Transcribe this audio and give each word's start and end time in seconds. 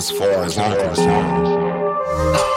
as 0.00 0.10
far 0.10 0.44
as 0.44 0.56
I'm 0.56 0.78
concerned. 0.78 2.50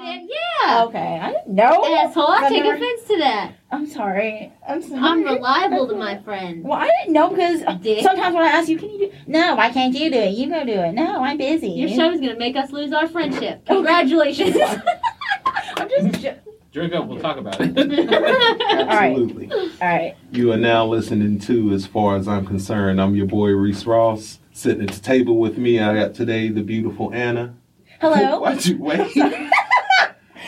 Then, 0.00 0.28
yeah. 0.30 0.84
Okay, 0.84 1.18
I 1.20 1.32
didn't 1.32 1.54
know. 1.54 1.84
Asshole, 1.96 2.28
I 2.28 2.36
I've 2.44 2.48
take 2.48 2.62
never- 2.62 2.76
offense 2.76 3.04
to 3.08 3.18
that. 3.18 3.52
I'm 3.70 3.86
sorry. 3.86 4.50
I'm 4.66 4.80
sorry. 4.82 5.00
I'm 5.02 5.22
reliable 5.24 5.86
to 5.88 5.94
my 5.94 6.18
friend. 6.18 6.64
Well, 6.64 6.78
I 6.78 6.86
didn't 7.00 7.12
know 7.12 7.28
because 7.30 7.60
sometimes 7.60 8.34
when 8.34 8.44
I 8.44 8.48
ask 8.48 8.68
you, 8.68 8.78
can 8.78 8.90
you 8.90 8.98
do? 8.98 9.12
No, 9.26 9.56
why 9.56 9.70
can't 9.70 9.94
you 9.94 10.10
do 10.10 10.16
it? 10.16 10.30
You 10.32 10.48
go 10.48 10.64
do 10.64 10.72
it. 10.72 10.92
No, 10.92 11.22
I'm 11.22 11.36
busy. 11.36 11.68
Your 11.70 11.88
show 11.88 12.10
is 12.10 12.20
gonna 12.20 12.36
make 12.38 12.56
us 12.56 12.70
lose 12.70 12.92
our 12.92 13.08
friendship. 13.08 13.66
Congratulations. 13.66 14.56
I'm 15.76 15.88
just. 15.88 16.24
jo- 16.72 16.80
Drink 16.80 16.94
up, 16.94 17.06
we'll 17.06 17.20
talk 17.20 17.36
about 17.38 17.56
it. 17.60 17.76
Absolutely. 17.78 19.50
All 19.52 19.68
right. 19.82 20.16
You 20.32 20.52
are 20.52 20.56
now 20.56 20.86
listening 20.86 21.38
to, 21.40 21.72
as 21.72 21.86
far 21.86 22.16
as 22.16 22.28
I'm 22.28 22.46
concerned, 22.46 23.00
I'm 23.00 23.14
your 23.14 23.26
boy 23.26 23.50
Reese 23.50 23.84
Ross. 23.86 24.38
Sitting 24.52 24.82
at 24.88 24.94
the 24.94 25.00
table 25.00 25.38
with 25.38 25.56
me, 25.56 25.78
I 25.80 25.94
got 25.94 26.14
today 26.14 26.48
the 26.48 26.62
beautiful 26.62 27.12
Anna. 27.14 27.54
Hello. 28.00 28.40
Why'd 28.42 28.64
you 28.66 28.78
wait? 28.78 29.16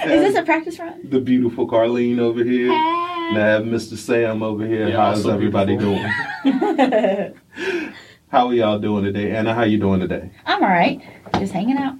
Is 0.02 0.22
this 0.22 0.34
a 0.36 0.42
practice 0.42 0.78
run? 0.78 0.98
the 1.10 1.20
beautiful 1.20 1.68
Carlene 1.68 2.18
over 2.20 2.42
here? 2.42 2.72
And 2.72 3.38
I 3.38 3.40
Hey. 3.42 3.50
have 3.52 3.62
Mr. 3.64 3.96
Sam 3.96 4.42
over 4.42 4.66
here. 4.66 4.88
Yeah, 4.88 4.96
How's 4.96 5.26
everybody 5.26 5.76
beautiful. 5.76 6.10
doing? 6.42 7.34
How 8.28 8.46
are 8.48 8.54
y'all 8.54 8.78
doing 8.78 9.04
today? 9.04 9.32
Anna, 9.36 9.54
how 9.54 9.62
you 9.64 9.78
doing 9.78 10.00
today? 10.00 10.30
I'm 10.46 10.62
all 10.62 10.68
right. 10.70 11.00
Just 11.34 11.52
hanging 11.52 11.76
out. 11.76 11.94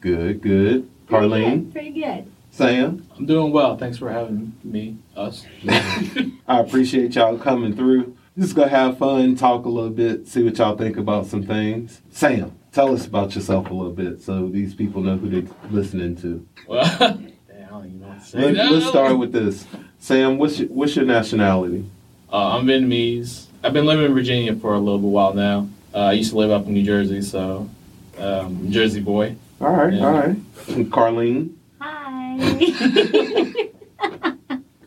Good, 0.00 0.40
good. 0.40 0.88
Pretty 1.06 1.26
Carlene, 1.26 1.64
good, 1.64 1.72
Pretty 1.72 1.90
good. 2.00 2.31
Sam, 2.52 3.06
I'm 3.16 3.24
doing 3.24 3.50
well. 3.50 3.76
Thanks 3.78 3.96
for 3.96 4.10
having 4.10 4.52
me, 4.62 4.98
us. 5.16 5.46
I 5.68 6.60
appreciate 6.60 7.14
y'all 7.14 7.38
coming 7.38 7.74
through. 7.74 8.14
Just 8.38 8.54
gonna 8.54 8.68
have 8.68 8.98
fun, 8.98 9.36
talk 9.36 9.64
a 9.64 9.68
little 9.70 9.90
bit, 9.90 10.28
see 10.28 10.42
what 10.42 10.56
y'all 10.58 10.76
think 10.76 10.96
about 10.98 11.26
some 11.26 11.44
things. 11.46 12.02
Sam, 12.10 12.52
tell 12.70 12.94
us 12.94 13.06
about 13.06 13.34
yourself 13.34 13.70
a 13.70 13.74
little 13.74 13.92
bit 13.92 14.22
so 14.22 14.48
these 14.48 14.74
people 14.74 15.00
know 15.02 15.16
who 15.16 15.30
they're 15.30 15.50
listening 15.70 16.14
to. 16.16 16.46
well, 16.66 16.84
damn, 16.98 17.74
I 17.74 17.86
know 17.88 18.08
what 18.08 18.20
to 18.20 18.24
say. 18.26 18.52
Let, 18.52 18.70
let's 18.70 18.86
start 18.86 19.18
with 19.18 19.32
this. 19.32 19.66
Sam, 19.98 20.36
what's 20.36 20.58
your, 20.58 20.68
what's 20.68 20.94
your 20.94 21.06
nationality? 21.06 21.86
Uh, 22.30 22.56
I'm 22.58 22.66
Vietnamese. 22.66 23.46
I've 23.64 23.72
been 23.72 23.86
living 23.86 24.04
in 24.06 24.14
Virginia 24.14 24.54
for 24.56 24.74
a 24.74 24.78
little 24.78 24.98
bit 24.98 25.08
while 25.08 25.32
now. 25.34 25.68
Uh, 25.94 25.98
I 26.00 26.12
used 26.12 26.30
to 26.32 26.36
live 26.38 26.50
up 26.50 26.66
in 26.66 26.74
New 26.74 26.82
Jersey, 26.82 27.22
so 27.22 27.68
um, 28.18 28.70
Jersey 28.70 29.00
boy. 29.00 29.36
All 29.60 29.70
right, 29.70 29.92
Yeah. 29.94 30.06
all 30.06 30.12
right. 30.12 30.36
And 30.68 30.90
Carlene, 30.92 31.54
Hi. 32.34 32.38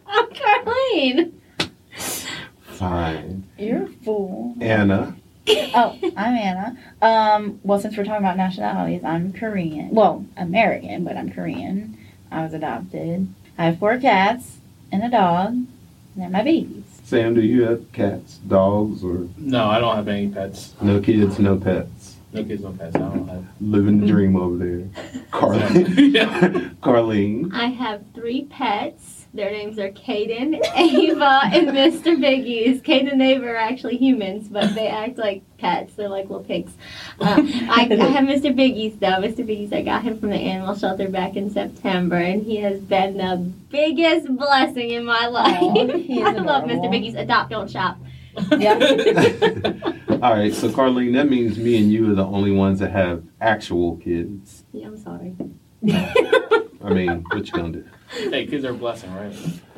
I'm 0.07 0.27
Carlene. 0.33 1.31
fine. 2.63 3.43
You're 3.59 3.83
a 3.83 3.88
fool. 4.03 4.55
Anna, 4.59 5.15
Oh, 5.47 5.95
I'm 6.17 6.33
Anna. 6.35 6.75
Um, 7.03 7.59
well, 7.63 7.79
since 7.79 7.95
we're 7.95 8.03
talking 8.03 8.23
about 8.25 8.35
nationalities, 8.38 9.03
I'm 9.03 9.31
Korean. 9.31 9.89
Well, 9.91 10.25
American, 10.38 11.03
but 11.03 11.17
I'm 11.17 11.29
Korean. 11.31 11.97
I 12.31 12.41
was 12.43 12.53
adopted. 12.55 13.27
I 13.59 13.66
have 13.66 13.77
four 13.77 13.97
cats 13.99 14.57
and 14.91 15.03
a 15.03 15.09
dog. 15.09 15.49
And 15.53 15.67
they're 16.16 16.29
my 16.29 16.41
babies. 16.41 16.83
Sam, 17.03 17.35
do 17.35 17.41
you 17.41 17.63
have 17.66 17.91
cats, 17.91 18.38
dogs, 18.47 19.03
or 19.03 19.27
No, 19.38 19.67
I 19.67 19.79
don't 19.79 19.95
have 19.95 20.07
any 20.07 20.29
pets. 20.29 20.73
no 20.81 20.99
kids, 20.99 21.38
no 21.38 21.57
pets? 21.57 22.05
No 22.36 22.44
kids, 22.44 22.64
no 22.64 22.72
pets. 22.73 22.95
I 22.95 23.00
don't 23.00 23.28
have. 23.30 23.45
Living 23.61 24.02
the 24.02 24.08
dream 24.08 24.36
over 24.36 24.58
there. 24.58 24.80
Carlene, 25.31 26.14
Yeah. 26.14 26.30
Carlene, 26.83 27.53
I 27.53 27.67
have 27.67 28.03
three 28.14 28.44
pets. 28.45 29.22
Their 29.33 29.52
names 29.52 29.78
are 29.80 29.91
Caden, 29.91 30.61
Ava, 30.75 31.41
and 31.45 31.67
Mr. 31.67 32.16
Biggies. 32.17 32.81
Caden 32.81 33.12
and 33.12 33.22
Ava 33.22 33.47
are 33.47 33.56
actually 33.57 33.97
humans, 33.97 34.47
but 34.47 34.73
they 34.75 34.88
act 34.88 35.18
like 35.18 35.44
pets. 35.57 35.94
They're 35.96 36.07
like 36.07 36.29
little 36.29 36.44
pigs. 36.46 36.72
Uh, 37.19 37.41
I, 37.69 37.88
I 37.91 37.96
have 38.06 38.25
Mr. 38.25 38.53
Biggies 38.56 38.97
though. 39.00 39.07
Mr. 39.22 39.46
Biggies, 39.46 39.73
I 39.73 39.81
got 39.81 40.03
him 40.03 40.17
from 40.19 40.29
the 40.29 40.38
animal 40.38 40.73
shelter 40.75 41.09
back 41.09 41.35
in 41.35 41.50
September, 41.50 42.16
and 42.16 42.44
he 42.44 42.57
has 42.57 42.79
been 42.79 43.17
the 43.17 43.52
biggest 43.69 44.28
blessing 44.38 44.91
in 44.91 45.03
my 45.03 45.28
life. 45.28 45.62
Aw, 45.62 45.73
he 45.97 46.22
is 46.22 46.28
I 46.28 46.31
love 46.31 46.63
adorable. 46.63 46.88
Mr. 46.88 46.91
Biggies. 46.91 47.19
Adopt, 47.19 47.50
don't 47.50 47.69
shop. 47.69 47.97
All 50.22 50.34
right, 50.34 50.53
so 50.53 50.70
Carlene, 50.70 51.14
that 51.14 51.30
means 51.30 51.58
me 51.58 51.78
and 51.78 51.92
you 51.92 52.09
are 52.09 52.16
the 52.16 52.24
only 52.26 52.52
ones 52.52 52.80
that 52.80 52.92
have 52.92 53.24
actual 53.42 53.98
kids. 53.98 54.64
Yeah, 54.72 54.88
I'm 54.88 54.98
sorry. 54.98 55.36
I 55.92 56.94
mean, 56.94 57.26
what 57.31 57.46
you 57.46 57.52
gonna 57.52 57.72
do? 57.74 57.86
hey, 58.09 58.46
kids 58.46 58.64
are 58.64 58.70
a 58.72 58.74
blessing, 58.74 59.14
right? 59.14 59.36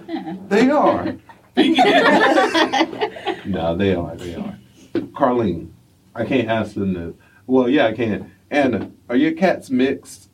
Yeah. 0.07 0.35
They 0.47 0.69
are. 0.69 1.15
No, 3.45 3.75
they 3.75 3.95
are. 3.95 4.15
They 4.15 4.35
are. 4.35 4.59
Carlene, 4.93 5.71
I 6.13 6.23
can't 6.25 6.49
ask 6.49 6.75
them 6.75 6.93
to. 6.93 7.17
Well, 7.47 7.67
yeah, 7.67 7.87
I 7.87 7.93
can. 7.93 8.31
Anna, 8.51 8.91
are 9.09 9.15
your 9.15 9.31
cats 9.31 9.69
mixed? 9.71 10.29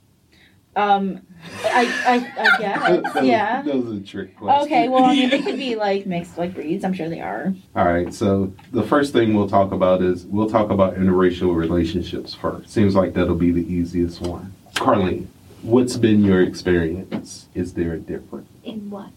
Um, 0.76 1.22
I, 1.66 1.86
I, 2.06 2.42
I 2.42 2.58
guess. 2.60 3.14
Those- 3.14 3.24
yeah. 3.26 3.62
Those 3.62 3.98
are 3.98 4.06
trick 4.06 4.36
questions. 4.38 4.66
Okay, 4.66 4.88
well, 4.90 5.04
I 5.06 5.14
mean, 5.16 5.30
they 5.30 5.42
could 5.42 5.58
be 5.58 5.76
like 5.88 6.06
mixed 6.06 6.38
like 6.38 6.54
breeds. 6.54 6.84
I'm 6.84 6.94
sure 6.94 7.10
they 7.10 7.22
are. 7.22 7.54
All 7.76 7.86
right, 7.86 8.14
so 8.14 8.54
the 8.72 8.84
first 8.84 9.14
thing 9.14 9.34
we'll 9.34 9.50
talk 9.50 9.72
about 9.72 10.02
is 10.02 10.26
we'll 10.26 10.50
talk 10.50 10.70
about 10.70 10.96
interracial 10.96 11.56
relationships 11.56 12.34
first. 12.34 12.70
Seems 12.70 12.96
like 12.96 13.14
that'll 13.14 13.36
be 13.36 13.52
the 13.52 13.66
easiest 13.74 14.22
one. 14.22 14.54
Carlene, 14.76 15.28
what's 15.62 15.98
been 15.98 16.24
your 16.24 16.42
experience? 16.42 17.48
Is 17.54 17.74
there 17.74 17.94
a 17.94 18.00
difference 18.00 18.50
In 18.64 18.90
what? 18.90 19.12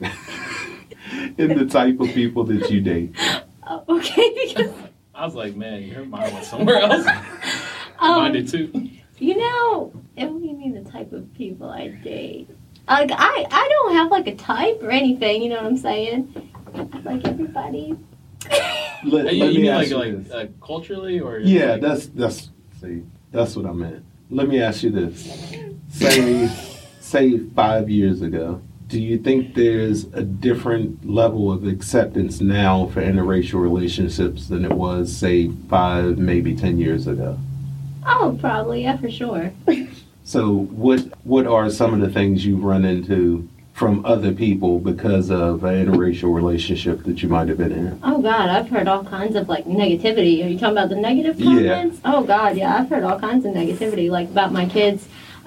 in 1.38 1.56
the 1.58 1.66
type 1.66 2.00
of 2.00 2.08
people 2.08 2.44
that 2.44 2.70
you 2.70 2.80
date? 2.80 3.14
Oh, 3.68 3.82
okay, 3.96 4.32
because 4.54 4.70
I 5.12 5.24
was 5.24 5.34
like, 5.34 5.56
man, 5.56 5.82
your 5.82 6.04
mind 6.04 6.32
went 6.32 6.44
somewhere 6.44 6.76
else. 6.82 7.04
um, 7.98 8.14
Mine 8.18 8.32
did 8.34 8.46
too. 8.46 8.70
You 9.18 9.36
know, 9.38 9.92
and 10.16 10.32
what 10.34 10.42
do 10.42 10.48
you 10.48 10.56
mean 10.56 10.74
the 10.82 10.88
type 10.90 11.12
of 11.12 11.32
people 11.34 11.68
I 11.70 11.88
date? 11.88 12.48
Like 12.88 13.10
I, 13.12 13.46
I 13.50 13.68
don't 13.70 13.94
have 13.94 14.10
like 14.10 14.26
a 14.26 14.34
type 14.36 14.80
or 14.82 14.90
anything. 14.90 15.42
You 15.42 15.50
know 15.50 15.56
what 15.56 15.66
I'm 15.66 15.76
saying? 15.76 16.50
I 16.74 16.98
like 17.00 17.26
everybody. 17.26 17.96
Let, 19.04 19.34
you 19.34 19.44
let 19.44 19.52
you 19.52 19.58
me 19.60 19.62
mean 19.62 19.66
ask 19.66 19.80
like 19.80 19.88
you 19.90 19.96
like 19.96 20.24
this. 20.24 20.32
uh, 20.32 20.46
culturally 20.64 21.20
or? 21.20 21.38
Yeah, 21.38 21.72
like- 21.72 21.80
that's 21.80 22.06
that's 22.08 22.50
see, 22.80 23.02
that's 23.32 23.56
what 23.56 23.66
I 23.66 23.72
meant. 23.72 24.04
Let 24.30 24.48
me 24.48 24.60
ask 24.60 24.82
you 24.82 24.90
this: 24.90 25.52
say, 25.90 26.48
say 27.00 27.38
five 27.38 27.88
years 27.90 28.22
ago, 28.22 28.60
do 28.88 29.00
you 29.00 29.18
think 29.18 29.54
there's 29.54 30.04
a 30.14 30.22
different 30.22 31.08
level 31.08 31.52
of 31.52 31.66
acceptance 31.66 32.40
now 32.40 32.86
for 32.86 33.02
interracial 33.02 33.60
relationships 33.62 34.46
than 34.48 34.64
it 34.64 34.72
was, 34.72 35.14
say, 35.14 35.50
five, 35.68 36.18
maybe 36.18 36.54
ten 36.56 36.78
years 36.78 37.06
ago? 37.06 37.38
Oh, 38.06 38.38
probably 38.40 38.84
yeah, 38.84 38.96
for 38.96 39.10
sure. 39.10 39.52
So, 40.22 40.50
what 40.50 41.00
what 41.24 41.46
are 41.46 41.70
some 41.70 41.94
of 41.94 42.00
the 42.00 42.08
things 42.08 42.44
you've 42.44 42.64
run 42.64 42.84
into 42.84 43.48
from 43.74 44.04
other 44.06 44.32
people 44.32 44.78
because 44.78 45.30
of 45.30 45.62
an 45.64 45.86
interracial 45.86 46.34
relationship 46.34 47.04
that 47.04 47.22
you 47.22 47.28
might 47.28 47.48
have 47.48 47.58
been 47.58 47.72
in? 47.72 48.00
Oh 48.02 48.22
God, 48.22 48.48
I've 48.48 48.68
heard 48.68 48.88
all 48.88 49.04
kinds 49.04 49.36
of 49.36 49.48
like 49.48 49.66
negativity. 49.66 50.44
Are 50.44 50.48
you 50.48 50.58
talking 50.58 50.76
about 50.76 50.88
the 50.88 50.96
negative 50.96 51.38
comments? 51.38 52.00
Yeah. 52.02 52.12
Oh 52.12 52.24
God, 52.24 52.56
yeah, 52.56 52.76
I've 52.76 52.88
heard 52.88 53.04
all 53.04 53.20
kinds 53.20 53.44
of 53.44 53.52
negativity, 53.54 54.10
like 54.10 54.28
about 54.28 54.52
my 54.52 54.66
kids. 54.66 55.06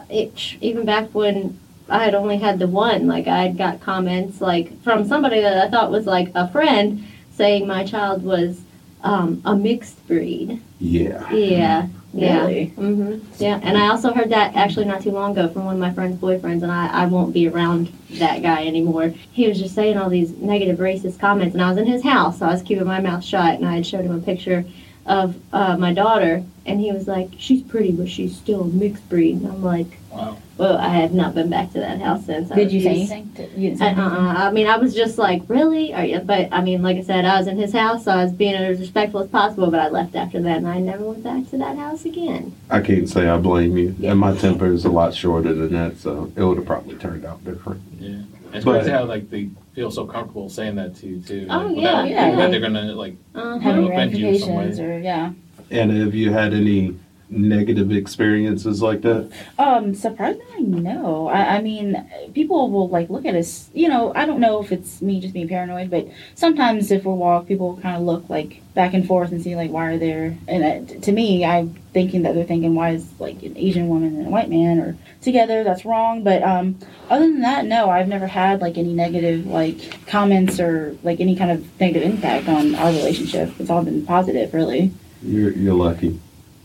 It, 0.09 0.55
even 0.61 0.85
back 0.85 1.13
when 1.13 1.59
I 1.89 2.03
had 2.05 2.15
only 2.15 2.37
had 2.37 2.59
the 2.59 2.67
one, 2.67 3.07
like 3.07 3.27
I 3.27 3.43
had 3.43 3.57
got 3.57 3.81
comments 3.81 4.41
like 4.41 4.81
from 4.83 5.07
somebody 5.07 5.41
that 5.41 5.57
I 5.57 5.69
thought 5.69 5.91
was 5.91 6.05
like 6.05 6.31
a 6.35 6.47
friend 6.49 7.05
saying 7.31 7.67
my 7.67 7.83
child 7.83 8.23
was 8.23 8.61
um, 9.03 9.41
a 9.45 9.55
mixed 9.55 10.05
breed. 10.07 10.61
Yeah. 10.79 11.31
Yeah. 11.31 11.87
Yeah. 12.13 12.41
Really? 12.41 12.65
hmm 12.69 13.19
Yeah. 13.37 13.59
And 13.61 13.77
I 13.77 13.89
also 13.89 14.11
heard 14.13 14.31
that 14.31 14.55
actually 14.55 14.85
not 14.85 15.03
too 15.03 15.11
long 15.11 15.31
ago 15.37 15.47
from 15.47 15.65
one 15.65 15.75
of 15.75 15.79
my 15.79 15.93
friend's 15.93 16.19
boyfriends, 16.19 16.63
and 16.63 16.71
I, 16.71 16.87
I 16.87 17.05
won't 17.05 17.33
be 17.33 17.47
around 17.47 17.91
that 18.13 18.41
guy 18.41 18.65
anymore. 18.65 19.13
He 19.31 19.47
was 19.47 19.59
just 19.59 19.75
saying 19.75 19.97
all 19.97 20.09
these 20.09 20.31
negative 20.37 20.79
racist 20.79 21.19
comments, 21.19 21.53
and 21.53 21.63
I 21.63 21.69
was 21.69 21.77
in 21.77 21.85
his 21.85 22.03
house, 22.03 22.39
so 22.39 22.47
I 22.47 22.51
was 22.51 22.63
keeping 22.63 22.85
my 22.87 22.99
mouth 22.99 23.23
shut, 23.23 23.55
and 23.55 23.65
I 23.65 23.75
had 23.75 23.85
showed 23.85 24.05
him 24.05 24.15
a 24.15 24.19
picture 24.21 24.65
of 25.05 25.35
uh, 25.53 25.77
my 25.77 25.93
daughter, 25.93 26.43
and 26.65 26.79
he 26.79 26.91
was 26.91 27.07
like, 27.07 27.29
"She's 27.37 27.61
pretty, 27.61 27.91
but 27.91 28.09
she's 28.09 28.35
still 28.35 28.61
a 28.61 28.67
mixed 28.67 29.07
breed." 29.09 29.37
And 29.37 29.47
I'm 29.47 29.63
like, 29.63 29.97
Wow. 30.11 30.37
"Well, 30.59 30.77
I 30.77 30.89
have 30.89 31.13
not 31.13 31.33
been 31.33 31.49
back 31.49 31.71
to 31.73 31.79
that 31.79 31.99
house 32.01 32.25
since." 32.25 32.49
Did 32.49 32.71
you 32.71 32.81
say 32.81 32.99
refuse- 33.01 33.49
You 33.57 33.69
didn't 33.71 33.81
Uh, 33.97 34.03
uh, 34.03 34.33
I 34.47 34.51
mean, 34.51 34.67
I 34.67 34.77
was 34.77 34.93
just 34.93 35.17
like, 35.17 35.41
really? 35.47 35.93
Are 35.93 36.05
you? 36.05 36.19
But 36.19 36.49
I 36.51 36.61
mean, 36.61 36.83
like 36.83 36.97
I 36.97 37.01
said, 37.01 37.25
I 37.25 37.37
was 37.39 37.47
in 37.47 37.57
his 37.57 37.73
house, 37.73 38.03
so 38.03 38.11
I 38.11 38.23
was 38.25 38.33
being 38.33 38.53
as 38.55 38.79
respectful 38.79 39.21
as 39.21 39.27
possible. 39.29 39.71
But 39.71 39.79
I 39.79 39.89
left 39.89 40.15
after 40.15 40.41
that, 40.41 40.57
and 40.57 40.67
I 40.67 40.79
never 40.79 41.03
went 41.05 41.23
back 41.23 41.49
to 41.51 41.57
that 41.57 41.77
house 41.77 42.05
again. 42.05 42.51
I 42.69 42.81
can't 42.81 43.07
say 43.09 43.27
I 43.29 43.37
blame 43.37 43.77
you. 43.77 43.95
yeah. 43.97 44.11
And 44.11 44.19
my 44.19 44.35
temper 44.35 44.67
is 44.71 44.85
a 44.85 44.91
lot 44.91 45.13
shorter 45.15 45.53
than 45.53 45.71
that, 45.73 45.97
so 45.97 46.31
it 46.35 46.43
would 46.43 46.57
have 46.57 46.65
probably 46.67 46.95
turned 46.97 47.25
out 47.25 47.43
different. 47.45 47.81
Yeah. 47.99 48.17
It's 48.53 48.65
But- 48.65 48.79
crazy 48.79 48.91
how 48.91 49.05
like 49.05 49.29
they 49.29 49.49
feel 49.75 49.91
so 49.91 50.05
comfortable 50.05 50.49
saying 50.49 50.75
that 50.75 50.95
to 50.97 51.07
you 51.07 51.19
too. 51.21 51.45
Oh, 51.49 51.69
yeah, 51.69 51.75
without- 52.03 52.09
yeah. 52.09 52.35
That 52.35 52.51
they're 52.51 52.59
gonna 52.59 52.93
like. 52.93 53.15
Uh-huh. 53.33 53.59
Having 53.59 53.85
you 53.85 53.91
in 53.91 54.39
some 54.39 54.49
ramifications, 54.49 54.79
or 54.79 54.99
yeah. 54.99 55.31
And 55.71 55.91
have 55.91 56.15
you 56.15 56.31
had 56.33 56.53
any 56.55 56.95
negative 57.29 57.91
experiences 57.91 58.81
like 58.81 59.01
that? 59.01 59.31
Um, 59.57 59.93
surprisingly, 59.93 60.63
no. 60.63 61.27
I, 61.27 61.57
I 61.57 61.61
mean, 61.61 62.09
people 62.33 62.69
will 62.71 62.89
like 62.89 63.09
look 63.09 63.25
at 63.25 63.35
us. 63.35 63.69
You 63.73 63.87
know, 63.87 64.11
I 64.15 64.25
don't 64.25 64.39
know 64.39 64.61
if 64.61 64.71
it's 64.71 65.01
me 65.01 65.19
just 65.21 65.33
being 65.33 65.47
paranoid, 65.47 65.89
but 65.89 66.07
sometimes 66.35 66.91
if 66.91 67.05
we 67.05 67.13
walk, 67.13 67.47
people 67.47 67.79
kind 67.81 67.95
of 67.95 68.03
look 68.03 68.29
like 68.29 68.61
back 68.73 68.93
and 68.93 69.05
forth 69.05 69.31
and 69.31 69.41
see 69.41 69.55
like 69.55 69.71
why 69.71 69.87
are 69.87 69.97
there. 69.97 70.37
And 70.47 70.63
uh, 70.63 71.01
to 71.01 71.11
me, 71.11 71.45
I'm 71.45 71.75
thinking 71.93 72.23
that 72.23 72.33
they're 72.33 72.45
thinking 72.45 72.75
why 72.75 72.91
is 72.91 73.07
like 73.19 73.43
an 73.43 73.57
Asian 73.57 73.89
woman 73.89 74.15
and 74.15 74.27
a 74.27 74.29
white 74.29 74.49
man 74.49 74.79
or 74.79 74.97
together. 75.21 75.63
That's 75.63 75.85
wrong. 75.85 76.23
But 76.23 76.41
um, 76.43 76.79
other 77.09 77.25
than 77.25 77.41
that, 77.41 77.65
no, 77.65 77.89
I've 77.89 78.07
never 78.07 78.27
had 78.27 78.61
like 78.61 78.77
any 78.77 78.93
negative 78.93 79.45
like 79.45 80.05
comments 80.07 80.59
or 80.59 80.97
like 81.03 81.19
any 81.19 81.35
kind 81.35 81.51
of 81.51 81.79
negative 81.79 82.09
impact 82.09 82.47
on 82.47 82.75
our 82.75 82.91
relationship. 82.91 83.51
It's 83.59 83.69
all 83.69 83.83
been 83.83 84.05
positive, 84.05 84.53
really. 84.53 84.91
You're 85.21 85.51
you're 85.51 85.73
lucky. 85.73 86.19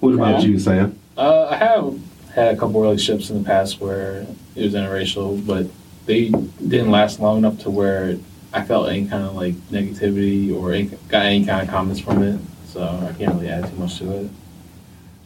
What 0.04 0.12
about 0.14 0.42
Yeah. 0.42 0.48
you, 0.48 0.58
Sam? 0.58 0.96
Uh, 1.16 1.46
I 1.50 1.56
have 1.56 1.94
had 2.34 2.54
a 2.54 2.56
couple 2.58 2.82
relationships 2.82 3.30
in 3.30 3.38
the 3.38 3.44
past 3.44 3.80
where 3.80 4.26
it 4.54 4.62
was 4.62 4.74
interracial, 4.74 5.44
but 5.46 5.66
they 6.04 6.28
didn't 6.28 6.90
last 6.90 7.20
long 7.20 7.38
enough 7.38 7.58
to 7.60 7.70
where 7.70 8.18
I 8.52 8.62
felt 8.64 8.90
any 8.90 9.06
kind 9.06 9.24
of 9.24 9.34
like 9.34 9.54
negativity 9.72 10.54
or 10.54 10.72
any, 10.72 10.90
got 11.08 11.24
any 11.24 11.46
kind 11.46 11.62
of 11.62 11.72
comments 11.72 12.00
from 12.00 12.22
it. 12.22 12.38
So 12.66 12.82
I 12.82 13.14
can't 13.18 13.34
really 13.34 13.48
add 13.48 13.66
too 13.70 13.76
much 13.76 13.98
to 14.00 14.10
it. 14.12 14.30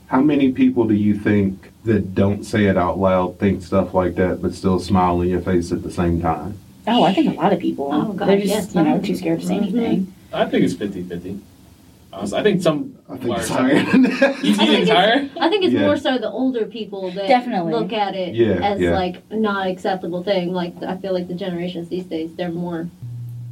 How 0.06 0.20
many 0.20 0.52
people 0.52 0.84
do 0.84 0.94
you 0.94 1.14
think 1.16 1.72
that 1.84 2.14
don't 2.14 2.44
say 2.44 2.66
it 2.66 2.76
out 2.76 3.00
loud 3.00 3.40
think 3.40 3.62
stuff 3.62 3.94
like 3.94 4.14
that, 4.14 4.40
but 4.40 4.54
still 4.54 4.78
smile 4.78 5.20
in 5.22 5.28
your 5.28 5.40
face 5.40 5.72
at 5.72 5.82
the 5.82 5.90
same 5.90 6.20
time? 6.20 6.54
Oh, 6.86 7.02
I 7.02 7.12
think 7.12 7.36
a 7.36 7.40
lot 7.40 7.52
of 7.52 7.58
people. 7.58 7.90
Oh, 7.92 8.12
God, 8.12 8.28
they're 8.28 8.36
just 8.38 8.48
yes, 8.48 8.74
you 8.76 8.82
know 8.84 9.00
too 9.00 9.16
scared 9.16 9.40
to 9.40 9.46
say 9.46 9.56
anything. 9.56 10.14
I 10.32 10.44
think 10.44 10.62
it's 10.62 10.74
50 10.74 11.02
50. 11.02 11.40
I 12.12 12.42
think 12.42 12.62
some. 12.62 12.97
I 13.10 13.16
think 13.16 13.38
it's 13.38 13.50
are- 13.50 13.58
higher 13.62 13.82
than 13.90 14.02
You 14.02 14.08
that. 14.08 14.36
think 14.36 14.56
think 14.56 14.70
it's 14.70 14.82
it's- 14.82 14.88
higher? 14.88 15.28
I 15.40 15.48
think 15.48 15.64
it's 15.64 15.72
Yeah. 15.74 15.80
more 15.86 15.96
so 15.96 16.18
the 16.18 16.28
older 16.30 16.66
people 16.66 17.10
that 17.12 17.26
Definitely. 17.26 17.72
look 17.72 17.92
at 17.92 18.14
it 18.14 18.34
Yeah, 18.34 18.52
as 18.62 18.80
yeah. 18.80 18.90
like 18.94 19.22
not 19.32 19.66
acceptable 19.66 20.22
thing. 20.22 20.52
Like 20.52 20.74
I 20.82 20.96
feel 20.96 21.12
like 21.14 21.26
the 21.28 21.34
generations 21.34 21.88
these 21.88 22.04
days, 22.04 22.30
they're 22.36 22.52
more. 22.52 22.88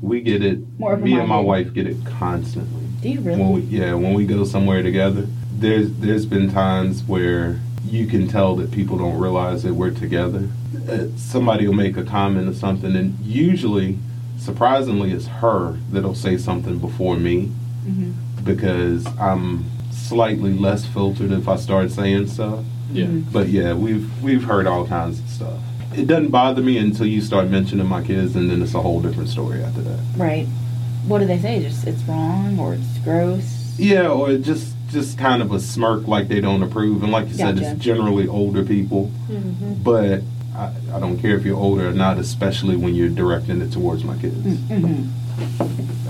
We 0.03 0.21
get 0.21 0.45
it. 0.45 0.59
More 0.79 0.97
Me 0.99 1.13
and 1.13 1.27
my 1.29 1.37
open-minded. 1.37 1.47
wife 1.49 1.75
get 1.75 1.87
it 1.87 1.97
constantly. 2.05 2.83
Do 3.01 3.09
you 3.09 3.21
really? 3.21 3.41
When 3.41 3.53
we, 3.53 3.61
yeah, 3.63 3.95
when 3.95 4.13
we 4.13 4.27
go 4.27 4.45
somewhere 4.45 4.83
together, 4.83 5.27
there's 5.59 5.91
there's 6.01 6.27
been 6.27 6.51
times 6.51 7.03
where 7.07 7.61
you 7.89 8.07
can 8.07 8.29
tell 8.29 8.57
that 8.57 8.71
people 8.73 8.99
don't 8.99 9.17
realize 9.19 9.63
that 9.63 9.75
we're 9.75 9.91
together. 9.91 10.49
Uh, 10.91 11.05
somebody 11.17 11.67
will 11.67 11.75
make 11.75 11.97
a 11.97 12.03
comment 12.03 12.47
or 12.49 12.53
something, 12.53 12.95
and 12.95 13.17
usually, 13.25 13.97
surprisingly, 14.39 15.13
it's 15.13 15.27
her 15.29 15.79
that'll 15.93 16.15
say 16.15 16.37
something 16.37 16.79
before 16.79 17.17
me 17.17 17.51
Mhm. 17.89 18.13
Because 18.47 19.07
I'm 19.19 19.65
slightly 19.91 20.53
less 20.53 20.87
filtered 20.87 21.33
if 21.33 21.49
I 21.49 21.57
start 21.57 21.91
saying 21.91 22.29
stuff. 22.29 22.65
Yeah. 22.93 23.07
Mhm. 23.07 23.33
But 23.33 23.49
yeah, 23.49 23.75
we've 23.75 24.09
we've 24.23 24.45
heard 24.45 24.67
all 24.67 24.87
kinds 24.87 25.19
of 25.19 25.29
stuff. 25.29 25.59
It 25.95 26.07
doesn't 26.07 26.31
bother 26.31 26.63
me 26.63 26.79
until 26.79 27.07
you 27.07 27.21
start 27.21 27.49
mentioning 27.51 27.87
my 27.87 28.03
kids, 28.03 28.37
and 28.37 28.51
then 28.51 28.63
it's 28.63 28.75
a 28.75 28.81
whole 28.81 29.01
different 29.01 29.29
story 29.29 29.63
after 29.63 29.83
that. 29.83 29.99
Right. 30.17 30.47
What 31.07 31.19
do 31.21 31.27
they 31.27 31.39
say? 31.39 31.61
Just 31.63 31.87
it's 31.87 32.03
wrong 32.05 32.59
or 32.59 32.75
it's 32.75 32.99
gross. 33.05 33.75
Yeah, 33.79 34.09
or 34.09 34.37
just 34.39 34.75
just 34.91 35.19
kind 35.19 35.43
of 35.43 35.53
a 35.53 35.61
smirk 35.61 36.07
like 36.07 36.29
they 36.29 36.41
don't 36.41 36.63
approve. 36.63 37.03
And 37.03 37.11
like 37.13 37.29
you 37.29 37.35
said, 37.35 37.59
it's 37.59 37.79
generally 37.83 38.29
older 38.29 38.65
people. 38.65 39.11
Mm-hmm. 39.29 39.83
But 39.83 40.23
I, 40.55 40.73
I 40.95 41.01
don't 41.01 41.19
care 41.19 41.37
if 41.37 41.45
you're 41.45 41.59
older 41.59 41.89
or 41.89 41.93
not, 41.93 42.19
especially 42.19 42.77
when 42.77 42.95
you're 42.95 43.09
directing 43.09 43.61
it 43.61 43.73
towards 43.73 44.05
my 44.05 44.17
kids. 44.17 44.37
Mm-hmm. 44.37 45.09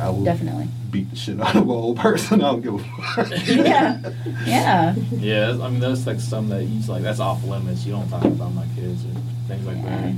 I 0.00 0.11
will 0.11 0.25
Definitely. 0.25 0.69
beat 0.90 1.11
the 1.11 1.17
shit 1.17 1.40
out 1.40 1.56
of 1.56 1.62
an 1.62 1.70
old 1.70 1.96
person. 1.99 2.43
I 2.43 2.50
don't 2.52 2.61
give 2.62 2.75
a 2.75 2.78
fuck. 3.25 3.31
Yeah. 3.46 4.00
Yeah. 4.44 4.94
Yeah, 5.12 5.58
I 5.62 5.69
mean, 5.70 5.81
that's 5.81 6.06
like 6.06 6.20
some 6.20 6.49
that 6.50 6.64
you 6.64 6.76
just 6.76 6.88
like, 6.88 7.02
that's 7.02 7.20
off 7.20 7.43
limits. 7.44 7.84
You 7.87 7.93
don't 7.93 8.08
talk 8.08 8.25
about 8.25 8.52
my 8.55 8.67
kids 8.76 9.05
or 9.05 9.08
things 9.49 9.67
like 9.67 9.76
Yeah. 9.78 9.84
that. 10.02 10.14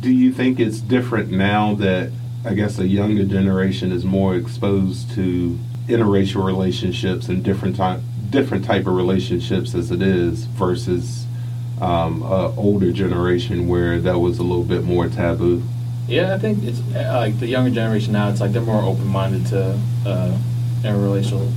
Do 0.00 0.10
you 0.10 0.32
think 0.32 0.58
it's 0.58 0.80
different 0.80 1.30
now 1.30 1.74
that 1.74 2.10
I 2.44 2.54
guess 2.54 2.78
a 2.78 2.86
younger 2.88 3.24
generation 3.24 3.92
is 3.92 4.04
more 4.04 4.34
exposed 4.34 5.10
to 5.12 5.58
interracial 5.88 6.44
relationships 6.44 7.28
and 7.28 7.42
different 7.44 7.76
type 7.76 8.00
different 8.30 8.64
type 8.64 8.86
of 8.86 8.94
relationships 8.94 9.74
as 9.74 9.90
it 9.90 10.00
is 10.00 10.44
versus 10.44 11.26
um, 11.80 12.22
a 12.22 12.54
older 12.56 12.92
generation 12.92 13.66
where 13.66 14.00
that 14.00 14.18
was 14.20 14.38
a 14.38 14.42
little 14.42 14.62
bit 14.64 14.84
more 14.84 15.08
taboo? 15.08 15.62
Yeah, 16.10 16.34
I 16.34 16.38
think 16.38 16.64
it's 16.64 16.80
uh, 16.96 17.12
like 17.18 17.38
the 17.38 17.46
younger 17.46 17.70
generation 17.70 18.12
now. 18.12 18.28
It's 18.30 18.40
like 18.40 18.50
they're 18.52 18.62
more 18.62 18.82
open 18.82 19.06
minded 19.06 19.46
to 19.46 19.78
uh, 20.04 20.36
interracial 20.82 21.48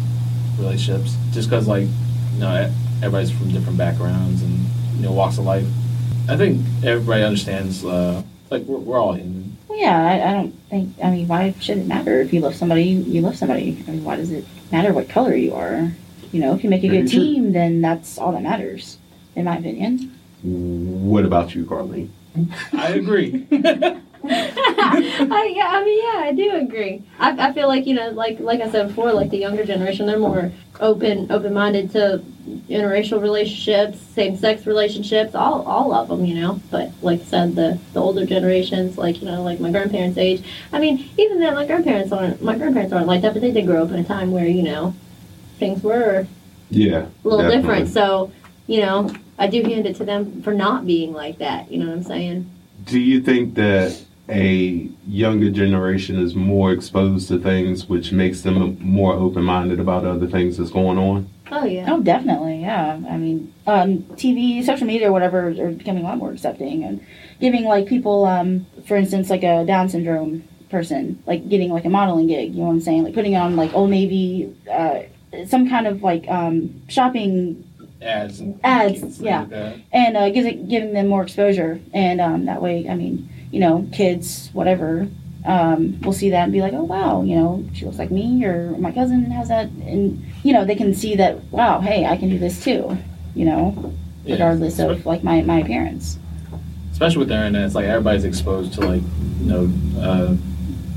relationships, 0.59 1.17
just 1.31 1.49
because 1.49 1.67
like 1.67 1.87
you 2.35 2.39
know 2.39 2.67
e- 2.67 2.71
everybody's 2.97 3.31
from 3.31 3.51
different 3.51 3.79
backgrounds 3.79 4.43
and 4.43 4.59
you 4.95 5.01
know 5.01 5.11
walks 5.11 5.39
of 5.39 5.45
life. 5.45 5.65
I 6.29 6.37
think 6.37 6.63
everybody 6.83 7.23
understands. 7.23 7.83
Uh, 7.83 8.21
like 8.51 8.61
we're, 8.65 8.77
we're 8.77 8.99
all 8.99 9.13
human. 9.13 9.57
Yeah. 9.71 9.99
I, 9.99 10.29
I 10.29 10.33
don't 10.33 10.51
think. 10.69 10.95
I 11.03 11.09
mean, 11.09 11.27
why 11.27 11.55
should 11.59 11.79
it 11.79 11.87
matter 11.87 12.21
if 12.21 12.31
you 12.31 12.39
love 12.39 12.53
somebody? 12.53 12.83
You, 12.83 13.01
you 13.01 13.21
love 13.21 13.35
somebody. 13.35 13.83
I 13.87 13.91
mean, 13.91 14.03
why 14.03 14.17
does 14.17 14.29
it 14.29 14.45
matter 14.71 14.93
what 14.93 15.09
color 15.09 15.35
you 15.35 15.55
are? 15.55 15.91
You 16.31 16.39
know, 16.41 16.53
if 16.53 16.63
you 16.63 16.69
make 16.69 16.83
a 16.83 16.87
good 16.89 17.07
team, 17.07 17.53
then 17.53 17.81
that's 17.81 18.19
all 18.19 18.31
that 18.33 18.43
matters, 18.43 18.99
in 19.35 19.45
my 19.45 19.57
opinion. 19.57 20.19
What 20.43 21.25
about 21.25 21.55
you, 21.55 21.65
Carly? 21.65 22.11
I 22.71 22.89
agree. 22.89 23.47
I, 24.25 25.53
yeah, 25.55 25.67
I 25.67 25.83
mean, 25.83 26.03
yeah, 26.03 26.19
I 26.21 26.33
do 26.33 26.55
agree. 26.55 27.03
I, 27.19 27.49
I 27.49 27.53
feel 27.53 27.67
like 27.67 27.85
you 27.85 27.93
know, 27.93 28.09
like 28.11 28.39
like 28.39 28.61
I 28.61 28.69
said 28.71 28.87
before, 28.87 29.11
like 29.11 29.29
the 29.29 29.37
younger 29.37 29.65
generation, 29.65 30.05
they're 30.05 30.17
more 30.19 30.51
open 30.79 31.31
open 31.31 31.53
minded 31.53 31.91
to 31.91 32.23
interracial 32.69 33.21
relationships, 33.21 33.99
same 33.99 34.37
sex 34.37 34.65
relationships, 34.65 35.35
all 35.35 35.63
all 35.63 35.93
of 35.93 36.07
them, 36.07 36.23
you 36.25 36.35
know. 36.35 36.61
But 36.71 36.91
like 37.01 37.19
I 37.21 37.23
said, 37.25 37.55
the 37.55 37.79
the 37.93 37.99
older 37.99 38.25
generations, 38.25 38.97
like 38.97 39.21
you 39.21 39.27
know, 39.27 39.43
like 39.43 39.59
my 39.59 39.71
grandparents' 39.71 40.17
age. 40.17 40.41
I 40.71 40.79
mean, 40.79 41.09
even 41.17 41.39
then, 41.39 41.53
my 41.55 41.65
grandparents 41.65 42.11
aren't 42.13 42.41
my 42.41 42.55
grandparents 42.57 42.93
aren't 42.93 43.07
like 43.07 43.21
that, 43.23 43.33
but 43.33 43.41
they 43.41 43.51
did 43.51 43.65
grow 43.65 43.83
up 43.83 43.91
in 43.91 43.99
a 43.99 44.03
time 44.05 44.31
where 44.31 44.47
you 44.47 44.63
know 44.63 44.95
things 45.59 45.83
were 45.83 46.27
Yeah, 46.69 47.07
a 47.25 47.27
little 47.27 47.39
definitely. 47.39 47.61
different. 47.61 47.89
So 47.89 48.31
you 48.67 48.79
know, 48.79 49.11
I 49.37 49.47
do 49.47 49.61
hand 49.63 49.85
it 49.85 49.97
to 49.97 50.05
them 50.05 50.41
for 50.43 50.53
not 50.53 50.87
being 50.87 51.11
like 51.11 51.39
that. 51.39 51.69
You 51.69 51.79
know 51.79 51.87
what 51.87 51.97
I'm 51.97 52.03
saying? 52.03 52.49
Do 52.85 52.99
you 52.99 53.21
think 53.21 53.55
that 53.55 54.01
a 54.29 54.89
younger 55.05 55.51
generation 55.51 56.17
is 56.17 56.33
more 56.33 56.71
exposed 56.71 57.27
to 57.27 57.37
things 57.37 57.89
which 57.89 58.11
makes 58.11 58.41
them 58.41 58.77
more 58.79 59.13
open 59.13 59.43
minded 59.43 59.79
about 59.79 60.05
other 60.05 60.27
things 60.27 60.57
that's 60.57 60.71
going 60.71 60.97
on? 60.97 61.29
Oh 61.51 61.65
yeah. 61.65 61.85
Oh, 61.89 62.01
definitely. 62.01 62.61
Yeah. 62.61 62.99
I 63.09 63.17
mean, 63.17 63.53
um, 63.67 63.99
TV, 64.13 64.63
social 64.63 64.87
media, 64.87 65.11
whatever, 65.11 65.49
are 65.49 65.71
becoming 65.71 66.03
a 66.03 66.07
lot 66.07 66.17
more 66.17 66.31
accepting 66.31 66.83
and 66.83 67.05
giving 67.41 67.65
like 67.65 67.85
people, 67.85 68.25
um, 68.25 68.65
for 68.85 68.95
instance, 68.95 69.29
like 69.29 69.43
a 69.43 69.65
Down 69.65 69.89
syndrome 69.89 70.47
person, 70.69 71.21
like 71.27 71.47
getting 71.49 71.71
like 71.71 71.85
a 71.85 71.89
modeling 71.89 72.27
gig. 72.27 72.53
You 72.53 72.61
know 72.61 72.67
what 72.67 72.73
I'm 72.73 72.81
saying? 72.81 73.03
Like 73.03 73.13
putting 73.13 73.35
on 73.35 73.55
like 73.55 73.73
Old 73.73 73.89
Navy, 73.89 74.55
uh, 74.71 75.01
some 75.47 75.69
kind 75.69 75.85
of 75.85 76.01
like 76.01 76.27
um, 76.29 76.81
shopping 76.87 77.63
Ads. 78.01 78.41
Ads, 78.63 79.21
yeah. 79.21 79.41
Like 79.49 79.79
and 79.91 80.17
uh, 80.17 80.29
giving 80.29 80.67
giving 80.67 80.93
them 80.93 81.07
more 81.07 81.23
exposure, 81.23 81.79
and 81.93 82.19
um, 82.19 82.45
that 82.45 82.61
way, 82.61 82.87
I 82.89 82.95
mean, 82.95 83.29
you 83.53 83.59
know, 83.59 83.87
kids, 83.93 84.49
whatever, 84.53 85.07
um, 85.45 85.99
will 86.01 86.11
see 86.13 86.31
that 86.31 86.43
and 86.45 86.51
be 86.51 86.59
like, 86.61 86.73
oh 86.73 86.83
wow, 86.83 87.21
you 87.21 87.35
know, 87.35 87.63
she 87.73 87.85
looks 87.85 87.99
like 87.99 88.09
me, 88.09 88.43
or 88.43 88.71
my 88.79 88.91
cousin 88.91 89.29
has 89.29 89.47
that, 89.49 89.67
and 89.85 90.25
you 90.43 90.53
know, 90.53 90.65
they 90.65 90.75
can 90.75 90.93
see 90.95 91.15
that, 91.17 91.39
wow, 91.51 91.79
hey, 91.79 92.03
I 92.05 92.17
can 92.17 92.29
do 92.29 92.39
this 92.39 92.63
too, 92.63 92.97
you 93.35 93.45
know, 93.45 93.93
Yeah. 94.25 94.33
regardless 94.35 94.79
of 94.79 95.05
like 95.05 95.23
my 95.23 95.41
my 95.43 95.59
appearance. 95.59 96.17
especially 96.91 97.19
with 97.19 97.27
the 97.27 97.35
internet, 97.35 97.65
it's 97.65 97.75
like 97.75 97.85
everybody's 97.85 98.23
exposed 98.23 98.73
to 98.73 98.81
like 98.81 99.03
you 99.41 99.45
know 99.51 99.63
uh, 100.01 100.35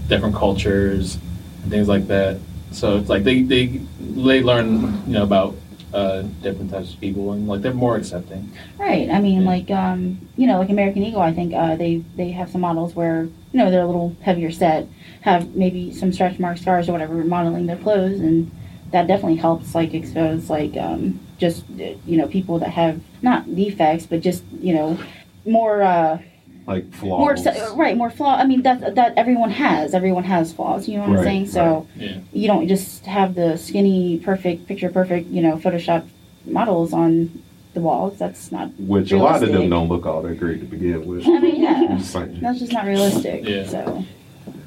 different 0.08 0.34
cultures 0.34 1.18
and 1.62 1.70
things 1.70 1.88
like 1.88 2.06
that. 2.08 2.38
So 2.70 2.96
it's 2.96 3.10
like 3.10 3.22
they 3.24 3.42
they 3.42 3.66
they 4.00 4.42
learn 4.42 5.02
you 5.06 5.12
know 5.14 5.24
about 5.24 5.54
uh, 5.94 6.22
different 6.42 6.70
types 6.70 6.92
of 6.94 7.00
people 7.00 7.32
and 7.32 7.46
like 7.46 7.62
they're 7.62 7.72
more 7.72 7.96
accepting. 7.96 8.50
Right. 8.78 9.08
I 9.10 9.20
mean, 9.20 9.42
Yeah. 9.42 9.48
like, 9.48 9.70
um, 9.70 10.20
you 10.36 10.46
know, 10.46 10.58
like 10.58 10.70
American 10.70 11.02
Eagle, 11.02 11.20
I 11.22 11.32
think 11.32 11.54
uh, 11.54 11.76
they 11.76 12.02
they 12.16 12.30
have 12.32 12.50
some 12.50 12.60
models 12.60 12.94
where 12.94 13.22
you 13.22 13.30
know 13.58 13.70
they're 13.70 13.82
a 13.82 13.86
little 13.86 14.14
heavier 14.22 14.50
set, 14.50 14.86
have 15.22 15.54
maybe 15.54 15.92
some 15.92 16.12
stretch 16.12 16.38
mark 16.38 16.58
scars 16.58 16.88
or 16.88 16.92
whatever, 16.92 17.14
modeling 17.24 17.66
their 17.66 17.76
clothes, 17.76 18.20
and 18.20 18.50
that 18.92 19.06
definitely 19.06 19.36
helps 19.36 19.74
like 19.74 19.94
expose 19.94 20.50
like 20.50 20.76
um, 20.76 21.18
just 21.38 21.64
uh, 21.80 21.94
you 22.06 22.16
know 22.16 22.26
people 22.26 22.58
that 22.58 22.70
have 22.70 23.00
not 23.22 23.54
defects, 23.54 24.06
but 24.06 24.20
just 24.20 24.42
you 24.60 24.74
know 24.74 24.98
more 25.44 25.82
uh, 25.82 26.18
Like 26.66 26.92
flaws. 26.92 27.18
more 27.20 27.36
se- 27.36 27.68
right 27.76 27.96
more 27.96 28.10
flaw. 28.10 28.36
I 28.36 28.44
mean 28.44 28.62
that 28.62 28.94
that 28.96 29.14
everyone 29.16 29.50
has. 29.50 29.94
Everyone 29.94 30.24
has 30.24 30.52
flaws. 30.52 30.88
You 30.88 30.96
know 30.98 31.02
what 31.02 31.10
Right, 31.10 31.18
I'm 31.18 31.24
saying? 31.24 31.46
So 31.48 31.86
Yeah. 31.96 32.18
you 32.32 32.48
don't 32.48 32.66
just 32.66 33.06
have 33.06 33.34
the 33.36 33.56
skinny, 33.56 34.18
perfect, 34.18 34.66
picture 34.66 34.90
perfect, 34.90 35.28
you 35.28 35.42
know, 35.42 35.56
Photoshop 35.56 36.04
models 36.44 36.92
on 36.92 37.30
the 37.74 37.80
walls. 37.80 38.18
That's 38.18 38.50
not 38.50 38.70
Which 38.80 39.12
a 39.12 39.16
lot 39.18 39.42
of 39.42 39.52
them 39.52 39.70
don't 39.70 39.88
look 39.88 40.06
all 40.06 40.22
that 40.22 40.38
great 40.40 40.60
to 40.60 40.66
begin 40.66 41.06
with. 41.06 41.26
I 41.26 41.38
mean, 41.38 41.62
yeah. 41.62 41.86
Just 41.98 42.12
saying. 42.12 42.40
That's 42.40 42.58
just 42.58 42.72
not 42.72 42.84
realistic. 42.86 43.44
Yeah. 43.46 43.66
So 43.66 44.04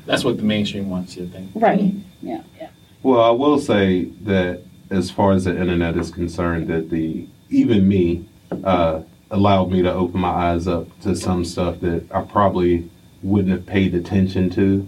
That's 0.05 0.23
what 0.23 0.37
the 0.37 0.43
mainstream 0.43 0.89
wants 0.89 1.17
you 1.17 1.25
to 1.25 1.31
think. 1.31 1.51
right. 1.55 1.93
Yeah. 2.21 2.43
Yeah. 2.59 2.69
Well, 3.03 3.21
I 3.21 3.29
will 3.31 3.59
say 3.59 4.05
that 4.23 4.61
as 4.89 5.11
far 5.11 5.33
as 5.33 5.45
the 5.45 5.51
internet 5.59 5.97
is 5.97 6.11
concerned, 6.11 6.67
that 6.67 6.89
the 6.89 7.27
even 7.49 7.87
me, 7.87 8.25
uh, 8.63 9.01
allowed 9.31 9.71
me 9.71 9.81
to 9.81 9.93
open 9.93 10.21
my 10.21 10.29
eyes 10.29 10.67
up 10.67 10.87
to 11.01 11.15
some 11.15 11.45
stuff 11.45 11.79
that 11.81 12.05
I 12.11 12.21
probably 12.21 12.89
wouldn't 13.21 13.51
have 13.51 13.65
paid 13.65 13.93
attention 13.93 14.49
to 14.51 14.87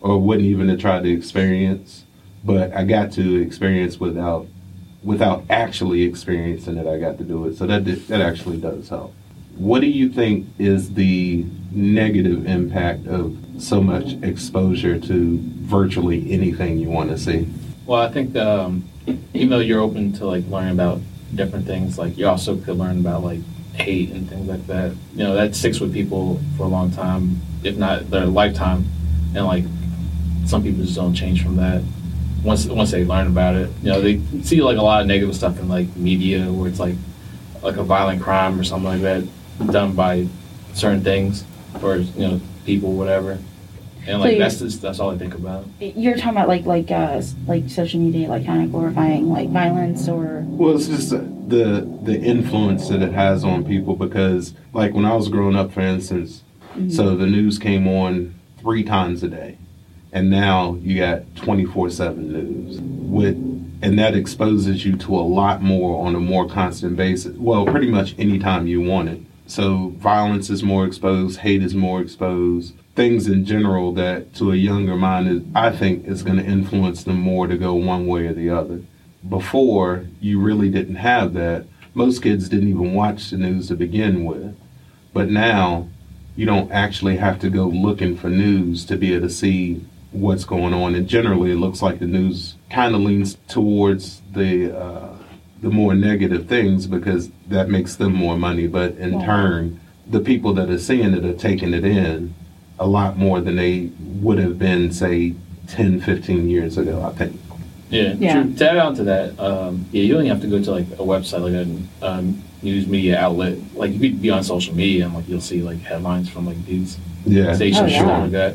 or 0.00 0.20
wouldn't 0.20 0.46
even 0.46 0.68
have 0.68 0.80
tried 0.80 1.04
to 1.04 1.10
experience. 1.10 2.04
But 2.44 2.72
I 2.74 2.84
got 2.84 3.12
to 3.12 3.40
experience 3.40 3.98
without 3.98 4.46
without 5.02 5.44
actually 5.48 6.02
experiencing 6.02 6.76
it. 6.76 6.86
I 6.86 6.98
got 6.98 7.18
to 7.18 7.24
do 7.24 7.46
it, 7.46 7.56
so 7.56 7.66
that 7.66 7.84
did, 7.84 8.06
that 8.08 8.20
actually 8.20 8.58
does 8.58 8.88
help. 8.88 9.14
What 9.56 9.80
do 9.80 9.86
you 9.86 10.08
think 10.08 10.46
is 10.58 10.94
the 10.94 11.46
negative 11.70 12.46
impact 12.46 13.06
of 13.06 13.36
so 13.58 13.80
much 13.80 14.12
exposure 14.22 14.98
to 15.00 15.38
virtually 15.62 16.30
anything 16.32 16.78
you 16.78 16.88
want 16.88 17.10
to 17.10 17.18
see? 17.18 17.48
Well, 17.86 18.00
I 18.00 18.10
think 18.10 18.36
um, 18.36 18.88
even 19.34 19.50
though 19.50 19.58
you're 19.58 19.80
open 19.80 20.12
to 20.14 20.26
like 20.26 20.46
learning 20.48 20.74
about 20.74 21.00
different 21.34 21.66
things, 21.66 21.98
like 21.98 22.16
you 22.16 22.28
also 22.28 22.56
could 22.56 22.76
learn 22.76 22.98
about 22.98 23.24
like 23.24 23.40
hate 23.78 24.10
and 24.10 24.28
things 24.28 24.48
like 24.48 24.66
that. 24.66 24.92
You 25.14 25.24
know, 25.24 25.34
that 25.34 25.54
sticks 25.54 25.80
with 25.80 25.92
people 25.92 26.40
for 26.56 26.64
a 26.64 26.68
long 26.68 26.90
time, 26.90 27.40
if 27.62 27.76
not 27.76 28.10
their 28.10 28.26
lifetime. 28.26 28.84
And 29.34 29.46
like 29.46 29.64
some 30.46 30.62
people 30.62 30.84
just 30.84 30.96
don't 30.96 31.14
change 31.14 31.42
from 31.42 31.56
that 31.56 31.82
once 32.42 32.66
once 32.66 32.90
they 32.90 33.04
learn 33.04 33.26
about 33.26 33.54
it. 33.54 33.70
You 33.82 33.90
know, 33.90 34.00
they 34.00 34.20
see 34.42 34.60
like 34.62 34.78
a 34.78 34.82
lot 34.82 35.00
of 35.00 35.06
negative 35.06 35.34
stuff 35.34 35.58
in 35.58 35.68
like 35.68 35.94
media 35.96 36.44
where 36.50 36.68
it's 36.68 36.80
like 36.80 36.94
like 37.62 37.76
a 37.76 37.84
violent 37.84 38.22
crime 38.22 38.58
or 38.58 38.64
something 38.64 38.88
like 38.88 39.02
that 39.02 39.72
done 39.72 39.92
by 39.94 40.26
certain 40.74 41.02
things 41.02 41.44
or 41.82 41.96
you 41.96 42.28
know 42.28 42.40
people 42.64 42.92
whatever. 42.92 43.38
And 44.06 44.20
like 44.20 44.32
So 44.32 44.38
that's 44.38 44.58
just 44.58 44.82
that's 44.82 45.00
all 45.00 45.10
I 45.10 45.18
think 45.18 45.34
about. 45.34 45.66
You're 45.80 46.16
talking 46.16 46.30
about 46.30 46.48
like 46.48 46.64
like 46.64 46.90
uh 46.90 47.22
like 47.46 47.68
social 47.68 48.00
media 48.00 48.28
like 48.28 48.46
kind 48.46 48.62
of 48.64 48.70
glorifying 48.70 49.28
like 49.28 49.50
violence 49.50 50.08
or 50.08 50.44
Well, 50.46 50.76
it's 50.76 50.86
just 50.86 51.10
the 51.10 51.88
the 52.02 52.18
influence 52.18 52.88
that 52.88 53.02
it 53.02 53.12
has 53.12 53.44
on 53.44 53.64
people 53.64 53.96
because, 53.96 54.54
like, 54.72 54.94
when 54.94 55.04
I 55.04 55.14
was 55.14 55.28
growing 55.28 55.56
up, 55.56 55.72
for 55.72 55.80
instance, 55.80 56.42
so 56.90 57.16
the 57.16 57.26
news 57.26 57.58
came 57.58 57.88
on 57.88 58.34
three 58.60 58.84
times 58.84 59.22
a 59.22 59.28
day, 59.28 59.58
and 60.12 60.30
now 60.30 60.76
you 60.80 60.98
got 60.98 61.22
twenty 61.36 61.64
four 61.64 61.90
seven 61.90 62.32
news 62.32 62.80
with, 62.80 63.36
and 63.82 63.98
that 63.98 64.14
exposes 64.14 64.84
you 64.84 64.96
to 64.96 65.14
a 65.16 65.20
lot 65.22 65.62
more 65.62 66.06
on 66.06 66.14
a 66.14 66.20
more 66.20 66.48
constant 66.48 66.96
basis. 66.96 67.36
Well, 67.36 67.66
pretty 67.66 67.90
much 67.90 68.14
anytime 68.18 68.66
you 68.66 68.80
want 68.80 69.08
it. 69.08 69.20
So 69.46 69.94
violence 69.96 70.50
is 70.50 70.62
more 70.62 70.86
exposed, 70.86 71.40
hate 71.40 71.62
is 71.62 71.74
more 71.74 72.02
exposed, 72.02 72.74
things 72.98 73.28
in 73.28 73.44
general 73.44 73.92
that 73.92 74.34
to 74.34 74.50
a 74.50 74.56
younger 74.56 74.96
mind, 74.96 75.28
is, 75.28 75.40
I 75.54 75.70
think, 75.70 76.04
is 76.08 76.24
going 76.24 76.38
to 76.38 76.44
influence 76.44 77.04
them 77.04 77.20
more 77.20 77.46
to 77.46 77.56
go 77.56 77.72
one 77.74 78.08
way 78.08 78.26
or 78.26 78.32
the 78.32 78.50
other 78.50 78.80
before 79.28 80.06
you 80.20 80.40
really 80.40 80.68
didn't 80.68 80.96
have 80.96 81.32
that. 81.34 81.64
Most 81.94 82.24
kids 82.24 82.48
didn't 82.48 82.70
even 82.70 82.94
watch 82.94 83.30
the 83.30 83.36
news 83.36 83.68
to 83.68 83.76
begin 83.76 84.24
with. 84.24 84.56
But 85.12 85.30
now 85.30 85.88
you 86.34 86.44
don't 86.44 86.72
actually 86.72 87.18
have 87.18 87.38
to 87.38 87.50
go 87.50 87.66
looking 87.68 88.16
for 88.16 88.28
news 88.30 88.84
to 88.86 88.96
be 88.96 89.14
able 89.14 89.28
to 89.28 89.32
see 89.32 89.84
what's 90.10 90.44
going 90.44 90.74
on. 90.74 90.96
And 90.96 91.06
generally, 91.06 91.52
it 91.52 91.56
looks 91.56 91.80
like 91.80 92.00
the 92.00 92.06
news 92.06 92.56
kind 92.68 92.96
of 92.96 93.00
leans 93.00 93.38
towards 93.46 94.22
the 94.32 94.76
uh, 94.76 95.14
the 95.62 95.70
more 95.70 95.94
negative 95.94 96.48
things 96.48 96.88
because 96.88 97.30
that 97.48 97.68
makes 97.68 97.94
them 97.94 98.12
more 98.12 98.36
money. 98.36 98.66
But 98.66 98.96
in 98.96 99.20
Yeah. 99.20 99.26
turn, 99.26 99.80
the 100.04 100.20
people 100.20 100.52
that 100.54 100.68
are 100.68 100.78
seeing 100.78 101.14
it 101.14 101.24
are 101.24 101.32
taking 101.32 101.72
it 101.74 101.84
in 101.84 102.34
a 102.80 102.86
lot 102.86 103.16
more 103.18 103.40
than 103.40 103.56
they 103.56 103.90
would 104.20 104.38
have 104.38 104.58
been, 104.58 104.92
say, 104.92 105.34
10, 105.68 106.00
15 106.00 106.48
years 106.48 106.78
ago, 106.78 107.02
I 107.04 107.16
think. 107.16 107.38
Yeah, 107.90 108.14
Yeah. 108.18 108.42
true. 108.42 108.54
To 108.54 108.70
add 108.70 108.76
on 108.78 108.94
to 108.96 109.04
that, 109.04 109.40
um, 109.40 109.84
yeah, 109.92 110.02
you 110.02 110.14
only 110.16 110.28
have 110.28 110.40
to 110.42 110.46
go 110.46 110.62
to 110.62 110.70
like 110.70 110.86
a 110.92 111.02
website, 111.04 111.40
like 111.40 111.54
a 112.02 112.06
um, 112.06 112.42
news 112.62 112.86
media 112.86 113.18
outlet. 113.18 113.56
Like 113.74 113.92
you 113.92 113.98
could 113.98 114.20
be 114.20 114.30
on 114.30 114.42
social 114.44 114.74
media 114.74 115.06
and 115.06 115.14
like 115.14 115.28
you'll 115.28 115.40
see 115.40 115.62
like 115.62 115.80
headlines 115.80 116.28
from 116.28 116.46
like 116.46 116.62
these 116.66 116.98
Yeah. 117.24 117.54
stations 117.54 117.80
Oh, 117.80 117.84
and 117.84 117.92
stuff 117.94 118.20
like 118.22 118.30
that. 118.32 118.54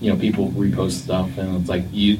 You 0.00 0.10
know, 0.12 0.18
people 0.18 0.48
repost 0.50 1.02
stuff, 1.04 1.38
and 1.38 1.56
it's 1.60 1.68
like 1.68 1.84
you. 1.92 2.18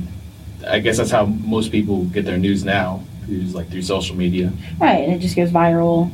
I 0.67 0.79
guess 0.79 0.97
that's 0.97 1.11
how 1.11 1.27
most 1.27 1.71
people 1.73 2.05
get 2.07 2.25
their 2.25 2.39
news 2.39 2.65
now, 2.65 3.03
is 3.29 3.55
like 3.55 3.69
through 3.69 3.83
social 3.83 4.17
media. 4.17 4.53
right 4.81 5.01
and 5.05 5.13
it 5.13 5.19
just 5.19 5.37
goes 5.37 5.51
viral, 5.51 6.09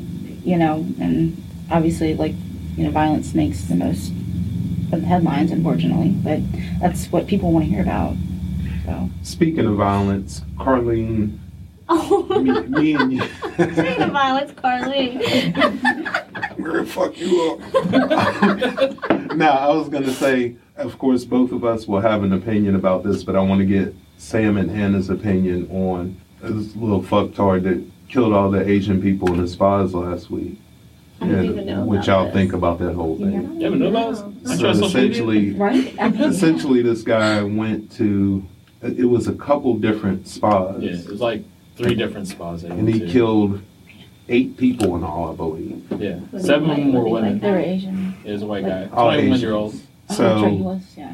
you 0.45 0.57
know, 0.57 0.87
and 0.99 1.37
obviously 1.71 2.15
like 2.15 2.35
you 2.77 2.85
know 2.85 2.91
violence 2.91 3.35
makes 3.35 3.65
the 3.65 3.75
most 3.77 4.11
of 4.93 5.01
the 5.01 5.07
headlines 5.07 5.51
unfortunately, 5.51 6.11
but 6.11 6.41
that's 6.81 7.07
what 7.13 7.27
people 7.27 7.53
want 7.53 7.65
to 7.67 7.71
hear 7.71 7.83
about. 7.83 8.15
So 8.85 9.11
Speaking 9.23 9.67
of 9.67 9.77
violence, 9.77 10.43
Carlene, 10.57 11.39
Oh. 11.93 12.41
me, 12.41 12.61
me 12.69 12.95
and 12.95 13.13
you. 13.13 13.21
Speaking 13.55 14.03
of 14.03 14.13
violence, 14.13 14.53
Carlene. 14.53 15.21
I'm 16.37 16.63
gonna 16.63 16.87
fuck 16.87 17.19
you 17.19 17.59
up. 17.75 19.35
now, 19.37 19.53
I 19.53 19.69
was 19.75 19.89
gonna 19.89 20.13
say, 20.13 20.55
of 20.77 20.99
course, 20.99 21.25
both 21.25 21.51
of 21.53 21.65
us 21.65 21.87
will 21.89 22.01
have 22.01 22.23
an 22.23 22.33
opinion 22.33 22.77
about 22.77 23.03
this, 23.03 23.25
but 23.25 23.35
I 23.35 23.41
want 23.41 23.61
to 23.61 23.67
get 23.67 23.93
Sam 24.19 24.57
and 24.57 24.71
Hannah's 24.71 25.11
opinion 25.11 25.69
on 25.71 26.17
this 26.41 26.77
little 26.77 27.03
fucktard 27.03 27.65
that 27.65 27.85
killed 28.09 28.33
all 28.33 28.51
the 28.51 28.67
Asian 28.69 29.03
people 29.03 29.33
in 29.33 29.41
the 29.41 29.49
spas 29.49 29.93
last 29.93 30.31
week. 30.31 30.59
I 31.21 31.27
didn't 31.27 31.39
And 31.41 31.51
even 31.51 31.67
know 31.67 31.85
what 31.85 31.95
about 31.97 32.07
y'all 32.07 32.25
this. 32.27 32.35
think 32.35 32.53
about 32.55 32.79
that 32.79 32.95
whole 32.95 33.19
thing? 33.19 33.33
You 33.59 33.65
haven't 33.65 33.79
known 33.81 33.95
about 33.95 34.11
this? 34.11 34.21
I 34.53 34.55
So 34.57 34.61
trust 34.63 34.81
social 34.81 34.87
essentially, 34.87 35.51
right, 35.57 35.95
I 36.01 36.09
mean, 36.09 36.23
essentially, 36.23 36.83
this 36.83 37.03
guy 37.03 37.43
went 37.43 37.93
to. 37.93 38.45
It 38.83 39.05
was 39.05 39.29
a 39.29 39.35
couple 39.35 39.75
different 39.77 40.27
spas, 40.27 40.83
Yeah, 40.83 40.93
was 40.93 41.21
like 41.21 41.45
three 41.77 41.95
different 41.95 42.29
spas. 42.29 42.63
They 42.63 42.69
and 42.69 42.85
went 42.85 42.95
he 42.95 43.01
to. 43.01 43.07
killed 43.09 43.61
eight 44.31 44.57
people 44.57 44.97
in 44.97 45.05
all, 45.05 45.31
I 45.33 45.35
believe. 45.37 45.85
Yeah, 45.99 46.21
Was 46.33 46.43
he 46.43 46.49
seven 46.49 46.71
of 46.71 46.77
white? 46.79 46.85
them 46.85 46.93
were 46.95 47.01
Was 47.03 47.07
he 47.09 47.13
women. 47.13 47.33
like 47.33 47.41
they 47.43 47.51
were 47.51 47.59
Asian. 47.59 48.15
It 48.25 48.33
was 48.33 48.43
a 48.43 48.47
white 48.47 48.65
guy, 48.65 48.89
All 48.93 49.11
21 49.11 49.19
Asians. 49.27 49.43
year 49.43 49.53
old. 49.53 49.75
Oh, 50.09 50.15
So- 50.15 50.23
that's 50.25 50.43
right, 50.43 50.53
he 50.53 50.63
was, 50.63 50.83
yeah. 50.97 51.13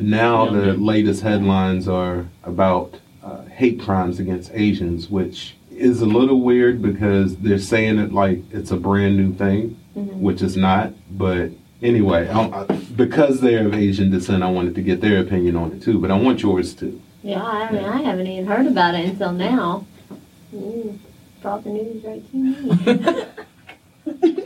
Now 0.00 0.44
Young 0.44 0.54
the 0.54 0.66
man. 0.66 0.84
latest 0.84 1.22
headlines 1.22 1.88
are 1.88 2.26
about 2.44 3.00
uh, 3.24 3.44
hate 3.46 3.80
crimes 3.80 4.20
against 4.20 4.50
Asians, 4.52 5.08
which 5.08 5.55
is 5.76 6.00
a 6.00 6.06
little 6.06 6.40
weird 6.40 6.80
because 6.82 7.36
they're 7.36 7.58
saying 7.58 7.98
it 7.98 8.12
like 8.12 8.40
it's 8.50 8.70
a 8.70 8.76
brand 8.76 9.16
new 9.16 9.32
thing, 9.34 9.76
Mhm. 9.96 10.20
which 10.20 10.42
is 10.42 10.56
not. 10.56 10.92
But 11.10 11.50
anyway, 11.82 12.28
I, 12.28 12.40
I, 12.62 12.64
because 12.96 13.40
they're 13.40 13.66
of 13.66 13.74
Asian 13.74 14.10
descent, 14.10 14.42
I 14.42 14.50
wanted 14.50 14.74
to 14.76 14.82
get 14.82 15.00
their 15.00 15.20
opinion 15.20 15.56
on 15.56 15.72
it 15.72 15.82
too. 15.82 15.98
But 16.00 16.10
I 16.10 16.18
want 16.18 16.42
yours 16.42 16.74
too. 16.74 17.00
Yeah, 17.22 17.42
I 17.42 17.70
mean, 17.72 17.84
I 17.84 18.02
haven't 18.02 18.26
even 18.26 18.46
heard 18.46 18.66
about 18.66 18.94
it 18.94 19.04
until 19.06 19.32
now. 19.32 19.84
You 20.52 20.98
brought 21.42 21.64
the 21.64 21.70
news 21.70 22.04
right 22.04 22.30
to 22.30 22.36
me. 22.36 22.56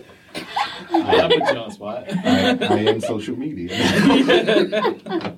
I 0.92 1.28
put 1.28 1.36
you 1.54 1.60
on 1.60 1.68
the 1.68 1.70
spot. 1.70 2.04
I, 2.08 2.58
I 2.74 2.78
am 2.90 3.00
social 3.00 3.36
media, 3.36 3.68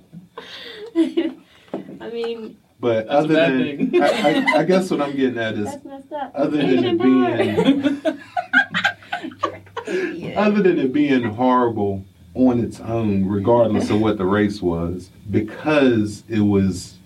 I 0.94 2.10
mean, 2.12 2.56
but 2.82 3.06
That's 3.06 3.10
a 3.10 3.16
other 3.18 3.34
bad 3.34 3.52
than 3.52 3.90
thing. 3.90 4.02
I, 4.02 4.06
I, 4.08 4.58
I 4.58 4.64
guess 4.64 4.90
what 4.90 5.00
I'm 5.00 5.14
getting 5.14 5.38
at 5.38 5.54
is 5.54 5.76
that's 5.84 6.12
up. 6.12 6.32
other 6.34 6.56
than 6.56 6.84
it 6.84 6.98
empowerment. 6.98 8.20
being 9.86 10.36
other 10.36 10.62
than 10.64 10.80
it 10.80 10.92
being 10.92 11.22
horrible 11.22 12.04
on 12.34 12.58
its 12.58 12.80
own, 12.80 13.26
regardless 13.26 13.88
of 13.88 14.00
what 14.00 14.18
the 14.18 14.26
race 14.26 14.60
was, 14.60 15.10
because 15.30 16.24
it 16.28 16.40
was 16.40 16.98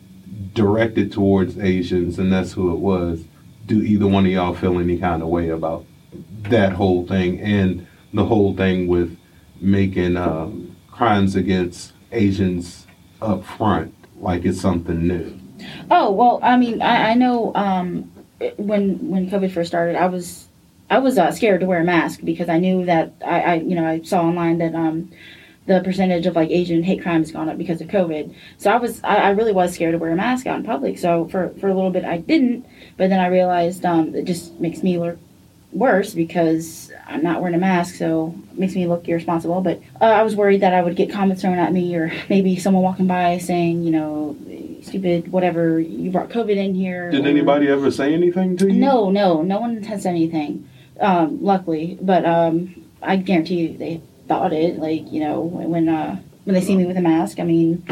directed 0.55 1.13
towards 1.13 1.59
Asians 1.59 2.19
and 2.19 2.33
that's 2.33 2.53
who 2.53 2.73
it 2.73 2.79
was, 2.79 3.25
do 3.67 3.83
either 3.83 4.07
one 4.07 4.25
of 4.25 4.33
y'all 4.33 4.55
feel 4.55 4.79
any 4.79 4.97
kind 4.97 5.21
of 5.23 5.29
way 5.29 5.51
about 5.51 5.85
that 6.45 6.73
whole 6.73 7.07
thing 7.07 7.39
and 7.41 7.87
the 8.15 8.25
whole 8.25 8.57
thing 8.57 8.87
with 8.87 9.15
making 9.61 10.17
um, 10.17 10.75
crimes 10.91 11.37
against 11.37 11.93
Asians 12.13 12.87
up 13.21 13.45
front 13.45 13.95
like 14.19 14.47
it's 14.47 14.59
something 14.59 15.07
new? 15.07 15.39
Oh 15.91 16.11
well, 16.13 16.41
I 16.43 16.57
mean, 16.57 16.83
I, 16.83 17.11
I 17.11 17.15
know 17.15 17.53
um, 17.55 18.11
when 18.57 19.09
when 19.09 19.31
COVID 19.31 19.53
first 19.53 19.69
started, 19.69 19.97
I 19.97 20.07
was 20.07 20.49
I 20.91 20.99
was 20.99 21.19
uh, 21.19 21.31
scared 21.33 21.61
to 21.61 21.67
wear 21.67 21.81
a 21.81 21.85
mask 21.85 22.21
because 22.25 22.49
I 22.49 22.59
knew 22.59 22.85
that 22.87 23.13
I, 23.25 23.41
I 23.41 23.55
you 23.55 23.75
know 23.75 23.87
I 23.87 24.03
saw 24.03 24.23
online 24.23 24.59
that 24.59 24.75
um, 24.75 25.11
the 25.67 25.81
percentage 25.81 26.27
of 26.27 26.37
like 26.37 26.51
Asian 26.51 26.83
hate 26.83 27.03
crimes 27.03 27.29
has 27.29 27.33
gone 27.33 27.49
up 27.49 27.59
because 27.59 27.81
of 27.81 27.89
COVID. 27.89 28.35
So 28.59 28.71
I 28.71 28.77
was 28.77 29.01
I, 29.03 29.17
I 29.17 29.31
really 29.31 29.53
was 29.53 29.75
scared 29.75 29.93
to 29.93 29.99
wear 29.99 30.13
a 30.13 30.17
mask 30.17 30.47
out 30.47 30.59
in 30.59 30.65
public. 30.65 30.99
So 30.99 31.27
for 31.29 31.51
for 31.61 31.69
a 31.69 31.75
little 31.75 31.91
bit 31.91 32.05
I 32.05 32.19
didn't, 32.19 32.67
but 32.97 33.11
then 33.11 33.21
I 33.21 33.27
realized 33.27 33.85
um, 33.85 34.15
it 34.15 34.25
just 34.25 34.61
makes 34.61 34.83
me 34.83 34.99
look 34.99 35.19
worse 35.73 36.15
because 36.15 36.93
I'm 37.07 37.23
not 37.23 37.41
wearing 37.41 37.55
a 37.55 37.59
mask, 37.59 37.97
so 37.97 38.35
it 38.53 38.59
makes 38.59 38.75
me 38.75 38.87
look 38.87 39.09
irresponsible. 39.09 39.61
But 39.61 39.81
uh, 40.01 40.05
I 40.05 40.23
was 40.23 40.35
worried 40.35 40.63
that 40.63 40.75
I 40.75 40.83
would 40.83 40.97
get 40.97 41.11
comments 41.11 41.43
thrown 41.43 41.59
at 41.59 41.73
me, 41.73 41.95
or 41.95 42.13
maybe 42.29 42.57
someone 42.57 42.83
walking 42.83 43.07
by 43.07 43.39
saying, 43.39 43.83
you 43.83 43.91
know, 43.91 44.37
stupid, 44.83 45.31
whatever, 45.31 45.79
you 45.79 46.11
brought 46.11 46.31
COVID 46.31 46.57
in 46.57 46.75
here. 46.75 47.11
Did 47.11 47.25
or- 47.25 47.29
anybody 47.29 47.69
ever 47.69 47.91
say 47.91 48.15
anything 48.15 48.57
to 48.59 48.67
you? 48.67 48.81
No, 48.81 49.11
no, 49.11 49.43
no 49.43 49.61
one 49.61 49.83
has 49.85 50.03
said 50.03 50.11
anything. 50.11 50.69
Um, 50.99 51.43
luckily, 51.43 51.99
but 52.01 52.25
um, 52.25 52.83
I 53.03 53.17
guarantee 53.17 53.57
you 53.57 53.77
they 53.77 54.01
thought 54.29 54.55
it. 54.55 54.79
Like 54.79 55.13
you 55.13 55.21
know, 55.21 55.41
when 55.41 55.69
when, 55.71 55.89
uh, 55.89 56.19
when 56.45 56.55
they 56.55 56.63
see 56.63 56.77
me 56.77 56.87
with 56.87 56.97
a 56.97 57.03
mask. 57.03 57.39
I 57.39 57.43
mean, 57.43 57.85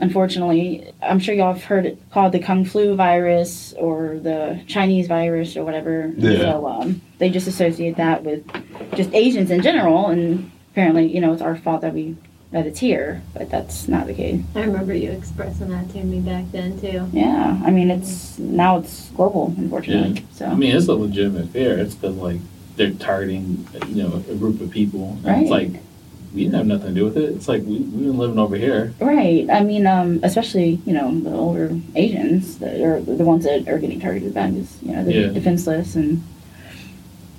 unfortunately, 0.00 0.92
I'm 1.02 1.18
sure 1.18 1.34
y'all 1.34 1.52
have 1.52 1.64
heard 1.64 1.86
it 1.86 1.98
called 2.10 2.32
the 2.32 2.38
Kung 2.40 2.64
Flu 2.64 2.96
virus 2.96 3.74
or 3.78 4.18
the 4.18 4.60
Chinese 4.66 5.06
virus 5.06 5.56
or 5.56 5.64
whatever. 5.64 6.12
Yeah. 6.16 6.38
So 6.38 6.66
um, 6.66 7.00
they 7.18 7.30
just 7.30 7.46
associate 7.46 7.96
that 7.96 8.24
with 8.24 8.44
just 8.96 9.12
Asians 9.14 9.50
in 9.50 9.62
general, 9.62 10.08
and 10.08 10.50
apparently, 10.72 11.06
you 11.06 11.20
know, 11.20 11.32
it's 11.32 11.42
our 11.42 11.56
fault 11.56 11.82
that 11.82 11.94
we 11.94 12.16
that 12.52 12.66
it's 12.66 12.80
here, 12.80 13.22
but 13.32 13.48
that's 13.48 13.86
not 13.86 14.08
the 14.08 14.14
case. 14.14 14.42
I 14.56 14.62
remember 14.62 14.92
you 14.92 15.12
expressing 15.12 15.68
that 15.68 15.88
to 15.90 16.02
me 16.02 16.18
back 16.18 16.50
then 16.50 16.80
too. 16.80 17.08
Yeah, 17.12 17.60
I 17.64 17.70
mean, 17.70 17.90
it's 17.92 18.40
now 18.40 18.78
it's 18.78 19.10
global, 19.10 19.54
unfortunately. 19.56 20.20
Yeah. 20.22 20.26
So 20.32 20.46
I 20.46 20.54
mean, 20.54 20.74
it's 20.74 20.88
a 20.88 20.94
legitimate 20.94 21.50
fear. 21.50 21.78
It's 21.78 21.94
because 21.94 22.16
like 22.16 22.40
they're 22.74 22.90
targeting, 22.94 23.68
you 23.86 24.02
know, 24.02 24.24
a 24.28 24.34
group 24.34 24.60
of 24.60 24.70
people. 24.70 25.10
And 25.10 25.24
Right. 25.24 25.42
It's 25.42 25.50
like 25.50 25.70
we 26.34 26.44
didn't 26.44 26.54
have 26.54 26.66
nothing 26.66 26.88
to 26.88 26.94
do 26.94 27.04
with 27.04 27.16
it. 27.16 27.30
It's 27.34 27.48
like 27.48 27.62
we 27.62 27.78
we've 27.78 28.06
been 28.06 28.18
living 28.18 28.38
over 28.38 28.56
here. 28.56 28.94
Right. 29.00 29.48
I 29.50 29.62
mean, 29.64 29.86
um, 29.86 30.20
especially 30.22 30.80
you 30.86 30.92
know 30.92 31.18
the 31.20 31.32
older 31.32 31.76
Asians 31.94 32.58
that 32.58 32.80
are 32.80 33.00
the 33.00 33.24
ones 33.24 33.44
that 33.44 33.68
are 33.68 33.78
getting 33.78 34.00
targeted 34.00 34.32
by 34.34 34.50
because 34.50 34.82
you 34.82 34.92
know 34.92 35.04
they're 35.04 35.26
Yeah. 35.26 35.32
defenseless 35.32 35.96
and 35.96 36.22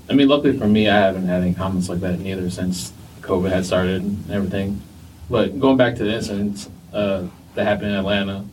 I 0.09 0.13
mean, 0.13 0.27
luckily 0.27 0.57
for 0.57 0.67
me, 0.67 0.89
I 0.89 0.97
haven't 0.99 1.27
had 1.27 1.41
any 1.41 1.53
comments 1.53 1.87
like 1.87 2.01
that 2.01 2.19
neither 2.19 2.49
since 2.49 2.91
COVID 3.21 3.49
had 3.49 3.65
started 3.65 4.01
and 4.01 4.29
everything. 4.29 4.81
But 5.29 5.57
going 5.57 5.77
back 5.77 5.95
to 5.95 6.03
the 6.03 6.13
incidents 6.13 6.69
uh, 6.91 7.27
that 7.55 7.65
happened 7.65 7.91
in 7.91 7.95
Atlanta, 7.95 8.43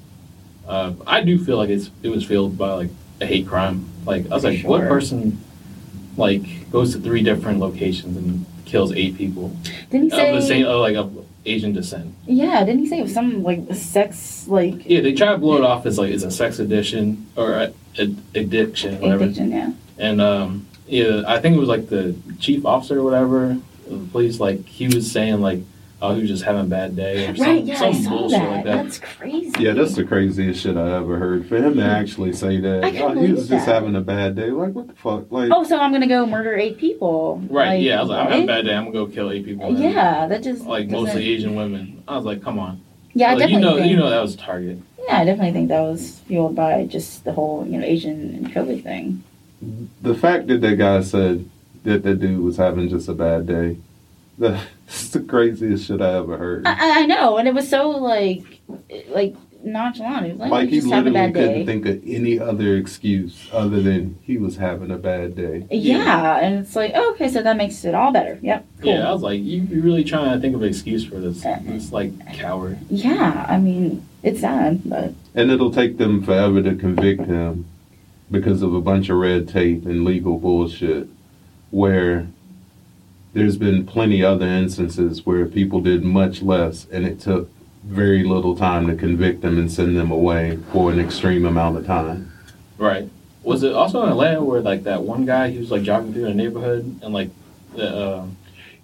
uh, 0.68 0.92
I 1.04 1.22
do 1.22 1.42
feel 1.42 1.56
like 1.56 1.70
it's 1.70 1.90
it 2.02 2.10
was 2.10 2.24
fueled 2.24 2.56
by 2.56 2.74
like 2.74 2.90
a 3.20 3.26
hate 3.26 3.48
crime. 3.48 3.88
Like 4.06 4.30
I 4.30 4.34
was 4.34 4.44
like, 4.44 4.62
what 4.64 4.82
person 4.82 5.40
like 6.16 6.70
goes 6.70 6.92
to 6.94 7.00
three 7.00 7.22
different 7.22 7.58
locations 7.58 8.16
and 8.16 8.46
kills 8.68 8.92
eight 8.92 9.16
people 9.16 9.48
didn't 9.90 10.04
he 10.04 10.10
say 10.10 10.28
of 10.34 10.40
the 10.40 10.46
same 10.46 10.66
of 10.66 10.80
like 10.80 10.96
of 10.96 11.24
Asian 11.46 11.72
descent? 11.72 12.14
yeah 12.26 12.62
didn't 12.64 12.80
he 12.80 12.86
say 12.86 12.98
it 12.98 13.02
was 13.02 13.14
some 13.14 13.42
like 13.42 13.60
sex 13.74 14.46
like 14.48 14.74
Yeah, 14.88 15.00
they 15.00 15.14
try 15.14 15.32
to 15.32 15.38
blow 15.38 15.56
it 15.56 15.64
off 15.64 15.86
as 15.86 15.98
like 15.98 16.10
it's 16.12 16.22
a 16.24 16.30
sex 16.30 16.58
addiction 16.58 17.26
or 17.36 17.52
a, 17.52 17.72
a, 17.98 18.04
addiction, 18.34 19.00
whatever. 19.00 19.24
addiction 19.24 19.50
yeah 19.50 19.72
And 19.98 20.20
um, 20.20 20.66
yeah, 20.86 21.22
I 21.26 21.40
think 21.40 21.56
it 21.56 21.60
was 21.60 21.68
like 21.68 21.88
the 21.88 22.14
chief 22.38 22.64
officer 22.66 23.00
or 23.00 23.04
whatever 23.04 23.50
of 23.90 23.98
the 24.02 24.08
police. 24.12 24.38
Like 24.40 24.64
he 24.66 24.86
was 24.88 25.10
saying 25.10 25.40
like, 25.40 25.60
oh, 26.00 26.14
he 26.14 26.20
was 26.22 26.30
just 26.30 26.44
having 26.44 26.62
a 26.62 26.64
bad 26.64 26.94
day 26.96 27.26
or 27.26 27.36
some, 27.36 27.46
right 27.46 27.64
yeah 27.64 27.78
some 27.78 27.88
I 27.88 27.92
saw 27.92 28.10
bullshit 28.10 28.38
that. 28.38 28.50
like 28.50 28.64
that. 28.64 28.84
that's 28.84 28.98
crazy 28.98 29.52
Yeah, 29.58 29.72
that's 29.72 29.94
the 29.94 30.04
craziest 30.04 30.60
shit 30.62 30.76
I 30.76 30.96
ever 30.96 31.18
heard. 31.18 31.48
For 31.48 31.56
him 31.56 31.74
to 31.74 31.82
hmm. 31.82 31.88
actually 31.90 32.32
say 32.32 32.58
that, 32.60 32.84
I 32.84 32.88
oh, 33.00 33.08
he 33.08 33.14
believe 33.14 33.36
was 33.36 33.48
just 33.48 33.66
having 33.66 33.96
a 33.96 34.00
bad 34.00 34.36
day. 34.36 34.50
Like, 34.50 34.72
what 34.72 34.88
the 34.88 34.94
fuck? 34.94 35.30
Like, 35.30 35.50
oh 35.52 35.64
so 35.64 35.78
I'm 35.78 35.92
gonna 35.92 36.06
go 36.06 36.26
murder 36.26 36.56
eight 36.56 36.78
people 36.78 37.42
Right? 37.50 37.80
yeah, 37.80 37.98
I 37.98 38.00
was 38.00 38.10
like, 38.10 38.20
I'm 38.20 38.30
having 38.30 38.44
a 38.44 38.46
bad 38.46 38.64
day. 38.64 38.74
I'm 38.74 38.84
gonna 38.92 39.06
go 39.06 39.12
kill 39.12 39.30
eight 39.30 39.44
people. 39.44 39.66
And, 39.66 39.78
yeah 39.78 40.26
that 40.26 40.42
just 40.42 40.64
Like 40.64 40.88
doesn't- 40.88 41.04
mostly 41.06 41.28
Asian 41.28 41.54
women. 41.54 42.02
I 42.06 42.16
was 42.16 42.24
like, 42.24 42.42
come 42.42 42.58
on. 42.58 42.80
yeah 43.14 43.30
I 43.30 43.34
Like, 43.34 43.48
you 43.50 43.56
definitely 43.56 43.62
know, 43.70 43.76
think, 43.78 43.90
you 43.90 43.96
know 43.96 44.10
that 44.10 44.20
was 44.22 44.34
a 44.34 44.38
target. 44.38 44.78
yeah 45.08 45.18
I 45.20 45.24
definitely 45.24 45.52
think 45.52 45.68
that 45.68 45.80
was 45.80 46.20
fueled 46.26 46.54
by 46.54 46.84
just 46.86 47.24
the 47.24 47.32
whole 47.32 47.66
you 47.66 47.78
know 47.78 47.84
Asian 47.86 48.34
and 48.34 48.52
COVID 48.52 48.82
thing 48.82 49.24
the 50.02 50.14
fact 50.14 50.46
that 50.46 50.60
that 50.60 50.76
guy 50.76 51.00
said 51.02 51.48
that 51.84 52.02
that 52.02 52.20
dude 52.20 52.40
was 52.40 52.56
having 52.56 52.88
just 52.88 53.08
a 53.08 53.14
bad 53.14 53.46
day, 53.46 53.76
that's 54.38 55.08
the 55.10 55.20
craziest 55.20 55.86
shit 55.86 56.00
I 56.00 56.14
ever 56.14 56.36
heard. 56.38 56.66
I, 56.66 56.72
I- 56.72 57.00
I 57.02 57.06
know 57.06 57.36
and 57.38 57.48
it 57.48 57.54
was 57.54 57.68
so 57.68 57.90
like 57.90 58.42
like 59.08 59.34
nonchalant 59.64 60.24
it 60.26 60.30
was 60.32 60.38
like, 60.38 60.50
Like 60.52 60.64
you 60.66 60.74
he 60.76 60.80
just 60.80 60.92
have 60.92 61.06
a 61.06 61.10
literally 61.10 61.32
bad 61.32 61.34
couldn't 61.34 61.66
think 61.66 61.86
of 61.86 62.02
any 62.06 62.38
other 62.38 62.76
excuse 62.76 63.48
other 63.52 63.82
than 63.82 64.16
he 64.22 64.38
was 64.38 64.56
having 64.56 64.90
a 64.92 64.96
bad 64.98 65.34
day. 65.34 65.66
Yeah, 65.70 66.38
and 66.38 66.60
it's 66.60 66.76
like, 66.76 66.92
oh, 66.94 67.10
okay, 67.14 67.28
so 67.28 67.42
that 67.42 67.56
makes 67.56 67.84
it 67.84 67.92
all 67.94 68.12
better. 68.12 68.38
Yep, 68.40 68.66
cool. 68.82 68.92
Yeah, 68.92 69.08
I 69.08 69.12
was 69.12 69.22
like, 69.22 69.40
you 69.40 69.62
you 69.62 69.82
really 69.82 70.04
trying 70.04 70.32
to 70.32 70.40
think 70.40 70.54
of 70.54 70.62
an 70.62 70.68
excuse 70.68 71.04
for 71.04 71.16
this? 71.16 71.44
Uh, 71.44 71.58
this 71.64 71.90
like 71.92 72.12
coward. 72.36 72.78
Yeah, 72.88 73.44
I 73.48 73.58
mean, 73.58 74.06
it's 74.22 74.40
sad, 74.40 74.80
but 74.88 75.12
And 75.34 75.50
it'll 75.50 75.72
take 75.72 75.98
them 75.98 76.22
forever 76.22 76.62
to 76.62 76.76
convict 76.76 77.22
him 77.26 77.66
because 78.30 78.62
of 78.62 78.72
a 78.74 78.80
bunch 78.80 79.08
of 79.08 79.16
red 79.18 79.48
tape 79.48 79.84
and 79.86 80.04
legal 80.04 80.38
bullshit. 80.38 81.08
Where 81.70 82.28
there's 83.32 83.56
been 83.56 83.86
plenty 83.86 84.22
other 84.22 84.46
instances 84.46 85.24
where 85.26 85.46
people 85.46 85.80
did 85.80 86.04
much 86.04 86.42
less 86.42 86.86
and 86.90 87.04
it 87.04 87.20
took 87.20 87.50
very 87.84 88.24
little 88.24 88.56
time 88.56 88.86
to 88.86 88.94
convict 88.94 89.42
them 89.42 89.58
and 89.58 89.70
send 89.70 89.96
them 89.96 90.10
away 90.10 90.58
for 90.72 90.90
an 90.90 91.00
extreme 91.00 91.46
amount 91.46 91.76
of 91.76 91.86
time. 91.86 92.32
Right. 92.76 93.08
Was 93.42 93.62
it 93.62 93.72
also 93.72 94.02
in 94.02 94.10
Atlanta 94.10 94.42
where 94.42 94.60
like 94.60 94.84
that 94.84 95.02
one 95.02 95.24
guy 95.24 95.50
he 95.50 95.58
was 95.58 95.70
like 95.70 95.82
jogging 95.82 96.12
through 96.12 96.24
the 96.24 96.34
neighborhood 96.34 97.00
and 97.02 97.14
like 97.14 97.30
the 97.74 97.88
uh, 97.88 98.26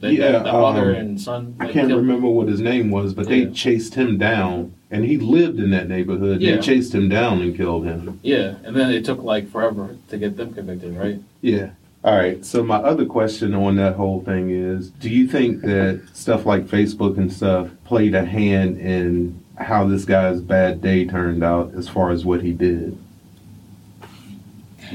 the, 0.00 0.14
Yeah, 0.14 0.38
the 0.38 0.44
father 0.44 0.90
um, 0.90 0.96
and 0.96 1.20
son. 1.20 1.56
I 1.60 1.70
can't 1.70 1.92
remember 1.92 2.28
what 2.28 2.48
his 2.48 2.60
name 2.60 2.90
was, 2.90 3.14
but 3.14 3.28
they 3.28 3.46
chased 3.46 3.94
him 3.94 4.18
down 4.18 4.74
and 4.90 5.04
he 5.04 5.18
lived 5.18 5.58
in 5.58 5.70
that 5.70 5.88
neighborhood. 5.88 6.40
Yeah. 6.40 6.56
They 6.56 6.62
chased 6.62 6.94
him 6.94 7.08
down 7.08 7.40
and 7.42 7.56
killed 7.56 7.84
him. 7.84 8.20
Yeah, 8.22 8.56
and 8.64 8.76
then 8.76 8.90
it 8.90 9.04
took 9.04 9.22
like 9.22 9.50
forever 9.50 9.96
to 10.08 10.18
get 10.18 10.36
them 10.36 10.54
convicted, 10.54 10.96
right? 10.96 11.20
Yeah. 11.40 11.70
All 12.04 12.14
right. 12.14 12.44
So 12.44 12.62
my 12.62 12.76
other 12.76 13.06
question 13.06 13.54
on 13.54 13.76
that 13.76 13.96
whole 13.96 14.22
thing 14.22 14.50
is, 14.50 14.90
do 14.90 15.08
you 15.08 15.26
think 15.26 15.62
that 15.62 16.02
stuff 16.12 16.44
like 16.44 16.66
Facebook 16.66 17.16
and 17.16 17.32
stuff 17.32 17.70
played 17.84 18.14
a 18.14 18.24
hand 18.24 18.78
in 18.78 19.42
how 19.56 19.86
this 19.86 20.04
guy's 20.04 20.40
bad 20.42 20.82
day 20.82 21.06
turned 21.06 21.42
out 21.42 21.72
as 21.74 21.88
far 21.88 22.10
as 22.10 22.24
what 22.24 22.42
he 22.42 22.52
did? 22.52 22.98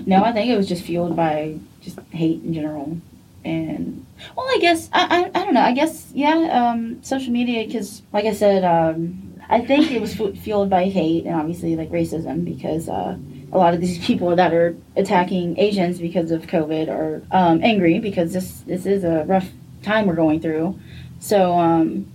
no, 0.06 0.24
I 0.24 0.32
think 0.32 0.50
it 0.50 0.58
was 0.58 0.68
just 0.68 0.84
fueled 0.84 1.16
by 1.16 1.58
just 1.82 2.00
hate 2.12 2.44
in 2.44 2.54
general. 2.54 2.98
And, 3.44 4.06
well, 4.36 4.46
I 4.50 4.58
guess, 4.60 4.90
I, 4.92 5.32
I, 5.34 5.40
I 5.40 5.46
don't 5.46 5.54
know, 5.54 5.62
I 5.62 5.74
guess, 5.74 6.12
yeah, 6.14 6.72
um, 6.72 7.02
social 7.04 7.32
media, 7.32 7.66
because, 7.66 8.02
like 8.12 8.26
I 8.26 8.34
said, 8.34 8.64
um, 8.66 9.42
I 9.50 9.62
think 9.62 9.92
it 9.92 10.02
was 10.02 10.14
fu- 10.14 10.36
fueled 10.36 10.70
by 10.70 10.86
hate 10.86 11.26
and 11.26 11.36
obviously, 11.36 11.76
like, 11.76 11.90
racism, 11.90 12.44
because, 12.44 12.90
uh, 12.90 13.18
a 13.52 13.58
lot 13.58 13.74
of 13.74 13.82
these 13.82 13.98
people 14.06 14.36
that 14.36 14.54
are 14.54 14.76
attacking 14.96 15.58
Asians 15.60 16.00
because 16.00 16.32
of 16.32 16.44
COVID 16.44 16.90
are 16.90 17.22
um, 17.32 17.62
angry 17.64 18.00
because 18.00 18.34
this 18.34 18.62
this 18.62 18.86
is 18.86 19.04
a 19.04 19.24
rough 19.26 19.48
time 19.84 20.06
we're 20.08 20.16
going 20.16 20.40
through. 20.42 20.78
So 21.20 21.54
um, 21.54 22.12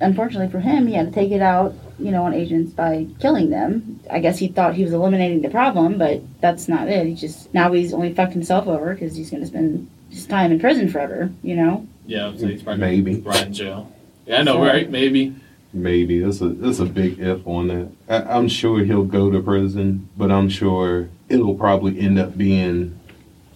unfortunately 0.00 0.48
for 0.50 0.60
him, 0.60 0.86
he 0.86 0.94
had 0.94 1.06
to 1.06 1.12
take 1.12 1.30
it 1.32 1.42
out, 1.42 1.74
you 1.98 2.10
know, 2.10 2.24
on 2.24 2.34
Asians 2.34 2.72
by 2.72 3.06
killing 3.20 3.50
them. 3.50 4.00
I 4.10 4.18
guess 4.20 4.38
he 4.38 4.48
thought 4.48 4.74
he 4.74 4.84
was 4.84 4.92
eliminating 4.92 5.42
the 5.42 5.50
problem, 5.50 5.98
but 5.98 6.22
that's 6.40 6.68
not 6.68 6.88
it. 6.88 7.06
He 7.06 7.14
just 7.14 7.52
now 7.54 7.72
he's 7.72 7.92
only 7.92 8.14
fucked 8.14 8.32
himself 8.32 8.66
over 8.66 8.94
because 8.94 9.14
he's 9.16 9.30
going 9.30 9.42
to 9.42 9.46
spend 9.46 9.88
his 10.10 10.26
time 10.26 10.52
in 10.52 10.58
prison 10.60 10.88
forever. 10.88 11.30
You 11.42 11.56
know. 11.56 11.86
Yeah, 12.06 12.28
I'd 12.28 12.40
he's 12.40 12.62
probably 12.62 13.00
Maybe. 13.00 13.20
right 13.20 13.46
in 13.46 13.52
jail. 13.52 13.92
Yeah, 14.26 14.40
I 14.40 14.42
know, 14.42 14.54
So- 14.54 14.62
right? 14.64 14.90
Maybe. 14.90 15.34
Maybe 15.72 16.18
that's 16.18 16.40
a 16.40 16.48
that's 16.48 16.80
a 16.80 16.84
big 16.84 17.20
if 17.20 17.46
on 17.46 17.68
that. 17.68 17.92
I, 18.08 18.36
I'm 18.36 18.48
sure 18.48 18.84
he'll 18.84 19.04
go 19.04 19.30
to 19.30 19.40
prison, 19.40 20.08
but 20.16 20.30
I'm 20.30 20.48
sure 20.48 21.08
it'll 21.28 21.54
probably 21.54 22.00
end 22.00 22.18
up 22.18 22.36
being 22.36 22.98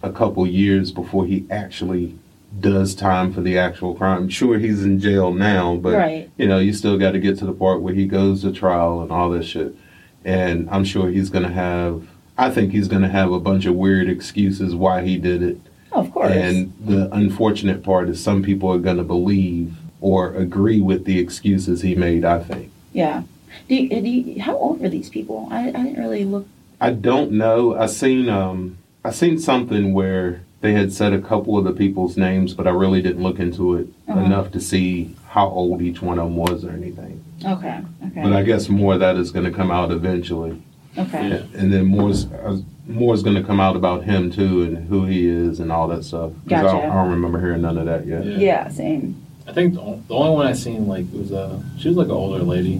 a 0.01 0.11
couple 0.11 0.47
years 0.47 0.91
before 0.91 1.25
he 1.25 1.45
actually 1.51 2.17
does 2.59 2.95
time 2.95 3.33
for 3.33 3.41
the 3.41 3.57
actual 3.57 3.95
crime. 3.95 4.29
Sure, 4.29 4.57
he's 4.57 4.83
in 4.83 4.99
jail 4.99 5.33
now, 5.33 5.75
but 5.75 5.95
right. 5.95 6.29
you 6.37 6.47
know, 6.47 6.59
you 6.59 6.73
still 6.73 6.97
got 6.97 7.11
to 7.11 7.19
get 7.19 7.37
to 7.39 7.45
the 7.45 7.53
part 7.53 7.81
where 7.81 7.93
he 7.93 8.05
goes 8.05 8.41
to 8.43 8.51
trial 8.51 9.01
and 9.01 9.11
all 9.11 9.29
this 9.29 9.45
shit. 9.45 9.75
And 10.23 10.69
I'm 10.69 10.85
sure 10.85 11.09
he's 11.09 11.29
going 11.29 11.43
to 11.43 11.51
have, 11.51 12.07
I 12.37 12.49
think 12.49 12.71
he's 12.71 12.87
going 12.87 13.01
to 13.01 13.09
have 13.09 13.31
a 13.31 13.39
bunch 13.39 13.65
of 13.65 13.75
weird 13.75 14.09
excuses 14.09 14.73
why 14.73 15.03
he 15.03 15.17
did 15.17 15.43
it. 15.43 15.59
Of 15.91 16.11
course. 16.11 16.31
And 16.31 16.73
the 16.79 17.13
unfortunate 17.13 17.83
part 17.83 18.09
is 18.09 18.23
some 18.23 18.41
people 18.41 18.71
are 18.71 18.79
going 18.79 18.97
to 18.97 19.03
believe 19.03 19.75
or 20.05 20.35
agree 20.35 20.79
with 20.81 21.05
the 21.05 21.17
excuses 21.19 21.81
he 21.81 21.95
made, 21.95 22.23
I 22.23 22.39
think. 22.43 22.71
yeah. 22.93 23.23
Do 23.67 23.73
you, 23.75 23.89
do 23.89 24.07
you, 24.09 24.41
how 24.41 24.55
old 24.55 24.79
were 24.81 24.89
these 24.89 25.09
people? 25.09 25.47
I, 25.49 25.69
I 25.69 25.71
didn't 25.71 25.97
really 25.97 26.25
look. 26.25 26.45
I 26.79 26.91
don't 26.91 27.31
know. 27.31 27.75
I 27.75 27.85
seen 27.87 28.27
um 28.29 28.77
I 29.03 29.11
seen 29.11 29.39
something 29.39 29.93
where 29.93 30.41
they 30.61 30.73
had 30.73 30.91
said 30.93 31.13
a 31.13 31.21
couple 31.21 31.57
of 31.57 31.63
the 31.63 31.71
people's 31.71 32.17
names, 32.17 32.53
but 32.53 32.67
I 32.67 32.71
really 32.71 33.01
didn't 33.01 33.23
look 33.23 33.39
into 33.39 33.75
it 33.77 33.87
Uh-huh. 34.07 34.19
enough 34.19 34.51
to 34.51 34.59
see 34.59 35.15
how 35.29 35.47
old 35.47 35.81
each 35.81 36.01
one 36.01 36.19
of 36.19 36.25
them 36.25 36.35
was 36.35 36.63
or 36.65 36.71
anything. 36.71 37.23
Okay. 37.43 37.79
Okay. 38.07 38.21
But 38.23 38.33
I 38.33 38.43
guess 38.43 38.67
more 38.69 38.93
of 38.95 38.99
that 38.99 39.15
is 39.15 39.31
going 39.31 39.45
to 39.45 39.55
come 39.59 39.71
out 39.71 39.89
eventually. 39.91 40.61
okay. 40.97 41.29
Yeah. 41.29 41.59
and 41.59 41.71
then 41.73 41.85
more's 41.85 42.25
uh, 42.31 42.59
more's 42.87 43.23
going 43.23 43.37
to 43.41 43.43
come 43.43 43.59
out 43.61 43.75
about 43.77 44.03
him 44.03 44.29
too 44.31 44.63
and 44.63 44.87
who 44.89 45.05
he 45.05 45.27
is 45.27 45.59
and 45.61 45.71
all 45.71 45.87
that 45.87 46.03
stuff. 46.03 46.31
'Cause 46.47 46.59
I, 46.59 46.61
don't, 46.61 46.75
Gotcha. 46.75 46.87
I 46.91 46.95
don't 47.03 47.11
remember 47.17 47.39
hearing 47.39 47.61
none 47.61 47.77
of 47.79 47.85
that 47.85 48.05
yet. 48.05 48.25
Yeah. 48.25 48.37
Yeah. 48.37 48.67
Same. 48.67 49.21
I 49.47 49.53
think 49.53 49.75
the, 49.75 49.81
only 49.81 50.31
one 50.31 50.47
I 50.47 50.53
seen 50.53 50.87
like 50.87 51.05
was 51.13 51.31
a 51.31 51.61
she 51.79 51.87
was 51.87 51.97
like 51.97 52.07
an 52.07 52.11
older 52.13 52.39
lady, 52.43 52.79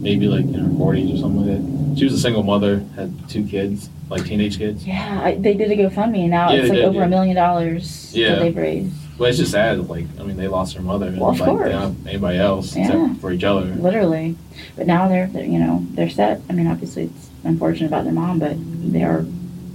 maybe 0.00 0.26
like 0.26 0.44
in 0.44 0.54
her 0.54 0.76
forties 0.76 1.12
or 1.14 1.18
something 1.18 1.46
like 1.46 1.60
that. 1.60 1.98
She 1.98 2.04
was 2.04 2.14
a 2.14 2.18
single 2.18 2.42
mother, 2.42 2.78
had 2.96 3.28
two 3.28 3.44
kids, 3.46 3.90
like 4.08 4.24
teenage 4.24 4.56
kids. 4.56 4.86
Yeah, 4.86 5.20
I, 5.22 5.34
they 5.36 5.52
did 5.54 5.70
a 5.70 5.76
GoFundMe, 5.76 6.20
and 6.22 6.30
now 6.30 6.50
Yeah, 6.50 6.60
it's 6.60 6.68
like 6.70 6.76
did, 6.78 6.84
over 6.86 6.98
yeah. 7.00 7.04
a 7.04 7.08
million 7.08 7.36
dollars 7.36 8.14
Yeah. 8.16 8.30
that 8.30 8.38
they've 8.40 8.56
raised. 8.56 8.94
But 9.18 9.28
it's 9.28 9.38
just 9.38 9.52
sad. 9.52 9.86
Like 9.90 10.06
I 10.18 10.22
mean, 10.22 10.38
they 10.38 10.48
lost 10.48 10.72
their 10.74 10.82
mother. 10.82 11.08
and, 11.08 11.20
Well, 11.20 11.30
of 11.30 11.40
like, 11.40 11.48
course. 11.48 11.64
They 11.66 11.72
don't 11.72 11.82
have 11.96 12.06
anybody 12.06 12.38
else 12.38 12.74
Yeah. 12.74 12.84
except 12.86 13.20
for 13.20 13.30
each 13.30 13.44
other. 13.44 13.66
Literally, 13.66 14.36
but 14.76 14.86
now 14.86 15.08
they're, 15.08 15.26
they're 15.26 15.44
you 15.44 15.58
know 15.58 15.84
they're 15.90 16.08
set. 16.08 16.40
I 16.48 16.54
mean, 16.54 16.66
obviously 16.66 17.04
it's 17.04 17.28
unfortunate 17.44 17.88
about 17.88 18.04
their 18.04 18.14
mom, 18.14 18.38
but 18.38 18.56
they 18.58 19.02
are 19.02 19.26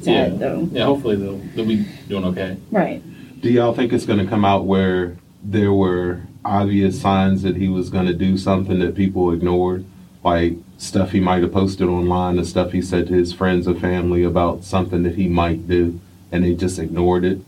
sad 0.01 0.31
Yeah. 0.33 0.37
though. 0.37 0.69
Yeah, 0.71 0.85
hopefully 0.85 1.15
they'll 1.17 1.39
they'll 1.55 1.65
be 1.65 1.85
doing 2.09 2.25
okay. 2.25 2.57
Right. 2.71 3.03
Do 3.39 3.51
y'all 3.51 3.75
think 3.75 3.93
it's 3.93 4.05
going 4.07 4.17
to 4.19 4.25
come 4.25 4.43
out 4.43 4.65
where 4.65 5.15
there 5.47 5.71
were 5.71 6.21
obvious 6.43 7.01
signs 7.01 7.41
that 7.41 7.55
he 7.55 7.69
was 7.69 7.89
going 7.89 8.05
to 8.05 8.13
do 8.13 8.37
something 8.37 8.79
that 8.79 8.95
people 8.95 9.31
ignored, 9.31 9.85
like 10.23 10.53
stuff 10.77 11.11
he 11.11 11.21
might 11.21 11.41
have 11.41 11.53
posted 11.53 11.87
online, 11.87 12.35
the 12.35 12.45
stuff 12.45 12.73
he 12.73 12.81
said 12.81 13.07
to 13.07 13.13
his 13.13 13.31
friends 13.31 13.67
or 13.67 13.73
family 13.73 14.23
about 14.23 14.65
something 14.65 15.03
that 15.03 15.15
he 15.15 15.27
might 15.29 15.67
do, 15.67 15.99
and 16.31 16.43
they 16.43 16.53
just 16.53 16.77
ignored 16.77 17.23
it. 17.23 17.39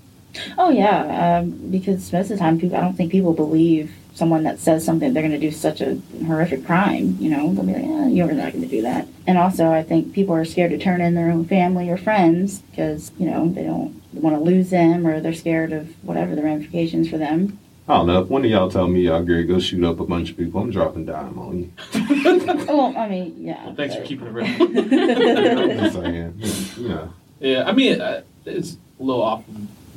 Oh 0.57 0.69
yeah, 0.69 1.39
um, 1.39 1.51
because 1.69 2.11
most 2.13 2.31
of 2.31 2.37
the 2.37 2.37
time, 2.37 2.59
people 2.59 2.77
I 2.77 2.81
don't 2.81 2.93
think 2.93 3.11
people 3.11 3.33
believe 3.33 3.91
someone 4.13 4.43
that 4.43 4.59
says 4.59 4.85
something 4.85 5.13
they're 5.13 5.23
going 5.23 5.31
to 5.31 5.39
do 5.39 5.51
such 5.51 5.81
a 5.81 5.99
horrific 6.25 6.65
crime. 6.65 7.17
You 7.19 7.29
know, 7.31 7.53
they'll 7.53 7.65
be 7.65 7.73
like, 7.73 7.83
"Yeah, 7.83 8.07
you're 8.07 8.31
not 8.31 8.53
going 8.53 8.63
to 8.63 8.69
do 8.69 8.81
that." 8.83 9.07
And 9.27 9.37
also, 9.37 9.71
I 9.71 9.83
think 9.83 10.13
people 10.13 10.35
are 10.35 10.45
scared 10.45 10.71
to 10.71 10.77
turn 10.77 11.01
in 11.01 11.15
their 11.15 11.31
own 11.31 11.45
family 11.45 11.89
or 11.89 11.97
friends 11.97 12.61
because 12.61 13.11
you 13.17 13.29
know 13.29 13.49
they 13.49 13.63
don't 13.63 14.01
want 14.13 14.35
to 14.35 14.41
lose 14.41 14.69
them 14.69 15.05
or 15.05 15.19
they're 15.19 15.33
scared 15.33 15.73
of 15.73 15.89
whatever 16.03 16.35
the 16.35 16.43
ramifications 16.43 17.09
for 17.09 17.17
them. 17.17 17.59
I 17.89 17.93
don't 17.97 18.05
know. 18.05 18.21
If 18.21 18.27
one 18.29 18.45
of 18.45 18.51
y'all 18.51 18.69
tell 18.69 18.87
me 18.87 19.01
y'all 19.01 19.23
Gary 19.23 19.45
go 19.45 19.59
shoot 19.59 19.83
up 19.83 19.99
a 19.99 20.05
bunch 20.05 20.29
of 20.29 20.37
people, 20.37 20.61
I'm 20.61 20.69
dropping 20.69 21.05
dime 21.05 21.39
on 21.39 21.57
you. 21.57 21.71
well, 22.67 22.95
I 22.95 23.09
mean, 23.09 23.33
yeah. 23.39 23.65
Well, 23.65 23.73
thanks 23.75 23.95
for 23.95 24.03
keeping 24.03 24.27
it 24.27 24.31
real. 24.31 24.45
I'm 24.61 25.69
just 25.79 25.95
saying. 25.95 26.33
You. 26.77 27.13
Yeah, 27.39 27.63
I 27.63 27.71
mean, 27.71 27.99
uh, 27.99 28.21
it's 28.45 28.77
a 28.99 29.03
little 29.03 29.23
off 29.23 29.43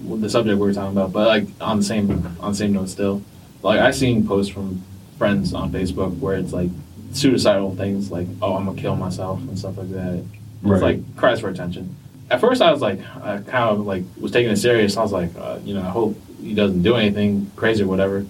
the 0.08 0.30
subject 0.30 0.58
we 0.58 0.66
were 0.66 0.72
talking 0.72 0.92
about, 0.96 1.12
but 1.12 1.28
like 1.28 1.46
on 1.60 1.76
the 1.76 1.84
same 1.84 2.10
on 2.40 2.52
the 2.52 2.56
same 2.56 2.72
note 2.72 2.88
still. 2.88 3.22
Like 3.62 3.80
I 3.80 3.90
seen 3.90 4.26
posts 4.26 4.50
from 4.50 4.82
friends 5.18 5.52
on 5.52 5.70
Facebook 5.70 6.18
where 6.18 6.36
it's 6.36 6.54
like 6.54 6.70
suicidal 7.12 7.76
things, 7.76 8.10
like 8.10 8.26
"oh, 8.40 8.56
I'm 8.56 8.64
gonna 8.64 8.80
kill 8.80 8.96
myself" 8.96 9.38
and 9.40 9.58
stuff 9.58 9.76
like 9.76 9.90
that. 9.90 10.14
It's 10.14 10.26
Right. 10.62 10.80
like 10.80 11.16
cries 11.16 11.40
for 11.40 11.50
attention. 11.50 11.94
At 12.30 12.40
first, 12.40 12.62
I 12.62 12.72
was 12.72 12.80
like, 12.80 13.00
I 13.22 13.38
kind 13.38 13.68
of 13.70 13.80
like 13.80 14.04
was 14.18 14.32
taking 14.32 14.50
it 14.50 14.56
serious. 14.56 14.96
I 14.96 15.02
was 15.02 15.12
like, 15.12 15.30
uh, 15.36 15.58
you 15.62 15.74
know, 15.74 15.82
I 15.82 15.90
hope 15.90 16.16
he 16.42 16.54
doesn't 16.54 16.82
do 16.82 16.96
anything 16.96 17.50
crazy 17.56 17.82
or 17.82 17.86
whatever. 17.86 18.26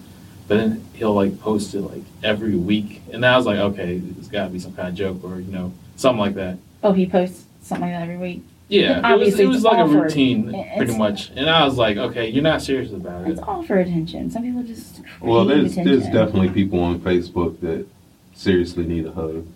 But 0.48 0.56
then 0.58 0.84
he'll 0.94 1.14
like 1.14 1.40
post 1.40 1.74
it 1.74 1.80
like 1.80 2.02
every 2.22 2.54
week, 2.56 3.02
and 3.12 3.24
I 3.24 3.36
was 3.36 3.46
like, 3.46 3.58
okay, 3.58 4.02
it's 4.18 4.28
got 4.28 4.44
to 4.44 4.50
be 4.50 4.58
some 4.58 4.74
kind 4.74 4.88
of 4.88 4.94
joke 4.94 5.24
or 5.24 5.40
you 5.40 5.50
know 5.52 5.72
something 5.96 6.18
like 6.20 6.34
that. 6.34 6.58
Oh, 6.82 6.92
he 6.92 7.06
posts 7.06 7.44
something 7.62 7.88
like 7.88 7.92
that 7.98 8.02
every 8.02 8.18
week. 8.18 8.42
Yeah, 8.68 8.92
it 8.98 9.02
was, 9.02 9.04
Obviously, 9.12 9.44
it 9.44 9.46
was 9.48 9.56
it's 9.58 9.64
like 9.64 9.78
a 9.78 9.80
all 9.82 9.88
for- 9.88 10.02
routine, 10.02 10.48
it's- 10.48 10.76
pretty 10.78 10.96
much. 10.96 11.30
And 11.36 11.48
I 11.50 11.64
was 11.64 11.76
like, 11.76 11.96
okay, 11.98 12.28
you're 12.28 12.42
not 12.42 12.62
serious 12.62 12.90
about 12.92 13.26
it. 13.26 13.30
It's 13.32 13.40
all 13.40 13.62
for 13.62 13.76
attention. 13.78 14.30
Some 14.30 14.42
people 14.42 14.62
just 14.62 15.00
Well, 15.20 15.44
crave 15.46 15.58
there's 15.58 15.74
there's 15.76 15.86
attention. 16.06 16.12
definitely 16.14 16.48
people 16.50 16.80
on 16.80 16.98
Facebook 17.00 17.60
that 17.60 17.86
seriously 18.34 18.84
need 18.86 19.06
a 19.06 19.12
hug. 19.12 19.46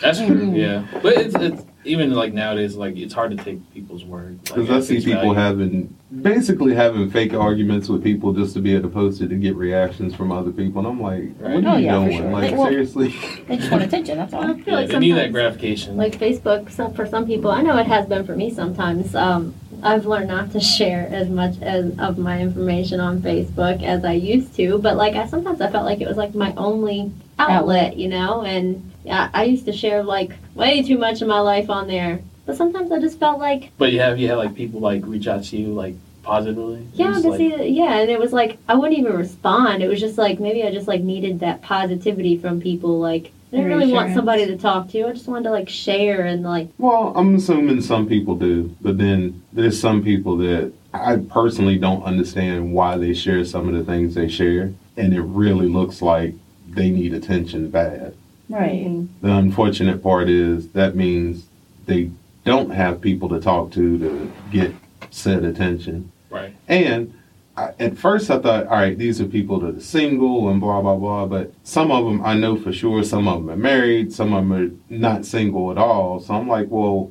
That's 0.00 0.18
true, 0.18 0.52
yeah. 0.54 0.86
But 1.02 1.14
it's, 1.18 1.34
it's 1.34 1.62
even 1.84 2.12
like 2.12 2.32
nowadays, 2.32 2.76
like 2.76 2.96
it's 2.96 3.12
hard 3.14 3.36
to 3.36 3.42
take 3.42 3.72
people's 3.74 4.04
word. 4.04 4.42
Because 4.44 4.70
at 4.70 4.76
I 4.76 4.80
see 4.80 4.96
people 5.00 5.34
value. 5.34 5.34
having 5.34 5.96
basically 6.22 6.74
having 6.74 7.10
fake 7.10 7.32
arguments 7.34 7.88
with 7.88 8.02
people 8.04 8.32
just 8.32 8.54
to 8.54 8.60
be 8.60 8.74
able 8.74 8.88
to 8.88 8.94
post 8.94 9.20
it 9.22 9.28
to 9.28 9.34
get 9.34 9.56
reactions 9.56 10.14
from 10.14 10.30
other 10.30 10.52
people, 10.52 10.78
and 10.80 10.88
I'm 10.88 11.00
like, 11.00 11.30
Right. 11.40 11.54
what 11.56 11.64
Oh, 11.64 11.68
are 11.70 11.78
you 11.80 11.86
yeah, 11.86 11.94
doing? 12.04 12.16
sure. 12.18 12.30
Like 12.30 12.52
Well- 12.56 12.68
seriously? 12.68 13.14
They 13.48 13.56
just 13.56 13.70
want 13.70 13.82
attention. 13.84 14.18
That's 14.18 14.32
all. 14.34 14.42
I 14.44 14.52
feel 14.54 14.62
Yeah, 14.66 14.74
like 14.74 14.88
they 14.90 14.98
need 14.98 15.12
that 15.12 15.32
gratification. 15.32 15.96
like 15.96 16.18
Facebook, 16.18 16.70
some, 16.70 16.92
for 16.94 17.06
some 17.06 17.26
people, 17.26 17.50
I 17.50 17.62
know 17.62 17.76
it 17.78 17.86
has 17.86 18.06
been 18.06 18.24
for 18.24 18.36
me 18.36 18.50
sometimes. 18.50 19.14
Um, 19.14 19.54
I've 19.82 20.06
learned 20.06 20.28
not 20.28 20.52
to 20.52 20.60
share 20.76 21.08
as 21.10 21.28
much 21.28 21.54
as 21.62 21.98
of 21.98 22.16
my 22.18 22.40
information 22.40 23.00
on 23.00 23.20
Facebook 23.20 23.82
as 23.82 24.04
I 24.04 24.12
used 24.12 24.54
to, 24.56 24.78
but 24.78 24.96
like 24.96 25.16
I 25.16 25.26
sometimes 25.26 25.60
I 25.60 25.68
felt 25.70 25.84
like 25.86 26.00
it 26.00 26.06
was 26.06 26.16
like 26.18 26.34
my 26.34 26.52
only 26.56 27.10
outlet, 27.38 27.96
you 27.96 28.08
know, 28.08 28.42
and 28.42 28.91
I, 29.10 29.30
I 29.32 29.44
used 29.44 29.66
to 29.66 29.72
share 29.72 30.02
like 30.02 30.32
way 30.54 30.82
too 30.82 30.98
much 30.98 31.22
of 31.22 31.28
my 31.28 31.40
life 31.40 31.70
on 31.70 31.86
there. 31.86 32.20
But 32.44 32.56
sometimes 32.56 32.90
I 32.90 32.98
just 32.98 33.18
felt 33.18 33.38
like 33.38 33.70
but 33.78 33.92
you 33.92 34.00
have 34.00 34.18
you 34.18 34.28
had 34.28 34.38
like 34.38 34.54
people 34.54 34.80
like 34.80 35.02
reach 35.06 35.28
out 35.28 35.44
to 35.44 35.56
you 35.56 35.68
like 35.68 35.94
positively. 36.22 36.86
Yeah, 36.94 37.08
Just, 37.08 37.22
to 37.22 37.30
like, 37.30 37.38
see, 37.38 37.68
yeah, 37.68 37.98
and 37.98 38.10
it 38.10 38.18
was 38.18 38.32
like 38.32 38.58
I 38.68 38.74
wouldn't 38.74 38.98
even 38.98 39.16
respond. 39.16 39.82
It 39.82 39.88
was 39.88 40.00
just 40.00 40.18
like 40.18 40.40
maybe 40.40 40.64
I 40.64 40.72
just 40.72 40.88
like 40.88 41.02
needed 41.02 41.40
that 41.40 41.62
positivity 41.62 42.36
from 42.36 42.60
people. 42.60 42.98
Like 42.98 43.32
I 43.52 43.56
didn't 43.56 43.70
really 43.70 43.92
want 43.92 44.14
somebody 44.14 44.46
to 44.46 44.56
talk 44.56 44.88
to. 44.90 45.08
I 45.08 45.12
just 45.12 45.28
wanted 45.28 45.44
to 45.44 45.50
like 45.50 45.68
share 45.68 46.22
and 46.22 46.42
like 46.42 46.68
Well, 46.78 47.12
I'm 47.16 47.36
assuming 47.36 47.80
some 47.80 48.08
people 48.08 48.34
do, 48.34 48.74
but 48.80 48.98
then 48.98 49.42
there's 49.52 49.80
some 49.80 50.02
people 50.02 50.36
that 50.38 50.72
I 50.94 51.16
personally 51.16 51.78
don't 51.78 52.02
understand 52.02 52.72
why 52.72 52.98
they 52.98 53.14
share 53.14 53.44
some 53.44 53.68
of 53.68 53.74
the 53.74 53.84
things 53.84 54.14
they 54.14 54.28
share, 54.28 54.72
and 54.96 55.14
it 55.14 55.22
really 55.22 55.68
looks 55.68 56.02
like 56.02 56.34
they 56.68 56.90
need 56.90 57.14
attention 57.14 57.70
bad. 57.70 58.14
Right. 58.52 58.86
Mm-hmm. 58.86 59.26
The 59.26 59.32
unfortunate 59.34 60.02
part 60.02 60.28
is 60.28 60.68
that 60.70 60.94
means 60.94 61.46
they 61.86 62.10
don't 62.44 62.70
have 62.70 63.00
people 63.00 63.30
to 63.30 63.40
talk 63.40 63.72
to 63.72 63.98
to 63.98 64.32
get 64.50 64.74
said 65.10 65.44
attention. 65.44 66.12
Right. 66.28 66.54
And 66.68 67.14
I, 67.56 67.70
at 67.80 67.96
first 67.96 68.30
I 68.30 68.38
thought, 68.38 68.66
all 68.66 68.76
right, 68.76 68.96
these 68.96 69.22
are 69.22 69.26
people 69.26 69.60
that 69.60 69.76
are 69.76 69.80
single 69.80 70.50
and 70.50 70.60
blah, 70.60 70.82
blah, 70.82 70.96
blah. 70.96 71.26
But 71.26 71.52
some 71.64 71.90
of 71.90 72.04
them 72.04 72.22
I 72.24 72.34
know 72.34 72.56
for 72.56 72.72
sure, 72.72 73.02
some 73.04 73.26
of 73.26 73.40
them 73.40 73.50
are 73.50 73.56
married, 73.56 74.12
some 74.12 74.34
of 74.34 74.46
them 74.46 74.52
are 74.52 74.70
not 74.90 75.24
single 75.24 75.70
at 75.70 75.78
all. 75.78 76.20
So 76.20 76.34
I'm 76.34 76.46
like, 76.46 76.66
well, 76.68 77.10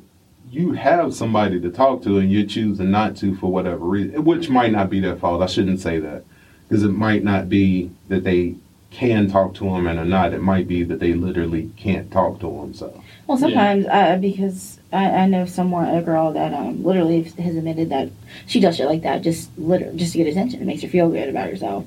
you 0.52 0.74
have 0.74 1.16
somebody 1.16 1.60
to 1.60 1.72
talk 1.72 2.04
to 2.04 2.20
and 2.20 2.32
you're 2.32 2.46
choosing 2.46 2.92
not 2.92 3.16
to 3.18 3.36
for 3.36 3.52
whatever 3.52 3.86
reason, 3.86 4.24
which 4.26 4.50
might 4.50 4.72
not 4.72 4.92
be 4.92 5.00
their 5.00 5.16
fault. 5.16 5.42
I 5.42 5.48
shouldn't 5.48 5.80
say 5.80 5.98
that 6.00 6.24
because 6.68 6.84
it 6.84 6.90
might 6.90 7.24
not 7.24 7.50
be 7.50 7.90
that 8.10 8.24
they 8.24 8.56
can 8.92 9.30
talk 9.30 9.54
to 9.56 9.64
them 9.64 9.88
and 9.88 9.98
are 9.98 10.06
not. 10.06 10.34
It 10.34 10.42
might 10.42 10.68
be 10.68 10.84
that 10.84 11.00
they 11.00 11.14
literally 11.14 11.72
can't 11.78 12.12
talk 12.12 12.40
to 12.42 12.48
them. 12.48 12.74
So, 12.74 13.02
Well, 13.26 13.38
sometimes 13.38 13.86
uh, 13.88 14.18
because 14.18 14.80
I, 14.92 15.06
I 15.10 15.26
know 15.28 15.46
someone, 15.46 15.88
a 15.90 16.02
girl 16.02 16.34
that 16.34 16.54
um, 16.54 16.84
literally 16.84 17.24
has 17.24 17.56
admitted 17.56 17.90
that 17.90 18.10
she 18.46 18.60
does 18.60 18.76
shit 18.78 18.88
like 18.88 19.02
that 19.04 19.22
just 19.22 19.50
literally 19.58 19.98
just 19.98 20.12
to 20.12 20.18
get 20.18 20.28
attention. 20.28 20.62
It 20.62 20.66
makes 20.66 20.82
her 20.82 20.90
feel 20.90 21.10
good 21.10 21.30
about 21.30 21.50
herself, 21.50 21.86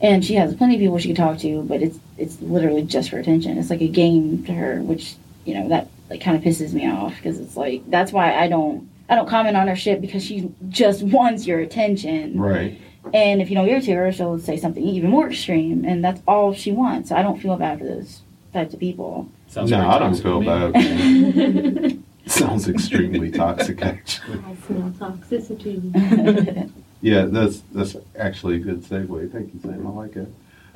and 0.00 0.24
she 0.24 0.34
has 0.34 0.54
plenty 0.54 0.74
of 0.76 0.80
people 0.80 0.98
she 0.98 1.08
can 1.08 1.16
talk 1.16 1.38
to, 1.38 1.62
but 1.62 1.82
it's 1.82 1.98
it's 2.16 2.40
literally 2.40 2.82
just 2.82 3.10
for 3.10 3.18
attention. 3.18 3.58
It's 3.58 3.70
like 3.70 3.82
a 3.82 3.88
game 3.88 4.42
to 4.44 4.52
her, 4.54 4.80
which 4.80 5.14
you 5.44 5.54
know 5.54 5.68
that 5.68 5.88
like 6.08 6.22
kind 6.22 6.36
of 6.36 6.42
pisses 6.42 6.72
me 6.72 6.90
off 6.90 7.14
because 7.16 7.38
it's 7.38 7.56
like 7.56 7.88
that's 7.90 8.10
why 8.10 8.34
I 8.34 8.48
don't 8.48 8.88
I 9.08 9.14
don't 9.14 9.28
comment 9.28 9.56
on 9.56 9.68
her 9.68 9.76
shit 9.76 10.00
because 10.00 10.24
she 10.24 10.50
just 10.68 11.02
wants 11.02 11.46
your 11.46 11.60
attention. 11.60 12.38
right. 12.40 12.80
And 13.14 13.40
if 13.40 13.48
you 13.48 13.56
don't 13.56 13.66
give 13.66 13.82
it 13.82 13.86
to 13.86 13.94
her, 13.94 14.12
she'll 14.12 14.38
say 14.38 14.56
something 14.56 14.82
even 14.82 15.10
more 15.10 15.28
extreme, 15.28 15.84
and 15.84 16.04
that's 16.04 16.20
all 16.26 16.52
she 16.52 16.72
wants. 16.72 17.08
So 17.08 17.16
I 17.16 17.22
don't 17.22 17.40
feel 17.40 17.56
bad 17.56 17.78
for 17.78 17.84
those 17.84 18.20
types 18.52 18.74
of 18.74 18.80
people. 18.80 19.28
Sounds 19.48 19.70
no, 19.70 19.78
very 19.78 19.88
I 19.88 19.98
don't 19.98 20.08
toxic 20.10 20.24
feel 20.24 20.42
bad. 20.42 22.02
Sounds 22.26 22.68
extremely 22.68 23.30
toxic, 23.30 23.80
actually. 23.82 24.38
I 24.40 24.54
smell 24.66 24.90
toxicity. 24.98 26.70
Yeah, 27.00 27.26
that's 27.26 27.60
that's 27.72 27.94
actually 28.18 28.56
a 28.56 28.58
good 28.58 28.82
segue. 28.82 29.30
Thank 29.30 29.54
you, 29.54 29.60
Sam. 29.60 29.86
I 29.86 29.90
like 29.90 30.16
it. 30.16 30.26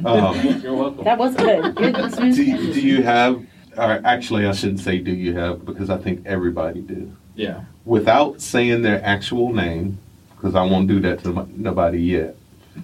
Um, 0.04 0.60
You're 0.62 0.72
welcome. 0.76 1.02
that 1.02 1.18
was 1.18 1.34
good. 1.34 1.74
Good 1.74 1.94
do, 2.16 2.72
do 2.74 2.80
you 2.80 3.02
have, 3.02 3.44
or 3.76 4.00
actually, 4.04 4.46
I 4.46 4.52
shouldn't 4.52 4.78
say 4.78 4.98
do 4.98 5.10
you 5.10 5.36
have, 5.36 5.66
because 5.66 5.90
I 5.90 5.96
think 5.98 6.24
everybody 6.24 6.80
do. 6.80 7.12
yeah. 7.34 7.64
Without 7.84 8.40
saying 8.40 8.82
their 8.82 9.04
actual 9.04 9.52
name, 9.52 9.98
because 10.42 10.56
I 10.56 10.62
won't 10.64 10.88
do 10.88 10.98
that 11.00 11.22
to 11.22 11.28
m- 11.38 11.54
nobody 11.56 11.98
yet. 11.98 12.36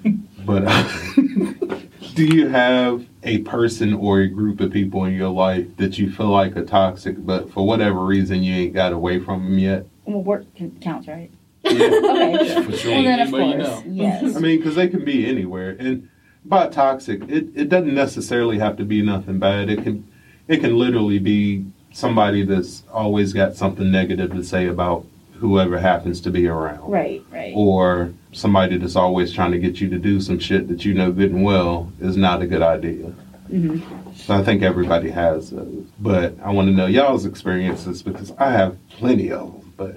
But 0.46 0.62
uh, 0.66 0.88
do 2.14 2.24
you 2.24 2.48
have 2.48 3.04
a 3.22 3.38
person 3.38 3.92
or 3.92 4.20
a 4.20 4.28
group 4.28 4.60
of 4.60 4.72
people 4.72 5.04
in 5.04 5.12
your 5.12 5.28
life 5.28 5.66
that 5.76 5.98
you 5.98 6.10
feel 6.10 6.28
like 6.30 6.56
are 6.56 6.64
toxic, 6.64 7.16
but 7.26 7.50
for 7.52 7.66
whatever 7.66 8.02
reason 8.02 8.42
you 8.42 8.54
ain't 8.54 8.72
got 8.72 8.94
away 8.94 9.18
from 9.20 9.44
them 9.44 9.58
yet? 9.58 9.84
Well, 10.06 10.22
work 10.22 10.46
can- 10.54 10.78
counts, 10.80 11.06
right? 11.06 11.30
Yeah. 11.64 11.72
Okay. 11.92 12.46
Yeah, 12.46 12.62
for 12.62 12.72
sure. 12.72 12.92
Well, 12.92 13.02
then, 13.02 13.20
of 13.20 13.34
Anybody 13.34 13.44
you 13.44 13.52
course, 13.64 13.84
know. 13.84 13.92
yes. 13.92 14.36
I 14.36 14.38
mean, 14.40 14.56
because 14.58 14.74
they 14.74 14.88
can 14.88 15.04
be 15.04 15.26
anywhere, 15.26 15.76
and 15.78 16.08
by 16.46 16.68
toxic, 16.68 17.20
it, 17.28 17.48
it 17.54 17.68
doesn't 17.68 17.94
necessarily 17.94 18.58
have 18.58 18.78
to 18.78 18.84
be 18.84 19.02
nothing 19.02 19.38
bad. 19.38 19.68
It 19.68 19.82
can 19.82 20.08
it 20.46 20.58
can 20.60 20.78
literally 20.78 21.18
be 21.18 21.66
somebody 21.92 22.42
that's 22.42 22.84
always 22.90 23.34
got 23.34 23.54
something 23.54 23.90
negative 23.90 24.32
to 24.32 24.42
say 24.42 24.66
about 24.68 25.04
whoever 25.38 25.78
happens 25.78 26.20
to 26.22 26.30
be 26.30 26.46
around, 26.46 26.90
Right, 26.90 27.22
right. 27.30 27.52
or 27.56 28.12
somebody 28.32 28.76
that's 28.76 28.96
always 28.96 29.32
trying 29.32 29.52
to 29.52 29.58
get 29.58 29.80
you 29.80 29.88
to 29.90 29.98
do 29.98 30.20
some 30.20 30.38
shit 30.38 30.68
that 30.68 30.84
you 30.84 30.94
know 30.94 31.10
good 31.12 31.30
and 31.30 31.44
well 31.44 31.90
is 32.00 32.16
not 32.16 32.42
a 32.42 32.46
good 32.46 32.62
idea. 32.62 33.06
hmm 33.48 33.78
So 34.14 34.34
I 34.34 34.42
think 34.42 34.62
everybody 34.62 35.10
has 35.10 35.50
those, 35.50 35.86
but 36.00 36.34
I 36.42 36.50
want 36.52 36.68
to 36.68 36.74
know 36.74 36.86
y'all's 36.86 37.24
experiences 37.24 38.02
because 38.02 38.32
I 38.38 38.50
have 38.50 38.76
plenty 38.90 39.30
of 39.30 39.52
them. 39.52 39.72
But 39.76 39.94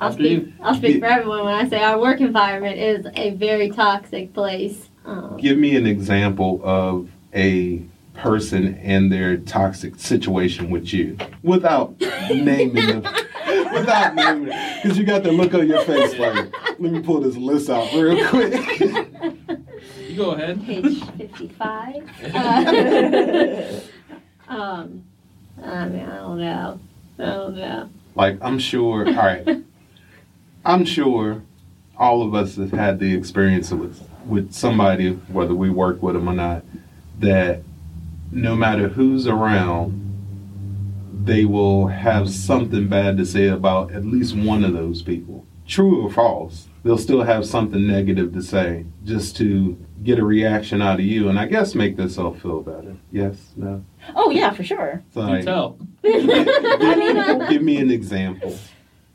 I'll 0.00 0.12
speak. 0.12 0.48
I'll 0.62 0.74
speak 0.74 1.00
for 1.00 1.06
everyone 1.06 1.44
when 1.44 1.54
I 1.54 1.68
say 1.68 1.82
our 1.82 1.98
work 2.00 2.20
environment 2.20 2.78
is 2.78 3.06
a 3.14 3.30
very 3.30 3.70
toxic 3.70 4.32
place. 4.34 4.88
Um, 5.04 5.36
give 5.38 5.58
me 5.58 5.76
an 5.76 5.86
example 5.86 6.60
of 6.64 7.08
a 7.34 7.82
person 8.14 8.74
and 8.76 9.12
their 9.12 9.36
toxic 9.36 10.00
situation 10.00 10.70
with 10.70 10.92
you 10.92 11.16
without 11.42 11.94
naming 12.30 12.74
them. 12.74 13.06
Without 13.72 14.14
naming 14.14 14.48
it. 14.52 14.82
Because 14.82 14.98
you 14.98 15.04
got 15.04 15.22
the 15.22 15.32
look 15.32 15.54
on 15.54 15.66
your 15.68 15.82
face 15.84 16.18
like, 16.18 16.52
let 16.78 16.80
me 16.80 17.00
pull 17.00 17.20
this 17.20 17.36
list 17.36 17.70
out 17.70 17.92
real 17.92 18.26
quick. 18.28 18.54
You 20.08 20.16
go 20.16 20.30
ahead. 20.32 20.62
page 20.64 21.02
fifty-five. 21.16 22.10
Uh, 24.48 24.52
um, 24.52 25.02
I 25.60 25.88
mean, 25.88 26.04
I 26.04 26.16
don't 26.18 26.38
know. 26.38 26.80
I 27.18 27.24
don't 27.24 27.56
know. 27.56 27.90
like, 28.14 28.38
I'm 28.40 28.60
sure, 28.60 29.06
all 29.08 29.12
right, 29.14 29.62
I'm 30.64 30.84
sure 30.84 31.42
all 31.98 32.22
of 32.22 32.34
us 32.34 32.54
have 32.56 32.70
had 32.70 33.00
the 33.00 33.12
experience 33.16 33.72
with 33.72 34.08
with 34.24 34.52
somebody, 34.52 35.12
whether 35.12 35.54
we 35.54 35.70
work 35.70 36.00
with 36.02 36.14
them 36.14 36.28
or 36.28 36.32
not, 36.34 36.62
that 37.18 37.62
no 38.30 38.54
matter 38.54 38.88
who's 38.88 39.26
around, 39.26 40.05
they 41.24 41.44
will 41.44 41.86
have 41.86 42.28
something 42.28 42.88
bad 42.88 43.16
to 43.16 43.24
say 43.24 43.46
about 43.46 43.92
at 43.92 44.04
least 44.04 44.36
one 44.36 44.64
of 44.64 44.74
those 44.74 45.02
people. 45.02 45.46
True 45.66 46.04
or 46.04 46.12
false, 46.12 46.68
they'll 46.84 46.98
still 46.98 47.22
have 47.22 47.46
something 47.46 47.86
negative 47.86 48.32
to 48.34 48.42
say 48.42 48.84
just 49.04 49.36
to 49.38 49.76
get 50.04 50.18
a 50.18 50.24
reaction 50.24 50.80
out 50.82 51.00
of 51.00 51.06
you 51.06 51.28
and 51.28 51.38
I 51.38 51.46
guess 51.46 51.74
make 51.74 51.96
themselves 51.96 52.40
feel 52.40 52.60
better. 52.60 52.96
Yes, 53.10 53.36
no. 53.56 53.84
Oh 54.14 54.30
yeah, 54.30 54.50
for 54.50 54.62
sure. 54.62 55.02
So 55.12 55.22
You 55.22 55.26
like, 55.26 55.44
tell. 55.44 55.78
give, 56.02 56.26
give 57.48 57.62
me 57.62 57.78
an 57.78 57.90
example. 57.90 58.56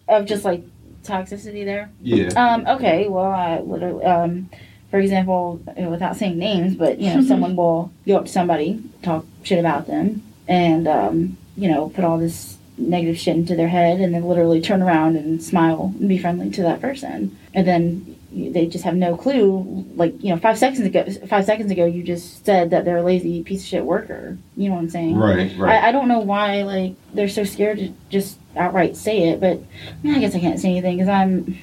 Of 0.08 0.26
just 0.26 0.44
like 0.44 0.64
toxicity 1.04 1.64
there. 1.64 1.92
Yeah. 2.02 2.30
Um, 2.30 2.66
okay, 2.68 3.08
well, 3.08 3.32
I 3.32 3.60
literally, 3.60 4.04
um, 4.04 4.50
for 4.90 5.00
example, 5.00 5.62
you 5.78 5.84
know, 5.84 5.90
without 5.90 6.18
saying 6.18 6.38
names, 6.38 6.76
but 6.76 7.00
you 7.00 7.14
know, 7.14 7.22
someone 7.28 7.56
will 7.56 7.92
go 8.06 8.18
up 8.18 8.26
to 8.26 8.32
somebody, 8.32 8.82
talk 9.04 9.26
shit 9.44 9.60
about 9.60 9.88
them, 9.88 10.24
and 10.48 10.88
um, 10.88 11.38
you 11.56 11.70
know, 11.70 11.90
put 11.90 12.04
all 12.04 12.18
this 12.18 12.58
negative 12.78 13.18
shit 13.18 13.36
into 13.36 13.56
their 13.56 13.68
head, 13.68 14.00
and 14.00 14.14
then 14.14 14.24
literally 14.26 14.62
turn 14.62 14.82
around 14.82 15.16
and 15.16 15.44
smile 15.44 15.94
and 16.00 16.10
be 16.10 16.18
friendly 16.18 16.50
to 16.52 16.62
that 16.64 16.82
person, 16.82 17.38
and 17.54 17.68
then 17.68 18.18
they 18.34 18.66
just 18.66 18.84
have 18.86 18.96
no 18.96 19.16
clue. 19.18 19.86
Like 19.96 20.22
you 20.24 20.30
know, 20.30 20.38
five 20.38 20.58
seconds 20.58 20.80
ago, 20.86 21.06
five 21.28 21.46
seconds 21.46 21.72
ago, 21.72 21.86
you 21.86 22.04
just 22.04 22.46
said 22.46 22.70
that 22.70 22.86
they're 22.86 22.98
a 22.98 23.04
lazy 23.04 23.44
piece 23.44 23.62
of 23.62 23.68
shit 23.68 23.86
worker. 23.86 24.38
You 24.56 24.70
know 24.70 24.76
what 24.76 24.82
I'm 24.82 24.90
saying? 24.90 25.18
Right, 25.18 25.56
right. 25.58 25.84
I, 25.84 25.90
I 25.90 25.92
don't 25.92 26.08
know 26.08 26.20
why 26.20 26.64
like 26.64 26.96
they're 27.14 27.30
so 27.30 27.44
scared 27.44 27.78
to 27.80 27.94
just 28.10 28.38
outright 28.56 28.96
say 28.96 29.30
it, 29.30 29.40
but 29.40 29.58
I, 29.58 30.04
mean, 30.04 30.16
I 30.16 30.20
guess 30.20 30.36
I 30.36 30.40
can't 30.40 30.60
say 30.60 30.70
anything 30.70 30.98
because 30.98 31.10
I'm 31.10 31.58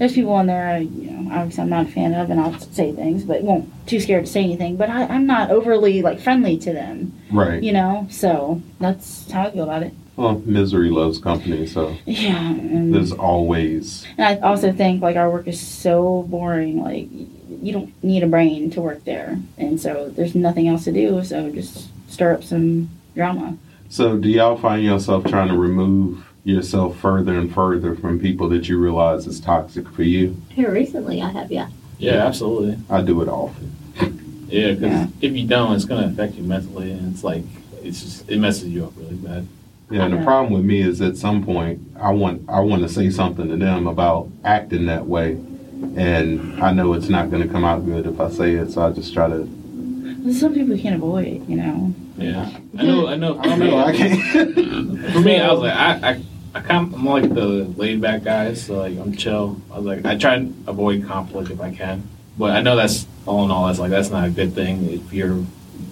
there's 0.00 0.14
people 0.14 0.40
in 0.40 0.46
there 0.46 0.66
I, 0.66 0.78
you 0.78 1.10
know 1.10 1.20
obviously 1.32 1.62
I'm 1.62 1.70
not 1.70 1.86
a 1.86 1.90
fan 1.90 2.14
of 2.14 2.30
and 2.30 2.40
I'll 2.40 2.58
say 2.58 2.92
things, 2.92 3.24
but 3.24 3.42
won't 3.42 3.70
too 3.86 4.00
scared 4.00 4.26
to 4.26 4.30
say 4.30 4.42
anything. 4.42 4.76
But 4.76 4.90
I, 4.90 5.04
I'm 5.04 5.26
not 5.26 5.50
overly 5.50 6.02
like 6.02 6.20
friendly 6.20 6.58
to 6.58 6.72
them, 6.72 7.12
right. 7.30 7.62
you 7.62 7.72
know. 7.72 8.06
So 8.10 8.62
that's 8.78 9.30
how 9.30 9.46
I 9.46 9.50
feel 9.50 9.64
about 9.64 9.82
it. 9.82 9.92
Well, 10.16 10.42
misery 10.44 10.90
loves 10.90 11.18
company, 11.18 11.66
so 11.66 11.96
Yeah, 12.04 12.50
and, 12.50 12.94
there's 12.94 13.12
always 13.12 14.06
and 14.18 14.26
I 14.26 14.46
also 14.46 14.72
think 14.72 15.02
like 15.02 15.16
our 15.16 15.30
work 15.30 15.46
is 15.46 15.60
so 15.60 16.22
boring. 16.28 16.82
Like 16.82 17.08
you 17.10 17.72
don't 17.72 18.02
need 18.02 18.22
a 18.22 18.26
brain 18.26 18.70
to 18.70 18.80
work 18.80 19.04
there, 19.04 19.38
and 19.58 19.80
so 19.80 20.08
there's 20.08 20.34
nothing 20.34 20.68
else 20.68 20.84
to 20.84 20.92
do. 20.92 21.22
So 21.24 21.50
just 21.50 21.88
stir 22.10 22.34
up 22.34 22.42
some 22.42 22.90
drama. 23.14 23.56
So, 23.88 24.16
do 24.16 24.28
y'all 24.28 24.56
find 24.56 24.84
yourself 24.84 25.24
trying 25.24 25.48
to 25.48 25.58
remove 25.58 26.24
yourself 26.44 26.96
further 26.98 27.34
and 27.38 27.52
further 27.52 27.94
from 27.94 28.18
people 28.18 28.48
that 28.50 28.68
you 28.68 28.78
realize 28.78 29.26
is 29.26 29.40
toxic 29.40 29.88
for 29.88 30.02
you? 30.02 30.36
Here 30.50 30.70
recently, 30.72 31.20
I 31.22 31.28
have, 31.30 31.50
yeah. 31.52 31.68
Yeah, 31.98 32.26
absolutely. 32.26 32.78
I 32.88 33.02
do 33.02 33.20
it 33.22 33.28
often. 33.28 33.72
Yeah, 34.48 34.72
because 34.72 34.82
Yeah. 34.82 35.06
if 35.20 35.32
you 35.36 35.46
don't, 35.46 35.74
it's 35.74 35.84
gonna 35.84 36.06
affect 36.06 36.34
you 36.34 36.42
mentally, 36.42 36.90
and 36.92 37.12
it's 37.12 37.22
like 37.22 37.44
it's 37.84 38.02
just 38.02 38.28
it 38.30 38.38
messes 38.38 38.68
you 38.70 38.84
up 38.84 38.92
really 38.96 39.14
bad. 39.16 39.46
Yeah, 39.90 40.04
and 40.04 40.14
the 40.14 40.24
problem 40.24 40.52
with 40.52 40.64
me 40.64 40.80
is 40.80 41.00
at 41.02 41.16
some 41.16 41.44
point 41.44 41.80
I 42.00 42.10
want 42.12 42.42
I 42.48 42.60
want 42.60 42.82
to 42.82 42.88
say 42.88 43.10
something 43.10 43.48
to 43.48 43.56
them 43.56 43.86
about 43.86 44.28
acting 44.44 44.86
that 44.86 45.06
way, 45.06 45.32
and 45.96 46.60
I 46.62 46.72
know 46.72 46.94
it's 46.94 47.08
not 47.08 47.30
going 47.30 47.42
to 47.42 47.48
come 47.48 47.64
out 47.64 47.84
good 47.84 48.06
if 48.06 48.20
I 48.20 48.30
say 48.30 48.54
it, 48.54 48.70
so 48.72 48.82
I 48.86 48.92
just 48.92 49.12
try 49.12 49.28
to. 49.28 49.48
There's 50.22 50.38
some 50.38 50.52
people 50.52 50.76
you 50.76 50.82
can't 50.82 50.96
avoid, 50.96 51.26
it, 51.26 51.42
you 51.48 51.56
know. 51.56 51.94
Yeah, 52.16 52.50
I 52.76 52.82
know. 52.82 53.06
I 53.08 53.16
know. 53.16 53.38
I 53.38 53.46
don't 53.46 53.58
know. 53.60 53.78
I 53.78 53.96
can't. 53.96 54.22
For 55.12 55.20
me, 55.20 55.40
I 55.40 55.50
was 55.50 55.60
like, 55.60 55.72
I, 55.72 56.10
I, 56.10 56.22
I 56.54 56.60
kind 56.60 56.86
of, 56.86 56.94
I'm 56.94 57.06
like 57.06 57.32
the 57.32 57.64
laid 57.76 58.02
back 58.02 58.24
guy, 58.24 58.52
so 58.52 58.80
like 58.80 58.98
I'm 58.98 59.16
chill. 59.16 59.60
I 59.72 59.78
was 59.78 59.86
like, 59.86 60.04
I 60.04 60.16
try 60.18 60.34
and 60.34 60.64
avoid 60.68 61.06
conflict 61.06 61.50
if 61.50 61.60
I 61.60 61.74
can, 61.74 62.06
but 62.36 62.50
I 62.50 62.60
know 62.60 62.76
that's 62.76 63.06
all 63.24 63.44
in 63.46 63.50
all, 63.50 63.66
that's 63.66 63.78
like 63.78 63.90
that's 63.90 64.10
not 64.10 64.26
a 64.26 64.30
good 64.30 64.54
thing 64.54 64.90
if 64.90 65.12
you're 65.12 65.42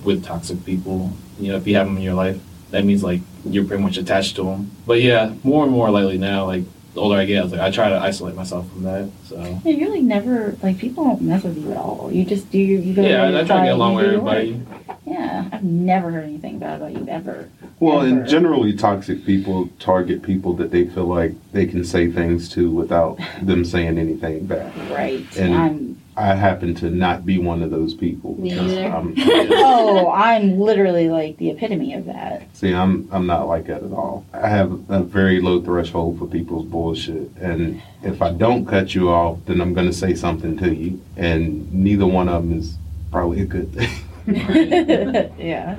with 0.04 0.24
toxic 0.24 0.64
people. 0.66 1.12
You 1.38 1.52
know, 1.52 1.56
if 1.56 1.66
you 1.66 1.76
have 1.76 1.86
them 1.86 1.96
in 1.96 2.02
your 2.02 2.14
life, 2.14 2.38
that 2.70 2.84
means 2.84 3.02
like 3.02 3.22
you're 3.46 3.64
pretty 3.64 3.82
much 3.82 3.96
attached 3.96 4.36
to 4.36 4.44
them. 4.44 4.70
But 4.86 5.00
yeah, 5.00 5.32
more 5.42 5.62
and 5.64 5.72
more 5.72 5.90
lately 5.90 6.18
now, 6.18 6.44
like 6.44 6.64
the 6.94 7.00
older 7.00 7.16
I 7.16 7.24
get, 7.26 7.40
I 7.40 7.42
was 7.42 7.52
like, 7.52 7.60
I 7.60 7.70
try 7.70 7.88
to 7.90 7.96
isolate 7.98 8.34
myself 8.34 8.68
from 8.72 8.82
that. 8.84 9.08
So 9.26 9.60
Yeah, 9.64 9.72
you're 9.72 9.90
like 9.90 10.02
never 10.02 10.56
like 10.62 10.78
people 10.78 11.04
don't 11.04 11.20
mess 11.22 11.44
with 11.44 11.56
you 11.58 11.70
at 11.72 11.76
all. 11.76 12.10
You 12.12 12.24
just 12.24 12.50
do 12.50 12.58
your 12.58 12.80
you 12.80 12.94
go. 12.94 13.02
yeah, 13.02 13.22
I, 13.24 13.40
I 13.40 13.44
try 13.44 13.58
to 13.58 13.64
get 13.64 13.72
along 13.74 13.94
with 13.96 14.06
everybody. 14.06 14.62
Yeah, 15.04 15.48
I've 15.52 15.64
never 15.64 16.10
heard 16.10 16.24
anything 16.24 16.58
bad 16.58 16.80
about 16.80 16.92
you 16.92 17.06
ever. 17.08 17.48
Well, 17.80 18.00
and 18.00 18.26
generally, 18.28 18.74
toxic 18.76 19.24
people 19.24 19.68
target 19.78 20.22
people 20.22 20.52
that 20.54 20.70
they 20.70 20.84
feel 20.86 21.06
like 21.06 21.32
they 21.52 21.64
can 21.66 21.84
say 21.84 22.10
things 22.10 22.48
to 22.50 22.70
without 22.70 23.18
them 23.40 23.64
saying 23.64 23.96
anything 23.98 24.46
back. 24.46 24.74
Right. 24.90 25.24
And- 25.36 25.54
I'm. 25.54 26.02
I 26.18 26.34
happen 26.34 26.74
to 26.76 26.90
not 26.90 27.24
be 27.24 27.38
one 27.38 27.62
of 27.62 27.70
those 27.70 27.94
people. 27.94 28.34
Me 28.40 28.50
because 28.50 28.72
either. 28.72 28.86
I'm, 28.88 29.14
Oh, 29.18 30.10
I'm 30.10 30.58
literally 30.58 31.08
like 31.08 31.36
the 31.36 31.50
epitome 31.50 31.94
of 31.94 32.06
that. 32.06 32.54
see, 32.56 32.74
I'm 32.74 33.08
I'm 33.12 33.26
not 33.26 33.46
like 33.46 33.66
that 33.66 33.84
at 33.84 33.92
all. 33.92 34.26
I 34.32 34.48
have 34.48 34.72
a 34.90 35.00
very 35.00 35.40
low 35.40 35.62
threshold 35.62 36.18
for 36.18 36.26
people's 36.26 36.66
bullshit, 36.66 37.30
and 37.36 37.80
if 38.02 38.20
I 38.20 38.32
don't 38.32 38.66
cut 38.66 38.96
you 38.96 39.10
off, 39.10 39.38
then 39.46 39.60
I'm 39.60 39.74
going 39.74 39.86
to 39.86 39.92
say 39.92 40.14
something 40.14 40.56
to 40.58 40.74
you, 40.74 41.00
and 41.16 41.72
neither 41.72 42.06
one 42.06 42.28
of 42.28 42.42
them 42.42 42.58
is 42.58 42.76
probably 43.12 43.40
a 43.40 43.46
good 43.46 43.72
thing. 43.72 43.90
yeah. 45.38 45.76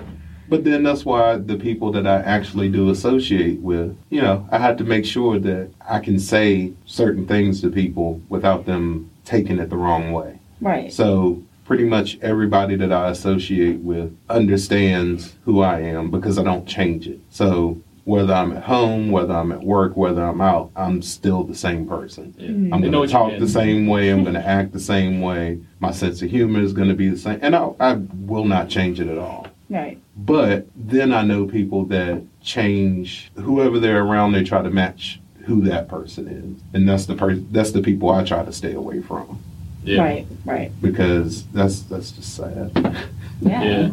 But 0.48 0.64
then 0.64 0.82
that's 0.82 1.06
why 1.06 1.38
the 1.38 1.58
people 1.58 1.92
that 1.92 2.08
I 2.08 2.22
actually 2.22 2.70
do 2.70 2.90
associate 2.90 3.60
with, 3.60 3.96
you 4.10 4.22
know, 4.22 4.48
I 4.52 4.58
had 4.58 4.80
to 4.80 4.84
make 4.84 5.06
sure 5.06 5.38
that 5.38 5.70
I 5.88 6.00
can 6.00 6.18
say 6.18 6.74
certain 6.86 7.28
things 7.28 7.62
to 7.62 7.70
people 7.70 8.20
without 8.30 8.66
them 8.66 9.12
taking 9.30 9.60
it 9.60 9.70
the 9.70 9.78
wrong 9.78 10.12
way. 10.12 10.40
Right. 10.60 10.92
So 10.92 11.44
pretty 11.64 11.86
much 11.86 12.18
everybody 12.22 12.76
that 12.76 12.92
I 12.92 13.10
associate 13.10 13.80
with 13.80 14.18
understands 14.28 15.36
who 15.46 15.62
I 15.62 15.82
am 15.82 16.10
because 16.10 16.40
I 16.40 16.44
don't 16.44 16.68
change 16.68 17.08
it. 17.08 17.20
So 17.30 17.80
whether 18.06 18.34
I'm 18.34 18.52
at 18.58 18.64
home, 18.64 19.12
whether 19.12 19.36
I'm 19.36 19.52
at 19.52 19.62
work, 19.62 19.96
whether 19.96 20.24
I'm 20.24 20.42
out, 20.42 20.72
I'm 20.76 21.04
still 21.04 21.44
the 21.44 21.54
same 21.54 21.88
person. 21.88 22.34
Yeah. 22.40 22.50
Mm. 22.50 22.74
I'm 22.74 22.82
going 22.82 22.92
to 22.92 23.08
talk 23.08 23.38
the 23.38 23.48
same 23.48 23.86
way. 23.86 24.10
I'm 24.10 24.24
going 24.24 24.34
to 24.44 24.46
act 24.46 24.74
the 24.74 24.80
same 24.80 25.22
way. 25.22 25.60
My 25.80 25.92
sense 25.92 26.24
of 26.24 26.32
humor 26.32 26.60
is 26.60 26.74
going 26.74 26.90
to 26.90 26.96
be 26.96 27.10
the 27.10 27.18
same. 27.18 27.38
And 27.44 27.56
I, 27.56 27.70
I 27.80 27.94
will 27.94 28.46
not 28.46 28.68
change 28.68 29.00
it 29.00 29.08
at 29.08 29.20
all. 29.20 29.46
Right. 29.70 30.02
But 30.18 30.66
then 30.76 31.14
I 31.14 31.22
know 31.22 31.46
people 31.46 31.86
that 31.86 32.24
change 32.42 33.32
whoever 33.36 33.80
they're 33.80 34.04
around. 34.04 34.32
They 34.32 34.44
try 34.44 34.64
to 34.64 34.72
match 34.72 35.22
who 35.50 35.62
that 35.64 35.88
person 35.90 36.28
is, 36.28 36.64
and 36.74 36.88
that's 36.88 37.06
the 37.08 37.16
person. 37.16 37.48
That's 37.52 37.72
the 37.72 37.82
people 37.82 38.10
I 38.12 38.24
try 38.24 38.46
to 38.46 38.54
stay 38.54 38.74
away 38.74 39.02
from 39.02 39.42
Yeah. 39.84 40.02
Right. 40.04 40.28
Right. 40.46 40.72
because 40.82 41.44
that's 41.48 41.82
that's 41.82 42.12
just 42.12 42.36
sad. 42.36 42.72
Yeah. 43.42 43.64
Yeah. 43.64 43.92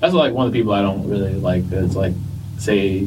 That's 0.00 0.14
like 0.14 0.32
one 0.32 0.46
of 0.46 0.52
the 0.54 0.58
people 0.58 0.72
I 0.72 0.80
don't 0.80 1.06
really 1.08 1.34
like. 1.34 1.68
That's 1.68 1.94
like, 1.94 2.14
say, 2.58 3.06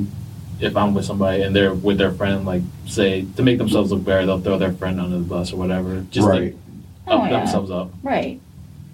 if 0.59 0.77
I'm 0.77 0.93
with 0.93 1.03
somebody 1.05 1.41
and 1.41 1.55
they're 1.55 1.73
with 1.73 1.97
their 1.97 2.11
friend, 2.11 2.45
like, 2.45 2.61
say, 2.85 3.25
to 3.37 3.41
make 3.41 3.57
themselves 3.57 3.91
look 3.91 4.03
better, 4.05 4.23
they'll 4.27 4.39
throw 4.39 4.59
their 4.59 4.73
friend 4.73 5.01
under 5.01 5.17
the 5.17 5.23
bus 5.23 5.51
or 5.51 5.55
whatever. 5.57 6.05
Just 6.11 6.27
right. 6.27 6.41
like, 6.43 6.53
up 7.07 7.21
Oh, 7.21 7.25
yeah. 7.25 7.39
themselves 7.39 7.71
up. 7.71 7.89
Right. 8.03 8.39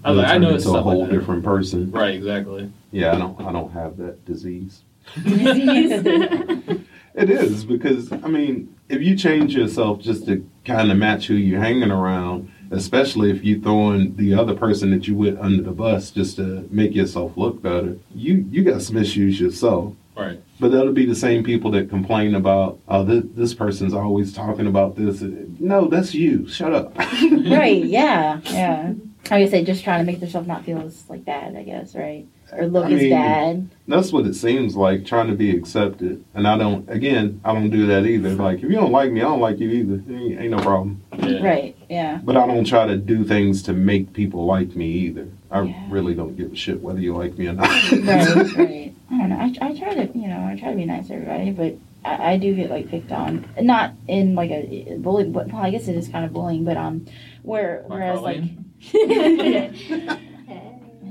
I 0.06 0.12
was 0.12 0.20
like, 0.20 0.30
I 0.30 0.38
know 0.38 0.56
it's 0.56 0.66
a 0.66 0.82
whole 0.82 1.02
like 1.02 1.12
different 1.12 1.44
person. 1.44 1.92
Right, 1.92 2.16
exactly. 2.16 2.72
Yeah, 2.94 3.12
I 3.14 3.18
don't. 3.18 3.42
I 3.42 3.52
don't 3.52 3.72
have 3.74 3.98
that 3.98 4.24
disease. 4.26 4.82
It 7.16 7.30
is 7.30 7.66
because 7.66 8.12
I 8.14 8.28
mean, 8.28 8.74
if 8.90 9.02
you 9.02 9.16
change 9.16 9.56
yourself 9.56 10.02
just 10.02 10.26
to 10.26 10.48
kind 10.66 10.92
of 10.92 10.98
match 10.98 11.28
who 11.28 11.36
you're 11.36 11.62
hanging 11.62 11.92
around, 11.92 12.52
especially 12.72 13.32
if 13.32 13.44
you 13.44 13.62
throwing 13.62 14.16
the 14.16 14.34
other 14.34 14.56
person 14.56 14.92
that 14.92 15.08
you 15.08 15.16
with 15.16 15.40
under 15.40 15.64
the 15.64 15.72
bus 15.72 16.12
just 16.12 16.36
to 16.38 16.68
make 16.72 16.94
yourself 16.94 17.38
look 17.38 17.62
better, 17.62 17.98
you 18.14 18.46
you 18.50 18.64
got 18.64 18.82
some 18.82 18.98
issues 18.98 19.40
yourself. 19.40 19.94
Right. 20.18 20.42
But 20.60 20.72
that'll 20.72 20.92
be 20.92 21.06
the 21.06 21.16
same 21.16 21.46
people 21.46 21.72
that 21.72 21.90
complain 21.90 22.36
about, 22.36 22.78
oh, 22.90 23.06
this, 23.06 23.24
this 23.36 23.54
person's 23.54 23.94
always 23.94 24.34
talking 24.34 24.68
about 24.68 24.98
this. 24.98 25.22
No, 25.22 25.88
that's 25.88 26.14
you. 26.14 26.46
Shut 26.50 26.74
up. 26.74 26.98
right. 26.98 27.84
Yeah. 27.86 28.42
Yeah. 28.50 28.94
I 29.32 29.42
guess 29.42 29.52
they 29.52 29.64
just 29.64 29.84
trying 29.84 30.04
to 30.04 30.12
make 30.12 30.22
themselves 30.22 30.48
not 30.48 30.66
feel 30.66 30.80
as 30.80 31.08
like 31.10 31.24
bad. 31.24 31.56
I 31.56 31.64
guess. 31.64 31.94
Right. 31.94 32.26
Or 32.52 32.68
look 32.68 32.86
I 32.86 32.92
as 32.94 33.00
mean, 33.02 33.10
bad. 33.12 33.70
That's 33.88 34.12
what 34.12 34.26
it 34.26 34.34
seems 34.34 34.76
like, 34.76 35.06
trying 35.06 35.28
to 35.28 35.36
be 35.36 35.56
accepted. 35.56 36.24
And 36.34 36.48
I 36.48 36.58
don't, 36.58 36.90
again, 36.90 37.42
I 37.44 37.54
don't 37.54 37.70
do 37.70 37.86
that 37.88 38.06
either. 38.06 38.30
Like, 38.32 38.58
if 38.58 38.64
you 38.64 38.72
don't 38.72 38.92
like 38.92 39.12
me, 39.12 39.22
I 39.22 39.26
don't 39.26 39.40
like 39.40 39.60
you 39.60 39.70
either. 39.70 40.02
Ain't, 40.14 40.40
ain't 40.42 40.52
no 40.52 40.60
problem. 40.60 41.02
Yeah. 41.18 41.44
Right. 41.46 41.76
Yeah. 41.90 42.20
But 42.24 42.38
I 42.38 42.48
don't 42.48 42.66
try 42.66 42.88
to 42.88 42.98
do 42.98 43.24
things 43.24 43.62
to 43.64 43.74
make 43.74 44.14
people 44.14 44.46
like 44.46 44.76
me 44.76 44.88
either. 44.88 45.28
I 45.52 45.62
Yeah. 45.64 45.86
really 45.90 46.14
don't 46.16 46.36
give 46.38 46.52
a 46.54 46.56
shit 46.56 46.82
whether 46.82 47.00
you 47.00 47.16
like 47.16 47.38
me 47.38 47.48
or 47.48 47.54
not. 47.54 47.68
right, 47.92 48.56
right. 48.58 48.94
I 49.12 49.18
don't 49.18 49.30
know. 49.30 49.38
I, 49.38 49.56
I 49.62 49.78
try 49.78 49.94
to, 49.96 50.18
you 50.18 50.28
know, 50.28 50.44
I 50.46 50.56
try 50.60 50.70
to 50.72 50.76
be 50.76 50.86
nice 50.86 51.08
to 51.08 51.16
everybody, 51.16 51.52
but 51.52 51.76
I, 52.06 52.34
I 52.34 52.38
do 52.38 52.54
get 52.56 52.70
like 52.70 52.90
picked 52.90 53.12
on. 53.12 53.48
Not 53.60 53.94
in 54.08 54.36
like 54.36 54.52
a 54.52 54.98
bullying, 55.00 55.32
but 55.32 55.48
well, 55.48 55.62
I 55.64 55.72
guess 55.72 55.88
it 55.88 55.96
is 55.96 56.08
kind 56.08 56.26
of 56.26 56.34
bullying, 56.34 56.64
but 56.64 56.78
um, 56.78 57.06
where 57.42 57.84
Like 57.88 57.90
whereas 57.90 58.22
like 58.22 58.44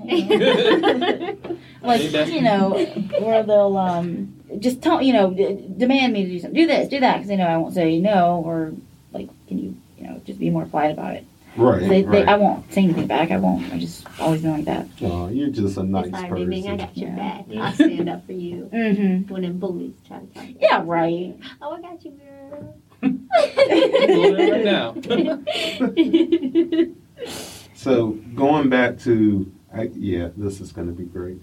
like 1.82 2.12
Maybe. 2.12 2.32
you 2.32 2.40
know 2.42 2.70
where 3.20 3.42
they'll 3.42 3.76
um 3.76 4.34
just 4.58 4.80
tell 4.82 5.02
you 5.02 5.12
know 5.12 5.30
d- 5.32 5.62
demand 5.76 6.12
me 6.14 6.24
to 6.24 6.30
do 6.30 6.38
something, 6.40 6.58
do 6.60 6.66
this, 6.66 6.88
do 6.88 7.00
that, 7.00 7.16
because 7.16 7.28
they 7.28 7.36
know 7.36 7.46
I 7.46 7.56
won't 7.58 7.74
say 7.74 7.98
no 8.00 8.42
or 8.44 8.72
like 9.12 9.28
can 9.48 9.58
you 9.58 9.76
you 9.98 10.04
know 10.06 10.20
just 10.24 10.38
be 10.38 10.48
more 10.50 10.64
polite 10.66 10.92
about 10.92 11.14
it. 11.14 11.24
Right, 11.56 11.80
They, 11.80 12.02
they, 12.02 12.04
right. 12.04 12.28
I 12.28 12.36
won't 12.36 12.70
say 12.72 12.84
anything 12.84 13.06
back. 13.08 13.30
I 13.32 13.36
won't. 13.38 13.72
I 13.72 13.78
just 13.80 14.06
always 14.20 14.42
been 14.42 14.52
like 14.52 14.66
that. 14.66 14.86
Oh, 15.02 15.26
you're 15.28 15.48
just 15.50 15.76
a 15.76 15.82
nice 15.82 16.06
It's 16.06 16.16
fine, 16.16 16.28
person. 16.30 16.48
Ming, 16.50 16.68
I 16.68 16.76
got 16.76 16.96
your 16.96 17.08
Yeah. 17.10 17.16
back. 17.16 17.44
Yeah. 17.48 17.62
I'll 17.64 17.72
stand 17.72 18.08
up 18.08 18.24
for 18.26 18.32
you 18.32 18.66
Mm-hmm. 18.72 19.32
when 19.32 19.42
them 19.42 19.58
bullies 19.58 19.94
try 20.06 20.20
to 20.20 20.26
talk. 20.26 20.44
Yeah, 20.60 20.82
you. 20.82 20.88
right. 20.88 21.34
Oh, 21.60 21.72
I 21.74 21.80
got 21.80 22.04
you, 22.04 22.12
girl. 22.12 22.76
right 24.36 24.64
now. 24.64 24.94
So 27.74 28.10
going 28.34 28.68
back 28.68 28.98
to, 29.00 29.50
I, 29.72 29.90
yeah, 29.94 30.28
this 30.36 30.60
is 30.60 30.72
going 30.72 30.88
to 30.88 30.92
be 30.92 31.04
great. 31.04 31.38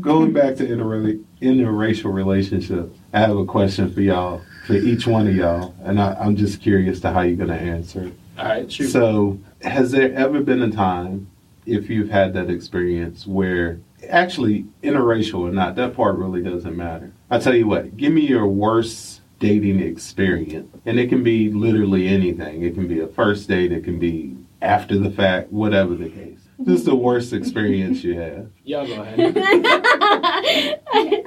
Going 0.00 0.32
back 0.32 0.56
to 0.56 0.66
interrela- 0.66 1.22
interracial 1.40 2.12
relationships, 2.12 2.98
I 3.12 3.20
have 3.20 3.36
a 3.36 3.44
question 3.44 3.92
for 3.92 4.00
y'all, 4.00 4.42
for 4.66 4.74
each 4.74 5.06
one 5.06 5.28
of 5.28 5.34
y'all, 5.34 5.74
and 5.84 6.00
I, 6.00 6.14
I'm 6.14 6.36
just 6.36 6.60
curious 6.60 7.00
to 7.00 7.12
how 7.12 7.20
you're 7.20 7.36
going 7.36 7.50
to 7.50 7.54
answer. 7.54 8.10
All 8.38 8.44
right, 8.44 8.70
shoot. 8.70 8.88
So, 8.88 9.38
has 9.62 9.92
there 9.92 10.12
ever 10.14 10.40
been 10.42 10.62
a 10.62 10.70
time, 10.70 11.28
if 11.64 11.88
you've 11.88 12.10
had 12.10 12.34
that 12.34 12.50
experience, 12.50 13.26
where 13.26 13.80
actually 14.08 14.66
interracial 14.82 15.40
or 15.40 15.50
not, 15.50 15.74
that 15.76 15.94
part 15.94 16.16
really 16.16 16.42
doesn't 16.42 16.76
matter. 16.76 17.12
I 17.30 17.38
tell 17.38 17.54
you 17.54 17.66
what, 17.66 17.96
give 17.96 18.12
me 18.12 18.26
your 18.26 18.46
worst 18.46 19.20
dating 19.38 19.80
experience, 19.80 20.74
and 20.86 20.98
it 20.98 21.08
can 21.08 21.22
be 21.22 21.50
literally 21.50 22.08
anything. 22.08 22.62
It 22.62 22.74
can 22.74 22.88
be 22.88 23.00
a 23.00 23.06
first 23.06 23.48
date, 23.48 23.72
it 23.72 23.84
can 23.84 23.98
be 23.98 24.36
after 24.62 24.98
the 24.98 25.10
fact, 25.10 25.52
whatever 25.52 25.94
the 25.94 26.08
case. 26.08 26.40
Just 26.64 26.86
the 26.86 26.94
worst 26.94 27.32
experience 27.34 28.02
you 28.02 28.18
have. 28.18 28.48
Y'all 28.64 28.86
go 28.86 29.02
ahead. 29.02 29.36
I 30.92 31.22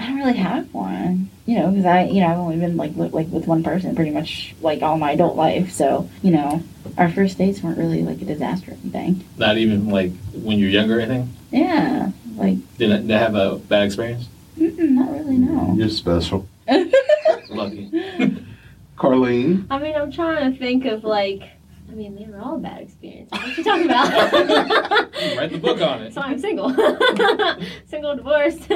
don't 0.00 0.16
really 0.16 0.32
have 0.34 0.72
one, 0.74 1.30
you 1.46 1.58
know, 1.58 1.70
because 1.70 1.84
I, 1.86 2.04
you 2.04 2.20
know, 2.20 2.26
I've 2.28 2.38
only 2.38 2.56
been 2.56 2.76
like 2.76 2.92
with, 2.96 3.12
like 3.12 3.28
with 3.28 3.46
one 3.46 3.62
person 3.62 3.94
pretty 3.94 4.10
much 4.10 4.54
like 4.60 4.82
all 4.82 4.98
my 4.98 5.12
adult 5.12 5.36
life. 5.36 5.70
So, 5.70 6.10
you 6.22 6.32
know, 6.32 6.62
our 6.98 7.08
first 7.10 7.38
dates 7.38 7.62
weren't 7.62 7.78
really 7.78 8.02
like 8.02 8.20
a 8.22 8.24
disaster 8.24 8.72
or 8.72 8.74
anything. 8.82 9.24
Not 9.36 9.56
even 9.56 9.88
like 9.88 10.10
when 10.34 10.58
you're 10.58 10.68
younger 10.70 10.98
or 10.98 11.00
anything? 11.00 11.32
Yeah, 11.52 12.10
like 12.36 12.56
Didn't 12.78 13.06
they 13.06 13.14
have 13.14 13.34
a 13.36 13.56
bad 13.58 13.84
experience? 13.84 14.28
mm-mm, 14.58 14.90
not 14.90 15.12
really. 15.12 15.36
No. 15.36 15.52
Mm, 15.52 15.78
you're 15.78 15.88
special. 15.90 16.48
Lucky. 17.50 17.90
Carlene, 18.98 19.66
I 19.70 19.78
mean, 19.78 19.94
I'm 19.94 20.10
trying 20.12 20.52
to 20.52 20.58
think 20.58 20.84
of 20.86 21.04
like. 21.04 21.42
I 21.90 21.94
mean, 21.94 22.14
they 22.16 22.24
were 22.24 22.38
all 22.38 22.58
bad 22.58 22.82
experiences. 22.82 23.38
What 23.38 23.58
you 23.58 23.64
talking 23.64 23.84
about? 23.84 24.12
Write 25.36 25.52
the 25.52 25.58
book 25.58 25.80
on 25.80 26.02
it. 26.02 26.14
So 26.14 26.20
I'm 26.22 26.38
single. 26.38 26.70
single, 27.86 28.16
divorced. 28.16 28.68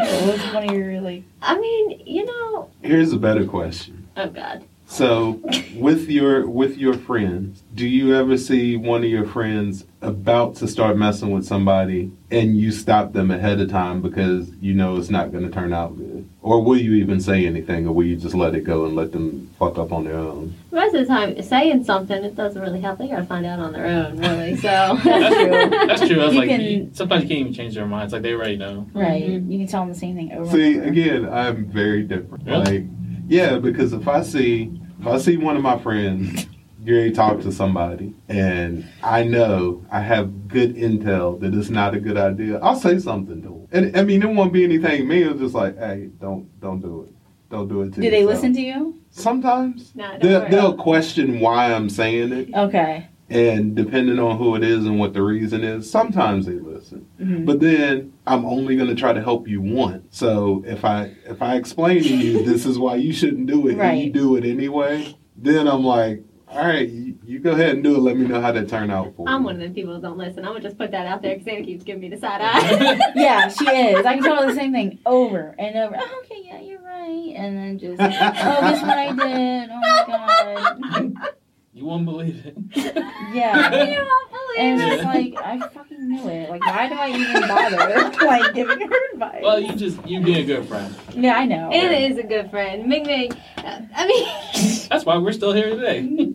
What 0.00 0.24
was 0.26 0.40
one 0.54 0.68
of 0.68 0.74
your 0.74 1.00
like? 1.00 1.22
I 1.42 1.58
mean, 1.58 2.02
you 2.06 2.24
know. 2.24 2.70
here's 2.82 3.12
a 3.12 3.18
better 3.18 3.46
question. 3.46 4.08
Oh 4.16 4.28
God. 4.28 4.64
So, 5.00 5.40
with 5.76 6.08
your 6.10 6.48
with 6.48 6.76
your 6.76 6.94
friends, 6.94 7.62
do 7.76 7.86
you 7.86 8.16
ever 8.16 8.36
see 8.36 8.76
one 8.76 9.04
of 9.04 9.08
your 9.08 9.24
friends 9.24 9.84
about 10.02 10.56
to 10.56 10.66
start 10.66 10.96
messing 10.98 11.30
with 11.30 11.46
somebody 11.46 12.10
and 12.32 12.56
you 12.58 12.72
stop 12.72 13.12
them 13.12 13.30
ahead 13.30 13.60
of 13.60 13.70
time 13.70 14.02
because 14.02 14.50
you 14.60 14.74
know 14.74 14.96
it's 14.96 15.08
not 15.08 15.30
going 15.30 15.44
to 15.44 15.50
turn 15.50 15.72
out 15.72 15.96
good? 15.96 16.28
Or 16.42 16.60
will 16.64 16.76
you 16.76 16.94
even 16.94 17.20
say 17.20 17.46
anything 17.46 17.86
or 17.86 17.92
will 17.94 18.04
you 18.04 18.16
just 18.16 18.34
let 18.34 18.56
it 18.56 18.62
go 18.64 18.84
and 18.84 18.96
let 18.96 19.12
them 19.12 19.48
fuck 19.60 19.78
up 19.78 19.92
on 19.92 20.02
their 20.04 20.16
own? 20.18 20.56
Most 20.72 20.94
of 20.96 21.02
the 21.02 21.06
time, 21.06 21.40
saying 21.40 21.84
something 21.84 22.24
it 22.24 22.34
doesn't 22.34 22.60
really 22.60 22.80
help. 22.80 22.98
They 22.98 23.06
gotta 23.06 23.24
find 23.26 23.46
out 23.46 23.60
on 23.60 23.72
their 23.72 23.86
own, 23.86 24.18
really. 24.18 24.56
So. 24.56 24.98
That's 25.04 25.36
true. 25.36 25.70
That's 25.86 26.00
true. 26.08 26.20
I 26.20 26.30
You 26.30 26.38
like, 26.40 26.48
can- 26.48 26.60
you- 26.62 26.90
sometimes 26.94 27.22
you 27.22 27.28
can't 27.28 27.40
even 27.42 27.52
change 27.52 27.76
their 27.76 27.86
minds. 27.86 28.12
Like 28.12 28.22
they 28.22 28.32
already 28.34 28.56
know. 28.56 28.88
Right. 28.92 29.22
Mhm. 29.22 29.52
You 29.52 29.58
can 29.58 29.66
tell 29.68 29.82
them 29.82 29.90
the 29.92 29.98
same 29.98 30.16
thing 30.16 30.32
over. 30.32 30.50
See, 30.50 30.72
and 30.78 30.80
over. 30.80 30.88
again, 30.90 31.28
I'm 31.32 31.66
very 31.66 32.02
different. 32.02 32.44
Really? 32.44 32.78
Like, 32.80 32.88
yeah, 33.28 33.58
because 33.58 33.92
if 33.92 34.08
I 34.08 34.22
see 34.24 34.79
if 35.00 35.06
I 35.06 35.18
see 35.18 35.36
one 35.36 35.56
of 35.56 35.62
my 35.62 35.78
friends 35.78 36.46
Gary, 36.84 36.98
ready 36.98 37.10
to 37.10 37.16
talk 37.16 37.40
to 37.42 37.52
somebody 37.52 38.14
and 38.28 38.86
I 39.02 39.24
know 39.24 39.84
I 39.90 40.00
have 40.00 40.48
good 40.48 40.76
intel 40.76 41.38
that 41.40 41.54
it's 41.54 41.70
not 41.70 41.94
a 41.94 42.00
good 42.00 42.16
idea, 42.16 42.58
I'll 42.60 42.76
say 42.76 42.98
something 42.98 43.42
to 43.42 43.48
them. 43.48 43.68
And 43.72 43.96
I 43.96 44.02
mean, 44.02 44.22
it 44.22 44.26
won't 44.30 44.52
be 44.52 44.64
anything 44.64 45.06
mean. 45.06 45.28
It's 45.28 45.40
just 45.40 45.54
like, 45.54 45.78
hey, 45.78 46.10
don't 46.20 46.48
don't 46.60 46.80
do 46.80 47.02
it. 47.02 47.14
Don't 47.50 47.68
do 47.68 47.82
it 47.82 47.92
to 47.94 48.00
Do 48.00 48.10
they 48.10 48.24
listen 48.24 48.54
to 48.54 48.60
you? 48.60 49.00
Sometimes 49.10 49.94
No, 49.94 50.08
don't 50.12 50.22
they'll, 50.22 50.40
worry. 50.40 50.50
they'll 50.50 50.76
question 50.76 51.40
why 51.40 51.72
I'm 51.72 51.90
saying 51.90 52.32
it, 52.32 52.54
Okay. 52.54 53.08
And 53.30 53.74
depending 53.76 54.18
on 54.18 54.36
who 54.38 54.56
it 54.56 54.64
is 54.64 54.84
and 54.84 54.98
what 54.98 55.14
the 55.14 55.22
reason 55.22 55.62
is, 55.64 55.88
sometimes 55.90 56.46
they 56.46 56.54
listen. 56.54 57.06
Mhm. 57.20 57.46
But 57.46 57.60
then 57.60 58.12
I'm 58.26 58.44
only 58.44 58.76
going 58.76 58.88
to 58.88 58.94
try 58.94 59.12
to 59.12 59.22
help 59.22 59.46
you 59.48 59.60
once. 59.60 60.04
So 60.10 60.62
if 60.66 60.84
I 60.84 61.12
if 61.26 61.40
I 61.40 61.54
explain 61.56 62.02
to 62.02 62.16
you 62.16 62.42
this 62.42 62.66
is 62.66 62.78
why 62.78 62.96
you 62.96 63.12
shouldn't 63.12 63.46
do 63.46 63.68
it 63.68 63.78
and 63.78 64.00
you 64.00 64.10
do 64.12 64.36
it 64.36 64.44
anyway, 64.44 65.16
then 65.36 65.68
I'm 65.68 65.84
like, 65.84 66.22
all 66.48 66.58
right, 66.66 66.88
you, 66.88 67.16
you 67.24 67.38
go 67.38 67.52
ahead 67.52 67.76
and 67.76 67.84
do 67.84 67.94
it. 67.94 68.00
Let 68.00 68.16
me 68.16 68.26
know 68.26 68.40
how 68.40 68.50
that 68.50 68.68
turned 68.68 68.90
out 68.90 69.14
for 69.14 69.28
I'm 69.28 69.42
you. 69.42 69.46
one 69.46 69.54
of 69.54 69.60
them 69.60 69.72
people 69.72 69.92
that 69.94 70.02
don't 70.02 70.18
listen. 70.18 70.40
I'm 70.44 70.50
gonna 70.52 70.60
just 70.60 70.76
put 70.76 70.90
that 70.90 71.06
out 71.06 71.22
there 71.22 71.34
because 71.36 71.46
Anna 71.46 71.64
keeps 71.64 71.84
giving 71.84 72.00
me 72.00 72.08
the 72.08 72.16
side 72.16 72.40
eye. 72.42 72.98
Yeah, 73.14 73.46
she 73.48 73.64
is. 73.68 74.04
I 74.04 74.14
can 74.14 74.24
tell 74.24 74.42
her 74.42 74.48
the 74.48 74.54
same 74.54 74.72
thing 74.72 74.98
over 75.06 75.54
and 75.56 75.76
over. 75.76 75.94
Oh, 75.96 76.22
okay, 76.24 76.42
yeah, 76.44 76.60
you're 76.60 76.82
right. 76.82 77.32
And 77.36 77.56
then 77.56 77.78
just, 77.78 78.00
oh, 78.00 78.08
guess 78.08 78.82
what 78.82 78.98
I 78.98 79.12
did? 79.12 79.70
Oh 79.72 79.80
my 79.80 81.12
god. 81.12 81.12
You 81.72 81.84
won't 81.84 82.04
believe 82.04 82.44
it. 82.46 82.56
Yeah. 83.32 83.84
you 83.84 83.96
won't 83.96 84.30
believe 84.32 84.58
And 84.58 84.80
it. 84.80 84.92
it's 84.94 85.04
like 85.04 85.34
I 85.44 85.58
fucking 85.68 86.08
knew 86.08 86.28
it. 86.28 86.50
Like, 86.50 86.60
why 86.66 86.88
do 86.88 86.94
I 86.96 87.08
even 87.10 87.48
bother 87.48 88.26
like 88.26 88.54
giving 88.54 88.80
her 88.88 89.12
advice? 89.12 89.40
Well, 89.42 89.60
you 89.60 89.72
just 89.76 90.04
you 90.06 90.20
be 90.20 90.40
a 90.40 90.44
good 90.44 90.66
friend. 90.66 90.92
yeah, 91.14 91.34
I 91.36 91.44
know. 91.46 91.70
Anna 91.70 91.96
is 92.12 92.18
a 92.18 92.24
good 92.24 92.50
friend. 92.50 92.86
Ming 92.88 93.06
Ming. 93.06 93.32
Uh, 93.58 93.82
I 93.94 94.06
mean. 94.08 94.88
That's 94.90 95.04
why 95.04 95.16
we're 95.18 95.30
still 95.32 95.52
here 95.52 95.70
today. 95.70 96.32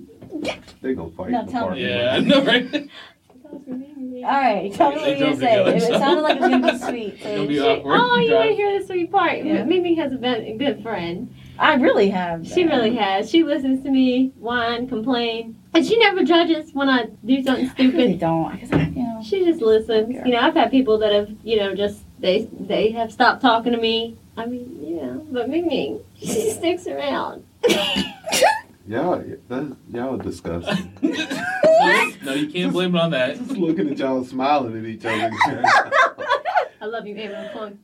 They 0.82 0.93
gonna 0.93 1.12
fight. 1.12 1.32
No, 1.32 1.41
in 1.41 1.45
the 1.48 1.52
tell 1.52 1.65
parking 1.67 1.84
me. 1.84 1.89
Yeah, 1.89 2.13
I 2.13 2.17
lot. 2.19 2.28
know, 2.28 2.43
right? 2.45 2.89
All 4.26 4.32
right, 4.41 4.74
tell 4.74 4.91
me 4.91 4.95
They 4.95 5.10
what 5.12 5.19
you're 5.19 5.28
gonna 5.28 5.36
say. 5.36 5.58
together, 5.58 5.76
it 5.76 6.00
sounded 6.00 6.21
like 6.21 6.38
it 6.38 6.41
was 6.41 6.50
gonna 6.50 6.71
be 6.71 6.78
sweet, 6.80 7.21
so 7.21 7.30
It'll 7.30 7.48
be 7.48 7.56
she- 7.56 7.60
awkward. 7.62 8.00
Oh, 8.02 8.15
you 8.17 8.28
Drive. 8.30 8.39
want 8.39 8.50
to 8.52 8.56
hear 8.56 8.80
the 8.80 8.86
sweet 8.86 9.12
part? 9.12 9.43
Yeah. 9.43 9.63
Ming 9.65 9.84
Ming 9.84 9.95
has 9.98 10.13
a 10.13 10.15
been- 10.15 10.43
a 10.45 10.58
good 10.58 10.82
friend. 10.82 11.34
I 11.58 11.76
really 11.76 12.10
have. 12.10 12.48
She 12.48 12.65
really 12.65 12.96
has. 12.96 13.30
She 13.30 13.44
listens 13.44 13.84
to 13.84 13.89
me 13.89 14.34
whine, 14.38 14.88
complain, 14.88 15.58
and 15.74 15.86
she 15.86 15.98
never 15.98 16.24
judges 16.24 16.74
when 16.74 16.89
I 16.89 17.06
do 17.26 17.44
something 17.44 17.70
I 17.70 17.74
really 17.78 17.91
stupid. 17.91 18.20
don't. 18.20 18.52
I, 18.52 18.88
you 18.88 19.04
know. 19.04 19.22
She 19.24 19.46
just 19.46 19.62
listens. 19.62 20.10
You 20.10 20.34
know, 20.34 20.39
I've 20.39 20.54
had 20.54 20.72
people 20.72 20.98
that 21.00 21.13
have, 21.13 21.30
you 21.44 21.58
know, 21.58 21.76
just 21.76 22.04
they 22.20 22.48
they 22.60 22.91
have 22.91 23.12
stopped 23.12 23.41
talking 23.41 23.72
to 23.72 23.78
me. 23.78 24.18
I 24.38 24.46
mean, 24.46 24.80
yeah, 24.82 25.18
but 25.32 25.50
Ming 25.50 25.68
Ming, 25.68 26.02
she 26.15 26.52
sticks 26.52 26.88
around. 26.88 27.46
Y'all, 28.88 29.24
that, 29.48 29.78
y'all 29.91 30.13
are 30.20 30.24
disgusting. 30.24 30.94
no, 31.02 32.12
no, 32.22 32.34
you 32.34 32.48
can't 32.52 32.72
blame 32.72 32.94
it 32.96 33.02
on 33.02 33.10
that. 33.12 33.36
Just 33.36 33.52
looking 33.52 33.89
at 33.89 33.98
y'all 33.98 34.24
smiling 34.24 34.78
at 34.78 34.86
each 34.86 35.04
other. 35.04 35.32
I 36.82 36.86
love 36.86 37.08
you, 37.08 37.15
Ava 37.18 37.50
Plunk. 37.52 37.80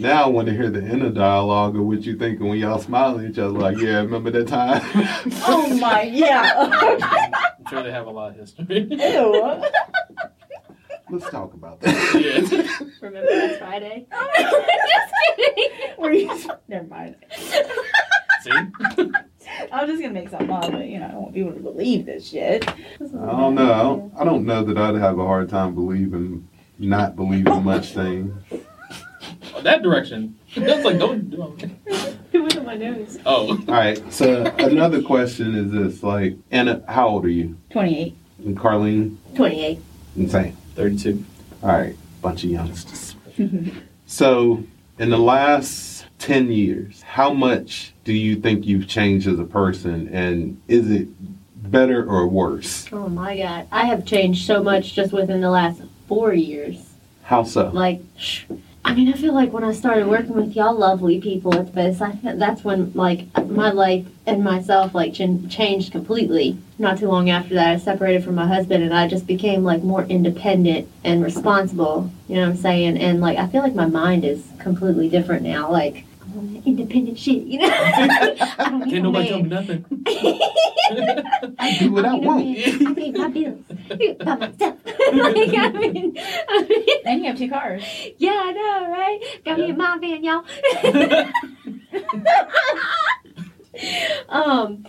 Now 0.00 0.24
I 0.24 0.28
want 0.28 0.48
to 0.48 0.54
hear 0.54 0.70
the 0.70 0.80
inner 0.84 1.10
dialogue 1.10 1.76
of 1.76 1.84
what 1.84 2.02
you 2.02 2.16
thinking 2.16 2.48
when 2.48 2.58
y'all 2.58 2.78
smiling 2.80 3.24
at 3.26 3.32
each 3.32 3.38
other. 3.38 3.50
Like, 3.58 3.78
yeah, 3.78 3.98
remember 3.98 4.30
that 4.30 4.48
time? 4.48 4.82
Oh 5.46 5.76
my, 5.78 6.02
yeah. 6.02 6.52
I'm 6.56 7.66
sure 7.68 7.82
they 7.82 7.90
have 7.90 8.06
a 8.06 8.10
lot 8.10 8.30
of 8.30 8.36
history. 8.36 8.86
Ew. 8.90 9.62
Let's 11.10 11.28
talk 11.30 11.52
about 11.54 11.80
that. 11.80 11.94
yeah. 12.14 12.86
Remember 13.00 13.28
that 13.28 13.58
Friday? 13.58 14.06
just 14.12 15.12
kidding. 15.36 15.70
Were 15.98 16.12
you? 16.12 16.40
Never 16.68 16.86
mind. 16.86 17.16
See? 18.42 18.50
I 18.50 19.84
was 19.84 19.90
just 19.90 20.00
gonna 20.00 20.14
make 20.14 20.28
something 20.30 20.50
up, 20.50 20.70
but 20.70 20.86
you 20.86 21.00
know, 21.00 21.06
I 21.06 21.10
don't 21.10 21.22
want 21.22 21.34
people 21.34 21.52
to 21.52 21.60
believe 21.60 22.06
this 22.06 22.28
shit. 22.28 22.68
I 22.68 22.74
don't 23.04 23.54
know. 23.54 23.72
I 23.72 23.82
don't, 23.82 24.12
I 24.20 24.24
don't 24.24 24.44
know 24.46 24.62
that 24.64 24.78
I'd 24.78 24.94
have 24.96 25.18
a 25.18 25.24
hard 25.24 25.48
time 25.48 25.74
believing, 25.74 26.48
not 26.78 27.16
believing 27.16 27.64
much 27.64 27.92
things. 27.92 28.32
That 29.64 29.82
direction. 29.82 30.38
That's 30.56 30.84
like, 30.84 30.98
don't 30.98 31.30
do 31.30 31.54
it. 31.58 32.16
It 32.32 32.38
was 32.38 32.56
on 32.56 32.64
my 32.64 32.76
nose. 32.76 33.18
Oh. 33.26 33.48
All 33.66 33.74
right. 33.74 34.00
So 34.12 34.44
another 34.58 35.02
question 35.02 35.56
is 35.56 35.72
this: 35.72 36.02
like, 36.04 36.36
Anna, 36.52 36.80
uh, 36.86 36.92
how 36.92 37.08
old 37.08 37.24
are 37.24 37.28
you? 37.28 37.56
Twenty-eight. 37.70 38.16
And 38.44 38.56
Carlene, 38.56 39.16
28. 39.34 39.78
insane. 40.16 40.56
32. 40.76 41.24
All 41.62 41.68
right, 41.70 41.96
bunch 42.22 42.44
of 42.44 42.50
youngsters. 42.50 43.16
So, 44.06 44.64
in 44.98 45.10
the 45.10 45.18
last 45.18 46.04
ten 46.18 46.50
years, 46.50 47.00
how 47.02 47.32
much 47.32 47.92
do 48.04 48.12
you 48.12 48.36
think 48.36 48.66
you've 48.66 48.88
changed 48.88 49.28
as 49.28 49.38
a 49.38 49.44
person, 49.44 50.08
and 50.08 50.60
is 50.66 50.90
it 50.90 51.06
better 51.70 52.04
or 52.08 52.26
worse? 52.26 52.86
Oh 52.92 53.08
my 53.08 53.36
god. 53.36 53.66
I 53.70 53.84
have 53.86 54.04
changed 54.04 54.46
so 54.46 54.62
much 54.64 54.94
just 54.94 55.12
within 55.12 55.40
the 55.40 55.50
last 55.50 55.80
four 56.08 56.32
years. 56.32 56.76
How 57.22 57.44
so? 57.44 57.68
Like, 57.68 58.00
sh- 58.18 58.44
I 58.82 58.94
mean, 58.94 59.08
I 59.08 59.12
feel 59.12 59.34
like 59.34 59.52
when 59.52 59.62
I 59.62 59.72
started 59.72 60.06
working 60.08 60.34
with 60.34 60.56
y'all 60.56 60.74
lovely 60.74 61.20
people 61.20 61.54
at 61.54 61.74
this, 61.74 62.00
I, 62.00 62.18
that's 62.22 62.64
when, 62.64 62.92
like, 62.94 63.26
my 63.48 63.70
life 63.70 64.06
and 64.26 64.42
myself, 64.42 64.94
like, 64.94 65.12
ch- 65.12 65.48
changed 65.48 65.92
completely. 65.92 66.56
Not 66.78 66.98
too 66.98 67.08
long 67.08 67.30
after 67.30 67.54
that, 67.54 67.68
I 67.68 67.76
separated 67.76 68.24
from 68.24 68.34
my 68.34 68.46
husband 68.46 68.82
and 68.82 68.92
I 68.94 69.06
just 69.06 69.26
became, 69.26 69.62
like, 69.64 69.82
more 69.82 70.04
independent 70.04 70.88
and 71.04 71.22
responsible. 71.22 72.10
You 72.26 72.36
know 72.36 72.42
what 72.42 72.50
I'm 72.50 72.56
saying? 72.56 72.96
And, 72.98 73.20
like, 73.20 73.38
I 73.38 73.46
feel 73.46 73.62
like 73.62 73.74
my 73.74 73.86
mind 73.86 74.24
is 74.24 74.44
completely 74.58 75.08
different 75.08 75.42
now. 75.42 75.70
Like, 75.70 76.04
independent 76.64 77.18
shit, 77.18 77.42
you 77.44 77.58
know. 77.58 77.68
I 77.72 78.70
don't 78.70 78.80
need 78.84 78.90
Can't 78.90 79.02
no 79.04 79.10
nobody 79.10 79.28
tell 79.28 79.42
me 79.42 79.48
nothing. 79.48 79.84
I 81.58 81.76
do 81.78 81.92
what 81.92 82.04
I 82.04 82.12
need 82.16 82.24
a 82.24 82.26
want. 82.26 82.44
man. 82.46 82.86
I 82.86 82.94
pay 82.94 83.10
my 83.12 83.28
bills 83.28 83.64
by 84.24 84.36
myself. 84.36 84.76
like, 84.86 85.54
I 85.54 85.68
mean, 85.72 86.18
I 86.48 86.66
mean, 86.68 86.86
And 87.06 87.20
you 87.22 87.26
have 87.28 87.38
two 87.38 87.48
cars. 87.48 87.82
yeah, 88.18 88.30
I 88.44 88.52
know, 88.52 88.90
right? 88.90 89.20
Got 89.44 89.58
me 89.58 89.66
Yeah. 89.68 89.72
a 89.74 89.76
my 89.76 89.98
van, 89.98 90.24
y'all. 90.24 90.44
um, 94.28 94.84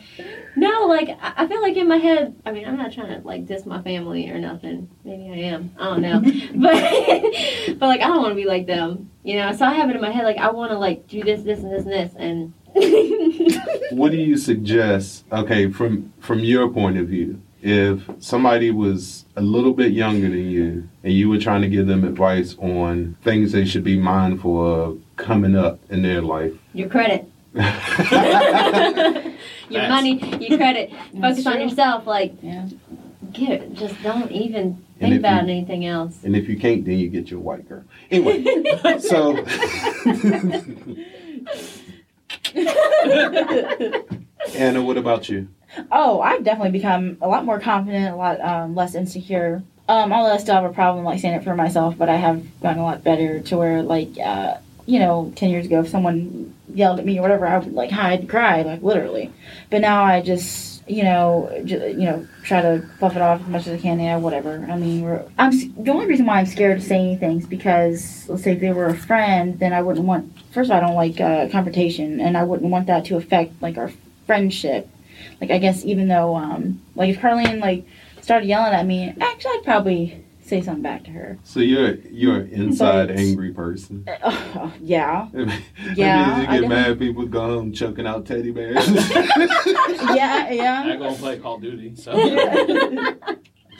no, 0.55 0.85
like 0.87 1.09
I 1.09 1.33
I 1.37 1.47
feel 1.47 1.61
like 1.61 1.77
in 1.77 1.87
my 1.87 1.97
head. 1.97 2.35
I 2.45 2.51
mean, 2.51 2.67
I'm 2.67 2.77
not 2.77 2.91
trying 2.91 3.19
to 3.21 3.27
like 3.27 3.45
diss 3.45 3.65
my 3.65 3.81
family 3.83 4.29
or 4.29 4.39
nothing. 4.39 4.89
Maybe 5.03 5.29
I 5.31 5.47
am. 5.49 5.71
I 5.79 5.85
don't 5.85 6.01
know. 6.01 6.19
but 6.55 7.79
but 7.79 7.87
like 7.87 8.01
I 8.01 8.07
don't 8.07 8.21
want 8.21 8.31
to 8.31 8.35
be 8.35 8.45
like 8.45 8.65
them, 8.65 9.11
you 9.24 9.36
know. 9.36 9.51
So 9.53 9.65
I 9.65 9.74
have 9.74 9.89
it 9.89 9.95
in 9.95 10.01
my 10.01 10.11
head 10.11 10.24
like 10.26 10.38
I 10.38 10.51
want 10.51 10.72
to 10.72 10.78
like 10.78 11.07
do 11.07 11.24
this, 11.24 11.41
this, 11.43 11.59
and 11.59 11.72
this, 11.72 11.86
and 11.86 11.93
this, 11.93 12.13
and. 12.17 12.53
What 13.91 14.11
do 14.11 14.17
you 14.17 14.38
suggest? 14.38 15.26
Okay, 15.32 15.69
from 15.69 16.13
from 16.22 16.39
your 16.39 16.69
point 16.69 16.97
of 16.97 17.07
view, 17.09 17.41
if 17.61 18.09
somebody 18.19 18.72
was 18.72 19.26
a 19.36 19.41
little 19.41 19.74
bit 19.74 19.91
younger 19.91 20.30
than 20.30 20.49
you 20.49 20.88
and 21.03 21.11
you 21.11 21.28
were 21.28 21.38
trying 21.38 21.61
to 21.61 21.67
give 21.67 21.88
them 21.88 22.05
advice 22.05 22.55
on 22.59 23.17
things 23.22 23.51
they 23.51 23.65
should 23.65 23.84
be 23.84 23.99
mindful 23.99 24.55
of 24.74 25.01
coming 25.17 25.57
up 25.57 25.80
in 25.89 26.01
their 26.03 26.22
life. 26.22 26.53
Your 26.74 26.88
credit, 26.88 27.30
your 27.53 27.63
Facts. 29.82 29.89
money, 29.89 30.13
your 30.47 30.57
credit. 30.57 30.91
Focus 31.19 31.45
on 31.45 31.59
yourself. 31.59 32.07
Like 32.07 32.34
Yeah. 32.41 32.67
Get 33.34 33.51
it. 33.61 33.73
Just 33.73 34.01
don't 34.03 34.32
even 34.32 34.84
think 34.99 35.15
about 35.19 35.43
you- 35.47 35.51
anything 35.51 35.86
else. 35.86 36.23
and 36.23 36.36
if 36.36 36.47
you 36.49 36.57
can't, 36.57 36.86
then 36.86 36.97
you 36.99 37.09
get 37.09 37.29
your 37.32 37.39
white 37.39 37.67
girl. 37.67 37.84
Anyway, 38.09 38.43
so 38.99 39.38
Anna, 44.55 44.82
what 44.82 44.97
about 44.97 45.29
you? 45.29 45.47
Oh, 45.91 46.19
I've 46.21 46.43
definitely 46.43 46.71
become 46.71 47.17
a 47.21 47.27
lot 47.27 47.45
more 47.45 47.59
confident, 47.59 48.13
a 48.13 48.17
lot 48.17 48.41
um, 48.41 48.75
less 48.75 48.95
insecure. 48.95 49.63
Um, 49.88 50.11
although 50.13 50.34
I 50.34 50.38
still 50.38 50.55
have 50.55 50.65
a 50.65 50.73
problem 50.73 51.05
like 51.05 51.19
saying 51.19 51.36
it 51.36 51.43
for 51.43 51.55
myself, 51.55 51.97
but 51.97 52.09
I 52.09 52.15
have 52.15 52.43
gotten 52.61 52.79
a 52.79 52.84
lot 52.84 53.03
better 53.03 53.39
to 53.41 53.57
where 53.57 53.82
like 53.82 54.09
uh, 54.23 54.57
you 54.86 54.99
know, 54.99 55.32
ten 55.36 55.49
years 55.49 55.65
ago 55.65 55.82
if 55.82 55.89
someone 55.89 56.53
yelled 56.73 56.99
at 56.99 57.05
me 57.05 57.19
or 57.19 57.21
whatever, 57.21 57.45
I 57.47 57.57
would 57.57 57.73
like 57.73 57.91
hide 57.91 58.21
and 58.21 58.29
cry, 58.29 58.61
like 58.63 58.82
literally. 58.82 59.32
But 59.69 59.82
now 59.82 60.03
I 60.03 60.21
just 60.21 60.80
you 60.91 61.03
know, 61.03 61.49
you 61.65 62.05
know, 62.05 62.27
try 62.43 62.61
to 62.61 62.85
buff 62.99 63.15
it 63.15 63.21
off 63.21 63.41
as 63.41 63.47
much 63.47 63.67
as 63.67 63.79
I 63.79 63.81
can. 63.81 63.99
Yeah, 63.99 64.17
whatever. 64.17 64.67
I 64.69 64.77
mean, 64.77 65.01
we're, 65.01 65.23
I'm 65.37 65.51
the 65.83 65.91
only 65.91 66.05
reason 66.05 66.25
why 66.25 66.39
I'm 66.39 66.45
scared 66.45 66.81
to 66.81 66.85
say 66.85 66.97
anything 66.97 67.37
is 67.39 67.47
because 67.47 68.27
let's 68.27 68.43
say 68.43 68.53
if 68.53 68.59
they 68.59 68.71
were 68.71 68.87
a 68.87 68.97
friend, 68.97 69.57
then 69.59 69.71
I 69.71 69.81
wouldn't 69.81 70.05
want. 70.05 70.37
First, 70.51 70.69
of 70.69 70.75
all, 70.75 70.77
I 70.77 70.85
don't 70.85 70.95
like 70.95 71.21
uh, 71.21 71.49
confrontation, 71.49 72.19
and 72.19 72.37
I 72.37 72.43
wouldn't 72.43 72.69
want 72.69 72.87
that 72.87 73.05
to 73.05 73.15
affect 73.15 73.61
like 73.61 73.77
our 73.77 73.91
friendship. 74.27 74.89
Like 75.39 75.51
I 75.51 75.57
guess 75.59 75.85
even 75.85 76.07
though 76.07 76.35
um 76.35 76.81
like 76.95 77.09
if 77.09 77.19
Carlene 77.19 77.59
like 77.59 77.85
started 78.21 78.47
yelling 78.47 78.73
at 78.73 78.85
me, 78.85 79.13
actually 79.19 79.51
I'd 79.51 79.63
probably 79.63 80.23
say 80.52 80.62
something 80.62 80.84
back 80.84 81.06
to 81.06 81.12
her. 81.12 81.38
So 81.45 81.62
you're 81.62 81.95
you're 82.12 82.41
an 82.41 82.49
inside 82.49 83.08
But- 83.08 83.18
angry 83.18 83.52
person. 83.54 84.06
Uh, 84.22 84.70
yeah, 84.82 85.30
Yeah, 85.34 85.60
Yeah, 85.95 86.36
you 86.41 86.41
get 86.41 86.52
definitely- 86.52 86.68
mad 86.68 86.99
people 86.99 87.26
go 87.26 87.39
home 87.41 87.72
choking 87.72 88.06
out 88.06 88.26
teddy 88.26 88.52
bears. 88.52 88.86
yeah, 90.14 90.52
yeah. 90.52 90.84
I 90.86 90.95
go 90.97 91.06
and 91.08 91.18
play 91.18 91.39
Call 91.39 91.56
of 91.56 91.62
Duty, 91.62 91.95
so. 91.95 92.12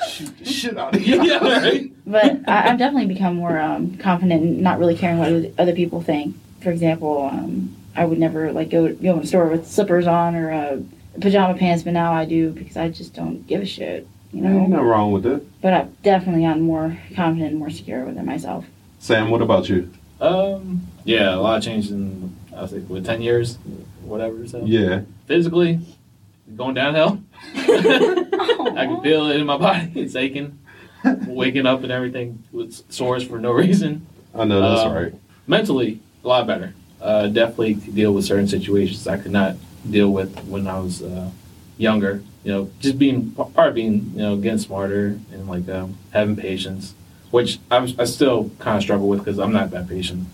Shoot 0.08 0.38
the 0.40 0.46
shit 0.46 0.78
out 0.78 0.96
of 0.96 1.02
you. 1.06 1.22
yeah, 1.24 1.38
right. 1.44 1.92
But 2.08 2.48
I, 2.50 2.70
I've 2.72 2.80
definitely 2.80 3.14
become 3.14 3.36
more 3.36 3.60
um, 3.60 3.98
confident 3.98 4.42
and 4.42 4.62
not 4.62 4.80
really 4.80 4.96
caring 4.96 5.20
what 5.20 5.28
other- 5.28 5.52
other 5.60 5.74
people 5.76 6.02
think. 6.02 6.36
For 6.62 6.72
example, 6.72 7.30
um, 7.32 7.76
I 7.96 8.06
would 8.06 8.18
never 8.18 8.52
like 8.54 8.70
go 8.70 8.92
go 8.94 9.14
in 9.18 9.20
a 9.20 9.28
store 9.28 9.48
with 9.48 9.68
slippers 9.70 10.08
on 10.08 10.36
or 10.36 10.52
uh, 10.52 10.78
pajama 11.20 11.56
pants, 11.58 11.84
but 11.84 11.92
now 11.94 12.14
I 12.14 12.24
do 12.26 12.52
because 12.52 12.78
I 12.78 12.88
just 12.90 13.14
don't 13.14 13.46
give 13.46 13.62
a 13.62 13.66
shit. 13.66 14.08
You 14.34 14.42
know, 14.42 14.50
Ain't 14.50 14.70
know. 14.70 14.78
nothing 14.78 14.88
wrong 14.88 15.12
with 15.12 15.26
it. 15.26 15.62
But 15.62 15.74
I've 15.74 16.02
definitely 16.04 16.44
gotten 16.44 16.62
more 16.64 16.98
confident 17.16 17.52
and 17.52 17.60
more 17.60 17.70
secure 17.70 18.06
within 18.06 18.26
myself. 18.26 18.66
Sam, 19.00 19.30
what 19.30 19.42
about 19.42 19.68
you? 19.70 19.92
Um, 20.22 20.88
yeah, 21.04 21.36
a 21.36 21.38
lot 21.38 21.58
of 21.58 21.64
change 21.64 21.90
in 21.90 22.36
I 22.56 22.62
was 22.62 22.72
like 22.74 22.88
with 22.90 23.06
ten 23.06 23.22
years, 23.22 23.58
whatever. 24.04 24.48
So 24.48 24.64
Yeah. 24.66 25.02
physically, 25.26 25.80
going 26.56 26.76
downhill. 26.76 27.22
I 27.56 28.86
can 28.86 29.02
feel 29.02 29.28
it 29.28 29.38
in 29.40 29.46
my 29.46 29.58
body. 29.58 29.92
It's 29.96 30.16
aching, 30.16 30.60
waking 31.28 31.66
up 31.66 31.84
and 31.84 31.92
everything 31.92 32.44
with 32.52 32.74
sores 32.92 33.24
for 33.24 33.40
no 33.40 33.52
reason. 33.52 34.06
I 34.36 34.46
know 34.46 34.62
that's 34.62 34.82
Um, 34.86 34.94
right. 34.94 35.14
Mentally, 35.48 36.00
a 36.24 36.28
lot 36.28 36.48
better. 36.48 36.74
Uh, 37.02 37.28
definitely 37.28 37.74
deal 37.74 38.14
with 38.14 38.26
certain 38.26 38.48
situations 38.48 39.08
I 39.08 39.18
could 39.18 39.32
not 39.32 39.56
deal 39.90 40.12
with 40.12 40.38
when 40.46 40.68
I 40.68 40.80
was 40.80 41.02
uh, 41.02 41.30
younger. 41.82 42.24
You 42.44 42.52
know, 42.52 42.72
just 42.80 42.98
being 42.98 43.32
part 43.32 43.70
of 43.70 43.76
being, 43.76 44.12
you 44.16 44.22
know, 44.22 44.36
getting 44.38 44.58
smarter 44.60 45.20
and 45.32 45.48
like 45.48 45.68
um, 45.70 45.98
having 46.12 46.36
patience, 46.36 46.94
which 47.30 47.60
I'm, 47.70 47.88
I 48.00 48.06
still 48.06 48.50
kind 48.60 48.78
of 48.78 48.84
struggle 48.84 49.08
with 49.08 49.20
because 49.20 49.38
I'm 49.40 49.52
not 49.54 49.70
that 49.72 49.88
patient 49.88 50.28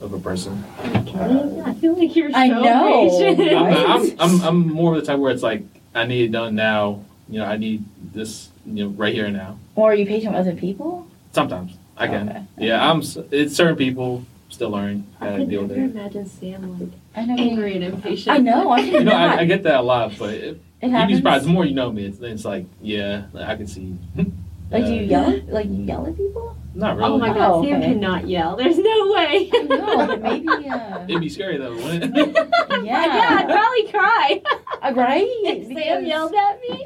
of 0.00 0.12
a 0.12 0.18
person. 0.20 0.64
I 0.78 1.74
feel 1.80 1.98
like 1.98 2.14
you're 2.14 2.30
so 2.30 2.36
I 2.38 2.48
know. 2.48 3.08
patient. 3.10 3.40
I'm, 3.56 3.64
Right? 3.64 3.86
I'm, 3.88 4.20
I'm, 4.20 4.42
I'm 4.42 4.68
more 4.68 4.94
of 4.94 5.00
the 5.00 5.06
type 5.06 5.18
where 5.18 5.32
it's 5.32 5.42
like 5.42 5.62
I 5.94 6.04
need 6.06 6.26
it 6.26 6.32
done 6.32 6.54
now. 6.54 7.02
You 7.28 7.40
know, 7.40 7.46
I 7.46 7.56
need 7.56 7.84
this, 8.12 8.50
you 8.64 8.84
know, 8.84 8.90
right 8.90 9.12
here 9.12 9.26
and 9.26 9.36
now. 9.36 9.58
Or 9.74 9.90
are 9.90 9.94
you 9.94 10.06
patient 10.06 10.32
with 10.34 10.40
other 10.46 10.54
people? 10.56 11.06
Sometimes 11.32 11.72
I 11.96 12.06
can. 12.06 12.28
Okay. 12.28 12.42
Yeah, 12.58 12.88
I'm. 12.90 13.02
It's 13.32 13.54
certain 13.56 13.76
people 13.76 14.24
still 14.48 14.70
learning 14.70 15.06
I 15.20 15.26
how 15.30 15.36
to 15.38 15.44
deal 15.46 15.62
with 15.62 15.72
it. 15.72 15.76
never 15.78 15.88
it. 15.88 16.00
imagine 16.00 16.26
Sam 16.26 16.78
like 16.80 16.90
I 17.16 17.26
know. 17.26 17.36
angry 17.36 17.74
and 17.74 17.84
impatient. 17.84 18.34
I 18.36 18.38
know. 18.38 18.70
I 18.70 18.78
You 18.80 19.04
know, 19.04 19.12
I. 19.12 19.38
I 19.40 19.44
get 19.44 19.64
that 19.64 19.80
a 19.80 19.82
lot, 19.82 20.12
but 20.18 20.30
it, 20.34 20.44
It 20.44 20.60
you'd 20.82 21.08
be 21.08 21.16
surprised. 21.16 21.44
The 21.44 21.50
more 21.50 21.64
you 21.64 21.74
know 21.74 21.90
me, 21.92 22.04
it's, 22.06 22.20
it's 22.20 22.44
like, 22.44 22.66
yeah, 22.80 23.24
I 23.34 23.56
can 23.56 23.66
see. 23.66 23.96
Like, 24.70 24.84
do 24.84 24.92
you 24.92 25.00
yell? 25.04 25.40
Like, 25.48 25.64
you 25.64 25.82
yell 25.84 26.06
at 26.06 26.14
people? 26.14 26.54
Not 26.74 26.98
really. 26.98 27.10
Oh 27.10 27.16
my 27.16 27.28
god, 27.28 27.50
Oh, 27.52 27.64
Sam 27.64 27.76
okay. 27.78 27.86
cannot 27.94 28.28
yell. 28.28 28.54
There's 28.54 28.76
no 28.76 29.12
way. 29.14 29.50
I 29.50 29.62
know, 29.62 30.16
maybe. 30.18 30.68
Uh, 30.68 31.04
It'd 31.08 31.20
be 31.22 31.28
scary 31.30 31.56
though, 31.56 31.74
wouldn't 31.74 32.14
it? 32.14 32.36
yeah. 32.84 33.06
yeah, 33.06 33.36
I'd 33.38 33.46
probably 33.48 33.90
cry. 33.90 34.42
Uh, 34.82 34.92
right? 34.94 35.26
If 35.26 35.68
Sam 35.68 36.04
yelled 36.04 36.34
at 36.34 36.60
me. 36.60 36.84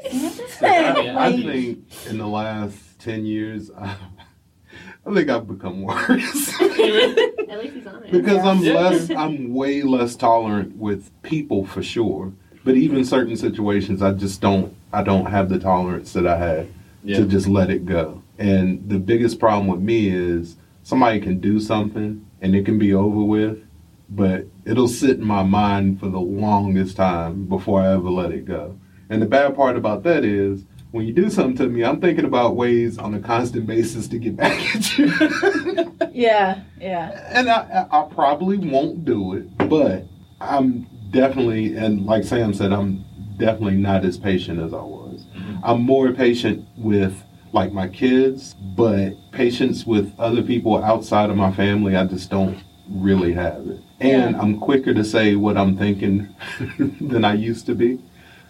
I 0.61 0.93
mean, 0.93 1.17
I 1.17 1.31
think 1.43 2.07
in 2.07 2.17
the 2.19 2.25
last 2.27 2.77
10 2.99 3.25
years, 3.25 3.69
I, 3.77 3.97
I 5.05 5.13
think 5.13 5.29
I've 5.29 5.45
become 5.45 5.81
worse. 5.81 6.61
At 6.61 7.59
least 7.59 7.73
he's 7.73 7.85
honest. 7.85 8.11
because 8.13 8.45
I'm 8.45 8.61
less, 8.61 9.09
I'm 9.11 9.53
way 9.53 9.81
less 9.81 10.15
tolerant 10.15 10.77
with 10.77 11.11
people 11.21 11.65
for 11.65 11.83
sure. 11.83 12.31
But 12.63 12.75
even 12.75 13.03
certain 13.03 13.35
situations, 13.35 14.01
I 14.01 14.11
just 14.13 14.41
don't, 14.41 14.75
I 14.91 15.03
don't 15.03 15.25
have 15.25 15.49
the 15.49 15.59
tolerance 15.59 16.13
that 16.13 16.25
I 16.25 16.37
had 16.37 16.73
yeah. 17.03 17.17
to 17.17 17.25
just 17.25 17.47
let 17.47 17.69
it 17.69 17.85
go. 17.85 18.23
And 18.37 18.87
the 18.89 18.99
biggest 18.99 19.39
problem 19.39 19.67
with 19.67 19.81
me 19.81 20.09
is 20.09 20.55
somebody 20.83 21.19
can 21.19 21.39
do 21.39 21.59
something 21.59 22.25
and 22.41 22.55
it 22.55 22.65
can 22.65 22.79
be 22.79 22.93
over 22.93 23.21
with, 23.23 23.63
but 24.09 24.45
it'll 24.65 24.87
sit 24.87 25.17
in 25.17 25.25
my 25.25 25.43
mind 25.43 25.99
for 25.99 26.09
the 26.09 26.19
longest 26.19 26.97
time 26.97 27.45
before 27.45 27.81
I 27.81 27.93
ever 27.93 28.09
let 28.09 28.31
it 28.31 28.45
go. 28.45 28.77
And 29.09 29.21
the 29.21 29.25
bad 29.25 29.55
part 29.55 29.75
about 29.75 30.03
that 30.03 30.23
is 30.23 30.63
when 30.91 31.05
you 31.05 31.13
do 31.13 31.29
something 31.29 31.57
to 31.57 31.67
me, 31.67 31.83
I'm 31.83 31.99
thinking 31.99 32.25
about 32.25 32.55
ways 32.55 32.97
on 32.97 33.13
a 33.13 33.19
constant 33.19 33.65
basis 33.65 34.07
to 34.07 34.19
get 34.19 34.35
back 34.37 34.75
at 34.75 34.97
you. 34.97 35.11
Yeah, 36.13 36.61
yeah. 36.79 37.27
and 37.31 37.49
I, 37.49 37.87
I 37.91 38.01
I 38.01 38.07
probably 38.13 38.57
won't 38.57 39.03
do 39.03 39.33
it, 39.33 39.57
but 39.69 40.05
I'm 40.39 40.87
definitely, 41.13 41.77
and 41.77 42.05
like 42.05 42.23
Sam 42.25 42.53
said, 42.53 42.73
I'm 42.73 43.05
definitely 43.37 43.77
not 43.77 44.03
as 44.03 44.17
patient 44.17 44.59
as 44.59 44.73
I 44.73 44.81
was. 44.81 45.25
I'm 45.63 45.81
more 45.81 46.11
patient 46.11 46.67
with 46.77 47.23
like 47.53 47.71
my 47.71 47.87
kids, 47.87 48.55
but 48.75 49.11
patience 49.31 49.85
with 49.85 50.11
other 50.19 50.41
people 50.41 50.83
outside 50.83 51.29
of 51.29 51.37
my 51.37 51.51
family, 51.53 51.95
I 51.95 52.05
just 52.05 52.29
don't 52.29 52.57
really 52.89 53.31
have 53.33 53.65
it. 53.67 53.79
And 53.99 54.35
Yeah. 54.35 54.41
I'm 54.41 54.59
quicker 54.59 54.93
to 54.93 55.03
say 55.03 55.35
what 55.35 55.55
I'm 55.55 55.77
thinking 55.77 56.29
than 56.99 57.23
I 57.23 57.35
used 57.35 57.65
to 57.67 57.75
be. 57.75 57.99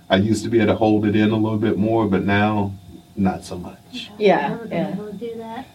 I 0.10 0.16
used 0.18 0.44
to 0.46 0.50
be 0.50 0.58
able 0.60 0.68
to 0.74 0.76
hold 0.76 1.06
it 1.06 1.16
in 1.16 1.32
a 1.32 1.36
little 1.38 1.58
bit 1.60 1.78
more, 1.78 2.08
but 2.08 2.24
now, 2.24 2.74
not 3.16 3.44
so 3.44 3.58
much. 3.58 4.10
Yeah, 4.18 4.50
Never 4.50 4.66
been 4.68 4.98
yeah. 4.98 5.18
do 5.18 5.38
that. 5.38 5.68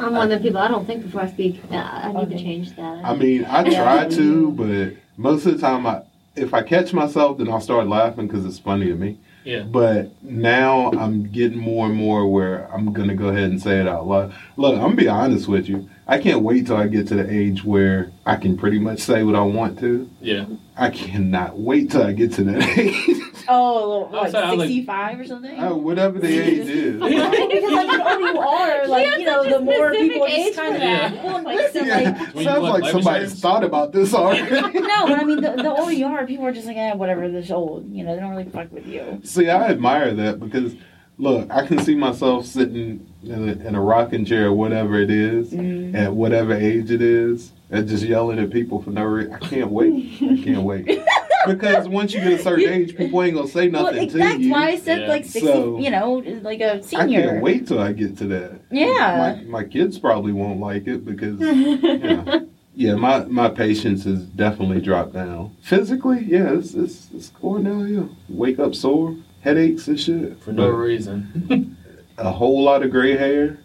I'm 0.00 0.14
one 0.14 0.30
of 0.32 0.38
the 0.42 0.44
people 0.44 0.60
I 0.60 0.68
don't 0.68 0.86
think 0.86 1.04
before 1.04 1.22
I 1.22 1.30
speak. 1.30 1.62
Uh, 1.70 1.76
I 1.76 2.12
need 2.12 2.30
to 2.30 2.38
change 2.38 2.74
that. 2.76 3.04
I 3.04 3.14
mean, 3.14 3.44
I 3.44 3.62
try 3.62 4.08
to, 4.08 4.50
but 4.52 4.94
most 5.16 5.46
of 5.46 5.54
the 5.54 5.60
time, 5.60 5.86
I 5.86 6.02
if 6.36 6.52
I 6.54 6.62
catch 6.62 6.92
myself, 6.92 7.38
then 7.38 7.48
I'll 7.48 7.60
start 7.60 7.88
laughing 7.88 8.26
because 8.26 8.44
it's 8.44 8.58
funny 8.58 8.86
to 8.86 8.94
me. 8.94 9.18
Yeah. 9.44 9.62
But 9.62 10.22
now 10.22 10.90
I'm 10.92 11.30
getting 11.30 11.58
more 11.58 11.86
and 11.86 11.94
more 11.94 12.26
where 12.30 12.72
I'm 12.72 12.92
gonna 12.92 13.14
go 13.14 13.28
ahead 13.28 13.50
and 13.50 13.60
say 13.60 13.80
it 13.80 13.88
out 13.88 14.06
loud. 14.06 14.34
Look, 14.56 14.74
I'm 14.74 14.80
gonna 14.80 14.96
be 14.96 15.08
honest 15.08 15.48
with 15.48 15.68
you. 15.68 15.88
I 16.08 16.18
can't 16.18 16.42
wait 16.42 16.66
till 16.66 16.76
I 16.76 16.86
get 16.86 17.08
to 17.08 17.16
the 17.16 17.28
age 17.28 17.64
where 17.64 18.12
I 18.24 18.36
can 18.36 18.56
pretty 18.56 18.78
much 18.78 19.00
say 19.00 19.24
what 19.24 19.34
I 19.34 19.40
want 19.42 19.78
to. 19.80 20.08
Yeah. 20.20 20.46
I 20.76 20.90
cannot 20.90 21.58
wait 21.58 21.90
till 21.90 22.02
I 22.04 22.12
get 22.12 22.32
to 22.34 22.44
that 22.44 22.62
age. 22.78 23.22
Oh, 23.48 24.08
like 24.12 24.30
sorry, 24.30 24.44
I 24.44 24.50
was 24.50 24.58
like- 24.58 24.68
65 24.68 25.20
or 25.20 25.24
something? 25.24 25.58
Uh, 25.58 25.74
whatever 25.74 26.18
the 26.18 26.28
age 26.28 26.68
is. 26.68 26.94
because 27.00 27.72
like 27.72 27.90
the 27.90 28.08
older 28.08 28.32
you 28.32 28.38
are, 28.40 28.86
like 28.88 29.18
you 29.18 29.24
know, 29.24 29.44
the 29.48 29.60
more 29.60 29.90
people 29.92 30.26
just 30.26 30.38
age 30.38 30.54
kind 30.56 30.74
of 30.74 30.80
for 30.80 30.86
that. 30.86 31.24
well, 31.24 31.42
like, 31.42 31.72
so, 31.72 31.82
Yeah, 31.82 31.94
like 32.34 32.44
sounds 32.44 32.60
want 32.60 32.62
like 32.62 32.82
life 32.82 32.92
somebody's 32.92 33.22
insurance? 33.22 33.40
thought 33.40 33.64
about 33.64 33.92
this 33.92 34.14
already. 34.14 34.50
no, 34.50 35.06
but 35.06 35.12
I 35.20 35.24
mean, 35.24 35.40
the, 35.40 35.50
the 35.56 35.70
older 35.74 35.92
you 35.92 36.06
are, 36.06 36.24
people 36.26 36.46
are 36.46 36.52
just 36.52 36.66
like, 36.66 36.76
eh, 36.76 36.94
whatever, 36.94 37.28
this 37.30 37.50
old. 37.50 37.92
You 37.92 38.04
know, 38.04 38.14
they 38.14 38.20
don't 38.20 38.30
really 38.30 38.48
fuck 38.50 38.70
with 38.72 38.86
you. 38.86 39.20
See, 39.24 39.48
I 39.50 39.68
admire 39.70 40.12
that 40.14 40.38
because, 40.40 40.74
look, 41.18 41.50
I 41.50 41.66
can 41.66 41.78
see 41.78 41.94
myself 41.94 42.46
sitting 42.46 43.06
in 43.22 43.48
a, 43.48 43.52
in 43.68 43.74
a 43.74 43.80
rocking 43.80 44.24
chair, 44.24 44.46
or 44.46 44.52
whatever 44.52 44.98
it 45.00 45.10
is, 45.10 45.50
Mm. 45.52 45.94
at 45.94 46.12
whatever 46.14 46.54
age 46.54 46.90
it 46.90 47.02
is, 47.02 47.52
and 47.70 47.88
just 47.88 48.04
yelling 48.04 48.38
at 48.38 48.50
people 48.50 48.82
for 48.82 48.90
no 48.90 49.04
reason. 49.04 49.34
I 49.34 49.38
can't 49.38 49.70
wait. 49.70 50.18
I 50.22 50.42
can't 50.44 50.62
wait. 50.62 50.86
because 51.46 51.88
once 51.88 52.12
you 52.12 52.20
get 52.20 52.34
a 52.34 52.38
certain 52.42 52.68
age, 52.68 52.96
people 52.96 53.22
ain't 53.22 53.34
gonna 53.36 53.48
say 53.48 53.68
Well, 53.68 53.84
nothing 53.84 53.98
like, 53.98 54.10
to 54.10 54.18
that's 54.18 54.46
why 54.46 54.68
I 54.70 54.76
said 54.76 55.00
Yeah. 55.02 55.08
like 55.08 55.24
sixty. 55.24 55.40
So- 55.52 55.78
you 55.78 55.90
know, 55.90 56.12
like 56.42 56.60
a 56.60 56.82
senior. 56.82 57.20
I 57.20 57.22
can't 57.26 57.42
wait 57.42 57.66
till 57.66 57.80
I 57.80 57.92
get 57.92 58.16
to 58.18 58.26
that. 58.28 58.60
Yeah. 58.70 59.36
My, 59.48 59.62
my 59.62 59.64
kids 59.64 59.98
probably 59.98 60.32
won't 60.32 60.60
like 60.60 60.86
it 60.86 61.04
because, 61.04 61.40
yeah, 61.40 62.40
yeah 62.74 62.94
my, 62.94 63.24
my 63.24 63.48
patience 63.48 64.04
has 64.04 64.22
definitely 64.24 64.80
dropped 64.80 65.12
down. 65.14 65.56
Physically, 65.62 66.24
yeah, 66.24 66.52
it's, 66.52 66.74
it's, 66.74 67.08
it's 67.14 67.30
going 67.30 67.64
downhill. 67.64 68.10
Wake 68.28 68.58
up 68.60 68.74
sore, 68.74 69.16
headaches 69.50 69.86
and 69.86 69.98
shit. 69.98 70.38
For 70.42 70.52
no 70.52 70.68
reason. 70.68 71.76
a 72.18 72.30
whole 72.32 72.62
lot 72.64 72.82
of 72.82 72.90
gray 72.90 73.16
hair. 73.16 73.58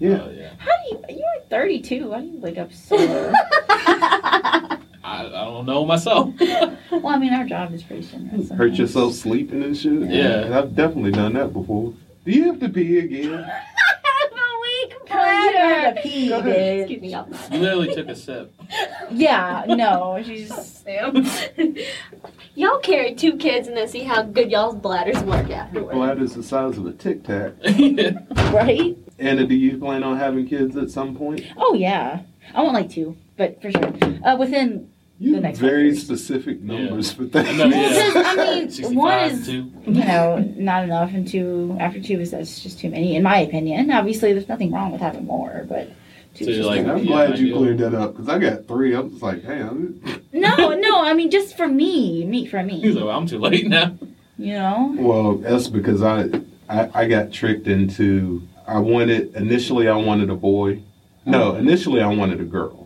Yeah. 0.00 0.20
Oh, 0.22 0.30
yeah. 0.30 0.50
How 0.58 0.72
do 0.90 0.96
you? 1.12 1.16
You're 1.16 1.34
like 1.36 1.48
32. 1.48 2.10
How 2.10 2.20
do 2.20 2.26
you 2.26 2.38
wake 2.40 2.58
up 2.58 2.72
sore? 2.72 2.98
I, 3.68 4.78
I 5.04 5.22
don't 5.30 5.66
know 5.66 5.84
myself. 5.86 6.34
well, 6.40 7.06
I 7.06 7.18
mean, 7.18 7.32
our 7.32 7.44
job 7.44 7.72
is 7.72 7.82
pretty 7.84 8.02
similar. 8.02 8.44
so- 8.44 8.54
Hurt 8.56 8.72
yourself 8.74 9.14
sleeping 9.14 9.62
and 9.62 9.76
shit. 9.76 10.10
Yeah. 10.10 10.58
I've 10.58 10.74
definitely 10.74 11.12
done 11.12 11.34
that 11.34 11.52
before. 11.52 11.94
Do 12.24 12.30
you 12.32 12.46
have 12.46 12.60
to 12.60 12.68
pee 12.68 12.98
again? 12.98 13.32
I'm 13.34 14.32
a 14.32 14.60
weak 14.62 14.94
Oh, 15.10 15.16
you 15.32 15.52
don't 15.52 15.70
have 15.70 15.94
to 15.96 16.02
pee, 16.02 16.28
Go. 16.28 16.38
Excuse 16.38 16.98
bitch. 16.98 17.02
me, 17.02 17.14
I'm 17.14 17.52
You 17.52 17.58
literally 17.60 17.94
took 17.94 18.08
a 18.08 18.16
sip. 18.16 18.52
Yeah, 19.10 19.64
no, 19.68 20.22
she's 20.24 20.54
Sam. 20.54 21.26
y'all 22.54 22.78
carry 22.78 23.14
two 23.14 23.36
kids 23.36 23.68
and 23.68 23.76
then 23.76 23.86
see 23.88 24.00
how 24.04 24.22
good 24.22 24.50
y'all's 24.50 24.76
bladders 24.76 25.22
work 25.24 25.50
afterwards. 25.50 25.94
Bladder's 25.94 26.34
the 26.34 26.42
size 26.42 26.78
of 26.78 26.86
a 26.86 26.92
tic 26.92 27.22
tac. 27.24 27.52
right. 28.52 28.96
Anna, 29.18 29.46
do 29.46 29.54
you 29.54 29.76
plan 29.78 30.02
on 30.02 30.16
having 30.18 30.46
kids 30.48 30.76
at 30.76 30.90
some 30.90 31.14
point? 31.14 31.42
Oh 31.58 31.74
yeah, 31.74 32.22
I 32.54 32.62
want 32.62 32.74
like 32.74 32.90
two, 32.90 33.16
but 33.36 33.60
for 33.60 33.70
sure, 33.70 33.92
uh, 34.24 34.36
within. 34.38 34.91
You 35.22 35.36
The 35.36 35.40
next 35.40 35.58
very 35.60 35.84
years. 35.84 36.02
specific 36.02 36.58
Yeah. 36.62 36.78
numbers 36.86 37.12
for 37.12 37.22
I 37.24 37.26
things. 37.28 37.58
know, 37.58 37.66
yeah. 37.66 38.06
Because, 38.08 38.26
I 38.26 38.86
mean, 38.88 38.94
one 38.96 39.30
is 39.30 39.46
two. 39.46 39.70
you 39.86 40.04
know 40.04 40.38
not 40.56 40.82
enough, 40.84 41.12
and 41.14 41.26
two 41.28 41.76
after 41.78 42.00
two 42.00 42.18
is 42.20 42.32
that's 42.32 42.60
just 42.60 42.80
too 42.80 42.90
many, 42.90 43.14
in 43.14 43.22
my 43.22 43.38
opinion. 43.38 43.90
Obviously, 43.92 44.32
there's 44.32 44.48
nothing 44.48 44.72
wrong 44.72 44.90
with 44.90 45.00
having 45.00 45.24
more, 45.24 45.64
but 45.68 45.90
So 46.34 46.46
you're 46.50 46.64
like, 46.64 46.80
I'm. 46.86 46.98
Yeah, 46.98 47.04
glad 47.04 47.38
you 47.38 47.54
cleared 47.54 47.78
that 47.78 47.94
up 47.94 48.14
because 48.14 48.28
I 48.28 48.38
got 48.40 48.66
three. 48.66 48.96
I 48.96 49.00
was 49.00 49.22
like, 49.22 49.44
hey, 49.44 49.60
I'm, 49.60 50.02
no, 50.32 50.74
no, 50.74 51.04
I 51.04 51.14
mean 51.14 51.30
just 51.30 51.56
for 51.56 51.68
me, 51.68 52.24
me 52.24 52.46
for 52.46 52.62
me. 52.64 52.80
He's 52.80 52.94
me, 52.94 53.00
like, 53.00 53.04
well, 53.04 53.16
I'm 53.18 53.26
too 53.28 53.38
late 53.38 53.68
now. 53.68 53.96
you 54.38 54.54
know. 54.54 54.94
well, 54.98 55.34
that's 55.36 55.68
because 55.68 56.02
I, 56.02 56.30
I 56.68 57.02
I 57.02 57.06
got 57.06 57.30
tricked 57.32 57.68
into. 57.68 58.42
I 58.66 58.78
wanted 58.80 59.34
initially 59.36 59.86
I 59.88 59.96
wanted 59.96 60.30
a 60.30 60.34
boy. 60.36 60.82
No, 61.26 61.52
oh. 61.52 61.54
initially 61.56 62.00
I 62.00 62.08
wanted 62.12 62.40
a 62.40 62.44
girl, 62.44 62.81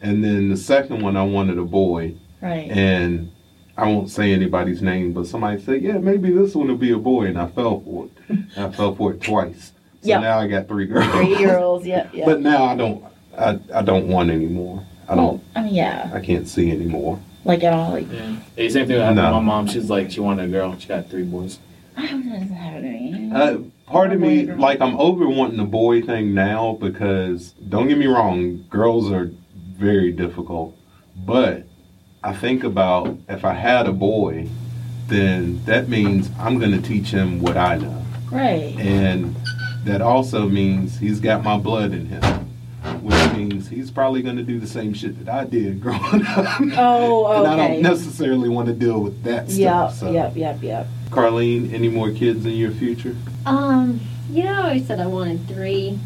and 0.00 0.24
then 0.24 0.48
the 0.48 0.56
second 0.56 1.02
one 1.02 1.16
I 1.16 1.22
wanted 1.24 1.58
a 1.58 1.64
boy, 1.64 2.14
Right. 2.40 2.70
and 2.70 3.30
I 3.76 3.86
won't 3.86 4.10
say 4.10 4.32
anybody's 4.32 4.82
name, 4.82 5.12
but 5.12 5.26
somebody 5.26 5.60
said, 5.60 5.82
yeah, 5.82 5.98
maybe 5.98 6.30
this 6.32 6.54
one 6.54 6.68
will 6.68 6.76
be 6.76 6.92
a 6.92 6.98
boy, 6.98 7.26
and 7.26 7.38
I 7.38 7.46
fell 7.46 7.80
for 7.80 8.06
it. 8.06 8.38
I 8.56 8.70
fell 8.76 8.94
for 8.94 9.12
it 9.12 9.22
twice. 9.22 9.72
So 10.02 10.08
Yep. 10.08 10.20
now 10.22 10.38
I 10.38 10.46
got 10.46 10.68
three 10.68 10.86
girls. 10.86 11.06
Three 11.12 11.36
girls, 11.44 11.86
yep, 11.86 12.14
yep. 12.14 12.26
But 12.26 12.40
now 12.40 12.64
I 12.64 12.76
don't. 12.76 13.04
I, 13.38 13.58
I 13.74 13.82
don't 13.82 14.08
want 14.08 14.30
anymore. 14.30 14.84
I 15.08 15.14
don't. 15.14 15.42
I 15.54 15.62
mean, 15.62 15.74
yeah, 15.74 16.10
I 16.12 16.20
can't 16.20 16.48
see 16.48 16.70
anymore. 16.70 17.20
like 17.44 17.62
at 17.64 17.72
all, 17.72 17.92
like 17.92 18.10
Yeah. 18.10 18.36
Hey, 18.56 18.68
same 18.70 18.86
thing 18.86 18.98
happened 18.98 19.16
No. 19.16 19.24
with 19.24 19.32
my 19.34 19.40
mom. 19.40 19.66
She's 19.66 19.88
like, 19.90 20.10
she 20.10 20.20
wanted 20.20 20.44
a 20.48 20.48
girl. 20.48 20.76
She 20.78 20.88
got 20.88 21.08
three 21.10 21.22
boys. 21.24 21.58
I 21.96 22.06
don't 22.06 22.24
know, 22.26 22.34
it 22.36 22.40
doesn't 22.40 22.54
happen 22.56 22.82
to 22.82 22.88
me. 22.88 23.30
Uh, 23.32 23.58
part 23.90 24.12
of 24.12 24.20
me, 24.20 24.46
like, 24.46 24.80
I'm 24.80 24.96
over 24.96 25.28
wanting 25.28 25.56
the 25.58 25.64
boy 25.64 26.00
thing 26.02 26.32
now 26.34 26.76
because 26.80 27.50
don't 27.68 27.88
get 27.88 27.98
me 27.98 28.06
wrong, 28.06 28.64
girls 28.70 29.10
are 29.12 29.30
very 29.80 30.12
difficult. 30.12 30.76
But 31.16 31.64
I 32.22 32.34
think 32.34 32.62
about 32.64 33.16
if 33.28 33.44
I 33.44 33.54
had 33.54 33.86
a 33.88 33.92
boy, 33.92 34.48
then 35.08 35.64
that 35.64 35.88
means 35.88 36.30
I'm 36.38 36.58
going 36.58 36.72
to 36.72 36.82
teach 36.82 37.08
him 37.08 37.40
what 37.40 37.56
I 37.56 37.76
know. 37.78 38.02
right. 38.30 38.76
And 38.78 39.34
that 39.84 40.02
also 40.02 40.46
means 40.48 40.98
he's 40.98 41.18
got 41.20 41.42
my 41.42 41.56
blood 41.58 41.92
in 41.92 42.06
him, 42.06 42.22
which 43.02 43.32
means 43.32 43.68
he's 43.68 43.90
probably 43.90 44.20
going 44.22 44.36
to 44.36 44.42
do 44.42 44.60
the 44.60 44.66
same 44.66 44.92
shit 44.92 45.24
that 45.24 45.34
I 45.34 45.44
did 45.46 45.80
growing 45.82 46.24
up. 46.26 46.60
Oh, 46.76 47.26
okay. 47.26 47.38
And 47.38 47.46
I 47.48 47.56
don't 47.68 47.82
necessarily 47.82 48.48
want 48.50 48.68
to 48.68 48.74
deal 48.74 49.00
with 49.00 49.22
that 49.24 49.48
Yep, 49.48 49.68
stuff. 49.90 49.94
So. 49.98 50.10
yep, 50.12 50.36
yep, 50.36 50.62
yep. 50.62 50.86
Carlene, 51.08 51.72
any 51.72 51.88
more 51.88 52.10
kids 52.12 52.44
in 52.44 52.52
your 52.52 52.70
future? 52.72 53.16
Um, 53.46 54.00
you 54.30 54.44
know, 54.44 54.62
I 54.62 54.80
said 54.80 55.00
I 55.00 55.06
wanted 55.06 55.48
three, 55.48 55.98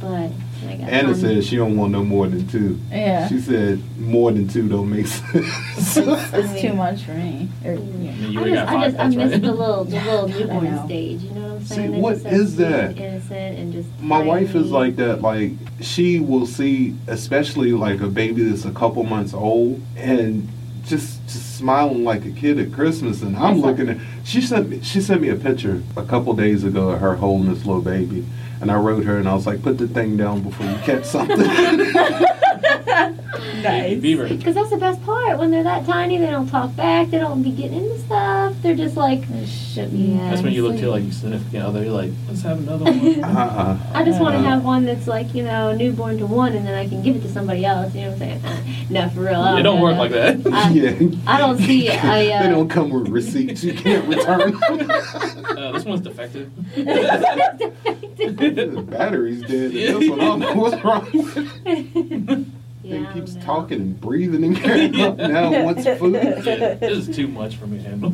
but 0.00 0.08
I 0.08 0.28
got 0.28 0.32
Anna 0.70 1.08
one. 1.08 1.14
said 1.16 1.44
she 1.44 1.56
don't 1.56 1.76
want 1.76 1.92
no 1.92 2.04
more 2.04 2.26
than 2.28 2.46
two. 2.48 2.78
Yeah. 2.90 3.28
She 3.28 3.40
said 3.40 3.80
more 3.98 4.32
than 4.32 4.48
two 4.48 4.68
don't 4.68 4.90
make 4.90 5.06
sense. 5.08 5.96
It's 5.96 6.60
too 6.60 6.72
much 6.74 7.02
for 7.02 7.14
me. 7.14 7.48
Or, 7.64 7.72
yeah. 7.72 7.78
And 7.78 8.32
you 8.32 8.40
I 8.40 8.48
just, 8.48 8.60
I 8.62 8.66
five 8.66 8.84
just, 8.92 8.98
I 8.98 9.04
kids, 9.04 9.16
miss 9.16 9.32
right? 9.32 9.42
the 9.42 9.52
little, 9.52 9.84
the 9.84 10.00
little 10.00 10.28
newborn 10.28 10.84
stage. 10.86 11.22
You 11.22 11.30
know 11.30 11.40
what 11.42 11.50
I'm 11.52 11.60
See, 11.64 11.74
saying? 11.74 11.90
They're 11.92 12.00
what 12.00 12.22
just 12.22 12.56
so 12.56 12.62
that? 12.62 12.90
and 12.90 12.98
Innocent 12.98 13.58
and 13.58 13.72
just. 13.72 13.88
My 14.00 14.22
wife 14.22 14.54
is 14.54 14.70
like 14.70 14.96
that. 14.96 15.22
Like 15.22 15.52
she 15.80 16.20
will 16.20 16.46
see, 16.46 16.94
especially 17.06 17.72
like 17.72 18.00
a 18.00 18.08
baby 18.08 18.44
that's 18.44 18.64
a 18.64 18.72
couple 18.72 19.02
months 19.04 19.34
old, 19.34 19.80
and 19.96 20.48
just 20.84 21.22
just 21.26 21.56
smiling 21.56 22.04
like 22.04 22.26
a 22.26 22.30
kid 22.30 22.58
at 22.58 22.72
Christmas. 22.72 23.22
And 23.22 23.36
I'm 23.36 23.60
looking 23.60 23.88
at. 23.88 23.96
She 24.24 24.40
sent 24.42 24.68
me. 24.68 24.82
She 24.82 25.00
sent 25.00 25.22
me 25.22 25.28
a 25.30 25.36
picture 25.36 25.82
a 25.96 26.02
couple 26.04 26.32
days 26.34 26.64
ago 26.64 26.90
of 26.90 27.00
her 27.00 27.16
holding 27.16 27.52
this 27.52 27.64
little 27.64 27.80
baby, 27.82 28.26
and 28.64 28.72
I 28.72 28.76
wrote 28.76 29.04
her 29.04 29.18
and 29.18 29.28
I 29.28 29.34
was 29.34 29.46
like, 29.46 29.60
"Put 29.60 29.76
the 29.76 29.86
thing 29.86 30.16
down 30.16 30.40
before 30.40 30.64
you 30.64 30.76
catch 30.76 31.04
something." 31.04 31.36
Baby 32.64 33.52
nice. 33.62 34.00
Beaver. 34.00 34.28
Because 34.28 34.54
that's 34.54 34.70
the 34.70 34.76
best 34.76 35.02
part. 35.04 35.38
When 35.38 35.50
they're 35.50 35.62
that 35.64 35.84
tiny, 35.86 36.18
they 36.18 36.26
don't 36.30 36.48
talk 36.48 36.74
back. 36.76 37.10
They 37.10 37.18
don't 37.18 37.42
be 37.42 37.50
getting 37.50 37.78
into 37.84 37.98
stuff. 37.98 38.54
They're 38.62 38.74
just 38.76 38.96
like, 38.96 39.20
Yeah. 39.28 40.30
That's 40.30 40.42
when 40.42 40.52
you 40.52 40.62
look 40.62 40.74
it's 40.74 40.82
to 40.82 40.90
like- 40.90 41.02
like 41.02 41.04
your 41.04 41.12
significant 41.12 41.62
other. 41.64 41.82
You're 41.84 41.92
like, 41.92 42.10
let's 42.28 42.42
have 42.42 42.58
another 42.58 42.84
one. 42.84 43.24
uh-uh. 43.24 43.78
I 43.94 44.04
just 44.04 44.20
want 44.20 44.34
to 44.34 44.38
Uh, 44.40 44.44
have 44.44 44.64
one 44.64 44.84
that's 44.84 45.06
like, 45.06 45.34
you 45.34 45.42
know, 45.42 45.72
newborn 45.74 46.18
to 46.18 46.26
one, 46.26 46.52
and 46.54 46.66
then 46.66 46.74
I 46.74 46.88
can 46.88 47.02
give 47.02 47.16
it 47.16 47.22
to 47.22 47.28
somebody 47.28 47.64
else. 47.64 47.94
You 47.94 48.02
know 48.02 48.12
what 48.12 48.22
I'm 48.22 48.40
saying? 48.40 48.44
Uh, 48.44 48.62
no, 48.90 49.08
for 49.10 49.20
real. 49.20 49.56
It 49.56 49.62
don't 49.62 49.76
know 49.76 49.82
work 49.82 49.96
that. 49.96 49.98
like 49.98 50.42
that. 50.44 50.52
I- 50.52 50.70
yeah. 50.70 51.08
I 51.26 51.38
don't 51.38 51.58
see. 51.58 51.90
I. 51.90 52.26
Uh, 52.28 52.42
they 52.44 52.48
don't 52.50 52.68
come 52.68 52.90
with 52.90 53.08
receipts. 53.08 53.64
You 53.64 53.74
can't 53.74 54.06
return. 54.08 54.54
Uh, 54.62 55.72
this 55.72 55.84
one's 55.84 56.00
defective. 56.02 56.50
the 56.76 58.84
battery's 58.88 59.40
dead. 59.42 59.50
and 59.50 59.72
This 59.72 60.10
one, 60.10 60.20
I 60.20 60.24
don't 60.24 60.56
what's 60.56 60.84
wrong. 60.84 61.08
with 61.12 61.36
it. 61.66 62.46
Yeah, 62.84 62.96
It 62.96 63.06
I 63.08 63.12
keeps 63.14 63.32
don't 63.34 63.42
talking 63.42 63.80
and 63.80 64.00
breathing 64.00 64.44
and 64.44 64.56
carrying 64.56 65.00
up. 65.00 65.16
Now 65.16 65.52
it 65.52 65.64
wants 65.64 65.84
food. 65.98 66.14
Yeah, 66.14 66.74
this 66.74 67.08
is 67.08 67.16
too 67.16 67.26
much 67.28 67.56
for 67.56 67.66
me 67.66 67.78
to 67.82 67.88
handle. 67.88 68.10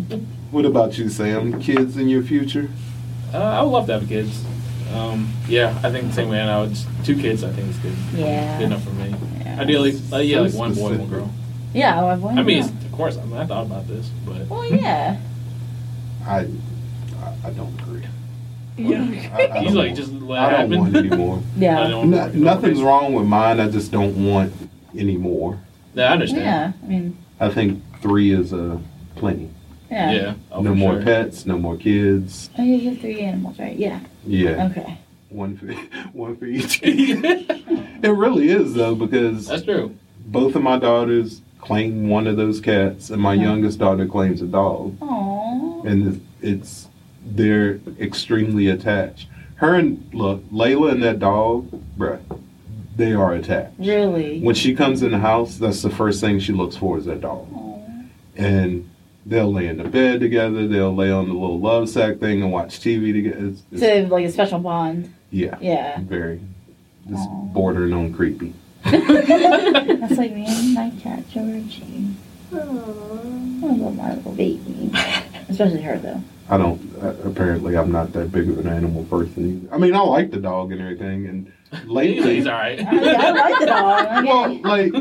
What 0.50 0.64
about 0.64 0.96
you, 0.98 1.08
Sam? 1.08 1.60
Kids 1.60 1.96
in 1.96 2.08
your 2.08 2.22
future? 2.22 2.68
Uh, 3.34 3.38
I 3.38 3.62
would 3.62 3.70
love 3.70 3.86
to 3.86 3.92
have 3.98 4.08
kids. 4.08 4.44
Um, 4.94 5.32
yeah, 5.48 5.78
I 5.84 5.90
think 5.90 6.08
the 6.08 6.12
same 6.12 6.28
way. 6.28 6.40
And 6.40 6.50
I 6.50 6.60
would 6.62 6.76
two 7.04 7.14
kids. 7.16 7.44
I 7.44 7.50
think 7.52 7.68
is 7.68 7.76
good. 7.78 7.94
Yeah. 8.14 8.58
Good 8.58 8.64
enough 8.66 8.82
for 8.82 8.90
me. 8.90 9.14
Yeah. 9.44 9.60
Ideally, 9.60 10.00
uh, 10.12 10.16
yeah, 10.18 10.40
like 10.40 10.50
So 10.52 10.58
one 10.58 10.74
boy, 10.74 10.96
one 10.96 11.08
girl. 11.08 11.30
Yeah, 11.72 12.02
well, 12.02 12.16
why 12.18 12.32
I 12.32 12.42
mean, 12.42 12.60
not? 12.62 12.70
of 12.70 12.92
course, 12.92 13.16
I, 13.16 13.24
mean, 13.24 13.36
I 13.38 13.46
thought 13.46 13.66
about 13.66 13.86
this, 13.86 14.10
but 14.26 14.48
well, 14.48 14.64
yeah. 14.74 15.20
I, 16.26 16.38
I, 16.40 17.34
I 17.44 17.50
don't 17.50 17.80
agree. 17.80 18.02
Yeah. 18.76 19.02
I, 19.34 19.46
I 19.58 19.60
he's 19.60 19.74
like, 19.74 19.86
want- 19.88 19.96
just 19.96 20.12
let 20.12 20.42
it 20.42 20.42
I 20.42 20.50
don't 20.50 20.60
happen. 20.72 20.78
want 20.80 20.96
any 20.96 21.16
more. 21.16 21.36
I 21.56 21.60
Yeah. 21.60 21.86
don't 21.88 22.10
No, 22.10 22.28
nothing's 22.30 22.82
wrong 22.82 23.12
with 23.12 23.26
mine. 23.26 23.60
I 23.60 23.68
just 23.68 23.92
don't 23.92 24.16
want 24.26 24.52
any 24.96 25.16
more. 25.16 25.58
Yeah, 25.94 26.10
I 26.10 26.12
understand. 26.12 26.44
Yeah. 26.44 26.72
I 26.82 26.86
mean, 26.90 27.18
I 27.40 27.48
think 27.48 27.82
three 28.00 28.32
is 28.32 28.52
uh, 28.52 28.78
plenty. 29.16 29.50
yeah. 29.90 30.12
Yeah. 30.12 30.34
oh, 30.52 30.62
no 30.62 30.74
more 30.74 30.94
sure. 30.94 31.02
pets. 31.02 31.46
No 31.46 31.58
more 31.58 31.76
kids. 31.76 32.50
Oh, 32.58 32.62
yeah, 32.62 32.76
you 32.76 32.90
have 32.90 33.00
three 33.00 33.20
animals, 33.20 33.58
right? 33.58 33.76
Yeah. 33.76 34.00
Yeah, 34.26 34.68
Okay. 34.70 34.98
one 35.30 35.56
for 35.56 35.66
one 36.12 36.36
for 36.36 36.44
each. 36.46 36.80
it 36.84 38.02
really 38.08 38.48
is 38.50 38.74
though 38.74 38.94
because 38.94 39.46
That's 39.46 39.62
true. 39.62 39.94
both 40.26 40.54
of 40.54 40.62
my 40.62 40.78
daughters 40.78 41.42
claim 41.60 42.08
one 42.08 42.26
of 42.26 42.36
those 42.36 42.60
cats, 42.60 43.10
and 43.10 43.20
my 43.20 43.34
Yeah. 43.34 43.42
youngest 43.44 43.78
daughter 43.78 44.06
claims 44.06 44.40
a 44.42 44.46
dog. 44.46 44.96
Aww. 45.00 45.84
and 45.86 46.06
it's, 46.06 46.24
it's 46.42 46.88
they're 47.24 47.80
extremely 47.98 48.68
attached. 48.68 49.28
Her 49.56 49.74
and 49.74 50.08
look, 50.14 50.42
Layla 50.50 50.92
and 50.92 51.02
that 51.02 51.18
dog, 51.18 51.68
bruh, 51.98 52.20
they 52.96 53.12
are 53.12 53.32
attached. 53.34 53.78
Really? 53.78 54.40
When 54.40 54.54
she 54.54 54.74
comes 54.74 55.02
in 55.02 55.12
the 55.12 55.18
house, 55.18 55.56
that's 55.56 55.82
the 55.82 55.90
first 55.90 56.20
thing 56.20 56.38
she 56.40 56.52
looks 56.52 56.76
for 56.76 56.98
is 56.98 57.04
that 57.06 57.20
dog. 57.20 57.46
Aw. 57.54 57.78
And 58.36 58.88
they'll 59.26 59.52
lay 59.52 59.68
in 59.68 59.78
the 59.78 59.84
bed 59.84 60.20
together. 60.20 60.66
They'll 60.66 60.94
lay 60.94 61.10
on 61.10 61.28
the 61.28 61.34
little 61.34 61.60
love 61.60 61.88
sack 61.88 62.18
thing 62.18 62.42
and 62.42 62.52
watch 62.52 62.80
TV 62.80 63.12
together. 63.12 63.46
It's, 63.48 63.62
it's, 63.72 63.80
So 63.82 64.14
like 64.14 64.24
a 64.26 64.30
special 64.32 64.58
bond. 64.58 65.12
yeah, 65.30 65.56
Yeah. 65.60 66.00
very. 66.00 66.40
It's 67.08 67.20
Aw. 67.20 67.44
bordering 67.52 67.92
on 67.92 68.12
creepy. 68.12 68.54
That's 68.84 70.16
like 70.16 70.32
me 70.34 70.46
and 70.46 70.74
my 70.74 70.90
cat 71.02 71.28
Georgie. 71.30 72.14
Aww. 72.52 73.62
I 73.62 73.66
love 73.76 73.96
my 73.96 74.14
little 74.14 74.32
baby. 74.32 74.90
Especially 75.48 75.82
her 75.82 75.98
though. 75.98 76.22
I 76.48 76.56
don't. 76.56 76.80
Uh, 77.00 77.14
apparently, 77.24 77.76
I'm 77.76 77.92
not 77.92 78.12
that 78.14 78.32
big 78.32 78.48
of 78.48 78.58
an 78.58 78.66
animal 78.66 79.04
person. 79.04 79.62
Either. 79.66 79.74
I 79.74 79.78
mean, 79.78 79.94
I 79.94 80.00
like 80.00 80.30
the 80.30 80.38
dog 80.38 80.72
and 80.72 80.80
everything, 80.80 81.26
and 81.26 81.52
lately, 81.86 82.36
He's 82.36 82.46
all 82.46 82.52
right. 82.54 82.80
I, 82.80 82.90
mean, 82.92 83.04
I 83.04 83.30
like 83.30 83.58
the 83.60 83.66
dog. 83.66 84.24
well, 84.24 84.58
like, 84.62 84.92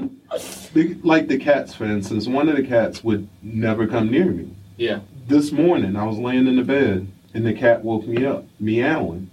the, 0.73 0.97
like 1.03 1.27
the 1.27 1.37
cats, 1.37 1.73
for 1.73 1.85
instance, 1.85 2.27
one 2.27 2.49
of 2.49 2.55
the 2.55 2.63
cats 2.63 3.03
would 3.03 3.27
never 3.41 3.87
come 3.87 4.09
near 4.09 4.25
me. 4.25 4.55
Yeah. 4.77 5.01
This 5.27 5.51
morning, 5.51 5.95
I 5.95 6.05
was 6.05 6.17
laying 6.17 6.47
in 6.47 6.55
the 6.55 6.63
bed, 6.63 7.07
and 7.33 7.45
the 7.45 7.53
cat 7.53 7.83
woke 7.83 8.07
me 8.07 8.25
up, 8.25 8.45
meowing, 8.59 9.29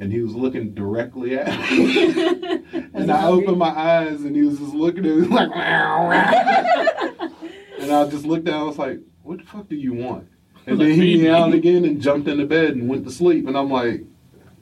and 0.00 0.12
he 0.12 0.20
was 0.20 0.34
looking 0.34 0.74
directly 0.74 1.38
at 1.38 1.48
me. 1.70 2.08
and 2.94 3.10
I 3.10 3.26
opened 3.26 3.58
my 3.58 3.70
eyes, 3.70 4.22
and 4.22 4.34
he 4.36 4.42
was 4.42 4.58
just 4.58 4.74
looking 4.74 5.06
at 5.06 5.16
me 5.16 5.26
like, 5.28 5.50
meow, 5.50 6.10
meow. 6.10 7.30
and 7.78 7.92
I 7.92 8.08
just 8.08 8.24
looked 8.24 8.44
down. 8.44 8.60
I 8.60 8.64
was 8.64 8.78
like, 8.78 9.00
"What 9.22 9.38
the 9.38 9.44
fuck 9.44 9.68
do 9.68 9.76
you 9.76 9.94
want?" 9.94 10.28
And 10.66 10.78
then 10.80 10.90
he 10.90 11.16
meowed 11.16 11.54
again 11.54 11.84
and 11.86 12.00
jumped 12.00 12.28
into 12.28 12.44
bed 12.46 12.74
and 12.74 12.88
went 12.88 13.04
to 13.04 13.10
sleep. 13.10 13.46
And 13.48 13.56
I'm 13.56 13.70
like, 13.70 14.02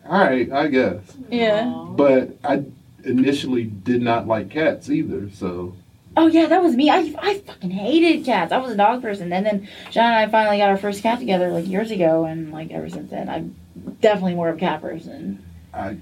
"All 0.08 0.18
right, 0.20 0.50
I 0.52 0.68
guess." 0.68 0.98
Yeah. 1.30 1.84
But 1.90 2.36
I 2.44 2.64
initially 3.04 3.64
did 3.64 4.02
not 4.02 4.26
like 4.26 4.50
cats 4.50 4.90
either, 4.90 5.30
so 5.30 5.74
Oh 6.18 6.28
yeah, 6.28 6.46
that 6.46 6.62
was 6.62 6.74
me. 6.74 6.88
I, 6.88 7.14
I 7.18 7.38
fucking 7.40 7.70
hated 7.70 8.24
cats. 8.24 8.50
I 8.50 8.56
was 8.56 8.72
a 8.72 8.76
dog 8.76 9.02
person, 9.02 9.30
and 9.32 9.44
then 9.44 9.68
John 9.90 10.06
and 10.06 10.14
I 10.14 10.28
finally 10.30 10.56
got 10.58 10.70
our 10.70 10.78
first 10.78 11.02
cat 11.02 11.18
together 11.18 11.50
like 11.50 11.68
years 11.68 11.90
ago, 11.90 12.24
and 12.24 12.52
like 12.52 12.70
ever 12.70 12.88
since 12.88 13.10
then, 13.10 13.28
I'm 13.28 13.54
definitely 14.00 14.34
more 14.34 14.48
of 14.48 14.56
a 14.56 14.58
cat 14.58 14.80
person. 14.80 15.44
I 15.74 15.98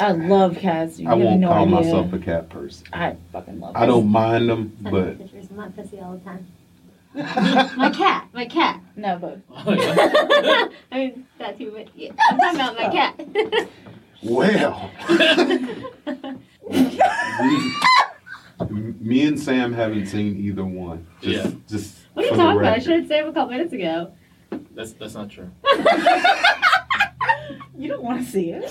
I 0.00 0.10
love 0.10 0.58
cats. 0.58 0.98
You 0.98 1.06
I 1.06 1.10
have 1.10 1.18
won't 1.20 1.40
no 1.40 1.48
call 1.48 1.62
idea. 1.62 1.74
myself 1.76 2.12
a 2.12 2.18
cat 2.18 2.48
person. 2.48 2.84
I 2.92 3.16
fucking 3.30 3.60
love. 3.60 3.76
I 3.76 3.86
don't 3.86 4.08
mind 4.08 4.48
them, 4.48 4.76
but 4.80 5.18
pictures. 5.18 5.46
I'm 5.50 5.56
not 5.56 5.76
pussy 5.76 6.00
all 6.00 6.14
the 6.14 6.20
time. 6.24 6.44
my 7.76 7.90
cat, 7.94 8.28
my 8.32 8.46
cat. 8.46 8.80
No, 8.96 9.18
but 9.18 9.38
Oh, 9.66 9.72
yeah. 9.72 10.68
I 10.92 10.96
mean 10.98 11.26
that 11.38 11.58
too, 11.58 11.70
but 11.74 11.88
yeah, 11.94 12.10
I'm 12.30 12.38
talking 12.38 12.60
about 12.60 12.76
my 12.76 12.88
cat. 12.88 13.20
well, 14.22 14.90
we, 18.70 18.70
me 19.00 19.26
and 19.26 19.38
Sam 19.38 19.72
haven't 19.72 20.06
seen 20.06 20.36
either 20.38 20.64
one. 20.64 21.06
Just, 21.20 21.44
Yeah. 21.44 21.50
just 21.68 21.94
what 22.14 22.24
are 22.24 22.28
you 22.28 22.34
talking 22.36 22.58
about? 22.60 22.64
I 22.64 22.70
record. 22.70 22.82
should 22.84 22.98
have 23.00 23.08
said 23.08 23.24
a 23.26 23.32
couple 23.32 23.50
minutes 23.50 23.72
ago. 23.72 24.12
That's 24.74 24.92
that's 24.94 25.14
not 25.14 25.28
true. 25.30 25.50
you 27.78 27.88
don't 27.88 28.02
want 28.02 28.20
to 28.24 28.30
see 28.30 28.52
it. 28.52 28.64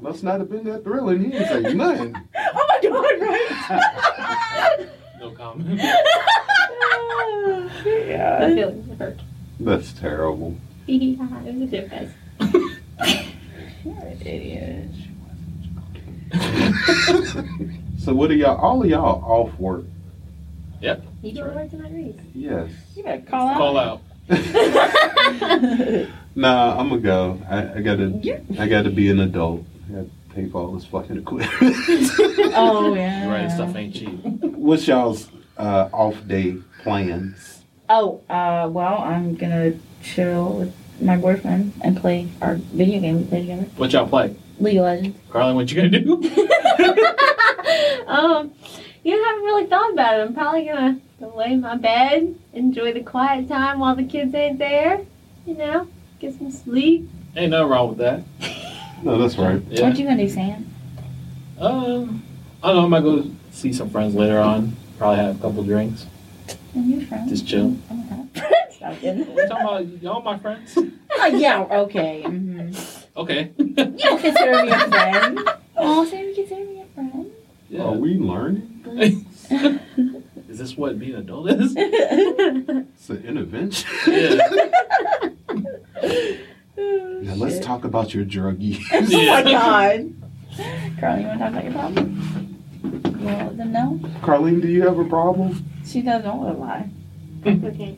Must 0.00 0.22
not 0.22 0.38
have 0.40 0.50
been 0.50 0.64
that 0.64 0.84
thrilling. 0.84 1.24
He 1.24 1.30
didn't 1.30 1.48
say 1.64 1.74
nothing. 1.74 2.14
oh 2.36 2.66
my 2.68 2.78
god! 2.82 3.20
Right. 4.80 4.88
No 5.24 5.30
comment. 5.36 5.80
Oh, 5.80 7.70
My 7.84 7.90
yeah. 7.90 8.46
feelings 8.54 8.98
hurt. 8.98 9.20
That's 9.60 9.92
terrible. 9.94 10.56
Hee 10.86 10.98
hee 10.98 11.14
ha 11.16 11.24
ha. 11.24 11.40
It 11.46 11.54
was 11.54 11.62
a 11.62 11.66
joke, 11.66 11.90
guys. 11.90 12.10
You're 13.84 13.96
an 13.96 14.20
idiot. 14.20 14.90
so 17.98 18.12
what 18.14 18.30
are 18.30 18.34
y'all? 18.34 18.56
All 18.60 18.82
of 18.82 18.88
y'all 18.88 19.22
off 19.24 19.58
work? 19.58 19.84
Yep. 20.80 21.04
You 21.22 21.32
don't 21.32 21.54
work 21.54 21.70
tonight, 21.70 21.92
Reese. 21.92 22.16
Yes. 22.34 22.70
You 22.96 23.02
better 23.04 23.22
call 23.22 23.48
out. 23.48 23.56
Call 23.56 23.78
out. 23.78 24.00
Nah, 26.36 26.76
I'm 26.76 26.88
gonna 26.88 27.00
go. 27.00 27.40
I, 27.48 27.74
I 27.74 27.80
gotta. 27.80 28.08
You- 28.08 28.44
I 28.58 28.66
gotta 28.66 28.90
be 28.90 29.08
an 29.08 29.20
adult. 29.20 29.64
I 29.88 29.92
gotta 29.92 30.10
pay 30.34 30.48
for 30.48 30.62
all 30.62 30.72
this 30.72 30.84
fucking 30.84 31.18
equipment. 31.18 31.52
oh 32.54 32.94
yeah. 32.96 33.28
Right. 33.30 33.50
Stuff 33.50 33.76
ain't 33.76 33.94
cheap. 33.94 34.18
What's 34.42 34.86
y'all's 34.88 35.28
uh, 35.56 35.88
off 35.92 36.26
day 36.26 36.56
plans? 36.82 37.62
Oh, 37.88 38.22
uh, 38.28 38.68
well, 38.70 38.98
I'm 38.98 39.34
gonna 39.36 39.74
chill 40.02 40.54
with 40.58 40.74
my 41.00 41.16
boyfriend 41.16 41.72
and 41.82 41.96
play 41.96 42.28
our 42.40 42.56
video 42.56 43.00
game 43.00 43.18
we 43.18 43.24
play 43.24 43.40
together, 43.40 43.66
What 43.76 43.92
y'all 43.92 44.08
play? 44.08 44.34
League 44.58 44.78
of 44.78 44.84
Legends. 44.84 45.18
Carlin, 45.30 45.56
what 45.56 45.70
you 45.70 45.76
gonna 45.76 46.00
do? 46.00 46.14
um, 48.06 48.52
you 49.02 49.22
haven't 49.24 49.44
really 49.44 49.66
thought 49.66 49.92
about 49.92 50.18
it. 50.18 50.22
I'm 50.22 50.34
probably 50.34 50.66
gonna 50.66 51.00
go 51.20 51.36
lay 51.36 51.52
in 51.52 51.60
my 51.60 51.76
bed, 51.76 52.34
enjoy 52.52 52.92
the 52.92 53.02
quiet 53.02 53.48
time 53.48 53.80
while 53.80 53.96
the 53.96 54.04
kids 54.04 54.34
ain't 54.34 54.58
there. 54.58 55.00
You 55.46 55.54
know, 55.54 55.88
get 56.20 56.38
some 56.38 56.50
sleep. 56.50 57.08
Ain't 57.36 57.50
nothing 57.50 57.68
wrong 57.68 57.88
with 57.88 57.98
that. 57.98 58.22
No, 59.04 59.18
that's 59.18 59.36
right. 59.36 59.62
Yeah. 59.68 59.88
What 59.88 59.98
you 59.98 60.06
gonna 60.06 60.16
do, 60.22 60.28
Sam? 60.30 60.66
Um, 61.60 62.22
I 62.62 62.68
don't 62.68 62.76
know. 62.76 62.84
I 62.84 62.88
might 62.88 63.02
go 63.02 63.30
see 63.52 63.72
some 63.72 63.90
friends 63.90 64.14
later 64.14 64.40
on. 64.40 64.74
Probably 64.96 65.18
have 65.18 65.36
a 65.38 65.42
couple 65.42 65.62
drinks. 65.62 66.06
And 66.74 66.88
your 66.90 67.02
friends? 67.02 67.30
Just 67.30 67.46
chill. 67.46 67.76
Oh 67.90 67.94
my 67.94 68.04
god. 68.04 68.28
Friends? 68.34 68.76
I'm 68.82 68.96
kidding. 68.96 69.26
What 69.26 69.42
you 69.42 69.48
talking 69.48 69.62
about? 69.92 70.02
Y'all 70.02 70.22
my 70.22 70.38
friends? 70.38 70.76
Oh, 70.76 71.26
yeah, 71.26 71.62
okay. 71.70 72.22
hmm 72.22 72.72
Okay. 73.16 73.50
You 73.58 73.74
don't 73.74 74.20
consider 74.20 74.62
me 74.64 74.70
a 74.70 74.78
friend. 74.88 75.40
Oh, 75.76 76.04
Sam, 76.06 76.24
you 76.24 76.34
consider 76.34 76.64
me 76.64 76.80
a 76.82 76.86
friend? 76.94 77.30
Yeah. 77.68 77.82
Are 77.84 77.92
we 77.92 78.14
learning 78.14 78.80
things? 78.84 79.50
Is 80.48 80.58
this 80.58 80.76
what 80.76 80.98
being 80.98 81.14
an 81.14 81.20
adult 81.20 81.50
is? 81.50 81.74
It's 81.76 83.10
an 83.10 83.24
intervention. 83.24 83.88
Yeah. 84.06 84.38
Now 87.64 87.72
let's 87.72 87.82
talk 87.82 87.84
about 87.84 88.12
your 88.12 88.24
drug 88.24 88.60
use. 88.60 88.84
Oh 88.92 89.00
my 89.26 89.42
god. 89.42 90.12
Carly, 91.00 91.22
you 91.22 91.28
wanna 91.28 91.38
talk 91.38 91.52
about 91.52 91.64
your 91.64 91.72
problem? 91.72 92.58
You 92.82 92.90
wanna 93.26 93.44
let 93.44 93.56
them 93.56 93.72
know? 93.72 93.98
Carlene, 94.20 94.60
do 94.60 94.68
you 94.68 94.82
have 94.82 94.98
a 94.98 95.04
problem? 95.04 95.64
She 95.84 96.02
doesn't 96.02 96.36
want 96.36 96.54
to 96.54 96.60
lie. 96.60 96.90
okay. 97.46 97.96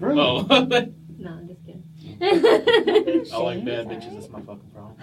Really? 0.00 0.20
Oh. 0.20 0.86
No, 1.18 1.30
I'm 1.30 1.48
just 1.48 1.64
kidding. 1.64 1.82
I 3.32 3.36
like 3.38 3.64
bad 3.64 3.88
bitches. 3.88 4.12
That's 4.14 4.28
my 4.28 4.40
fucking 4.42 4.70
problem. 4.74 4.96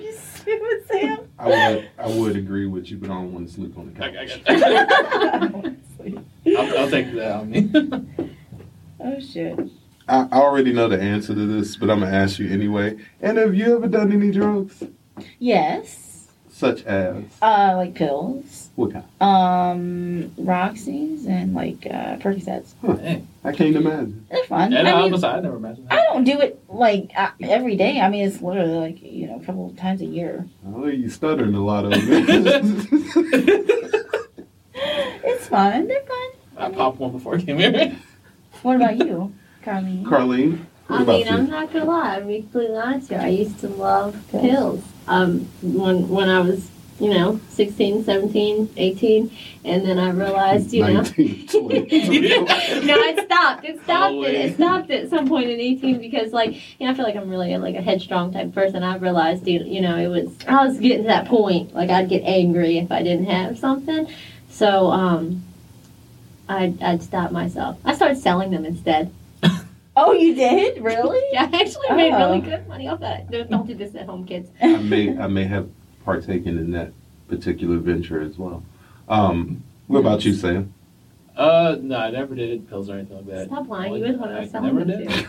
you 0.00 0.12
stupid, 0.14 0.86
Sam. 0.88 1.18
I 1.38 1.48
would. 1.48 1.90
I 1.98 2.06
would 2.08 2.36
agree 2.36 2.64
with 2.66 2.90
you, 2.90 2.96
but 2.96 3.10
I 3.10 3.14
don't 3.14 3.32
want 3.34 3.46
to 3.46 3.52
sleep 3.54 3.76
on 3.76 3.92
the 3.92 4.04
I, 4.04 4.10
couch. 4.10 4.40
I 4.46 4.58
got, 4.58 4.90
I'll, 6.58 6.78
I'll 6.78 6.90
take 6.90 7.12
that 7.12 7.32
on 7.32 7.50
me. 7.50 7.70
oh 9.00 9.20
shit. 9.20 9.58
I, 10.08 10.26
I 10.30 10.38
already 10.40 10.72
know 10.72 10.88
the 10.88 11.00
answer 11.00 11.34
to 11.34 11.46
this, 11.46 11.76
but 11.76 11.90
I'm 11.90 12.00
gonna 12.00 12.12
ask 12.16 12.38
you 12.38 12.50
anyway. 12.50 12.96
And 13.20 13.38
have 13.38 13.54
you 13.54 13.76
ever 13.76 13.88
done 13.88 14.12
any 14.12 14.30
drugs, 14.30 14.82
Yes. 15.38 16.28
such 16.50 16.84
as 16.84 17.22
Uh, 17.40 17.74
like 17.76 17.94
pills. 17.94 18.70
what 18.76 18.92
kind? 18.92 19.04
Um, 19.20 20.32
Roxy's 20.38 21.26
and 21.26 21.54
like 21.54 21.86
uh, 21.86 22.16
Percocets. 22.16 22.72
Hey, 23.00 23.22
I 23.44 23.52
can't 23.52 23.74
imagine. 23.76 24.26
They're 24.30 24.44
fun. 24.44 24.72
and 24.72 24.88
I 24.88 24.92
I, 24.92 25.02
mean, 25.02 25.12
was, 25.12 25.24
I 25.24 25.40
never 25.40 25.56
imagined 25.56 25.88
I 25.90 26.02
don't 26.04 26.24
do 26.24 26.40
it 26.40 26.60
like 26.68 27.10
uh, 27.16 27.30
every 27.40 27.76
day. 27.76 28.00
I 28.00 28.08
mean, 28.08 28.26
it's 28.26 28.40
literally 28.42 28.74
like 28.74 29.02
you 29.02 29.26
know 29.28 29.36
a 29.40 29.44
couple 29.44 29.66
of 29.70 29.76
times 29.76 30.00
a 30.02 30.06
year. 30.06 30.46
Oh, 30.74 30.86
you're 30.86 31.10
stuttering 31.10 31.54
a 31.54 31.64
lot 31.64 31.84
of 31.84 31.92
there. 31.92 32.62
It's 35.24 35.46
fun. 35.48 35.86
They're 35.86 36.00
fun. 36.02 36.28
I 36.56 36.70
popped 36.70 36.98
one 36.98 37.12
before 37.12 37.36
I 37.36 37.40
came 37.42 37.58
here. 37.58 37.96
What 38.62 38.76
about 38.76 38.96
you, 38.96 39.32
Carlene? 39.62 40.04
Carlene, 40.04 40.58
what 40.88 41.00
I 41.00 41.02
about 41.02 41.12
mean, 41.12 41.28
I'm 41.28 41.48
not 41.48 41.72
gonna 41.72 41.84
lie. 41.84 42.16
I'm 42.16 42.26
being 42.26 42.42
completely 42.42 42.76
honest 42.76 43.08
here. 43.08 43.20
I 43.20 43.28
used 43.28 43.58
to 43.60 43.68
love 43.68 44.16
pills. 44.30 44.82
Um, 45.06 45.48
when 45.62 46.08
when 46.08 46.28
I 46.28 46.40
was, 46.40 46.70
you 47.00 47.10
know, 47.10 47.40
16, 47.48 48.04
17, 48.04 48.70
18, 48.76 49.30
and 49.64 49.86
then 49.86 49.98
I 49.98 50.10
realized, 50.10 50.72
you 50.72 50.82
know. 50.82 51.02
19, 51.02 51.46
20. 51.48 51.68
no, 52.84 52.96
it 52.98 53.24
stopped. 53.24 53.64
It 53.64 53.82
stopped 53.82 54.14
it. 54.14 54.34
It 54.34 54.54
stopped 54.56 54.90
at 54.90 55.08
some 55.08 55.28
point 55.28 55.50
in 55.50 55.60
18 55.60 55.98
because, 55.98 56.32
like, 56.32 56.54
you 56.78 56.86
know, 56.86 56.92
I 56.92 56.94
feel 56.94 57.04
like 57.04 57.16
I'm 57.16 57.30
really 57.30 57.56
like 57.56 57.76
a 57.76 57.82
headstrong 57.82 58.32
type 58.32 58.52
person. 58.52 58.82
I 58.82 58.96
realized, 58.96 59.46
you 59.46 59.60
you 59.60 59.80
know, 59.80 59.96
it 59.96 60.08
was 60.08 60.30
I 60.46 60.66
was 60.66 60.78
getting 60.78 61.02
to 61.02 61.08
that 61.08 61.26
point. 61.26 61.74
Like, 61.74 61.90
I'd 61.90 62.08
get 62.08 62.22
angry 62.24 62.78
if 62.78 62.90
I 62.92 63.02
didn't 63.02 63.26
have 63.26 63.58
something. 63.58 64.08
So, 64.50 64.90
um, 64.90 65.42
I'd 66.48 66.82
I'd 66.82 67.02
stop 67.02 67.32
myself. 67.32 67.78
I 67.84 67.94
started 67.94 68.18
selling 68.18 68.50
them 68.50 68.64
instead. 68.64 69.12
Oh, 70.04 70.12
you 70.12 70.34
did? 70.34 70.82
Really? 70.82 71.20
Yeah, 71.32 71.48
I 71.52 71.60
actually 71.62 71.90
made 71.96 72.12
Oh. 72.12 72.18
really 72.18 72.40
good 72.40 72.66
money 72.68 72.88
off 72.88 73.00
that. 73.00 73.30
Don't, 73.30 73.50
don't 73.50 73.66
do 73.66 73.74
this 73.74 73.94
at 73.94 74.06
home, 74.06 74.24
kids. 74.26 74.50
I 74.62 74.76
may 74.78 75.16
I 75.18 75.26
may 75.28 75.44
have 75.44 75.68
partaken 76.04 76.58
in 76.58 76.70
that 76.72 76.92
particular 77.28 77.78
venture 77.78 78.20
as 78.20 78.36
well. 78.38 78.62
Um, 79.08 79.62
what 79.86 80.00
about 80.00 80.24
you, 80.24 80.34
Sam? 80.34 80.72
Uh, 81.36 81.76
no, 81.80 81.96
I 81.96 82.10
never 82.10 82.34
did 82.34 82.68
pills 82.68 82.90
or 82.90 82.94
anything 82.94 83.16
like 83.16 83.26
that. 83.26 83.46
Stop 83.46 83.68
lying. 83.68 83.94
You 83.94 84.04
was 84.04 84.16
one 84.16 84.28
I 84.30 84.40
was 84.40 84.48
I 84.48 84.52
selling 84.52 84.76
never 84.76 84.84
did. 84.84 85.08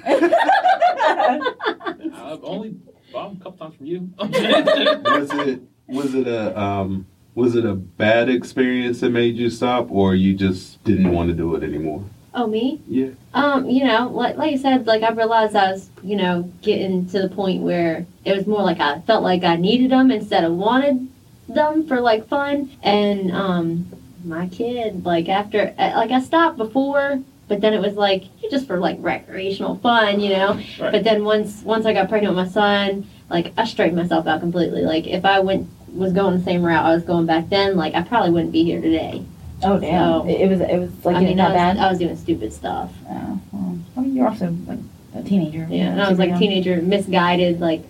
I've 2.16 2.44
only 2.44 2.76
bought 3.12 3.30
them 3.30 3.38
a 3.40 3.44
couple 3.44 3.58
times 3.68 3.76
from 3.76 3.86
you. 3.86 4.10
Was 4.18 5.30
it 5.48 5.62
was 5.88 6.16
it 6.16 6.28
a 6.28 6.60
um 6.60 7.06
Was 7.36 7.56
it 7.56 7.66
a 7.66 7.76
bad 7.76 8.30
experience 8.30 9.02
that 9.02 9.12
made 9.12 9.36
you 9.38 9.50
stop, 9.50 9.92
or 9.92 10.16
you 10.16 10.34
just 10.34 10.84
didn't 10.84 11.12
want 11.12 11.30
to 11.30 11.36
do 11.36 11.56
it 11.56 11.64
anymore? 11.64 12.04
Oh, 12.36 12.48
me? 12.48 12.82
Yeah. 12.88 13.10
Um, 13.34 13.70
you 13.70 13.84
know, 13.84 14.10
like 14.10 14.38
like 14.38 14.52
you 14.52 14.58
said, 14.58 14.88
like 14.88 15.04
I 15.04 15.12
realized 15.12 15.56
I 15.56 15.72
was, 15.72 15.90
you 16.02 16.16
know, 16.16 16.52
getting 16.62 17.08
to 17.10 17.22
the 17.22 17.30
point 17.30 17.62
where 17.62 18.06
it 18.26 18.36
was 18.36 18.48
more 18.48 18.64
like 18.64 18.80
I 18.80 19.02
felt 19.02 19.24
like 19.24 19.44
I 19.44 19.56
needed 19.56 19.92
them 19.92 20.10
instead 20.10 20.44
of 20.44 20.54
wanted 20.54 21.08
them 21.48 21.88
for 21.88 22.00
like 22.00 22.28
fun. 22.28 22.72
And 22.82 23.32
um, 23.32 23.88
my 24.24 24.48
kid, 24.48 25.06
like 25.06 25.30
after, 25.30 25.76
uh, 25.78 25.94
like 25.96 26.12
I 26.12 26.22
stopped 26.22 26.58
before, 26.58 27.22
but 27.48 27.62
then 27.62 27.74
it 27.74 27.82
was 27.82 27.94
like 27.94 28.24
just 28.50 28.66
for 28.66 28.80
like 28.80 28.98
recreational 29.00 29.76
fun, 29.78 30.20
you 30.20 30.30
know. 30.30 30.54
Right. 30.80 30.92
But 30.92 31.04
then 31.04 31.24
once 31.24 31.62
once 31.62 31.86
I 31.86 31.94
got 31.94 32.10
pregnant 32.10 32.36
with 32.36 32.48
my 32.48 32.52
son, 32.52 33.08
like 33.30 33.54
I 33.58 33.66
straightened 33.66 33.98
myself 33.98 34.26
out 34.26 34.40
completely. 34.40 34.82
Like 34.82 35.06
if 35.06 35.24
I 35.26 35.40
went 35.40 35.70
was 35.94 36.14
going 36.14 36.36
the 36.38 36.44
same 36.44 36.64
route 36.64 36.86
I 36.86 36.96
was 36.96 37.04
going 37.04 37.28
back 37.28 37.50
then, 37.50 37.76
like 37.76 37.94
I 37.94 38.02
probably 38.02 38.32
wouldn't 38.32 38.52
be 38.52 38.64
here 38.64 38.82
today. 38.82 39.24
Oh 39.64 39.80
damn! 39.80 40.22
So- 40.22 40.28
it, 40.28 40.42
it 40.42 40.50
was 40.50 40.62
it 40.62 40.78
was 40.80 41.06
like 41.06 41.16
I 41.18 41.20
getting 41.22 41.38
mean, 41.38 41.46
I 41.46 41.50
was, 41.50 41.56
bad. 41.56 41.78
I 41.78 41.90
was 41.90 42.00
doing 42.00 42.16
stupid 42.18 42.54
stuff. 42.54 42.92
Oh, 43.10 43.40
well, 43.52 43.80
I 43.98 44.00
mean, 44.02 44.16
you're 44.16 44.28
also 44.28 44.56
like 44.68 44.80
a 45.16 45.24
teenager. 45.24 45.68
Yeah, 45.70 45.92
and 45.92 46.02
I 46.02 46.10
was 46.10 46.20
like 46.20 46.32
a 46.32 46.38
teenager, 46.38 46.82
misguided, 46.82 47.60
like 47.60 47.84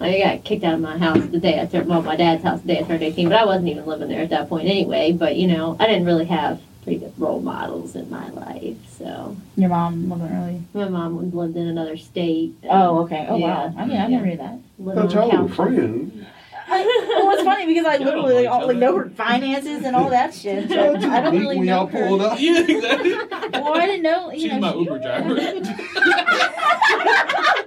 I 0.00 0.18
got 0.18 0.44
kicked 0.44 0.62
out 0.64 0.74
of 0.74 0.80
my 0.80 0.98
house 0.98 1.24
the 1.26 1.38
day 1.38 1.60
I 1.60 1.66
turned 1.66 1.88
well, 1.88 2.02
my 2.02 2.16
dad's 2.16 2.42
house 2.44 2.60
the 2.60 2.68
day 2.68 2.78
I 2.80 2.82
turned 2.82 3.02
eighteen, 3.02 3.28
but 3.28 3.38
I 3.38 3.44
wasn't 3.44 3.68
even 3.68 3.86
living 3.86 4.08
there 4.08 4.22
at 4.22 4.30
that 4.30 4.48
point 4.48 4.68
anyway. 4.68 5.12
But 5.12 5.36
you 5.36 5.46
know, 5.48 5.76
I 5.80 5.86
didn't 5.86 6.04
really 6.04 6.26
have 6.26 6.60
pretty 6.84 7.00
good 7.00 7.14
role 7.18 7.40
models 7.40 7.96
in 7.96 8.08
my 8.10 8.28
life. 8.30 8.76
So 8.98 9.36
Your 9.56 9.70
mom 9.70 10.08
wasn't 10.08 10.30
really. 10.32 10.62
my 10.74 10.88
mom 10.88 11.16
was- 11.16 11.34
lived 11.34 11.56
in 11.56 11.66
another 11.66 11.96
state. 11.96 12.54
Oh, 12.70 13.00
okay. 13.04 13.26
Oh 13.28 13.38
wow. 13.38 13.72
Yeah, 13.74 13.82
I 13.82 13.86
mean, 13.86 13.96
I 13.96 14.02
yeah. 14.02 14.08
never 14.08 14.26
knew 14.26 14.36
that. 14.36 14.58
lived 14.78 15.12
Thought 15.12 15.16
on 15.16 15.30
y'all 15.30 15.42
were 15.44 15.54
friends. 15.54 16.26
Well, 16.68 17.30
it's 17.32 17.42
funny 17.42 17.66
because 17.66 17.86
I 17.86 17.96
literally 17.98 18.34
know 18.34 18.40
like, 18.50 18.60
all, 18.62 18.66
like 18.68 18.76
know 18.76 18.96
her 18.96 19.08
finances 19.10 19.84
and 19.84 19.94
all 19.96 20.10
that 20.10 20.34
shit. 20.34 20.68
So 20.68 20.74
Y'all 20.74 21.10
I 21.10 21.20
don't 21.20 21.38
really 21.38 21.56
when 21.58 21.66
know 21.66 21.76
y'all 21.76 21.86
her. 21.86 22.06
pulled 22.08 22.20
up. 22.22 22.38
Yeah, 22.40 22.60
exactly. 22.60 23.14
Well, 23.14 23.74
I 23.76 23.86
didn't 23.86 24.02
know. 24.02 24.32
You 24.32 24.40
She's 24.40 24.52
know, 24.52 24.58
my 24.60 24.72
she- 24.72 24.78
Uber 24.80 24.98
driver. 24.98 25.36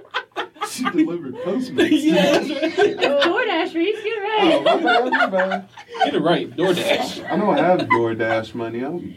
She 0.70 0.84
delivered 0.84 1.34
Postmates. 1.34 1.88
yeah, 2.04 2.38
that's 2.38 2.48
right. 2.48 2.96
DoorDash, 2.96 3.74
Reese, 3.74 4.02
get 4.04 4.18
Oh, 4.22 4.62
ready. 4.62 4.64
my 4.64 4.76
bad, 4.82 5.10
my 5.12 5.26
bad. 5.26 5.68
Get 6.04 6.14
it 6.14 6.20
right. 6.22 6.50
DoorDash. 6.56 7.24
I 7.28 7.36
don't 7.36 7.56
have 7.58 7.80
DoorDash 7.88 8.54
money. 8.54 8.82
I'm 8.84 9.16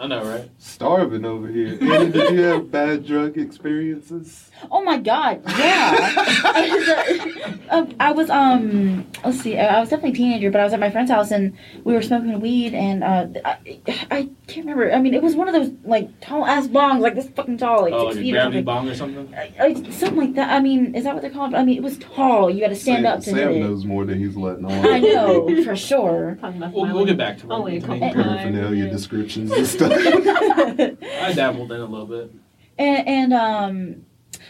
I 0.00 0.06
know, 0.06 0.24
right? 0.24 0.50
starving 0.56 1.26
over 1.26 1.46
here. 1.46 1.76
Anna, 1.78 2.08
did 2.10 2.32
you 2.34 2.40
have 2.40 2.70
bad 2.70 3.06
drug 3.06 3.36
experiences? 3.36 4.50
Oh 4.70 4.82
my 4.82 4.96
god, 4.96 5.42
yeah. 5.58 7.36
um, 7.70 7.94
I 8.00 8.10
was 8.12 8.30
um, 8.30 9.06
let's 9.24 9.40
see, 9.40 9.58
I 9.58 9.78
was 9.78 9.90
definitely 9.90 10.12
a 10.12 10.14
teenager, 10.14 10.50
but 10.50 10.60
I 10.60 10.64
was 10.64 10.72
at 10.72 10.80
my 10.80 10.90
friend's 10.90 11.10
house 11.10 11.30
and 11.30 11.54
we 11.84 11.92
were 11.92 12.00
smoking 12.00 12.40
weed 12.40 12.72
and 12.74 13.04
uh, 13.04 13.26
I, 13.44 13.58
I 14.10 14.28
can't 14.46 14.66
remember. 14.66 14.90
I 14.90 15.00
mean, 15.00 15.12
it 15.12 15.22
was 15.22 15.36
one 15.36 15.48
of 15.48 15.54
those 15.54 15.70
like 15.84 16.08
tall 16.20 16.46
ass 16.46 16.66
bongs, 16.66 17.00
like 17.00 17.14
this 17.14 17.28
fucking 17.28 17.58
tall, 17.58 17.82
like 17.82 17.92
Oh, 17.92 18.10
six 18.12 18.16
like 18.16 18.16
a 18.16 18.22
feet 18.22 18.36
or 18.36 18.40
something. 18.42 18.64
bong 18.64 18.88
or 18.88 18.94
something? 18.94 19.34
I, 19.34 19.52
I, 19.60 19.74
something 19.90 20.16
like 20.16 20.34
that. 20.34 20.50
I 20.50 20.60
mean, 20.60 20.94
is 20.94 21.04
that 21.04 21.12
what 21.14 21.20
they're 21.20 21.30
called? 21.30 21.54
I 21.54 21.62
mean, 21.62 21.76
it 21.76 21.82
was 21.82 21.98
tall. 21.98 22.48
You 22.50 22.62
had 22.62 22.70
to 22.70 22.76
stand 22.76 23.04
Sam, 23.04 23.12
up 23.12 23.18
to 23.20 23.24
Sam 23.30 23.36
hit 23.36 23.50
it. 23.50 23.60
knows 23.60 23.84
more 23.84 24.06
than 24.06 24.18
he's 24.18 24.34
letting 24.34 24.64
on. 24.64 24.72
I 24.86 24.98
know 24.98 25.62
for 25.62 25.76
sure. 25.76 26.38
We'll, 26.42 26.94
we'll 26.94 27.04
get 27.04 27.18
back 27.18 27.36
to 27.38 27.46
it. 27.46 27.50
Only 27.52 27.74
a 27.74 27.78
I 27.78 27.80
couple. 27.80 27.98
Paraphernalia 28.22 28.88
descriptions 28.90 29.50
and 29.52 29.66
stuff. 29.66 29.89
I 31.22 31.32
dabbled 31.34 31.72
in 31.72 31.80
a 31.80 31.86
little 31.86 32.06
bit. 32.06 32.32
and, 32.78 33.08
and 33.08 33.32
um 33.32 34.04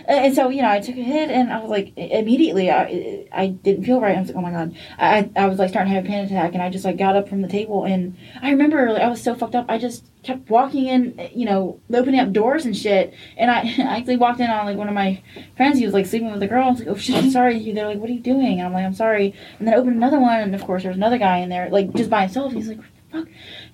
and 0.07 0.35
so 0.35 0.49
you 0.49 0.63
know 0.63 0.71
I 0.71 0.81
took 0.81 0.97
a 0.97 1.03
hit 1.03 1.31
and 1.31 1.53
I 1.53 1.61
was 1.61 1.71
like 1.71 1.93
immediately 1.97 2.71
I 2.71 3.27
I 3.33 3.49
didn't 3.49 3.85
feel 3.85 4.01
right. 4.01 4.17
I 4.17 4.21
was 4.21 4.29
like 4.29 4.37
oh 4.37 4.41
my 4.41 4.51
god. 4.51 4.75
I 4.99 5.31
I 5.37 5.47
was 5.47 5.59
like 5.59 5.69
starting 5.71 5.93
to 5.93 5.97
have 5.97 6.05
a 6.05 6.09
panic 6.09 6.31
attack 6.31 6.55
and 6.55 6.63
I 6.63 6.71
just 6.71 6.85
like 6.85 6.97
got 6.97 7.17
up 7.17 7.29
from 7.29 7.43
the 7.43 7.49
table 7.49 7.85
and 7.85 8.17
I 8.41 8.51
remember 8.51 8.93
like, 8.93 9.03
I 9.03 9.09
was 9.09 9.23
so 9.23 9.35
fucked 9.35 9.55
up. 9.55 9.67
I 9.69 9.79
just 9.79 10.05
kept 10.23 10.49
walking 10.51 10.87
in 10.87 11.31
you 11.35 11.45
know 11.45 11.81
opening 11.93 12.21
up 12.21 12.33
doors 12.33 12.65
and 12.65 12.77
shit. 12.77 13.15
And 13.37 13.51
I, 13.51 13.61
I 13.79 13.99
actually 13.99 14.17
walked 14.17 14.41
in 14.41 14.51
on 14.51 14.67
like 14.67 14.77
one 14.77 14.89
of 14.89 14.95
my 14.95 15.23
friends. 15.57 15.79
He 15.79 15.85
was 15.85 15.95
like 15.95 16.07
sleeping 16.07 16.33
with 16.33 16.43
a 16.43 16.49
girl. 16.49 16.67
I 16.67 16.71
was 16.71 16.79
like 16.81 16.89
oh 16.89 16.97
shit 16.97 17.17
I'm 17.17 17.31
sorry. 17.31 17.73
They're 17.73 17.87
like 17.87 17.99
what 17.99 18.09
are 18.11 18.15
you 18.15 18.21
doing? 18.21 18.59
And 18.59 18.63
I'm 18.63 18.73
like 18.73 18.85
I'm 18.85 18.95
sorry. 18.95 19.35
And 19.59 19.67
then 19.69 19.75
I 19.75 19.79
opened 19.79 19.97
another 19.97 20.21
one 20.21 20.41
and 20.41 20.55
of 20.55 20.65
course 20.65 20.83
there 20.83 20.91
was 20.91 20.97
another 20.97 21.19
guy 21.19 21.39
in 21.39 21.49
there 21.49 21.69
like 21.69 21.93
just 21.95 22.11
by 22.11 22.23
himself. 22.23 22.53
He's 22.53 22.69
like 22.69 22.79
what 22.79 22.87
the 22.87 23.19
fuck 23.19 23.29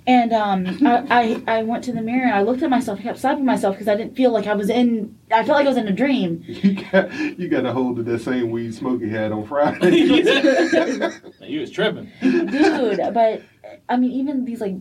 and 0.06 0.32
um, 0.32 0.66
I, 0.86 1.42
I 1.46 1.58
I 1.58 1.62
went 1.64 1.84
to 1.84 1.92
the 1.92 2.00
mirror 2.00 2.26
and 2.26 2.34
I 2.34 2.42
looked 2.42 2.62
at 2.62 2.70
myself. 2.70 3.00
I 3.00 3.02
kept 3.02 3.18
slapping 3.18 3.44
myself 3.44 3.74
because 3.74 3.88
I 3.88 3.96
didn't 3.96 4.16
feel 4.16 4.30
like 4.30 4.46
I 4.46 4.54
was 4.54 4.70
in. 4.70 5.18
I 5.32 5.44
felt 5.44 5.58
like 5.58 5.66
I 5.66 5.68
was 5.68 5.76
in 5.76 5.88
a 5.88 5.92
dream. 5.92 6.44
you 6.46 6.84
got 6.90 7.12
you 7.38 7.48
got 7.48 7.66
a 7.66 7.72
hold 7.72 7.98
of 7.98 8.04
that 8.04 8.20
same 8.20 8.50
weed 8.50 8.74
Smokey 8.74 9.08
had 9.08 9.32
on 9.32 9.46
Friday. 9.46 9.90
You 11.40 11.60
was 11.60 11.70
tripping. 11.70 12.10
dude. 12.20 13.00
But 13.14 13.42
I 13.88 13.96
mean, 13.96 14.12
even 14.12 14.44
these 14.44 14.60
like 14.60 14.74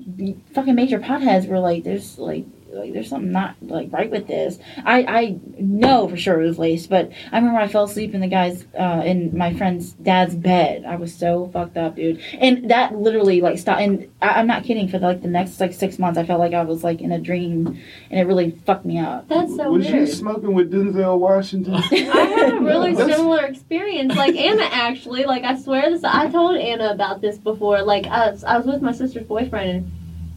fucking 0.54 0.76
major 0.76 1.00
potheads 1.00 1.48
were 1.48 1.60
like, 1.60 1.84
there's 1.84 2.18
like, 2.18 2.46
like 2.76 2.94
there's 2.94 3.10
something 3.10 3.32
not 3.32 3.56
like 3.62 3.92
right 3.92 4.10
with 4.12 4.28
this. 4.28 4.60
I 4.86 5.04
I 5.04 5.40
know 5.58 6.08
for 6.08 6.18
sure 6.18 6.42
it 6.42 6.46
was 6.48 6.60
laced, 6.60 6.90
but 6.90 7.12
I 7.32 7.38
remember 7.38 7.60
I 7.60 7.68
fell 7.68 7.86
asleep 7.86 8.14
in 8.14 8.22
the 8.22 8.28
guy's 8.28 8.66
uh, 8.78 9.02
in 9.06 9.36
my 9.38 9.54
friend's 9.54 9.94
dad's 9.94 10.36
bed. 10.36 10.86
I 10.86 10.96
was 10.98 11.14
so 11.14 11.50
fucked 11.54 11.78
up, 11.78 11.96
dude. 11.96 12.20
And 12.40 12.70
that 12.70 12.96
literally 12.96 13.42
like 13.42 13.58
stopped. 13.60 13.82
And 13.82 14.12
I, 14.22 14.40
I'm 14.40 14.48
not 14.48 14.64
kidding. 14.64 14.88
For 14.88 15.00
like 15.00 15.22
the 15.22 15.28
next 15.28 15.60
like 15.60 15.74
six 15.74 15.98
months, 15.98 16.18
I 16.20 16.26
felt 16.26 16.40
like 16.40 16.54
I 16.54 16.64
was 16.64 16.84
like 16.84 17.02
in 17.02 17.12
a 17.12 17.20
dream, 17.20 17.82
and 18.12 18.20
it 18.20 18.24
really 18.24 18.52
fucked 18.52 18.86
me 18.86 19.00
up. 19.00 19.28
That's 19.28 19.56
so 19.56 19.72
Was 19.72 19.88
you 19.88 19.96
weird. 19.96 20.10
smoking 20.10 20.54
with 20.54 20.72
Denzel 20.72 21.18
Washington? 21.20 21.74
I 21.76 21.80
had 21.80 22.54
a 22.54 22.60
really 22.60 22.94
That's- 22.94 23.16
similar 23.16 23.46
experience. 23.46 24.16
Like 24.16 24.36
Anna 24.36 24.64
actually, 24.72 25.26
like 25.26 25.44
I 25.44 25.58
swear 25.60 25.90
this. 25.90 26.04
I 26.04 26.30
told 26.30 26.58
Anna 26.58 26.90
about 26.92 27.22
this 27.22 27.38
before. 27.38 27.82
Like 27.82 28.06
I 28.06 28.32
was, 28.32 28.44
I 28.44 28.58
was 28.58 28.66
with 28.68 28.82
my 28.82 28.92
sister's 28.92 29.26
boyfriend 29.26 29.70
and 29.70 29.92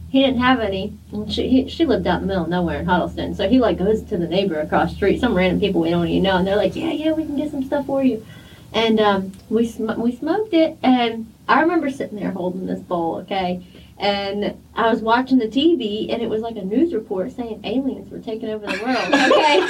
he 0.09 0.21
didn't 0.21 0.41
have 0.41 0.59
any. 0.59 0.93
And 1.11 1.31
she 1.31 1.47
he, 1.47 1.69
she 1.69 1.85
lived 1.85 2.07
out 2.07 2.21
in 2.21 2.21
the 2.21 2.27
middle 2.27 2.43
of 2.43 2.49
nowhere 2.49 2.79
in 2.79 2.85
Huddleston, 2.85 3.35
so 3.35 3.47
he 3.47 3.59
like 3.59 3.77
goes 3.77 4.01
to 4.03 4.17
the 4.17 4.27
neighbor 4.27 4.59
across 4.59 4.91
the 4.91 4.95
street, 4.95 5.19
some 5.19 5.35
random 5.35 5.59
people 5.59 5.81
we 5.81 5.89
don't 5.89 6.07
even 6.07 6.23
know, 6.23 6.37
and 6.37 6.47
they're 6.47 6.55
like, 6.55 6.75
yeah, 6.75 6.91
yeah, 6.91 7.11
we 7.11 7.25
can 7.25 7.37
get 7.37 7.51
some 7.51 7.63
stuff 7.63 7.85
for 7.85 8.03
you. 8.03 8.25
And 8.73 8.99
um, 8.99 9.31
we 9.49 9.65
sm- 9.67 9.99
we 9.99 10.15
smoked 10.15 10.53
it, 10.53 10.77
and 10.83 11.31
I 11.47 11.61
remember 11.61 11.89
sitting 11.89 12.19
there 12.19 12.31
holding 12.31 12.67
this 12.67 12.79
bowl, 12.79 13.17
okay. 13.17 13.63
And 13.99 14.57
I 14.75 14.89
was 14.89 15.01
watching 15.01 15.39
the 15.39 15.47
TV, 15.47 16.11
and 16.13 16.21
it 16.21 16.29
was 16.29 16.41
like 16.41 16.55
a 16.55 16.63
news 16.63 16.93
report 16.93 17.31
saying 17.33 17.59
aliens 17.65 18.09
were 18.09 18.19
taking 18.19 18.49
over 18.49 18.65
the 18.65 18.81
world. 18.83 19.13
Okay, 19.29 19.61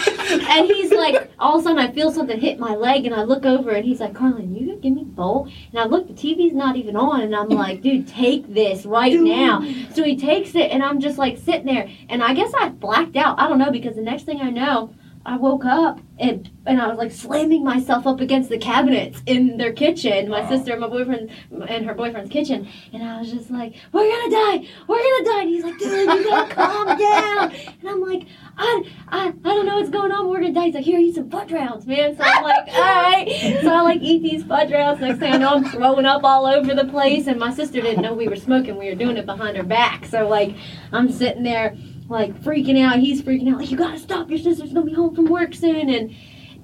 and 0.49 0.67
he's 0.67 0.91
like, 0.91 1.32
all 1.39 1.55
of 1.55 1.61
a 1.61 1.63
sudden 1.63 1.80
I 1.80 1.91
feel 1.91 2.11
something 2.11 2.39
hit 2.39 2.59
my 2.59 2.75
leg, 2.75 3.05
and 3.05 3.15
I 3.15 3.23
look 3.23 3.45
over, 3.45 3.71
and 3.71 3.84
he's 3.84 3.99
like, 3.99 4.13
Carlin, 4.13 4.53
you 4.55 4.67
gonna 4.67 4.77
give 4.80 4.93
me 4.93 5.01
a 5.01 5.05
bowl? 5.05 5.49
And 5.71 5.80
I 5.80 5.86
look, 5.86 6.07
the 6.07 6.13
TV's 6.13 6.53
not 6.53 6.75
even 6.75 6.95
on, 6.95 7.21
and 7.21 7.36
I'm 7.36 7.49
like, 7.49 7.82
dude, 7.82 8.07
take 8.07 8.53
this 8.53 8.86
right 8.86 9.19
now. 9.19 9.61
So 9.93 10.03
he 10.03 10.15
takes 10.15 10.53
it, 10.55 10.71
and 10.71 10.84
I'm 10.84 10.99
just 10.99 11.17
like 11.17 11.38
sitting 11.38 11.65
there, 11.65 11.89
and 12.07 12.23
I 12.23 12.34
guess 12.34 12.51
I 12.59 12.69
blacked 12.69 13.15
out. 13.15 13.39
I 13.39 13.47
don't 13.47 13.57
know 13.57 13.71
because 13.71 13.95
the 13.95 14.01
next 14.01 14.23
thing 14.23 14.41
I 14.41 14.49
know, 14.51 14.93
I 15.26 15.36
woke 15.38 15.65
up 15.65 15.99
and 16.17 16.49
and 16.65 16.82
I 16.82 16.88
was 16.88 16.97
like 16.97 17.11
slamming 17.11 17.63
myself 17.63 18.05
up 18.07 18.20
against 18.22 18.49
the 18.49 18.57
cabinets 18.57 19.22
in 19.26 19.57
their 19.57 19.74
kitchen, 19.74 20.30
my 20.30 20.41
Wow. 20.41 20.49
sister 20.49 20.72
and 20.72 20.82
my 20.82 20.88
boyfriend 20.88 21.30
and 21.67 21.86
her 21.86 21.93
boyfriend's 21.93 22.30
kitchen, 22.32 22.67
and 22.93 23.03
I 23.03 23.20
was 23.20 23.32
just 23.32 23.51
like, 23.51 23.74
"We're 23.91 24.09
gonna 24.09 24.32
die, 24.32 24.67
we're 24.88 24.97
gonna 24.97 25.26
die." 25.26 25.41
And 25.41 25.49
he's 25.49 25.63
like, 25.63 25.78
"Dude, 25.78 25.91
you 26.09 26.24
gotta 26.30 26.53
calm 26.55 26.97
down." 26.97 27.51
And 27.82 27.89
I'm 27.89 28.01
like, 28.01 28.24
"I 28.57 28.84
I 29.09 29.28
I 29.28 29.32
don't 29.53 29.65
know 29.65 29.78
what's 29.78 29.89
going 29.89 30.11
on. 30.11 30.30
We're 30.30 30.39
gonna 30.41 30.53
die." 30.53 30.65
He's 30.65 30.76
like, 30.76 30.86
"Here, 30.86 30.99
eat 30.99 31.15
some 31.15 31.30
fudge 31.30 31.51
rounds, 31.51 31.86
man." 31.86 32.15
So 32.15 32.24
I'm 32.24 32.43
like, 32.43 32.67
"All 32.74 32.80
right." 32.82 33.57
So 33.61 33.74
I 33.74 33.82
like 33.82 34.01
eat 34.01 34.24
these 34.24 34.43
fudge 34.43 34.72
rounds. 34.72 35.01
Next 35.01 35.20
thing 35.20 35.34
I 35.34 35.38
know, 35.38 35.49
I'm 35.55 35.65
throwing 35.65 36.05
up 36.05 36.24
all 36.24 36.45
over 36.45 36.74
the 36.76 36.86
place, 36.86 37.28
and 37.28 37.39
my 37.39 37.53
sister 37.53 37.82
didn't 37.82 38.01
know 38.03 38.13
we 38.13 38.28
were 38.28 38.36
smoking. 38.38 38.78
We 38.78 38.89
were 38.89 38.95
doing 38.95 39.17
it 39.17 39.26
behind 39.26 39.57
her 39.57 39.63
back. 39.63 40.05
So 40.05 40.28
like, 40.28 40.55
I'm 40.93 41.11
sitting 41.11 41.43
there 41.43 41.76
like 42.10 42.34
freaking 42.41 42.82
out. 42.84 42.99
He's 42.99 43.22
freaking 43.22 43.51
out. 43.51 43.60
Like, 43.60 43.72
you 43.72 43.78
gotta 43.78 43.99
stop. 43.99 44.30
Your 44.30 44.39
sister's 44.39 44.74
gonna 44.74 44.86
be 44.86 44.93
home 44.93 45.16
from 45.16 45.26
work 45.26 45.53
soon. 45.53 45.89
And 45.89 46.16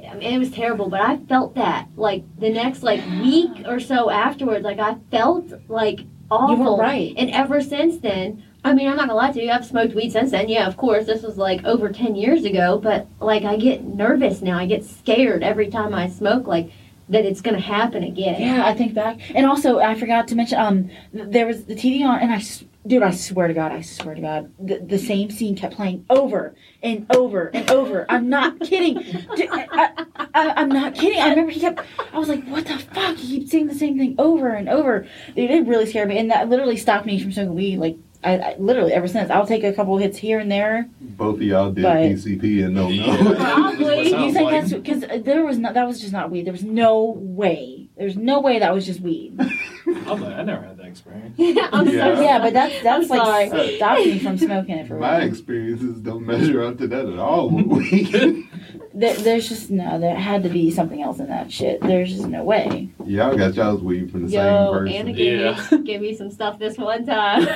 I 0.10 0.16
mean, 0.16 0.34
it 0.34 0.40
was 0.40 0.52
terrible. 0.52 0.90
But 0.90 1.02
I 1.02 1.18
felt 1.18 1.56
that 1.56 1.88
like 1.96 2.24
the 2.40 2.50
next 2.50 2.84
like 2.84 3.02
week 3.22 3.66
or 3.66 3.80
so 3.80 4.10
afterwards. 4.10 4.64
Like 4.64 4.80
I 4.80 4.96
felt 5.12 5.52
like 5.70 6.02
awful. 6.30 6.78
Right. 6.78 7.14
And 7.18 7.30
ever 7.32 7.62
since 7.62 7.98
then. 8.00 8.44
I 8.64 8.74
mean, 8.74 8.88
I'm 8.88 8.96
not 8.96 9.08
gonna 9.08 9.14
lie 9.14 9.32
to 9.32 9.44
you. 9.44 9.52
I've 9.52 9.64
smoked 9.64 9.94
weed 9.94 10.12
since 10.12 10.32
then. 10.32 10.50
Yeah, 10.50 10.66
of 10.66 10.76
course. 10.76 11.06
This 11.06 11.22
was 11.22 11.38
like 11.38 11.64
over 11.66 11.90
ten 11.90 12.16
years 12.16 12.46
ago. 12.46 12.80
But 12.80 13.06
like, 13.20 13.44
I 13.44 13.58
get 13.58 13.84
nervous 13.84 14.42
now. 14.42 14.58
I 14.58 14.66
get 14.66 14.84
scared 14.84 15.44
every 15.44 15.68
time 15.68 15.94
I 15.94 16.10
smoke. 16.10 16.48
Like 16.48 16.72
that 17.10 17.26
it's 17.26 17.42
gonna 17.42 17.60
happen 17.60 18.04
again. 18.04 18.42
Yeah, 18.42 18.66
I 18.66 18.74
think 18.74 18.94
back, 18.94 19.20
and 19.36 19.46
also 19.46 19.78
I 19.78 19.94
forgot 19.94 20.28
to 20.30 20.36
mention. 20.36 20.60
Um, 20.60 20.90
th- 21.14 21.28
there 21.30 21.46
was 21.46 21.66
the 21.66 21.76
TV 21.76 22.04
on, 22.04 22.20
and 22.20 22.34
I, 22.34 22.44
dude, 22.88 23.04
I 23.04 23.12
swear 23.12 23.48
to 23.48 23.54
God, 23.54 23.72
I 23.72 23.82
swear 23.82 24.16
to 24.16 24.22
God, 24.22 24.52
the, 24.60 24.80
the 24.80 24.98
same 24.98 25.30
scene 25.32 25.56
kept 25.56 25.76
playing 25.76 26.06
over 26.10 26.56
and 26.84 27.06
over 27.16 27.48
and 27.48 27.70
over. 27.72 28.06
I'm 28.10 28.30
not 28.30 28.60
kidding. 28.62 28.96
Dude, 29.36 29.50
I, 29.52 30.06
I, 30.34 30.54
I'm 30.58 30.70
not 30.70 30.96
kidding. 30.96 31.20
I 31.22 31.30
remember 31.30 31.52
he 31.52 31.60
kept. 31.60 31.82
I 32.14 32.18
was 32.20 32.30
like, 32.30 32.46
what 32.48 32.66
the 32.66 32.78
fuck? 32.78 33.18
He 33.18 33.40
keeps 33.40 33.52
saying 33.52 33.68
the 33.68 33.76
same 33.76 33.98
thing 33.98 34.16
over 34.20 34.50
and 34.50 34.70
over. 34.70 35.08
Dude, 35.36 35.50
it 35.52 35.68
really 35.68 35.86
scared 35.86 36.10
me, 36.10 36.18
and 36.18 36.30
that 36.32 36.50
literally 36.50 36.78
stopped 36.78 37.06
me 37.06 37.20
from 37.22 37.32
smoking 37.32 37.56
weed. 37.56 37.78
Like. 37.78 37.98
I, 38.24 38.38
I 38.40 38.56
literally 38.58 38.92
ever 38.92 39.08
since 39.08 39.30
I'll 39.30 39.46
take 39.46 39.64
a 39.64 39.72
couple 39.72 39.96
hits 40.00 40.18
here 40.18 40.40
and 40.40 40.52
there. 40.52 40.90
Both 41.00 41.36
of 41.36 41.42
y'all 41.44 41.72
did 41.72 41.84
But- 41.84 41.98
PCP 41.98 42.66
and 42.66 42.74
no 42.74 42.88
Yeah. 42.88 43.22
no. 43.22 43.36
Probably. 43.36 44.06
You 44.10 44.34
think 44.34 44.50
sounds 44.50 44.72
that's 44.72 44.74
because 45.04 45.24
there 45.24 45.46
was 45.46 45.60
not 45.60 45.76
that 45.76 45.86
was 45.86 46.02
just 46.02 46.12
not 46.12 46.32
weed. 46.32 46.46
There 46.48 46.52
was 46.52 46.64
no 46.64 47.14
way. 47.20 47.85
There's 47.98 48.18
no 48.18 48.42
way 48.42 48.60
that 48.60 48.74
was 48.74 48.86
just 48.86 49.00
weed. 49.00 49.38
I 49.40 50.12
was 50.12 50.20
like, 50.22 50.36
I 50.36 50.44
never 50.44 50.64
had 50.66 50.78
that 50.78 50.86
experience. 50.88 51.36
I'm 51.72 51.88
Yeah. 51.88 52.16
so 52.16 52.22
Yeah, 52.22 52.40
but 52.40 52.52
that's 52.54 52.84
that's 52.84 53.10
I'm 53.10 53.18
like 53.18 53.50
sorry. 53.52 53.76
stopping 53.78 54.06
me 54.06 54.20
from 54.20 54.38
smoking 54.38 54.76
it 54.80 54.88
for 54.88 54.96
My 54.96 55.20
real. 55.20 55.28
experiences 55.30 56.00
don't 56.02 56.26
measure 56.26 56.62
up 56.64 56.78
to 56.80 56.88
that 56.88 57.06
at 57.06 57.18
all. 57.20 57.50
with 57.50 57.66
weed. 57.92 58.48
There, 58.94 59.14
there's 59.16 59.48
just 59.48 59.70
no. 59.70 59.98
There 60.00 60.16
had 60.16 60.44
to 60.44 60.50
be 60.50 60.72
something 60.72 61.02
else 61.02 61.20
in 61.20 61.28
that 61.28 61.52
shit. 61.52 61.80
There's 61.82 62.10
just 62.14 62.28
no 62.28 62.44
way. 62.44 62.90
Y'all 63.06 63.36
got 63.38 63.54
y'all's 63.56 63.82
weed 63.82 64.12
from 64.12 64.24
the 64.28 64.30
Yo, 64.30 64.40
same 64.42 64.74
person. 64.74 64.96
Anna 64.96 65.14
gave, 65.14 65.40
Yeah. 65.40 65.68
me, 65.72 65.84
gave 65.84 66.02
me 66.02 66.16
some 66.16 66.32
stuff 66.32 66.60
this 66.60 66.78
one 66.78 67.06
time. 67.06 67.48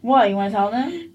What 0.00 0.28
you 0.30 0.36
want 0.36 0.52
to 0.52 0.56
tell 0.56 0.70
them? 0.70 1.10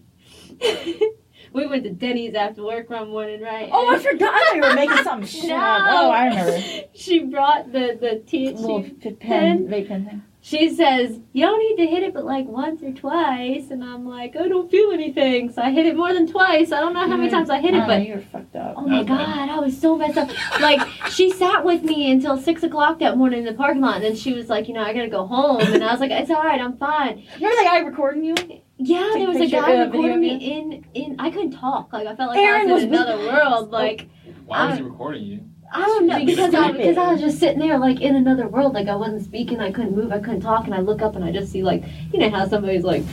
We 1.54 1.66
went 1.68 1.84
to 1.84 1.90
Denny's 1.92 2.36
after 2.36 2.64
work 2.64 2.90
one 2.90 3.10
morning, 3.10 3.42
right? 3.42 3.70
Oh, 3.72 3.90
I 3.94 4.00
forgot. 4.00 4.34
I 4.34 4.46
thought 4.46 4.56
you 4.56 4.62
were 4.62 4.74
making 4.74 4.98
something. 5.04 5.28
Shut 5.28 5.50
No. 5.50 5.56
up. 5.58 5.82
Oh, 5.90 6.10
I 6.12 6.28
remember. 6.28 6.62
She 6.94 7.20
brought 7.26 7.72
the 7.72 7.98
the 8.00 8.22
Little 8.52 8.84
THC. 8.84 9.02
p- 9.02 9.12
pen, 9.12 9.68
vape 9.68 9.88
pen 9.88 10.06
thing. 10.06 10.24
She 10.42 10.70
says 10.74 11.20
you 11.34 11.46
don't 11.46 11.60
need 11.60 11.84
to 11.86 11.92
hit 11.92 12.02
it, 12.02 12.14
but 12.14 12.24
like 12.24 12.46
once 12.48 12.82
or 12.82 12.94
twice. 12.94 13.72
And 13.72 13.84
I'm 13.84 14.08
like, 14.08 14.38
I 14.38 14.48
don't 14.48 14.72
feel 14.72 14.92
anything, 14.92 15.52
so 15.52 15.62
I 15.62 15.70
hit 15.70 15.86
it 15.86 15.98
more 15.98 16.14
than 16.14 16.28
twice. 16.32 16.72
I 16.72 16.80
don't 16.80 16.94
know 16.94 17.02
how 17.08 17.18
many 17.18 17.30
times 17.30 17.50
I 17.50 17.60
hit 17.60 17.74
it, 17.74 17.84
Oh, 17.84 17.88
but 17.88 18.06
you're 18.08 18.22
fucked 18.22 18.56
up. 18.56 18.76
Oh 18.78 18.88
my 18.88 19.00
Okay. 19.02 19.10
god, 19.10 19.50
I 19.50 19.60
was 19.60 19.78
so 19.80 19.98
messed 19.98 20.18
up. 20.18 20.30
Like 20.62 20.80
she 21.12 21.30
sat 21.30 21.66
with 21.66 21.84
me 21.84 22.10
until 22.10 22.38
six 22.38 22.64
o'clock 22.64 23.00
that 23.00 23.18
morning 23.18 23.40
in 23.40 23.46
the 23.46 23.54
parking 23.54 23.82
lot, 23.82 23.96
and 23.96 24.04
then 24.06 24.16
she 24.16 24.34
was 24.34 24.48
like, 24.48 24.70
you 24.70 24.74
know, 24.74 24.82
I 24.82 24.94
gotta 24.94 25.10
go 25.10 25.28
home, 25.28 25.62
and 25.62 25.84
I 25.84 25.92
was 25.92 26.00
like, 26.00 26.12
it's 26.12 26.32
all 26.32 26.42
right, 26.42 26.62
I'm 26.62 26.78
fine. 26.78 27.26
Remember 27.36 27.56
that 27.58 27.66
guy 27.66 27.80
recording 27.80 28.24
you? 28.24 28.36
Yeah, 28.82 29.10
there 29.14 29.28
was 29.28 29.42
a 29.42 29.48
guy 29.48 29.76
uh, 29.78 29.86
recording 29.88 30.22
me 30.22 30.36
in 30.54 30.86
in. 30.94 31.16
I 31.20 31.30
couldn't 31.32 31.52
talk. 31.52 31.92
Like 31.92 32.08
I 32.08 32.16
felt 32.16 32.30
like 32.30 32.40
Aaron 32.40 32.70
I 32.70 32.74
was 32.74 32.74
was 32.76 32.84
in 32.86 32.90
with- 32.92 33.02
another 33.02 33.26
world. 33.28 33.72
Like 33.72 34.08
Why 34.46 34.68
was 34.70 34.78
he 34.78 34.84
recording 34.84 35.24
you? 35.24 35.40
I 35.72 35.82
don't 35.86 36.08
know 36.08 36.18
She 36.18 36.26
because 36.26 36.54
I 36.56 36.68
was 36.72 36.78
because 36.78 36.98
I 36.98 37.12
was 37.12 37.22
just 37.22 37.40
sitting 37.40 37.60
there 37.60 37.78
like 37.78 38.00
in 38.02 38.16
another 38.16 38.48
world. 38.48 38.74
Like 38.74 38.88
I 38.88 38.96
wasn't 38.96 39.24
speaking. 39.24 39.60
I 39.60 39.72
couldn't 39.72 39.96
move. 39.96 40.12
I 40.14 40.20
couldn't 40.20 40.42
talk. 40.42 40.66
And 40.66 40.74
I 40.74 40.80
look 40.80 41.02
up 41.02 41.16
and 41.16 41.24
I 41.26 41.32
just 41.32 41.52
see 41.52 41.62
like 41.62 41.84
you 42.14 42.20
know 42.20 42.30
how 42.30 42.48
somebody's 42.48 42.84
like 42.86 43.04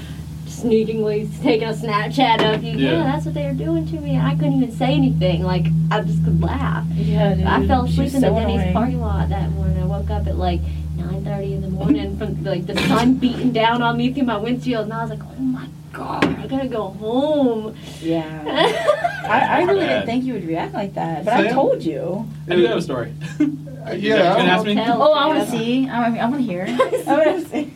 sneakingly 0.46 1.28
taking 1.42 1.68
a 1.68 1.72
Snapchat 1.72 2.54
of 2.54 2.62
you. 2.62 2.78
Yeah, 2.78 2.92
Yeah. 2.92 3.02
that's 3.02 3.24
what 3.26 3.34
they 3.34 3.46
were 3.46 3.52
doing 3.52 3.86
to 3.88 4.00
me. 4.00 4.16
I 4.18 4.34
couldn't 4.36 4.54
even 4.62 4.70
say 4.72 4.94
anything. 4.94 5.42
Like 5.42 5.66
I 5.90 6.00
just 6.02 6.24
could 6.24 6.40
laugh. 6.40 6.86
Yeah, 6.94 7.34
dude. 7.34 7.44
I 7.44 7.66
fell 7.66 7.84
asleep 7.84 8.06
She's 8.06 8.14
in 8.14 8.20
the 8.22 8.28
so 8.28 8.34
Denny's 8.36 8.56
annoying. 8.60 8.72
parking 8.72 9.00
lot 9.00 9.28
that 9.30 9.50
morning. 9.50 9.82
I 9.82 9.86
woke 9.86 10.10
up 10.10 10.26
at 10.28 10.36
like 10.36 10.60
9:30 11.26 11.52
in 11.54 11.60
the 11.62 11.68
morning 11.68 12.16
from 12.18 12.44
like 12.44 12.66
the 12.66 12.76
sun 12.88 13.14
beating 13.14 13.52
down 13.52 13.82
on 13.82 13.96
me 13.96 14.12
through 14.12 14.24
my 14.24 14.36
windshield, 14.36 14.84
and 14.84 14.92
I 14.92 15.02
was 15.02 15.10
like, 15.10 15.20
"Oh 15.22 15.40
my 15.40 15.66
god, 15.92 16.24
I 16.24 16.46
gotta 16.46 16.68
go 16.68 16.88
home." 16.88 17.74
Yeah. 18.00 18.42
I, 19.28 19.60
I 19.60 19.62
really 19.64 19.80
Bad. 19.80 19.88
didn't 19.88 20.06
think 20.06 20.24
you 20.24 20.34
would 20.34 20.46
react 20.46 20.74
like 20.74 20.94
that, 20.94 21.24
but 21.24 21.34
I 21.34 21.48
told 21.48 21.82
you. 21.82 22.26
I 22.48 22.56
do 22.56 22.64
have 22.66 22.78
a 22.78 22.82
story. 22.82 23.12
yeah, 23.40 23.92
You 23.94 24.10
gonna 24.14 24.42
ask 24.44 24.64
me? 24.64 24.78
Oh, 24.80 25.12
I 25.12 25.26
want 25.26 25.40
to 25.40 25.46
Sam. 25.50 25.58
see. 25.58 25.88
I 25.88 26.00
want, 26.08 26.20
I 26.20 26.28
want 26.28 26.46
to 26.46 26.52
hear. 26.52 26.64
I 26.68 27.16
want 27.16 27.42
to 27.42 27.48
see. 27.48 27.74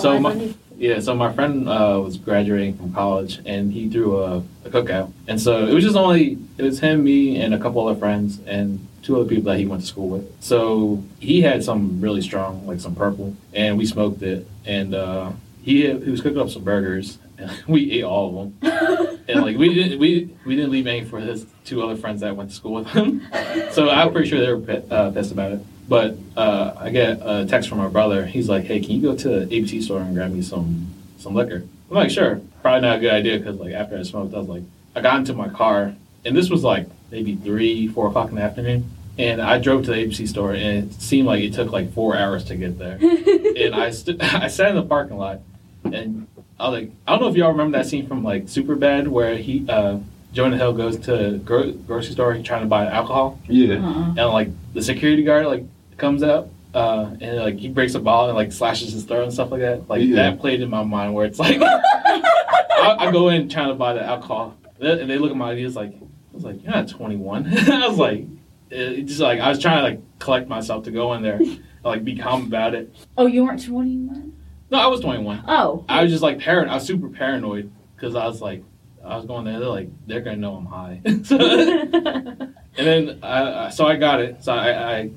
So 0.00 0.12
my 0.14 0.18
my- 0.18 0.34
money. 0.34 0.54
Yeah, 0.78 1.00
so 1.00 1.14
my 1.14 1.32
friend 1.32 1.68
uh, 1.68 2.00
was 2.04 2.18
graduating 2.18 2.76
from 2.76 2.92
college, 2.92 3.40
and 3.46 3.72
he 3.72 3.88
threw 3.88 4.22
a, 4.22 4.38
a 4.64 4.70
cookout, 4.70 5.10
and 5.26 5.40
so 5.40 5.66
it 5.66 5.72
was 5.72 5.82
just 5.82 5.96
only 5.96 6.38
it 6.58 6.62
was 6.62 6.80
him, 6.80 7.04
me, 7.04 7.40
and 7.40 7.54
a 7.54 7.58
couple 7.58 7.86
other 7.86 7.98
friends, 7.98 8.40
and 8.46 8.86
two 9.02 9.18
other 9.18 9.28
people 9.28 9.44
that 9.44 9.58
he 9.58 9.66
went 9.66 9.80
to 9.80 9.86
school 9.86 10.08
with. 10.08 10.30
So 10.42 11.02
he 11.18 11.40
had 11.40 11.64
some 11.64 12.00
really 12.00 12.20
strong, 12.20 12.66
like 12.66 12.80
some 12.80 12.94
purple, 12.94 13.34
and 13.54 13.78
we 13.78 13.86
smoked 13.86 14.20
it, 14.22 14.46
and 14.66 14.94
uh, 14.94 15.32
he 15.62 15.82
had, 15.82 16.02
he 16.02 16.10
was 16.10 16.20
cooking 16.20 16.38
up 16.38 16.50
some 16.50 16.64
burgers, 16.64 17.18
and 17.38 17.50
we 17.66 17.90
ate 17.92 18.04
all 18.04 18.28
of 18.28 18.60
them, 18.60 19.20
and 19.28 19.42
like 19.42 19.56
we 19.56 19.72
didn't 19.72 19.98
we 19.98 20.30
we 20.44 20.56
didn't 20.56 20.72
leave 20.72 20.86
any 20.86 21.06
for 21.06 21.20
his 21.20 21.46
two 21.64 21.82
other 21.82 21.96
friends 21.96 22.20
that 22.20 22.36
went 22.36 22.50
to 22.50 22.56
school 22.56 22.74
with 22.74 22.88
him. 22.88 23.26
So 23.72 23.90
I'm 23.90 24.10
pretty 24.12 24.28
sure 24.28 24.40
they 24.40 24.52
were 24.52 24.82
uh, 24.90 25.10
pissed 25.10 25.32
about 25.32 25.52
it. 25.52 25.60
But 25.88 26.16
uh, 26.36 26.72
I 26.78 26.90
get 26.90 27.20
a 27.22 27.46
text 27.46 27.68
from 27.68 27.78
my 27.78 27.88
brother. 27.88 28.26
He's 28.26 28.48
like, 28.48 28.64
"Hey, 28.64 28.80
can 28.80 28.90
you 28.92 29.02
go 29.02 29.16
to 29.16 29.28
the 29.44 29.46
ABC 29.46 29.82
store 29.82 30.00
and 30.00 30.14
grab 30.14 30.32
me 30.32 30.42
some 30.42 30.88
some 31.18 31.34
liquor?" 31.34 31.62
I'm 31.90 31.96
like, 31.96 32.10
"Sure." 32.10 32.40
Probably 32.62 32.80
not 32.80 32.96
a 32.96 33.00
good 33.00 33.12
idea 33.12 33.38
because 33.38 33.56
like 33.60 33.72
after 33.72 33.96
I 33.96 34.02
smoked, 34.02 34.34
I 34.34 34.38
was 34.38 34.48
like, 34.48 34.62
I 34.96 35.00
got 35.00 35.18
into 35.18 35.34
my 35.34 35.48
car, 35.48 35.94
and 36.24 36.36
this 36.36 36.50
was 36.50 36.64
like 36.64 36.88
maybe 37.12 37.36
three, 37.36 37.86
four 37.86 38.08
o'clock 38.08 38.30
in 38.30 38.34
the 38.34 38.42
afternoon, 38.42 38.90
and 39.18 39.40
I 39.40 39.58
drove 39.60 39.84
to 39.84 39.92
the 39.92 39.96
ABC 39.98 40.26
store, 40.26 40.52
and 40.54 40.90
it 40.90 40.94
seemed 41.00 41.28
like 41.28 41.44
it 41.44 41.52
took 41.54 41.70
like 41.70 41.92
four 41.92 42.16
hours 42.16 42.42
to 42.46 42.56
get 42.56 42.76
there. 42.78 42.98
and 43.00 43.74
I 43.74 43.90
st- 43.90 44.20
I 44.34 44.48
sat 44.48 44.70
in 44.70 44.76
the 44.76 44.82
parking 44.82 45.16
lot, 45.18 45.40
and 45.84 46.26
I 46.58 46.68
was 46.68 46.80
like, 46.80 46.90
I 47.06 47.12
don't 47.12 47.20
know 47.20 47.28
if 47.28 47.36
y'all 47.36 47.52
remember 47.52 47.78
that 47.78 47.86
scene 47.86 48.08
from 48.08 48.24
like 48.24 48.46
Superbad 48.46 49.06
where 49.06 49.36
he 49.36 49.64
uh, 49.68 49.98
Jonah 50.32 50.56
Hill 50.56 50.72
goes 50.72 50.96
to 51.06 51.38
gro- 51.44 51.70
grocery 51.70 52.12
store 52.14 52.36
trying 52.42 52.62
to 52.62 52.66
buy 52.66 52.86
alcohol 52.86 53.38
Yeah. 53.46 53.76
Uh-uh. 53.76 54.08
and 54.08 54.28
like 54.32 54.48
the 54.74 54.82
security 54.82 55.22
guard 55.22 55.46
like 55.46 55.62
comes 55.96 56.22
up 56.22 56.50
uh, 56.74 57.14
and 57.20 57.36
like 57.38 57.56
he 57.58 57.68
breaks 57.68 57.94
a 57.94 58.00
ball 58.00 58.28
and 58.28 58.36
like 58.36 58.52
slashes 58.52 58.92
his 58.92 59.04
throat 59.04 59.22
and 59.24 59.32
stuff 59.32 59.50
like 59.50 59.60
that. 59.60 59.88
Like 59.88 60.02
Yeah. 60.02 60.16
that 60.30 60.40
played 60.40 60.60
in 60.60 60.68
my 60.70 60.82
mind 60.84 61.14
where 61.14 61.24
it's 61.26 61.38
like 61.38 61.58
I, 61.62 62.96
I 62.98 63.10
go 63.12 63.28
in 63.30 63.48
trying 63.48 63.68
to 63.68 63.74
buy 63.74 63.94
the 63.94 64.02
alcohol 64.04 64.56
and 64.80 65.08
they 65.10 65.18
look 65.18 65.30
at 65.30 65.36
my 65.36 65.52
ID. 65.52 65.64
It's 65.64 65.76
like 65.76 65.94
I 65.94 66.34
was 66.34 66.44
like 66.44 66.62
you're 66.62 66.72
not 66.72 66.88
21. 66.88 67.46
I 67.72 67.88
was 67.88 67.98
like 67.98 68.24
it, 68.70 69.04
just 69.04 69.20
like 69.20 69.40
I 69.40 69.48
was 69.48 69.58
trying 69.60 69.78
to 69.78 69.82
like 69.82 70.18
collect 70.18 70.48
myself 70.48 70.84
to 70.84 70.90
go 70.90 71.12
in 71.14 71.22
there 71.22 71.36
and 71.36 71.62
like 71.84 72.04
be 72.04 72.16
calm 72.16 72.46
about 72.46 72.74
it. 72.74 72.94
Oh, 73.16 73.26
you 73.26 73.44
weren't 73.44 73.64
21? 73.64 74.32
No, 74.70 74.78
I 74.78 74.86
was 74.88 75.00
21. 75.00 75.44
Oh. 75.46 75.84
I 75.88 76.02
was 76.02 76.10
just 76.10 76.22
like 76.22 76.40
paranoid. 76.40 76.70
I 76.72 76.74
was 76.74 76.84
super 76.84 77.08
paranoid 77.08 77.70
because 77.94 78.14
I 78.14 78.26
was 78.26 78.42
like 78.42 78.62
I 79.04 79.16
was 79.16 79.24
going 79.24 79.44
there. 79.44 79.60
They're 79.60 79.68
like 79.68 79.88
they're 80.06 80.20
gonna 80.20 80.36
know 80.36 80.56
I'm 80.56 80.66
high. 80.66 81.00
So- 81.24 81.38
and 81.38 82.54
then 82.76 83.18
I, 83.22 83.66
I 83.66 83.70
so 83.70 83.86
I 83.86 83.96
got 83.96 84.20
it. 84.20 84.42
So 84.44 84.52
I, 84.52 84.96
I, 84.98 85.10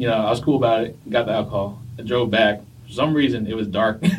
you 0.00 0.06
know, 0.08 0.14
I 0.14 0.30
was 0.30 0.40
cool 0.40 0.56
about 0.56 0.84
it. 0.84 1.10
Got 1.10 1.26
the 1.26 1.32
alcohol. 1.32 1.80
I 1.98 2.02
drove 2.02 2.30
back. 2.30 2.60
For 2.86 2.92
some 2.92 3.12
reason, 3.14 3.46
it 3.46 3.54
was 3.54 3.66
dark. 3.68 4.02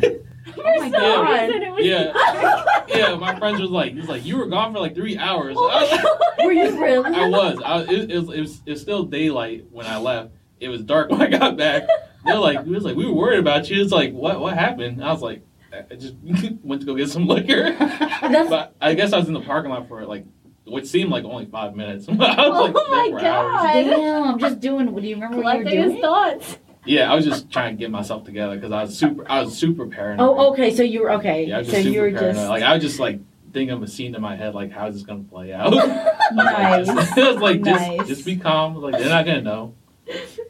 Oh 0.54 0.60
my 0.66 0.74
For 0.74 0.82
some 0.82 0.90
God. 0.92 1.40
reason, 1.48 1.62
it 1.62 1.72
was- 1.72 1.84
yeah, 1.86 2.84
yeah. 3.10 3.14
My 3.14 3.38
friends 3.38 3.60
was 3.60 3.70
like, 3.70 3.92
he's 3.94 4.08
like, 4.08 4.24
you 4.24 4.36
were 4.36 4.46
gone 4.46 4.72
for 4.72 4.80
like 4.80 4.94
three 4.94 5.16
hours. 5.16 5.54
Oh 5.56 5.70
I, 5.70 5.82
was 5.82 5.90
like, 5.92 6.44
Were 6.46 6.52
you 6.52 6.82
really? 6.82 7.14
I 7.14 7.28
was. 7.28 7.62
I, 7.64 7.80
it, 7.82 8.10
it 8.10 8.18
was. 8.18 8.30
It 8.36 8.40
was. 8.40 8.62
It 8.66 8.70
was 8.72 8.80
still 8.82 9.04
daylight 9.04 9.66
when 9.70 9.86
I 9.86 9.98
left. 9.98 10.30
It 10.60 10.68
was 10.68 10.82
dark 10.82 11.10
when 11.10 11.22
I 11.22 11.28
got 11.28 11.56
back. 11.56 11.84
They're 12.24 12.36
like, 12.38 12.58
it 12.58 12.66
was 12.66 12.84
like 12.84 12.96
we 12.96 13.06
were 13.06 13.12
worried 13.14 13.38
about 13.38 13.70
you. 13.70 13.80
It's 13.80 13.92
like, 13.92 14.12
what? 14.12 14.40
What 14.40 14.54
happened? 14.54 15.02
I 15.02 15.12
was 15.12 15.22
like, 15.22 15.42
I 15.72 15.94
just 15.94 16.14
went 16.62 16.82
to 16.82 16.86
go 16.86 16.96
get 16.96 17.08
some 17.08 17.26
liquor. 17.28 17.70
That's- 17.78 18.48
but 18.50 18.74
I 18.80 18.94
guess 18.94 19.12
I 19.12 19.18
was 19.18 19.28
in 19.28 19.34
the 19.34 19.40
parking 19.40 19.70
lot 19.70 19.86
for 19.88 20.04
like, 20.04 20.26
what 20.64 20.86
seemed 20.86 21.10
like 21.10 21.24
only 21.24 21.46
five 21.46 21.74
minutes. 21.76 22.06
I 22.08 22.12
was 22.12 22.20
like 22.20 22.38
Oh 22.48 22.72
there 22.72 23.12
my 23.12 23.20
for 23.20 23.26
hours. 23.26 23.52
God. 23.52 23.72
Damn, 23.72 24.22
I'm 24.24 24.38
just 24.38 24.60
doing. 24.60 24.92
What 24.92 25.02
do 25.02 25.08
you 25.08 25.14
remember 25.16 25.38
what 25.38 25.42
you 25.58 25.58
were 25.58 25.62
Collecting 25.64 25.82
his 25.82 25.90
doing? 25.92 26.02
thoughts. 26.02 26.58
Yeah, 26.84 27.12
I 27.12 27.14
was 27.14 27.24
just 27.24 27.50
trying 27.50 27.76
to 27.76 27.78
get 27.78 27.90
myself 27.90 28.24
together 28.24 28.56
because 28.56 28.72
I 28.72 28.82
was 28.82 28.98
super. 28.98 29.24
I 29.30 29.42
was 29.42 29.56
super 29.56 29.86
paranoid. 29.86 30.28
Oh, 30.28 30.52
okay. 30.52 30.74
So 30.74 30.82
you 30.82 31.02
were 31.02 31.12
okay. 31.12 31.44
Yeah, 31.46 31.56
I 31.56 31.58
was 31.60 31.68
so 31.68 31.74
just 31.74 31.88
you 31.88 32.00
were 32.00 32.10
paranoid. 32.10 32.34
just 32.36 32.48
Like 32.48 32.62
I 32.62 32.74
was 32.74 32.82
just 32.82 32.98
like 32.98 33.20
thinking 33.52 33.70
of 33.76 33.82
a 33.82 33.86
scene 33.86 34.14
in 34.14 34.20
my 34.22 34.34
head, 34.34 34.54
like 34.54 34.72
how's 34.72 34.94
this 34.94 35.02
gonna 35.04 35.22
play 35.22 35.52
out? 35.52 35.70
nice. 36.32 36.88
I 36.88 37.30
was 37.32 37.36
like, 37.40 37.62
just, 37.62 37.80
Nice. 37.88 38.08
just 38.08 38.24
be 38.24 38.36
calm. 38.36 38.74
Like 38.76 38.98
they're 38.98 39.08
not 39.08 39.26
gonna 39.26 39.42
know. 39.42 39.74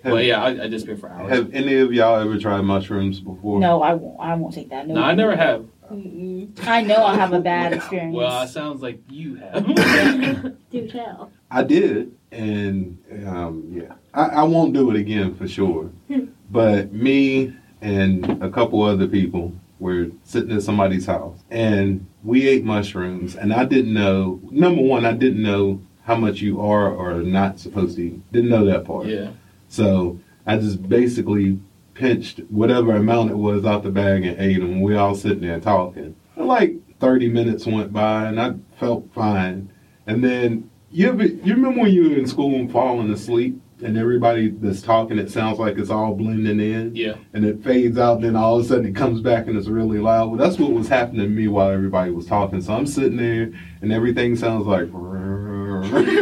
But 0.03 0.25
yeah, 0.25 0.43
I, 0.43 0.65
I 0.65 0.69
disappeared 0.69 1.01
for 1.01 1.11
hours. 1.11 1.31
Have 1.31 1.53
any 1.55 1.77
of 1.77 1.93
y'all 1.93 2.19
ever 2.19 2.39
tried 2.39 2.63
mushrooms 2.63 3.21
before? 3.21 3.61
No, 3.61 3.83
I 3.83 3.93
won't. 3.95 4.19
I 4.21 4.35
won't 4.35 4.55
take 4.55 4.71
that. 4.71 4.89
No, 4.89 4.95
no, 4.95 5.03
I 5.03 5.15
never 5.15 5.37
have. 5.37 5.67
Mm-mm. 5.93 6.67
I 6.67 6.81
know 6.83 6.97
I'll 6.97 7.15
have 7.15 7.33
a 7.33 7.41
bad 7.41 7.73
experience. 7.73 8.15
Well, 8.15 8.43
it 8.43 8.49
sounds 8.49 8.81
like 8.83 9.01
you 9.11 9.35
have. 9.37 9.67
Do 10.71 10.89
tell. 10.89 11.31
I 11.51 11.63
did, 11.63 12.17
and 12.31 12.99
um, 13.27 13.65
yeah, 13.71 13.95
I, 14.15 14.41
I 14.41 14.43
won't 14.45 14.73
do 14.73 14.91
it 14.91 14.97
again 14.97 15.35
for 15.35 15.47
sure. 15.47 15.91
but 16.51 16.93
me 16.93 17.55
and 17.83 18.43
a 18.43 18.51
couple 18.51 18.83
other 18.83 19.07
people 19.07 19.53
were 19.79 20.07
sitting 20.25 20.53
at 20.57 20.63
somebody's 20.63 21.05
house, 21.05 21.39
and 21.51 22.07
we 22.25 22.49
ate 22.49 22.65
mushrooms, 22.65 23.37
and 23.37 23.53
I 23.53 23.65
didn't 23.67 23.93
know. 23.93 24.41
Number 24.51 24.81
one, 24.81 25.05
I 25.05 25.13
didn't 25.13 25.43
know 25.43 25.81
how 26.05 26.17
much 26.17 26.41
you 26.41 26.61
are 26.61 26.91
or 26.91 27.13
are 27.13 27.23
not 27.23 27.61
supposed 27.61 27.97
to 27.97 28.03
eat. 28.07 28.33
Didn't 28.33 28.51
know 28.51 28.65
that 28.65 28.85
part. 28.85 29.07
yeah. 29.07 29.31
So 29.69 30.19
I 30.47 30.57
just 30.59 30.87
basically 30.89 31.59
pinched 31.95 32.39
whatever 32.49 32.95
amount 32.97 33.31
it 33.31 33.37
was 33.37 33.65
out 33.65 33.83
the 33.83 33.91
bag 33.91 34.25
and 34.25 34.39
ate 34.41 34.61
them. 34.61 34.81
We 34.81 34.97
all 34.97 35.15
sitting 35.15 35.41
there 35.47 35.61
talking. 35.61 36.17
And 36.37 36.47
like 36.47 36.75
30 37.01 37.29
minutes 37.29 37.67
went 37.67 37.93
by 37.93 38.27
and 38.27 38.41
I 38.41 38.55
felt 38.79 39.09
fine. 39.15 39.71
And 40.07 40.23
then 40.25 40.71
you 40.91 41.09
ever, 41.09 41.25
you 41.25 41.55
remember 41.55 41.81
when 41.83 41.93
you 41.93 42.11
were 42.11 42.17
in 42.17 42.27
school 42.27 42.55
and 42.55 42.71
falling 42.71 43.11
asleep 43.13 43.61
and 43.83 43.99
everybody 43.99 44.49
that's 44.51 44.81
talking, 44.83 45.19
it 45.19 45.31
sounds 45.31 45.59
like 45.59 45.77
it's 45.77 45.91
all 45.91 46.15
blending 46.15 46.61
in 46.61 46.95
Yeah. 46.95 47.15
and 47.33 47.45
it 47.45 47.63
fades 47.65 47.99
out. 47.99 48.17
And 48.17 48.25
then 48.25 48.37
all 48.37 48.59
of 48.59 48.65
a 48.65 48.69
sudden 48.69 48.87
it 48.87 48.95
comes 48.97 49.21
back 49.21 49.47
and 49.49 49.57
it's 49.57 49.69
really 49.69 49.99
loud. 49.99 50.31
Well, 50.31 50.39
that's 50.39 50.59
what 50.59 50.73
was 50.73 50.89
happening 50.89 51.23
to 51.23 51.29
me 51.29 51.49
while 51.49 51.71
everybody 51.71 52.11
was 52.11 52.27
talking. 52.27 52.61
So 52.63 52.73
I'm 52.75 52.87
sitting 52.87 53.17
there 53.17 53.53
and 53.81 53.93
everything 53.93 54.37
sounds 54.37 54.67
like. 54.67 54.89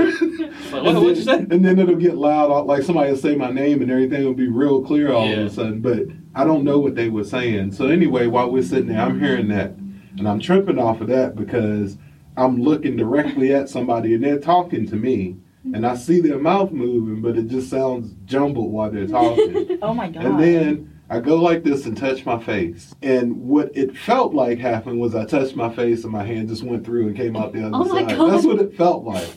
Like, 0.72 0.94
what, 0.94 1.16
you 1.16 1.22
say? 1.22 1.38
And 1.38 1.64
then 1.64 1.78
it'll 1.78 1.96
get 1.96 2.16
loud, 2.16 2.66
like 2.66 2.82
somebody 2.82 3.10
will 3.10 3.18
say 3.18 3.34
my 3.36 3.50
name 3.50 3.82
and 3.82 3.90
everything 3.90 4.24
will 4.24 4.34
be 4.34 4.48
real 4.48 4.82
clear 4.82 5.12
all 5.12 5.30
of 5.30 5.38
a 5.38 5.50
sudden. 5.50 5.80
But 5.80 6.04
I 6.34 6.44
don't 6.44 6.64
know 6.64 6.78
what 6.78 6.94
they 6.94 7.08
were 7.08 7.24
saying. 7.24 7.72
So 7.72 7.88
anyway, 7.88 8.26
while 8.26 8.50
we're 8.50 8.62
sitting 8.62 8.86
there, 8.88 9.00
I'm 9.00 9.18
hearing 9.20 9.48
that. 9.48 9.70
And 10.18 10.28
I'm 10.28 10.40
tripping 10.40 10.78
off 10.78 11.00
of 11.00 11.08
that 11.08 11.34
because 11.36 11.96
I'm 12.36 12.60
looking 12.62 12.96
directly 12.96 13.52
at 13.54 13.68
somebody 13.68 14.14
and 14.14 14.22
they're 14.24 14.38
talking 14.38 14.86
to 14.88 14.96
me. 14.96 15.36
and 15.74 15.86
I 15.86 15.94
see 15.96 16.20
their 16.20 16.38
mouth 16.38 16.72
moving, 16.72 17.20
but 17.20 17.36
it 17.36 17.48
just 17.48 17.68
sounds 17.70 18.14
jumbled 18.24 18.72
while 18.72 18.90
they're 18.90 19.06
talking. 19.18 19.78
Oh 19.82 19.92
my 19.94 20.08
god. 20.08 20.24
and 20.24 20.40
then 20.40 21.00
I 21.10 21.18
go 21.20 21.36
like 21.36 21.64
this 21.64 21.86
and 21.86 21.96
touch 21.96 22.24
my 22.24 22.38
face. 22.42 22.94
And 23.02 23.36
what 23.48 23.70
it 23.76 23.96
felt 23.96 24.32
like 24.32 24.58
happened 24.58 25.00
was 25.00 25.14
I 25.14 25.24
touched 25.26 25.56
my 25.56 25.68
face 25.74 26.04
and 26.04 26.12
my 26.12 26.24
hand 26.24 26.48
just 26.48 26.62
went 26.62 26.84
through 26.84 27.08
and 27.08 27.16
came 27.16 27.36
out 27.36 27.52
the 27.52 27.66
other 27.66 27.70
Oh 27.74 27.84
my 27.84 28.02
side. 28.06 28.16
God. 28.16 28.30
That's 28.32 28.46
what 28.46 28.60
it 28.60 28.76
felt 28.76 29.04
like. 29.04 29.28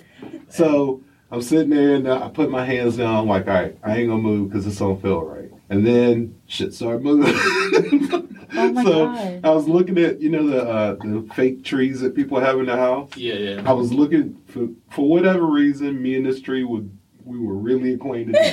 So 0.50 1.02
I'm 1.34 1.42
sitting 1.42 1.72
there 1.72 1.96
and 1.96 2.08
I 2.08 2.30
put 2.30 2.52
my 2.52 2.64
hands 2.64 2.98
down. 2.98 3.16
I'm 3.16 3.28
like, 3.28 3.48
all 3.48 3.56
right, 3.56 3.76
I 3.82 3.98
ain't 3.98 4.10
gonna 4.10 4.22
move 4.22 4.50
because 4.50 4.66
this 4.66 4.78
don't 4.78 5.02
feel 5.02 5.24
right. 5.26 5.50
And 5.68 5.84
then 5.84 6.40
shit 6.46 6.76
started 6.76 7.02
moving. 7.04 7.34
Oh 8.56 8.72
my 8.72 8.84
so 8.84 9.06
God. 9.08 9.40
I 9.44 9.50
was 9.50 9.68
looking 9.68 9.98
at 9.98 10.22
you 10.22 10.30
know 10.30 10.48
the 10.48 10.62
uh, 10.62 10.94
the 10.94 11.28
fake 11.34 11.64
trees 11.64 12.02
that 12.02 12.16
people 12.16 12.40
have 12.40 12.60
in 12.60 12.68
the 12.68 12.78
house. 12.78 13.10
Yeah, 13.18 13.34
yeah. 13.34 13.64
I 13.66 13.74
was 13.74 13.92
looking 13.92 14.40
for 14.46 14.68
for 14.92 15.10
whatever 15.10 15.48
reason, 15.48 16.00
me 16.00 16.16
and 16.18 16.24
this 16.24 16.40
tree 16.40 16.64
would 16.64 16.96
we 17.26 17.40
were 17.40 17.56
really 17.56 17.94
acquainted 17.94 18.34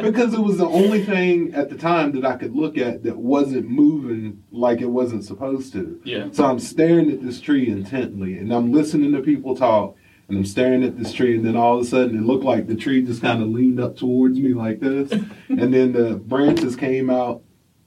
because 0.00 0.32
it 0.32 0.40
was 0.40 0.56
the 0.56 0.66
only 0.66 1.04
thing 1.04 1.52
at 1.52 1.68
the 1.68 1.76
time 1.76 2.12
that 2.12 2.24
I 2.24 2.36
could 2.36 2.54
look 2.54 2.78
at 2.78 3.02
that 3.02 3.16
wasn't 3.16 3.68
moving 3.68 4.42
like 4.50 4.80
it 4.80 4.86
wasn't 4.86 5.24
supposed 5.24 5.72
to. 5.74 6.00
Yeah. 6.04 6.28
So 6.32 6.44
I'm 6.46 6.60
staring 6.60 7.10
at 7.10 7.22
this 7.22 7.40
tree 7.40 7.68
intently, 7.68 8.38
and 8.38 8.52
I'm 8.52 8.72
listening 8.72 9.12
to 9.12 9.20
people 9.20 9.56
talk, 9.56 9.96
and 10.28 10.38
I'm 10.38 10.44
staring 10.44 10.82
at 10.84 10.98
this 10.98 11.12
tree, 11.12 11.36
and 11.36 11.44
then 11.44 11.56
all 11.56 11.78
of 11.78 11.82
a 11.82 11.88
sudden 11.88 12.18
it 12.18 12.22
looked 12.22 12.44
like 12.44 12.66
the 12.66 12.74
tree 12.74 13.02
just 13.02 13.20
kind 13.22 13.42
of 13.42 13.48
leaned 13.48 13.80
up 13.80 13.96
towards 13.96 14.38
me 14.38 14.54
like 14.54 14.80
this, 14.80 15.12
and 15.48 15.74
then 15.74 15.92
the 15.92 16.14
branches 16.16 16.76
came 16.76 17.10
out, 17.10 17.42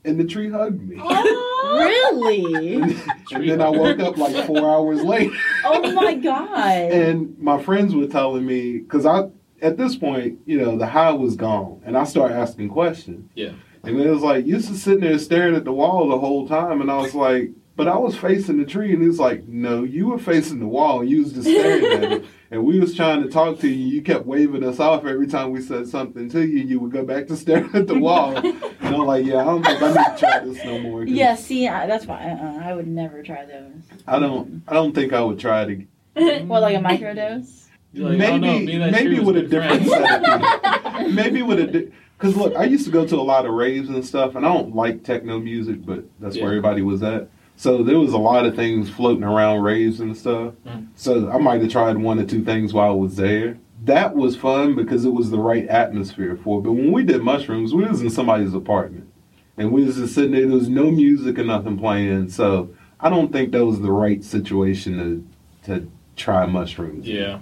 and 0.06 0.20
the 0.20 0.26
tree 0.26 0.50
hugged 0.50 0.82
me. 0.82 0.98
Oh, 1.00 1.80
really? 1.80 2.76
and 2.76 3.50
then 3.50 3.62
I 3.62 3.70
woke 3.70 4.00
up 4.00 4.18
like 4.18 4.46
four 4.46 4.70
hours 4.70 5.04
later. 5.04 5.36
Oh 5.64 5.92
my 5.94 6.14
god. 6.16 6.92
And 6.92 7.38
my 7.40 7.62
friends 7.62 7.96
were 7.96 8.08
telling 8.08 8.46
me 8.46 8.78
because 8.78 9.06
I, 9.06 9.30
at 9.62 9.78
this 9.78 9.96
point, 9.96 10.40
you 10.46 10.60
know, 10.60 10.78
the 10.78 10.88
high 10.88 11.12
was 11.12 11.36
gone, 11.36 11.82
and 11.86 11.98
I 11.98 12.04
started 12.04 12.36
asking 12.36 12.70
questions. 12.70 13.30
Yeah. 13.36 13.54
And 13.84 14.00
it 14.00 14.10
was 14.10 14.22
like 14.22 14.46
you 14.46 14.58
just 14.58 14.84
sitting 14.84 15.02
there 15.02 15.18
staring 15.18 15.56
at 15.56 15.64
the 15.64 15.72
wall 15.72 16.10
the 16.10 16.20
whole 16.20 16.48
time, 16.48 16.82
and 16.82 16.92
I 16.92 16.98
was 16.98 17.16
like, 17.16 17.52
but 17.78 17.88
I 17.88 17.96
was 17.96 18.18
facing 18.18 18.58
the 18.58 18.66
tree, 18.66 18.92
and 18.92 19.02
he 19.04 19.08
was 19.08 19.20
like, 19.20 19.48
no, 19.48 19.84
you 19.84 20.08
were 20.08 20.18
facing 20.18 20.60
the 20.60 20.66
wall, 20.68 21.02
and 21.02 21.10
you 21.10 21.24
was 21.24 21.32
just 21.32 21.48
staring 21.48 21.86
at 21.86 22.12
it. 22.12 22.26
And 22.50 22.64
we 22.64 22.80
was 22.80 22.96
trying 22.96 23.22
to 23.24 23.28
talk 23.30 23.60
to 23.60 23.68
you. 23.68 23.76
You 23.96 24.02
kept 24.02 24.26
waving 24.26 24.64
us 24.64 24.80
off 24.80 25.04
every 25.06 25.28
time 25.28 25.52
we 25.52 25.62
said 25.62 25.86
something 25.86 26.30
to 26.30 26.48
you. 26.48 26.60
You 26.64 26.80
would 26.80 26.94
go 26.94 27.04
back 27.04 27.28
to 27.28 27.36
staring 27.36 27.70
at 27.76 27.88
the 27.88 28.00
wall. 28.00 28.38
and 28.38 28.56
I'm 28.82 29.00
like, 29.02 29.26
yeah, 29.26 29.42
I 29.42 29.44
don't 29.44 29.66
think 29.66 29.82
I 29.82 29.88
need 29.90 29.96
to 29.96 30.16
try 30.18 30.40
this 30.40 30.64
no 30.64 30.80
more. 30.80 31.04
'cause 31.04 31.10
yeah, 31.14 31.36
see, 31.36 31.68
I, 31.68 31.86
that's 31.88 32.06
why 32.06 32.24
uh, 32.24 32.66
I 32.66 32.74
would 32.74 32.88
never 32.88 33.22
try 33.22 33.44
those. 33.44 33.74
I 34.08 34.18
don't. 34.20 34.64
I 34.66 34.76
don't 34.76 34.96
think 34.96 35.12
I 35.12 35.20
would 35.20 35.38
try 35.40 35.64
it 35.64 35.70
again. 35.72 36.48
What, 36.48 36.62
like 36.62 36.78
a 36.78 36.80
microdose? 36.80 37.66
You're 37.92 38.08
oh, 38.08 38.16
no, 38.16 38.38
maybe 38.38 38.78
maybe 38.78 39.20
with 39.20 39.36
a 39.36 39.42
different 39.42 39.86
friends. 39.86 39.90
set 39.90 40.24
of 40.24 40.94
people. 40.94 41.10
maybe 41.12 41.42
with 41.42 41.60
a 41.60 41.92
because 42.18 42.38
look, 42.38 42.56
I 42.56 42.64
used 42.64 42.86
to 42.86 42.92
go 42.92 43.06
to 43.06 43.16
a 43.18 43.22
lot 43.22 43.46
of 43.46 43.52
raves 43.54 43.90
and 43.90 44.06
stuff, 44.06 44.36
and 44.36 44.46
I 44.46 44.54
don't 44.54 44.74
like 44.74 45.04
techno 45.04 45.38
music, 45.38 45.86
but 45.86 46.06
that's 46.22 46.38
Yeah. 46.38 46.44
where 46.44 46.52
everybody 46.54 46.82
was 46.82 47.04
at. 47.04 47.28
So 47.58 47.82
there 47.82 48.00
was 48.00 48.14
a 48.14 48.18
lot 48.20 48.46
of 48.46 48.56
things 48.56 48.88
floating 48.90 49.24
around 49.24 49.64
raves 49.64 50.00
and 50.00 50.16
stuff. 50.16 50.54
Mm. 50.66 50.88
So 50.96 51.30
I 51.32 51.40
might 51.40 51.62
have 51.62 51.72
tried 51.72 51.98
one 51.98 52.20
or 52.20 52.26
two 52.26 52.44
things 52.44 52.72
while 52.72 52.92
I 52.92 52.96
was 52.96 53.16
there. 53.16 53.58
That 53.84 54.16
was 54.16 54.38
fun 54.38 54.76
because 54.76 55.06
it 55.06 55.10
was 55.10 55.32
the 55.32 55.40
right 55.40 55.68
atmosphere 55.68 56.38
for 56.44 56.60
it. 56.60 56.64
But 56.64 56.74
when 56.74 56.92
we 56.92 57.04
did 57.04 57.24
mushrooms, 57.24 57.74
we 57.74 57.84
was 57.84 58.02
in 58.02 58.10
somebody's 58.12 58.54
apartment, 58.54 59.12
and 59.58 59.72
we 59.72 59.84
was 59.84 59.98
just 59.98 60.14
sitting 60.16 60.32
there. 60.32 60.48
There 60.48 60.56
was 60.56 60.70
no 60.70 60.92
music 60.92 61.40
or 61.40 61.44
nothing 61.44 61.78
playing. 61.78 62.30
So 62.30 62.70
I 63.00 63.10
don't 63.10 63.32
think 63.32 63.52
that 63.52 63.66
was 63.66 63.82
the 63.82 63.92
right 63.92 64.24
situation 64.24 64.98
to 64.98 65.28
to 65.68 65.92
try 66.16 66.46
mushrooms. 66.46 67.08
Yeah. 67.08 67.40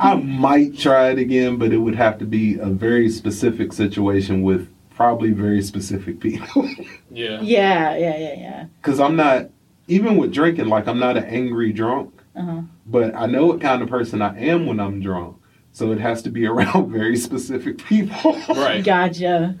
I 0.00 0.14
might 0.14 0.78
try 0.78 1.10
it 1.10 1.18
again, 1.18 1.56
but 1.58 1.72
it 1.72 1.78
would 1.78 1.96
have 1.96 2.18
to 2.18 2.24
be 2.24 2.58
a 2.58 2.66
very 2.66 3.10
specific 3.10 3.72
situation 3.72 4.42
with 4.42 4.68
probably 4.96 5.30
very 5.30 5.62
specific 5.62 6.18
people. 6.20 6.68
Yeah. 7.10 7.40
Yeah, 7.40 7.96
yeah, 7.96 8.16
yeah, 8.18 8.34
yeah. 8.36 8.66
Because 8.82 9.00
I'm 9.00 9.16
not, 9.16 9.48
even 9.88 10.16
with 10.18 10.32
drinking, 10.34 10.66
like 10.66 10.86
I'm 10.86 10.98
not 10.98 11.16
an 11.16 11.24
angry 11.24 11.72
drunk, 11.72 12.12
Uh-huh. 12.34 12.60
but 12.84 13.14
I 13.14 13.24
know 13.26 13.46
what 13.46 13.60
kind 13.60 13.80
of 13.80 13.88
person 13.88 14.20
I 14.20 14.38
am 14.38 14.66
when 14.66 14.78
I'm 14.80 15.00
drunk. 15.00 15.36
So 15.72 15.92
it 15.92 16.00
has 16.00 16.20
to 16.24 16.30
be 16.30 16.44
around 16.52 16.90
very 16.92 17.16
specific 17.16 17.78
people. 17.78 18.32
Right. 18.50 18.84
Gotcha. 18.84 19.56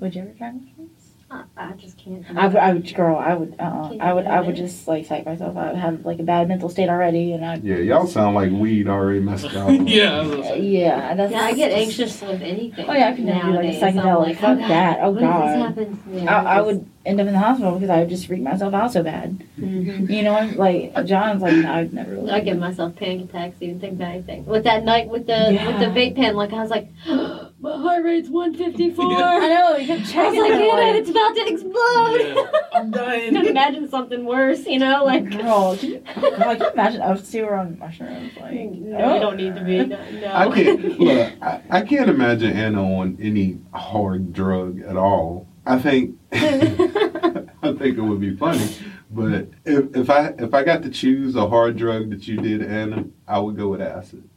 Would 0.00 0.14
you 0.14 0.22
ever 0.22 0.30
try 0.38 0.52
mushrooms? 0.52 0.75
I, 1.28 1.42
I 1.56 1.72
just 1.72 1.98
can't. 1.98 2.24
I 2.36 2.46
would. 2.46 2.56
I 2.56 2.72
would, 2.72 2.94
girl, 2.94 3.16
I 3.16 3.34
would, 3.34 3.56
uh, 3.58 3.88
Can't 3.88 4.00
I 4.00 4.12
would, 4.12 4.26
I 4.26 4.40
would 4.40 4.54
just 4.54 4.86
like 4.86 5.06
psych 5.06 5.26
myself 5.26 5.56
out, 5.56 5.74
have 5.74 6.04
like 6.06 6.20
a 6.20 6.22
bad 6.22 6.46
mental 6.46 6.68
state 6.68 6.88
already, 6.88 7.32
and 7.32 7.44
I, 7.44 7.56
Yeah, 7.56 7.78
y'all 7.78 8.06
sound 8.06 8.36
like 8.36 8.52
weed 8.52 8.86
already 8.86 9.18
messed 9.18 9.46
up. 9.46 9.68
yeah. 9.86 10.18
I 10.18 10.20
was 10.20 10.30
gonna 10.30 10.42
say. 10.44 10.60
yeah, 10.60 11.14
that's. 11.14 11.32
Yeah, 11.32 11.40
I 11.40 11.52
get 11.52 11.72
anxious 11.72 12.20
with 12.22 12.42
anything. 12.42 12.88
Oh, 12.88 12.92
yeah, 12.92 13.08
I 13.08 13.12
can 13.12 13.26
never 13.26 13.40
do, 13.40 13.56
like, 13.56 13.58
a 13.58 13.62
nowadays. 13.62 13.82
I'm 13.82 13.94
psychedelic. 13.94 14.26
like, 14.26 14.38
Fuck 14.38 14.58
oh, 14.62 14.68
that. 14.68 14.98
Oh, 15.02 15.10
what 15.10 15.22
if 15.22 15.28
God. 15.28 15.48
this 15.48 15.62
happens? 15.62 15.98
Yeah, 16.12 16.42
I, 16.42 16.58
I 16.58 16.60
would 16.60 16.86
end 17.06 17.20
up 17.20 17.26
in 17.26 17.32
the 17.32 17.38
hospital 17.38 17.74
because 17.74 17.88
I 17.90 18.00
would 18.00 18.08
just 18.08 18.26
freak 18.26 18.42
myself 18.42 18.74
out 18.74 18.92
so 18.92 19.02
bad. 19.02 19.42
Mhm. 19.58 20.10
You 20.10 20.22
know, 20.22 20.50
like 20.56 20.92
John's 21.06 21.40
like, 21.40 21.54
no, 21.56 21.72
I'd 21.72 21.92
never. 21.92 22.10
Really 22.12 22.30
I 22.30 22.40
give 22.40 22.58
myself 22.58 22.96
panic 22.96 23.30
attacks 23.30 23.56
even 23.60 23.80
think 23.80 23.94
about 23.94 24.10
anything. 24.10 24.44
With 24.44 24.64
that 24.64 24.84
night 24.84 25.08
with 25.08 25.26
the 25.26 25.58
with 25.66 25.78
the 25.80 25.86
vape 25.86 26.16
pen, 26.16 26.34
like 26.36 26.52
I 26.52 26.60
was 26.60 26.70
like, 26.70 26.88
my 27.06 27.76
heart 27.76 28.04
rate's 28.04 28.28
154. 28.28 29.04
I 29.04 29.48
know 29.48 29.76
you 29.76 29.86
kept 29.86 30.00
I 30.00 30.02
was 30.02 30.12
checking. 30.12 30.40
like, 30.40 30.50
it, 30.52 30.66
yeah, 30.66 30.94
it's 30.94 31.10
about 31.10 31.34
to 31.34 31.46
explode. 31.46 32.34
Yeah. 32.36 32.60
I'm 32.74 32.94
I 32.94 32.96
dying. 32.98 33.34
can 33.34 33.46
imagine 33.46 33.88
something 33.88 34.24
worse, 34.24 34.66
you 34.66 34.78
know, 34.78 35.04
like. 35.04 35.30
Girl, 35.30 35.76
can 35.76 35.88
you, 35.90 35.98
girl, 36.20 36.56
can 36.56 36.60
you 36.60 36.70
imagine 36.70 37.00
us 37.02 37.30
two 37.30 37.44
were 37.44 37.54
on 37.54 37.78
mushrooms? 37.78 38.32
Like, 38.40 38.52
No, 38.52 39.14
we 39.14 39.18
don't 39.20 39.36
need 39.36 39.54
to 39.54 39.64
be. 39.64 39.84
No. 39.86 39.96
no. 40.20 40.32
I 40.34 40.50
can't 40.54 40.98
look. 41.00 41.32
I, 41.42 41.60
I 41.70 41.80
can't 41.82 42.10
imagine 42.10 42.52
Anna 42.52 42.82
on 42.98 43.16
any 43.20 43.58
hard 43.72 44.32
drug 44.32 44.80
at 44.82 44.96
all. 44.96 45.45
I 45.66 45.78
think 45.78 46.16
I 46.32 47.72
think 47.78 47.98
it 47.98 48.00
would 48.02 48.20
be 48.20 48.36
funny, 48.36 48.68
but 49.10 49.48
if, 49.64 49.96
if 49.96 50.10
I 50.10 50.28
if 50.38 50.54
I 50.54 50.62
got 50.62 50.82
to 50.84 50.90
choose 50.90 51.34
a 51.34 51.48
hard 51.48 51.76
drug 51.76 52.10
that 52.10 52.26
you 52.28 52.36
did, 52.36 52.62
Anna, 52.62 53.04
I 53.26 53.38
would 53.40 53.56
go 53.56 53.68
with 53.68 53.80
acid. 53.82 54.28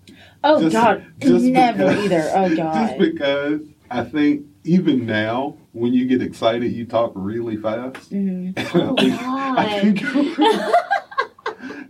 Oh 0.44 0.60
Just- 0.62 0.74
God, 0.74 1.06
just 1.20 1.46
never 1.46 1.88
because- 1.88 2.06
either. 2.06 2.32
Oh 2.34 2.56
God. 2.56 2.88
Just 2.88 3.00
because 3.00 3.62
I 3.92 4.04
think 4.04 4.46
even 4.64 5.06
now, 5.06 5.56
when 5.74 5.94
you 5.94 6.06
get 6.08 6.22
excited, 6.22 6.72
you 6.72 6.86
talk 6.86 7.12
really 7.16 7.58
fast. 7.58 8.12
Mhm. 8.12 8.54
Oh, 8.74 9.56
I 9.58 9.80
think 9.82 10.02
it 10.02 10.16
would, 10.16 10.76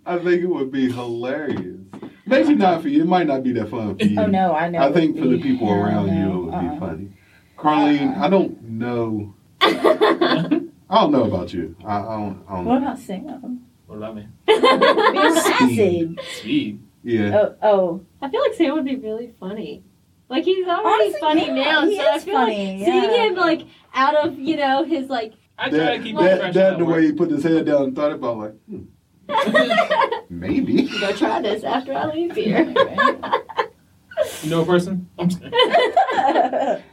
I 0.06 0.18
think 0.18 0.44
it 0.44 0.48
would 0.48 0.72
be 0.72 0.92
hilarious. 0.92 1.78
Maybe 2.26 2.56
not 2.56 2.82
for 2.82 2.90
you. 2.90 3.02
It 3.04 3.08
might 3.08 3.26
not 3.28 3.44
be 3.44 3.54
that 3.54 3.70
fun 3.70 3.98
for 3.98 4.04
you. 4.04 4.20
Oh 4.20 4.26
no, 4.28 4.54
I 4.54 4.70
know. 4.70 4.80
I 4.80 4.92
think 4.92 5.18
for 5.18 5.28
the 5.28 5.40
people 5.42 5.72
around 5.72 6.08
you, 6.16 6.30
it 6.32 6.36
would 6.46 6.54
Uh-uh. 6.54 6.74
be 6.74 6.80
funny. 6.80 7.10
Carlene, 7.62 8.16
Uh-uh. 8.18 8.26
I 8.26 8.30
don't 8.30 8.62
know. 8.64 9.34
I 9.62 11.02
don't 11.02 11.12
know 11.12 11.24
about 11.26 11.54
you. 11.54 11.76
I, 11.86 11.98
I 12.00 12.02
don't. 12.02 12.44
I 12.48 12.56
don't 12.56 12.66
What 12.66 12.80
know. 12.80 12.88
about 12.88 13.00
Sam? 13.00 13.62
What 13.86 13.96
about 13.98 14.16
me? 14.16 14.28
Acid. 14.48 16.20
Speed. 16.38 16.80
Yeah. 17.04 17.36
Oh, 17.38 17.56
oh. 17.62 18.06
I 18.22 18.30
feel 18.30 18.42
like 18.42 18.54
Sam 18.54 18.74
would 18.74 18.86
be 18.86 18.96
really 18.96 19.34
funny. 19.40 19.84
Like 20.30 20.44
he's 20.44 20.68
already 20.68 21.06
Honestly, 21.06 21.20
funny 21.20 21.48
yeah, 21.48 21.54
now, 21.54 21.86
he 21.88 21.98
so 21.98 22.04
I 22.04 22.16
is 22.16 22.24
feel 22.24 22.34
funny, 22.36 22.78
like 22.78 22.86
seeing 22.86 23.04
yeah. 23.04 23.24
him 23.26 23.36
like 23.36 23.62
out 23.96 24.16
of 24.16 24.38
you 24.38 24.58
know 24.58 24.84
his 24.84 25.10
like 25.10 25.34
I 25.58 25.70
try 25.70 25.78
that, 25.80 25.98
to 25.98 26.04
keep 26.04 26.16
it 26.16 26.20
that, 26.22 26.40
fresh. 26.40 26.54
that 26.54 26.78
the 26.78 26.86
way 26.86 27.04
he 27.06 27.12
put 27.14 27.32
his 27.32 27.44
head 27.44 27.66
down 27.66 27.84
and 27.84 27.96
thought 27.96 28.12
about 28.12 28.38
like, 28.38 28.54
hmm, 28.70 28.84
maybe. 30.30 30.84
go 31.00 31.12
try 31.14 31.42
this 31.42 31.64
after 31.64 31.94
I 31.94 32.06
leave 32.14 32.36
here. 32.36 32.74
You 34.44 34.50
know 34.50 34.62
a 34.62 34.66
person? 34.66 35.10
I'm 35.18 35.30
just- 35.30 35.44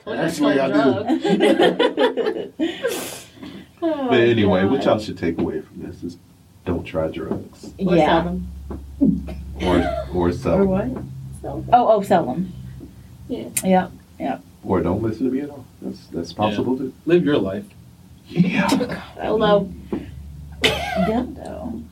Actually, 0.06 0.60
I 0.60 0.66
do. 0.68 2.52
Oh, 3.82 4.08
But 4.10 4.20
anyway, 4.20 4.62
God. 4.62 4.70
what 4.70 4.84
y'all 4.84 4.98
should 4.98 5.18
take 5.18 5.38
away 5.38 5.60
from 5.60 5.82
this 5.82 6.02
is 6.02 6.16
don't 6.64 6.84
try 6.84 7.08
drugs 7.08 7.72
Or 7.78 7.94
yeah. 7.94 8.06
sell 8.06 8.24
them. 8.24 8.48
or 9.62 10.04
or 10.14 10.32
sell 10.32 10.54
Or 10.58 10.64
what? 10.66 10.88
Sell 11.42 11.60
them. 11.60 11.70
Oh, 11.72 11.88
oh, 11.88 12.02
sell 12.02 12.24
them. 12.26 12.52
Yeah. 13.28 13.48
Yeah. 13.62 13.88
Yeah. 14.18 14.38
or 14.64 14.80
don't 14.80 15.02
listen 15.02 15.26
to 15.26 15.32
me 15.32 15.40
at 15.40 15.50
all. 15.50 15.64
That's 15.82 16.06
that's 16.06 16.32
possible 16.32 16.76
too. 16.76 16.92
Live 17.04 17.24
your 17.24 17.38
life. 17.38 17.66
Yeah. 18.28 18.68
YOLO. 19.24 19.70
Dildo. 20.62 21.84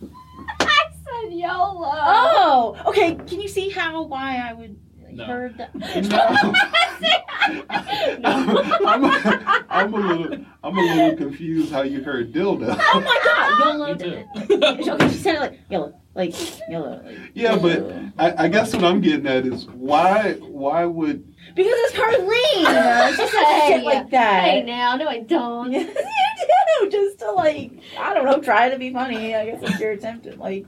I 0.60 0.84
said 1.04 1.32
YOLO. 1.32 1.90
Oh, 1.92 2.76
okay. 2.86 3.14
Can 3.14 3.40
you 3.40 3.48
see 3.48 3.68
how 3.68 4.02
why 4.02 4.38
I 4.38 4.52
would 4.54 4.76
No. 5.14 5.24
heard 5.24 5.58
that? 5.58 5.70
I'm, 8.24 9.04
a, 9.04 9.64
I'm 9.68 9.94
a 9.94 9.98
little 9.98 10.44
I'm 10.62 10.78
a 10.78 10.80
little 10.80 11.16
confused 11.16 11.72
how 11.72 11.82
you 11.82 12.02
heard 12.02 12.32
dildo. 12.32 12.76
Oh 12.78 13.00
my 13.00 13.20
God, 13.24 13.58
YOLO. 13.64 13.94
Me 13.94 14.76
too. 14.80 14.90
Okay, 14.92 15.08
she 15.08 15.18
said 15.18 15.34
it 15.36 15.40
like 15.40 15.60
yellow, 15.70 15.94
like 16.14 16.34
yellow. 16.70 17.02
Like, 17.04 17.18
Yeah, 17.34 17.56
but. 17.56 17.94
I, 18.18 18.44
I 18.44 18.48
guess 18.48 18.74
what 18.74 18.84
I'm 18.84 19.00
getting 19.00 19.26
at 19.26 19.46
is 19.46 19.66
why 19.66 20.34
why 20.40 20.84
would 20.84 21.34
because 21.54 21.72
it's 21.76 21.94
Carlene. 21.94 23.10
She 23.10 23.28
said 23.28 23.44
Hey, 23.44 23.74
shit 23.74 23.84
like 23.84 24.10
that. 24.10 24.44
Hey 24.44 24.62
now, 24.62 24.96
no 24.96 25.08
I 25.08 25.20
don't. 25.20 25.70
Yes, 25.72 25.94
you 25.94 26.88
do. 26.88 26.90
Just 26.90 27.18
to 27.20 27.32
like, 27.32 27.72
I 27.98 28.14
don't 28.14 28.24
know, 28.24 28.40
try 28.40 28.70
to 28.70 28.78
be 28.78 28.92
funny. 28.92 29.34
I 29.34 29.46
guess 29.46 29.62
if 29.62 29.78
you're 29.78 29.92
attempting, 29.92 30.38
like, 30.38 30.66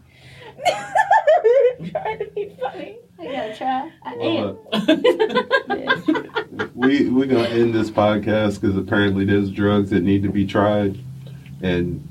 trying 1.90 2.18
to 2.18 2.30
be 2.34 2.56
funny. 2.60 2.98
I 3.18 3.24
gotta 3.24 3.56
try. 3.56 3.92
I 4.02 4.16
Well, 4.16 4.58
am. 5.70 6.70
We 6.74 7.08
we're 7.08 7.26
gonna 7.26 7.48
end 7.48 7.74
this 7.74 7.90
podcast 7.90 8.60
because 8.60 8.76
apparently 8.76 9.24
there's 9.24 9.50
drugs 9.50 9.90
that 9.90 10.02
need 10.02 10.22
to 10.24 10.28
be 10.30 10.46
tried, 10.46 10.98
and 11.62 12.06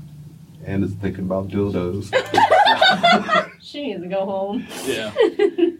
Anna's 0.64 0.92
thinking 0.94 1.24
about 1.24 1.48
dildos. 1.48 2.12
She 3.60 3.82
needs 3.88 4.02
to 4.02 4.08
go 4.08 4.24
home. 4.24 4.66
Yeah. 4.84 5.12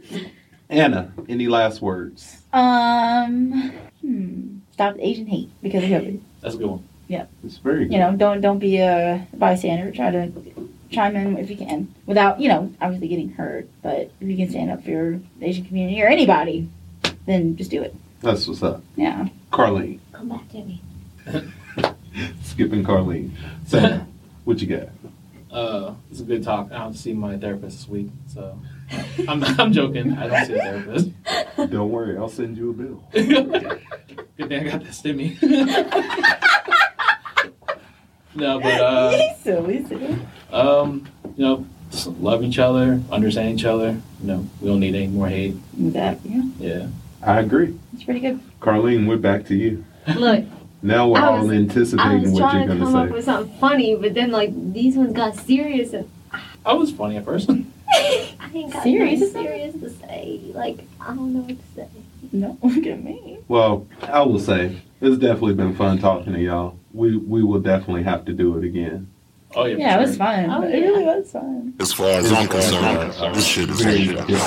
Anna, 0.68 1.12
any 1.28 1.46
last 1.46 1.80
words? 1.80 2.42
Um, 2.52 3.70
hmm. 4.00 4.58
Stop 4.72 4.96
Asian 4.98 5.26
hate 5.26 5.48
because 5.62 5.84
of 5.84 5.90
COVID. 5.90 6.20
That's 6.42 6.56
a 6.56 6.58
good 6.58 6.66
one. 6.66 6.88
Yeah, 7.08 7.26
it's 7.44 7.58
very 7.58 7.84
good. 7.84 7.92
You 7.92 8.00
know, 8.00 8.16
don't 8.16 8.40
don't 8.40 8.58
be 8.58 8.78
a 8.78 9.26
bystander. 9.34 9.92
Try 9.92 10.10
to 10.10 10.32
chime 10.90 11.16
in 11.16 11.36
if 11.38 11.50
you 11.50 11.56
can 11.56 11.92
without, 12.06 12.40
you 12.40 12.48
know, 12.48 12.72
obviously 12.80 13.08
getting 13.08 13.30
hurt. 13.30 13.68
But 13.82 14.10
if 14.20 14.28
you 14.28 14.36
can 14.36 14.50
stand 14.50 14.70
up 14.70 14.82
for 14.84 14.90
your 14.90 15.20
Asian 15.40 15.64
community 15.64 16.02
or 16.02 16.06
anybody, 16.08 16.68
then 17.26 17.56
just 17.56 17.70
do 17.70 17.82
it. 17.82 17.94
That's 18.22 18.46
what's 18.48 18.62
up. 18.62 18.82
Yeah. 18.96 19.28
Carlene, 19.52 20.00
Come 20.12 20.28
back 20.28 20.48
to 20.50 20.56
me. 20.58 20.82
skipping 22.42 22.84
Carlene. 22.84 23.30
Sam, 23.66 24.06
what 24.44 24.60
you 24.60 24.66
got? 24.66 24.88
Uh, 25.50 25.94
it's 26.10 26.20
a 26.20 26.24
good 26.24 26.42
talk. 26.42 26.70
I 26.72 26.78
don't 26.78 26.94
see 26.94 27.12
my 27.14 27.36
therapist 27.38 27.78
this 27.78 27.88
week, 27.88 28.08
so 28.26 28.58
I'm 29.28 29.42
I'm 29.44 29.72
joking. 29.72 30.12
I 30.12 30.28
don't 30.28 30.46
see 30.46 30.54
a 30.54 30.58
therapist. 30.58 31.10
Don't 31.70 31.90
worry, 31.90 32.18
I'll 32.18 32.28
send 32.28 32.58
you 32.58 32.70
a 32.70 32.72
bill. 32.74 33.02
Good 33.12 34.48
thing 34.48 34.52
I 34.52 34.70
got 34.70 34.82
that 34.82 34.90
stimmy. 34.92 35.40
no, 38.34 38.60
but 38.60 38.80
uh, 38.80 39.10
He's 39.10 39.38
silly, 39.38 39.86
silly. 39.86 40.18
Um, 40.56 41.06
you 41.36 41.44
know, 41.44 41.66
just 41.90 42.08
love 42.20 42.42
each 42.42 42.58
other, 42.58 43.00
understand 43.10 43.58
each 43.58 43.64
other. 43.64 43.90
You 44.20 44.26
know, 44.26 44.46
we 44.60 44.68
don't 44.68 44.80
need 44.80 44.94
any 44.94 45.06
more 45.08 45.28
hate. 45.28 45.54
That, 45.92 46.18
yeah, 46.24 46.42
Yeah. 46.58 46.86
I 47.22 47.40
agree. 47.40 47.74
it's 47.92 48.04
pretty 48.04 48.20
good. 48.20 48.40
Carlene, 48.60 49.06
we're 49.06 49.16
back 49.16 49.44
to 49.46 49.54
you. 49.54 49.84
Look, 50.14 50.44
Now 50.82 51.08
we're 51.08 51.18
I 51.18 51.26
all 51.26 51.42
was- 51.46 51.52
anticipating 51.56 52.32
what 52.32 52.40
you're 52.40 52.50
going 52.52 52.68
to 52.68 52.74
come 52.76 52.78
gonna 52.92 52.98
up 53.04 53.08
say. 53.08 53.12
with 53.14 53.24
something 53.24 53.58
funny, 53.58 53.96
but 53.96 54.14
then 54.14 54.30
like 54.30 54.50
these 54.72 54.96
ones 54.96 55.12
got 55.12 55.34
serious, 55.36 55.92
and 55.92 56.08
I 56.64 56.72
was 56.74 56.90
funny 56.92 57.16
at 57.16 57.24
first. 57.24 57.50
I 57.88 58.50
ain't 58.54 58.72
got 58.72 58.82
Serious? 58.82 59.20
nothing 59.20 59.32
serious 59.44 59.74
to 59.80 59.90
say. 59.90 60.40
Like 60.54 60.80
I 61.00 61.14
don't 61.14 61.32
know 61.32 61.40
what 61.40 61.56
to 61.58 61.74
say. 61.74 61.88
No, 62.32 62.58
look 62.62 62.84
at 62.86 63.02
me. 63.02 63.38
Well, 63.48 63.86
I 64.02 64.22
will 64.22 64.38
say 64.40 64.80
it's 65.00 65.16
definitely 65.18 65.54
been 65.54 65.74
fun 65.76 65.98
talking 65.98 66.32
to 66.32 66.40
y'all. 66.40 66.76
We 66.92 67.16
we 67.16 67.42
will 67.42 67.60
definitely 67.60 68.02
have 68.04 68.24
to 68.26 68.32
do 68.32 68.56
it 68.58 68.64
again. 68.64 69.08
Oh 69.56 69.64
yeah. 69.64 69.76
Yeah, 69.78 69.96
it 69.98 70.00
was 70.02 70.16
fun. 70.18 70.50
Oh, 70.50 70.62
it 70.62 70.70
yeah. 70.70 70.80
really 70.80 71.04
was 71.04 71.32
fun. 71.32 71.74
As 71.80 71.92
far 71.92 72.10
as 72.10 72.30
I'm 72.30 72.46
concerned, 72.46 73.12
this 73.34 73.46
shit 73.46 73.70
is 73.70 73.80
Very 73.80 74.10
over. 74.16 74.26
different. 74.26 74.42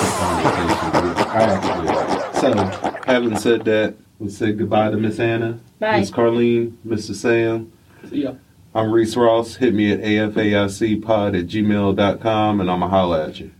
I 1.28 1.42
actually. 1.42 2.40
So, 2.40 2.54
having 3.06 3.36
said 3.36 3.64
that, 3.64 3.96
let's 4.20 4.36
say 4.38 4.52
goodbye 4.52 4.90
to 4.90 4.96
Miss 4.96 5.18
Anna, 5.18 5.58
Miss 5.80 6.10
Carlene, 6.12 6.76
Mr. 6.86 7.14
Sam. 7.14 7.72
See 8.08 8.22
ya. 8.22 8.34
I'm 8.72 8.92
Reese 8.92 9.16
Ross. 9.16 9.56
Hit 9.56 9.74
me 9.74 9.90
at 9.90 10.00
afaicpod 10.00 11.38
at 11.38 11.46
gmail.com 11.48 12.60
and 12.60 12.70
I'm 12.70 12.78
going 12.78 12.88
to 12.90 12.96
holla 12.96 13.26
at 13.28 13.40
you. 13.40 13.50